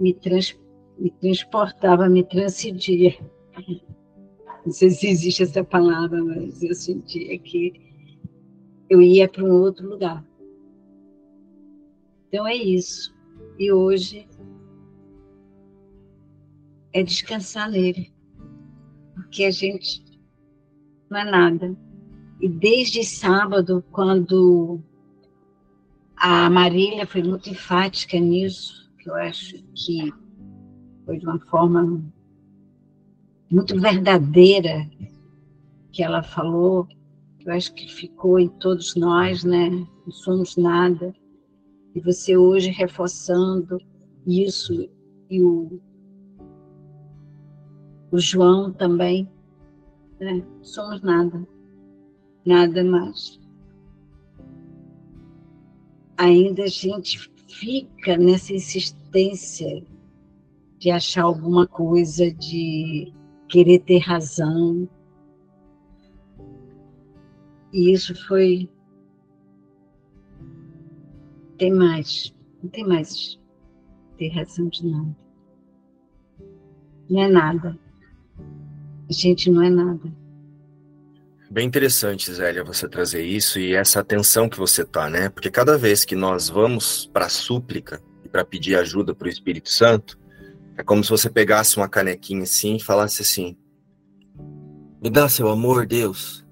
me, 0.00 0.14
trans, 0.14 0.58
me 0.98 1.12
transportava, 1.12 2.08
me 2.08 2.24
transcendia. 2.24 3.16
Não 4.66 4.72
sei 4.72 4.90
se 4.90 5.06
existe 5.06 5.44
essa 5.44 5.62
palavra, 5.62 6.24
mas 6.24 6.60
eu 6.60 6.74
sentia 6.74 7.38
que 7.38 7.72
eu 8.90 9.00
ia 9.00 9.28
para 9.28 9.44
um 9.44 9.60
outro 9.60 9.88
lugar. 9.88 10.26
Então 12.26 12.44
é 12.48 12.56
isso. 12.56 13.14
E 13.60 13.70
hoje 13.70 14.28
é 16.92 17.04
descansar 17.04 17.70
nele, 17.70 18.11
porque 19.32 19.44
a 19.44 19.50
gente 19.50 20.04
não 21.08 21.20
é 21.20 21.24
nada. 21.24 21.74
E 22.38 22.46
desde 22.46 23.02
sábado, 23.02 23.82
quando 23.90 24.78
a 26.18 26.50
Marília 26.50 27.06
foi 27.06 27.22
muito 27.22 27.48
enfática 27.48 28.20
nisso, 28.20 28.92
que 28.98 29.08
eu 29.08 29.14
acho 29.14 29.56
que 29.74 30.12
foi 31.06 31.18
de 31.18 31.24
uma 31.24 31.40
forma 31.46 32.04
muito 33.50 33.80
verdadeira 33.80 34.86
que 35.92 36.02
ela 36.02 36.22
falou, 36.22 36.86
eu 37.42 37.54
acho 37.54 37.72
que 37.72 37.90
ficou 37.90 38.38
em 38.38 38.48
todos 38.48 38.94
nós, 38.96 39.44
né? 39.44 39.70
Não 39.70 40.12
somos 40.12 40.58
nada. 40.58 41.14
E 41.94 42.00
você 42.00 42.36
hoje 42.36 42.68
reforçando 42.68 43.78
isso 44.26 44.90
e 45.30 45.40
o, 45.40 45.80
o 48.12 48.18
João 48.18 48.70
também, 48.70 49.26
né? 50.20 50.44
Somos 50.60 51.00
nada, 51.00 51.48
nada 52.44 52.84
mais. 52.84 53.40
Ainda 56.18 56.64
a 56.64 56.68
gente 56.68 57.32
fica 57.48 58.18
nessa 58.18 58.52
insistência 58.52 59.82
de 60.78 60.90
achar 60.90 61.22
alguma 61.22 61.66
coisa, 61.66 62.30
de 62.30 63.10
querer 63.48 63.78
ter 63.80 63.98
razão. 63.98 64.86
E 67.72 67.92
isso 67.92 68.14
foi. 68.26 68.68
Tem 71.56 71.72
mais, 71.72 72.34
não 72.62 72.68
tem 72.68 72.86
mais 72.86 73.40
ter 74.18 74.28
razão 74.28 74.68
de 74.68 74.86
nada. 74.86 75.16
Não 77.08 77.22
é 77.22 77.28
nada. 77.28 77.81
A 79.12 79.14
gente 79.14 79.50
não 79.50 79.62
é 79.62 79.68
nada. 79.68 80.10
Bem 81.50 81.66
interessante, 81.66 82.32
Zélia, 82.32 82.64
você 82.64 82.88
trazer 82.88 83.22
isso 83.22 83.60
e 83.60 83.74
essa 83.74 84.00
atenção 84.00 84.48
que 84.48 84.56
você 84.56 84.86
tá, 84.86 85.10
né? 85.10 85.28
Porque 85.28 85.50
cada 85.50 85.76
vez 85.76 86.02
que 86.02 86.16
nós 86.16 86.48
vamos 86.48 87.10
para 87.12 87.28
súplica 87.28 88.02
e 88.24 88.28
para 88.30 88.42
pedir 88.42 88.74
ajuda 88.74 89.14
para 89.14 89.26
o 89.26 89.30
Espírito 89.30 89.68
Santo, 89.68 90.18
é 90.78 90.82
como 90.82 91.04
se 91.04 91.10
você 91.10 91.28
pegasse 91.28 91.76
uma 91.76 91.90
canequinha 91.90 92.44
assim 92.44 92.76
e 92.76 92.82
falasse 92.82 93.20
assim: 93.20 93.54
Me 95.02 95.10
dá 95.10 95.28
seu 95.28 95.50
amor, 95.50 95.86
Deus. 95.86 96.42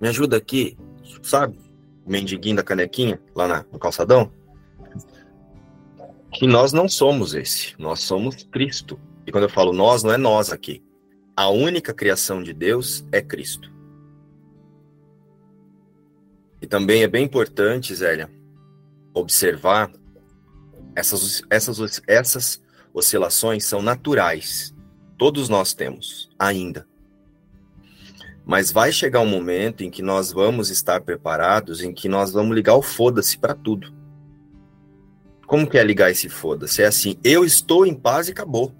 Me 0.00 0.08
ajuda 0.08 0.38
aqui, 0.38 0.78
sabe? 1.22 1.58
O 2.06 2.10
mendiguinho 2.10 2.56
da 2.56 2.62
canequinha 2.62 3.20
lá 3.34 3.66
no 3.70 3.78
calçadão. 3.78 4.32
Que 6.32 6.46
nós 6.46 6.72
não 6.72 6.88
somos 6.88 7.34
esse, 7.34 7.74
nós 7.78 8.00
somos 8.00 8.42
Cristo. 8.44 8.98
E 9.26 9.30
quando 9.30 9.44
eu 9.44 9.50
falo 9.50 9.74
nós, 9.74 10.02
não 10.02 10.14
é 10.14 10.16
nós 10.16 10.50
aqui. 10.50 10.82
A 11.36 11.48
única 11.48 11.94
criação 11.94 12.42
de 12.42 12.52
Deus 12.52 13.06
é 13.10 13.22
Cristo. 13.22 13.72
E 16.60 16.66
também 16.66 17.02
é 17.02 17.08
bem 17.08 17.24
importante, 17.24 17.94
Zélia, 17.94 18.30
observar 19.14 19.90
essas, 20.94 21.42
essas, 21.50 22.02
essas 22.06 22.62
oscilações 22.92 23.64
são 23.64 23.80
naturais. 23.80 24.74
Todos 25.16 25.48
nós 25.48 25.72
temos, 25.72 26.30
ainda. 26.38 26.86
Mas 28.44 28.70
vai 28.70 28.92
chegar 28.92 29.20
um 29.20 29.26
momento 29.26 29.82
em 29.82 29.90
que 29.90 30.02
nós 30.02 30.32
vamos 30.32 30.68
estar 30.68 31.00
preparados, 31.00 31.82
em 31.82 31.94
que 31.94 32.08
nós 32.08 32.32
vamos 32.32 32.54
ligar 32.54 32.74
o 32.74 32.82
foda-se 32.82 33.38
para 33.38 33.54
tudo. 33.54 33.92
Como 35.46 35.68
que 35.68 35.78
é 35.78 35.84
ligar 35.84 36.10
esse 36.10 36.28
foda-se? 36.28 36.82
É 36.82 36.86
assim, 36.86 37.16
eu 37.24 37.44
estou 37.44 37.86
em 37.86 37.94
paz 37.94 38.28
e 38.28 38.32
acabou. 38.32 38.74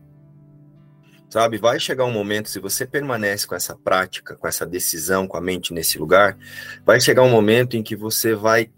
Sabe, 1.33 1.57
vai 1.57 1.81
chegar 1.81 2.05
um 2.05 2.13
momento, 2.13 2.51
se 2.51 2.59
você 2.61 2.87
permanece 2.87 3.47
com 3.47 3.55
essa 3.55 3.75
prática, 3.75 4.37
com 4.37 4.47
essa 4.47 4.67
decisão, 4.67 5.27
com 5.27 5.39
a 5.39 5.41
mente 5.41 5.73
nesse 5.73 5.99
lugar, 5.99 6.37
vai 6.85 7.01
chegar 7.01 7.23
um 7.23 7.31
momento 7.31 7.75
em 7.75 7.83
que 7.83 7.97
você 7.97 8.35
vai 8.35 8.71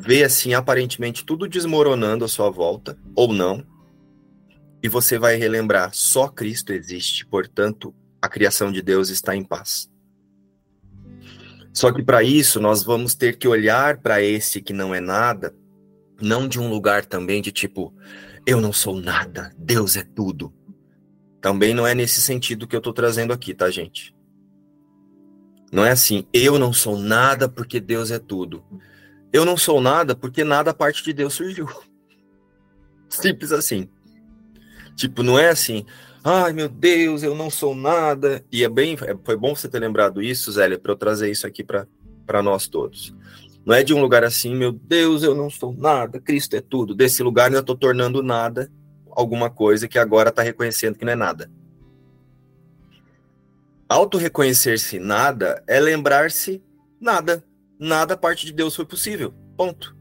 ver 0.00 0.22
assim 0.22 0.54
aparentemente 0.54 1.24
tudo 1.24 1.48
desmoronando 1.48 2.24
à 2.24 2.28
sua 2.28 2.50
volta 2.50 2.96
ou 3.16 3.32
não, 3.32 3.66
e 4.80 4.88
você 4.88 5.18
vai 5.18 5.34
relembrar 5.34 5.92
só 5.92 6.28
Cristo 6.28 6.72
existe, 6.72 7.26
portanto, 7.26 7.92
a 8.22 8.28
criação 8.28 8.70
de 8.70 8.80
Deus 8.80 9.08
está 9.08 9.34
em 9.34 9.42
paz. 9.42 9.90
Só 11.74 11.90
que 11.90 12.04
para 12.04 12.22
isso 12.22 12.60
nós 12.60 12.84
vamos 12.84 13.16
ter 13.16 13.38
que 13.38 13.48
olhar 13.48 13.96
para 13.96 14.22
esse 14.22 14.62
que 14.62 14.72
não 14.72 14.94
é 14.94 15.00
nada, 15.00 15.52
não 16.22 16.46
de 16.46 16.60
um 16.60 16.70
lugar 16.70 17.04
também 17.04 17.42
de 17.42 17.50
tipo, 17.50 17.92
eu 18.48 18.62
não 18.62 18.72
sou 18.72 18.98
nada, 18.98 19.52
Deus 19.58 19.94
é 19.94 20.02
tudo. 20.02 20.50
Também 21.38 21.74
não 21.74 21.86
é 21.86 21.94
nesse 21.94 22.18
sentido 22.18 22.66
que 22.66 22.74
eu 22.74 22.78
estou 22.78 22.94
trazendo 22.94 23.30
aqui, 23.30 23.52
tá, 23.52 23.70
gente? 23.70 24.16
Não 25.70 25.84
é 25.84 25.90
assim, 25.90 26.26
eu 26.32 26.58
não 26.58 26.72
sou 26.72 26.98
nada 26.98 27.46
porque 27.46 27.78
Deus 27.78 28.10
é 28.10 28.18
tudo. 28.18 28.64
Eu 29.30 29.44
não 29.44 29.54
sou 29.54 29.82
nada 29.82 30.16
porque 30.16 30.44
nada 30.44 30.72
parte 30.72 31.04
de 31.04 31.12
Deus 31.12 31.34
surgiu. 31.34 31.68
Simples 33.10 33.52
assim. 33.52 33.86
Tipo, 34.96 35.22
não 35.22 35.38
é 35.38 35.50
assim, 35.50 35.84
ai 36.24 36.54
meu 36.54 36.70
Deus, 36.70 37.22
eu 37.22 37.34
não 37.34 37.50
sou 37.50 37.74
nada. 37.74 38.42
E 38.50 38.64
é 38.64 38.68
bem, 38.70 38.96
é, 39.02 39.14
foi 39.26 39.36
bom 39.36 39.54
você 39.54 39.68
ter 39.68 39.78
lembrado 39.78 40.22
isso, 40.22 40.50
Zélia, 40.52 40.78
para 40.78 40.92
eu 40.92 40.96
trazer 40.96 41.30
isso 41.30 41.46
aqui 41.46 41.62
para 41.62 42.42
nós 42.42 42.66
todos. 42.66 43.14
Não 43.68 43.74
é 43.74 43.84
de 43.84 43.92
um 43.92 44.00
lugar 44.00 44.24
assim, 44.24 44.54
meu 44.54 44.72
Deus, 44.72 45.22
eu 45.22 45.34
não 45.34 45.50
sou 45.50 45.74
nada, 45.74 46.18
Cristo 46.18 46.56
é 46.56 46.60
tudo. 46.62 46.94
Desse 46.94 47.22
lugar 47.22 47.52
eu 47.52 47.60
estou 47.60 47.76
tornando 47.76 48.22
nada 48.22 48.72
alguma 49.10 49.50
coisa 49.50 49.86
que 49.86 49.98
agora 49.98 50.30
está 50.30 50.40
reconhecendo 50.40 50.96
que 50.96 51.04
não 51.04 51.12
é 51.12 51.14
nada. 51.14 51.50
Auto-reconhecer-se 53.86 54.98
nada 54.98 55.62
é 55.66 55.78
lembrar-se 55.78 56.62
nada. 56.98 57.44
Nada 57.78 58.14
a 58.14 58.16
parte 58.16 58.46
de 58.46 58.54
Deus 58.54 58.74
foi 58.74 58.86
possível. 58.86 59.34
Ponto. 59.54 59.94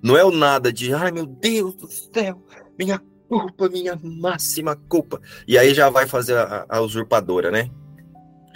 Não 0.00 0.16
é 0.16 0.24
o 0.24 0.30
nada 0.30 0.72
de, 0.72 0.94
ai 0.94 1.10
meu 1.10 1.26
Deus 1.26 1.74
do 1.74 1.88
céu, 1.88 2.40
minha 2.78 3.02
culpa, 3.28 3.68
minha 3.68 3.98
máxima 4.00 4.76
culpa. 4.76 5.20
E 5.48 5.58
aí 5.58 5.74
já 5.74 5.90
vai 5.90 6.06
fazer 6.06 6.36
a, 6.36 6.64
a 6.68 6.80
usurpadora, 6.80 7.50
né? 7.50 7.72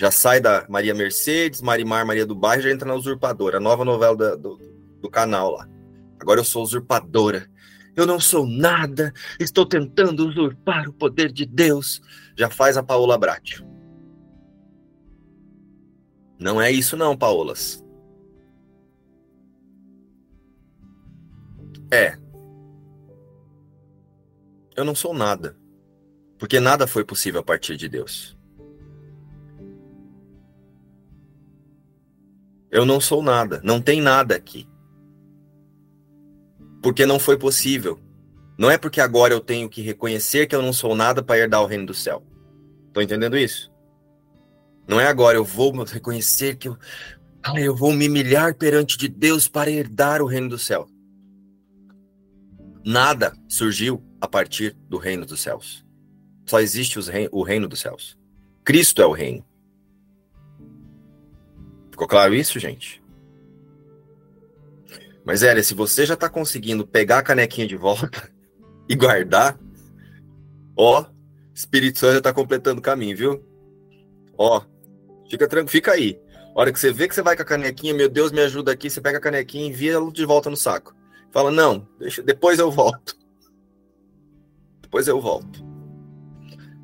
Já 0.03 0.11
sai 0.11 0.41
da 0.41 0.67
Maria 0.69 0.93
Mercedes, 0.93 1.63
Marimar, 1.63 2.05
Maria 2.05 2.27
do 2.27 2.35
Bairro, 2.35 2.61
já 2.61 2.73
entra 2.73 2.89
na 2.89 2.97
Usurpadora, 2.97 3.59
a 3.59 3.61
nova 3.61 3.85
novela 3.85 4.17
da, 4.17 4.35
do, 4.35 4.59
do 5.01 5.09
canal 5.09 5.53
lá. 5.53 5.69
Agora 6.19 6.41
eu 6.41 6.45
sou 6.45 6.65
usurpadora. 6.65 7.49
Eu 7.95 8.05
não 8.05 8.19
sou 8.19 8.45
nada, 8.45 9.13
estou 9.39 9.65
tentando 9.65 10.27
usurpar 10.27 10.89
o 10.89 10.93
poder 10.93 11.31
de 11.31 11.47
Deus. 11.47 12.03
Já 12.37 12.51
faz 12.51 12.77
a 12.77 12.83
Paola 12.83 13.17
Brat. 13.17 13.61
Não 16.37 16.61
é 16.61 16.69
isso 16.69 16.97
não, 16.97 17.17
Paolas. 17.17 17.81
É. 21.93 22.19
Eu 24.75 24.85
não 24.85 24.97
sou 24.97 25.15
nada. 25.15 25.57
Porque 26.41 26.59
nada 26.59 26.89
foi 26.89 27.05
possível 27.05 27.39
a 27.41 27.45
partir 27.45 27.77
de 27.77 27.89
Deus. 27.89 28.37
Eu 32.73 32.87
não 32.87 33.03
sou 33.03 33.23
nada, 33.23 33.61
não 33.63 33.83
tem 33.83 34.01
nada 34.01 34.35
aqui. 34.35 34.67
Porque 36.83 37.05
não 37.05 37.19
foi 37.19 37.39
possível. 37.39 38.01
Não 38.59 38.71
é 38.71 38.79
porque 38.79 38.99
agora 38.99 39.35
eu 39.35 39.41
tenho 39.41 39.69
que 39.69 39.83
reconhecer 39.83 40.47
que 40.47 40.57
eu 40.57 40.63
não 40.63 40.73
sou 40.73 40.95
nada 40.97 41.23
para 41.23 41.39
herdar 41.39 41.63
o 41.63 41.67
reino 41.67 41.85
do 41.85 41.93
céu. 41.93 42.27
Estão 42.87 43.03
entendendo 43.03 43.37
isso? 43.37 43.71
Não 44.89 44.99
é 44.99 45.07
agora 45.07 45.37
eu 45.37 45.45
vou 45.45 45.71
reconhecer 45.85 46.57
que 46.57 46.67
eu, 46.67 46.79
eu 47.57 47.77
vou 47.77 47.93
me 47.93 48.09
humilhar 48.09 48.55
perante 48.55 48.97
de 48.97 49.07
Deus 49.07 49.47
para 49.47 49.71
herdar 49.71 50.23
o 50.23 50.27
reino 50.27 50.49
do 50.49 50.59
céu. 50.59 50.89
Nada 52.83 53.35
surgiu 53.49 54.03
a 54.19 54.27
partir 54.27 54.75
do 54.89 54.97
reino 54.97 55.27
dos 55.27 55.43
céus. 55.43 55.85
Só 56.47 56.59
existe 56.59 56.99
o 57.31 57.43
reino 57.43 57.69
dos 57.69 57.81
céus. 57.81 58.19
Cristo 58.65 59.03
é 59.03 59.07
o 59.07 59.13
reino. 59.13 59.45
Ficou 62.03 62.09
claro 62.09 62.35
isso, 62.35 62.59
gente? 62.59 63.01
Mas, 65.25 65.45
Elia, 65.45 65.63
se 65.63 65.73
você 65.73 66.05
já 66.05 66.17
tá 66.17 66.29
conseguindo 66.29 66.85
pegar 66.85 67.19
a 67.19 67.23
canequinha 67.23 67.65
de 67.65 67.77
volta 67.77 68.29
e 68.91 68.97
guardar, 68.97 69.57
ó, 70.77 71.05
Espírito 71.55 72.01
Santo 72.01 72.15
já 72.15 72.21
tá 72.21 72.33
completando 72.33 72.81
o 72.81 72.83
caminho, 72.83 73.17
viu? 73.17 73.47
Ó, 74.37 74.63
fica 75.31 75.47
tranquilo, 75.47 75.71
fica 75.71 75.93
aí. 75.93 76.21
A 76.57 76.61
hora 76.61 76.73
que 76.73 76.81
você 76.81 76.93
vê 76.93 77.07
que 77.07 77.15
você 77.15 77.23
vai 77.23 77.37
com 77.37 77.43
a 77.43 77.45
canequinha, 77.45 77.95
meu 77.95 78.09
Deus, 78.09 78.33
me 78.33 78.41
ajuda 78.41 78.73
aqui, 78.73 78.91
você 78.91 79.01
pega 79.01 79.19
a 79.19 79.21
canequinha 79.21 79.65
e 79.65 79.69
envia 79.69 80.01
de 80.13 80.25
volta 80.25 80.51
no 80.51 80.57
saco. 80.57 80.97
Fala, 81.31 81.53
não, 81.53 81.87
deixa, 82.01 82.21
depois 82.21 82.59
eu 82.59 82.69
volto. 82.69 83.17
Depois 84.81 85.07
eu 85.07 85.21
volto. 85.21 85.65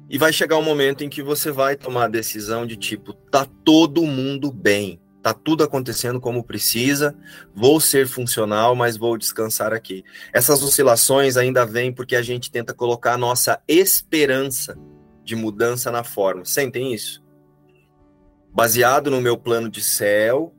E 0.09 0.17
vai 0.17 0.33
chegar 0.33 0.59
um 0.59 0.63
momento 0.63 1.03
em 1.03 1.09
que 1.09 1.25
você 1.25 1.51
vai 1.51 1.75
tomar 1.75 2.05
a 2.05 2.09
decisão 2.09 2.65
de 2.65 2.77
tipo, 2.77 3.13
tá 3.13 3.45
todo 3.65 4.07
mundo 4.07 4.53
bem. 4.53 5.01
Tá 5.29 5.35
tudo 5.35 5.63
acontecendo 5.63 6.19
como 6.19 6.43
precisa, 6.43 7.15
vou 7.55 7.79
ser 7.79 8.09
funcional, 8.09 8.75
mas 8.75 8.97
vou 8.97 9.19
descansar 9.19 9.75
aqui. 9.75 10.03
Essas 10.33 10.63
oscilações 10.63 11.37
ainda 11.37 11.67
vêm 11.67 11.93
porque 11.93 12.17
a 12.17 12.23
gente 12.23 12.51
tenta 12.51 12.73
colocar 12.73 13.13
a 13.13 13.19
nossa 13.19 13.61
esperança 13.69 14.75
de 15.23 15.37
mudança 15.37 15.91
na 15.91 16.03
forma. 16.03 16.47
Sentem 16.47 16.95
isso? 16.95 17.23
Baseado 18.51 19.11
no 19.11 19.21
meu 19.21 19.37
plano 19.37 19.69
de 19.69 19.83
céu, 19.83 20.55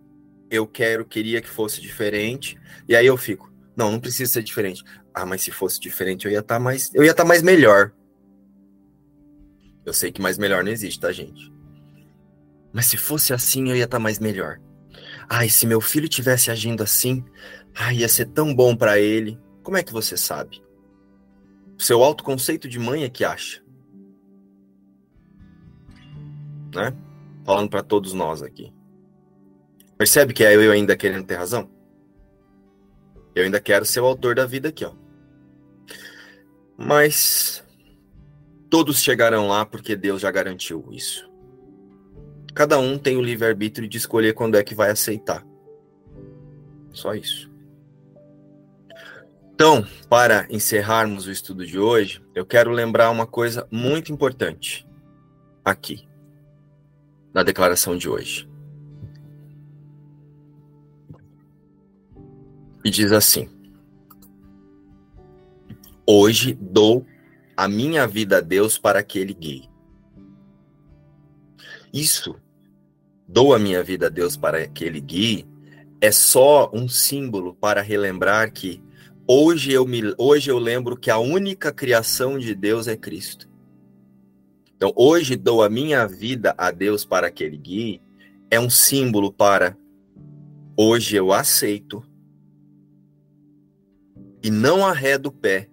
eu 0.51 0.67
quero, 0.67 1.03
queria 1.03 1.41
que 1.41 1.49
fosse 1.49 1.81
diferente, 1.81 2.55
e 2.87 2.95
aí 2.95 3.07
eu 3.07 3.17
fico, 3.17 3.51
não, 3.75 3.91
não 3.91 3.99
precisa 3.99 4.33
ser 4.33 4.43
diferente. 4.43 4.83
Ah, 5.11 5.25
mas 5.25 5.41
se 5.41 5.49
fosse 5.49 5.79
diferente, 5.79 6.27
eu 6.27 6.31
ia 6.31 6.41
estar 6.41 6.57
tá 6.57 6.59
mais, 6.59 6.93
eu 6.93 7.03
ia 7.03 7.09
estar 7.09 7.23
tá 7.23 7.27
mais 7.27 7.41
melhor. 7.41 7.91
Eu 9.83 9.93
sei 9.93 10.11
que 10.11 10.21
mais 10.21 10.37
melhor 10.37 10.63
não 10.63 10.71
existe, 10.71 10.99
tá, 10.99 11.11
gente? 11.11 11.51
Mas 12.71 12.85
se 12.85 12.97
fosse 12.97 13.33
assim, 13.33 13.69
eu 13.69 13.75
ia 13.75 13.85
estar 13.85 13.97
tá 13.97 14.03
mais 14.03 14.19
melhor. 14.19 14.59
Ai, 15.27 15.49
se 15.49 15.65
meu 15.65 15.81
filho 15.81 16.07
tivesse 16.07 16.49
agindo 16.51 16.83
assim, 16.83 17.23
ai, 17.75 17.97
ia 17.97 18.09
ser 18.09 18.25
tão 18.27 18.53
bom 18.53 18.75
para 18.75 18.99
ele. 18.99 19.39
Como 19.63 19.77
é 19.77 19.83
que 19.83 19.93
você 19.93 20.17
sabe? 20.17 20.61
O 21.77 21.81
seu 21.81 22.03
autoconceito 22.03 22.67
de 22.67 22.79
mãe 22.79 23.03
é 23.03 23.09
que 23.09 23.23
acha. 23.23 23.63
Né? 26.73 26.93
Falando 27.45 27.69
para 27.69 27.83
todos 27.83 28.13
nós 28.13 28.41
aqui. 28.41 28.73
Percebe 29.97 30.33
que 30.33 30.43
é 30.43 30.55
eu 30.55 30.71
ainda 30.71 30.95
querendo 30.95 31.25
ter 31.25 31.35
razão? 31.35 31.69
Eu 33.35 33.43
ainda 33.43 33.59
quero 33.59 33.85
ser 33.85 33.99
o 33.99 34.05
autor 34.05 34.35
da 34.35 34.45
vida 34.45 34.69
aqui, 34.69 34.85
ó. 34.85 34.93
Mas 36.77 37.63
todos 38.69 39.01
chegarão 39.01 39.47
lá 39.47 39.65
porque 39.65 39.95
Deus 39.95 40.21
já 40.21 40.31
garantiu 40.31 40.87
isso. 40.91 41.29
Cada 42.59 42.77
um 42.77 42.97
tem 42.97 43.15
o 43.15 43.21
livre-arbítrio 43.21 43.87
de 43.87 43.97
escolher 43.97 44.33
quando 44.33 44.57
é 44.57 44.63
que 44.65 44.75
vai 44.75 44.91
aceitar. 44.91 45.47
Só 46.91 47.15
isso. 47.15 47.49
Então, 49.53 49.87
para 50.09 50.45
encerrarmos 50.49 51.25
o 51.25 51.31
estudo 51.31 51.65
de 51.65 51.79
hoje, 51.79 52.21
eu 52.35 52.45
quero 52.45 52.69
lembrar 52.71 53.11
uma 53.11 53.25
coisa 53.25 53.65
muito 53.71 54.11
importante 54.11 54.85
aqui, 55.63 56.05
na 57.33 57.43
declaração 57.43 57.95
de 57.95 58.09
hoje. 58.09 58.45
E 62.83 62.89
diz 62.89 63.13
assim: 63.13 63.49
Hoje 66.05 66.53
dou 66.59 67.05
a 67.55 67.69
minha 67.69 68.05
vida 68.05 68.39
a 68.39 68.41
Deus 68.41 68.77
para 68.77 69.01
que 69.01 69.17
Ele 69.17 69.33
guie. 69.33 69.69
Isso, 71.93 72.35
dou 73.31 73.53
a 73.53 73.59
minha 73.59 73.83
vida 73.83 74.07
a 74.07 74.09
Deus 74.09 74.35
para 74.35 74.67
que 74.67 74.83
Ele 74.83 74.99
guie, 74.99 75.47
é 76.01 76.11
só 76.11 76.69
um 76.73 76.89
símbolo 76.89 77.53
para 77.53 77.79
relembrar 77.79 78.51
que 78.51 78.81
hoje 79.27 79.71
eu, 79.71 79.85
me, 79.85 80.01
hoje 80.17 80.49
eu 80.49 80.57
lembro 80.57 80.97
que 80.97 81.11
a 81.11 81.19
única 81.19 81.71
criação 81.71 82.39
de 82.39 82.55
Deus 82.55 82.87
é 82.87 82.97
Cristo. 82.97 83.47
Então, 84.75 84.91
hoje 84.95 85.35
dou 85.35 85.61
a 85.61 85.69
minha 85.69 86.07
vida 86.07 86.55
a 86.57 86.71
Deus 86.71 87.05
para 87.05 87.29
que 87.29 87.43
Ele 87.43 87.57
guie, 87.57 88.01
é 88.49 88.59
um 88.59 88.69
símbolo 88.69 89.31
para 89.31 89.77
hoje 90.75 91.15
eu 91.15 91.31
aceito 91.31 92.03
e 94.41 94.49
não 94.49 94.85
arredo 94.85 95.29
o 95.29 95.31
pé 95.31 95.69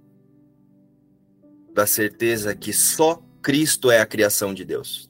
da 1.72 1.86
certeza 1.86 2.54
que 2.54 2.72
só 2.72 3.22
Cristo 3.40 3.90
é 3.90 4.00
a 4.00 4.06
criação 4.06 4.52
de 4.52 4.64
Deus. 4.64 5.05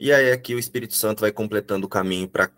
E 0.00 0.12
aí 0.12 0.30
aqui 0.30 0.54
o 0.54 0.58
Espírito 0.58 0.94
Santo 0.94 1.20
vai 1.20 1.32
completando 1.32 1.86
o 1.86 1.90
caminho 1.90 2.28
para 2.28 2.50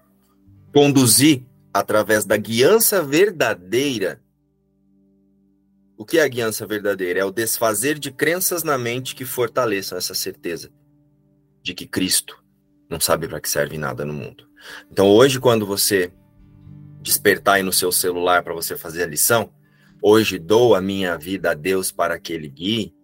conduzir 0.74 1.42
através 1.72 2.24
da 2.24 2.36
guiança 2.36 3.02
verdadeira. 3.02 4.20
O 5.96 6.04
que 6.04 6.18
é 6.18 6.22
a 6.22 6.28
guiança 6.28 6.66
verdadeira? 6.66 7.20
É 7.20 7.24
o 7.24 7.30
desfazer 7.30 7.98
de 7.98 8.10
crenças 8.10 8.62
na 8.62 8.76
mente 8.76 9.14
que 9.14 9.24
fortaleçam 9.24 9.96
essa 9.96 10.14
certeza 10.14 10.70
de 11.62 11.74
que 11.74 11.86
Cristo 11.86 12.42
não 12.88 13.00
sabe 13.00 13.28
para 13.28 13.40
que 13.40 13.48
serve 13.48 13.78
nada 13.78 14.04
no 14.04 14.12
mundo. 14.12 14.48
Então 14.90 15.08
hoje 15.08 15.38
quando 15.40 15.64
você 15.64 16.12
despertar 17.00 17.54
aí 17.54 17.62
no 17.62 17.72
seu 17.72 17.90
celular 17.90 18.42
para 18.42 18.52
você 18.52 18.76
fazer 18.76 19.04
a 19.04 19.06
lição, 19.06 19.52
hoje 20.02 20.38
dou 20.38 20.74
a 20.74 20.80
minha 20.80 21.16
vida 21.16 21.52
a 21.52 21.54
Deus 21.54 21.90
para 21.90 22.18
que 22.18 22.32
ele 22.32 22.48
guie, 22.48 22.94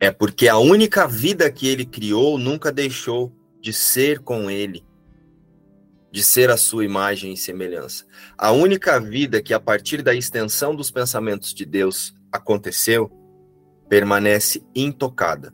é 0.00 0.10
porque 0.10 0.48
a 0.48 0.58
única 0.58 1.06
vida 1.06 1.50
que 1.50 1.66
ele 1.66 1.84
criou 1.84 2.38
nunca 2.38 2.72
deixou 2.72 3.32
de 3.64 3.72
ser 3.72 4.18
com 4.18 4.50
ele, 4.50 4.84
de 6.12 6.22
ser 6.22 6.50
a 6.50 6.56
sua 6.58 6.84
imagem 6.84 7.32
e 7.32 7.36
semelhança. 7.36 8.04
A 8.36 8.52
única 8.52 9.00
vida 9.00 9.40
que 9.40 9.54
a 9.54 9.58
partir 9.58 10.02
da 10.02 10.14
extensão 10.14 10.76
dos 10.76 10.90
pensamentos 10.90 11.54
de 11.54 11.64
Deus 11.64 12.14
aconteceu, 12.30 13.10
permanece 13.88 14.62
intocada, 14.74 15.50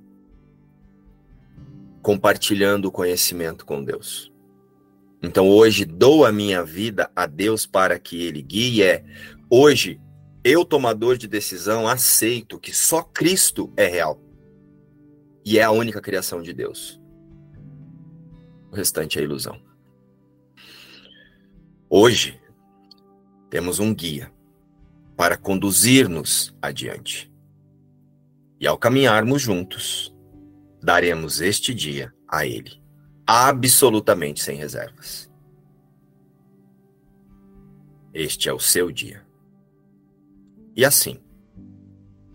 compartilhando 2.03 2.87
o 2.87 2.91
conhecimento 2.91 3.65
com 3.65 3.85
Deus. 3.85 4.33
Então 5.23 5.49
hoje 5.49 5.85
dou 5.85 6.27
a 6.27 6.33
minha 6.33 6.65
vida 6.65 7.09
a 7.15 7.27
Deus 7.27 7.65
para 7.65 7.97
que 7.97 8.25
ele 8.25 8.43
guie. 8.43 8.83
É 8.83 9.05
hoje 9.49 10.01
eu, 10.43 10.65
tomador 10.65 11.17
de 11.17 11.29
decisão, 11.29 11.87
aceito 11.87 12.59
que 12.59 12.75
só 12.75 13.05
Cristo 13.05 13.73
é 13.77 13.87
real 13.87 14.21
e 15.45 15.61
é 15.61 15.63
a 15.63 15.71
única 15.71 16.01
criação 16.01 16.43
de 16.43 16.53
Deus. 16.53 17.00
O 18.71 18.77
restante 18.77 19.19
é 19.19 19.23
ilusão. 19.23 19.61
Hoje 21.89 22.41
temos 23.49 23.81
um 23.81 23.93
guia 23.93 24.33
para 25.17 25.37
conduzir-nos 25.37 26.57
adiante. 26.63 27.31
E 28.61 28.67
ao 28.67 28.79
caminharmos 28.79 29.43
juntos, 29.43 30.15
daremos 30.81 31.41
este 31.41 31.75
dia 31.75 32.15
a 32.29 32.47
Ele 32.47 32.81
absolutamente 33.27 34.43
sem 34.43 34.57
reservas. 34.57 35.31
Este 38.13 38.49
é 38.49 38.53
o 38.53 38.59
seu 38.59 38.91
dia. 38.91 39.25
E 40.75 40.85
assim, 40.85 41.21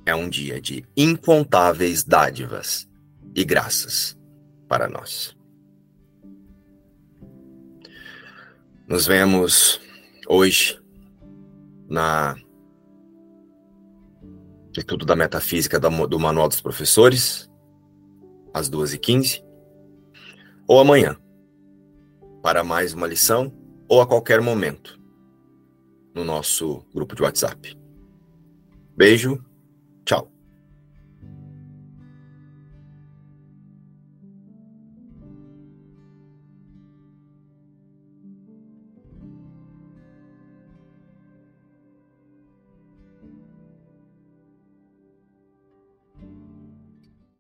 é 0.06 0.14
um 0.14 0.30
dia 0.30 0.62
de 0.62 0.86
incontáveis 0.96 2.04
dádivas 2.04 2.88
e 3.34 3.44
graças 3.44 4.18
para 4.68 4.88
nós. 4.88 5.35
Nos 8.88 9.08
vemos 9.08 9.82
hoje 10.28 10.80
na 11.90 12.36
Estudo 14.78 15.08
da 15.08 15.16
Metafísica 15.16 15.80
do 15.80 16.20
Manual 16.20 16.48
dos 16.48 16.62
Professores, 16.62 17.50
às 18.54 18.70
2h15 18.70 19.44
ou 20.68 20.80
amanhã, 20.80 21.18
para 22.44 22.64
mais 22.64 22.94
uma 22.94 23.08
lição, 23.08 23.52
ou 23.90 24.02
a 24.02 24.08
qualquer 24.08 24.40
momento, 24.40 25.00
no 26.14 26.24
nosso 26.24 26.86
grupo 26.94 27.16
de 27.16 27.24
WhatsApp. 27.24 27.76
Beijo 28.96 29.44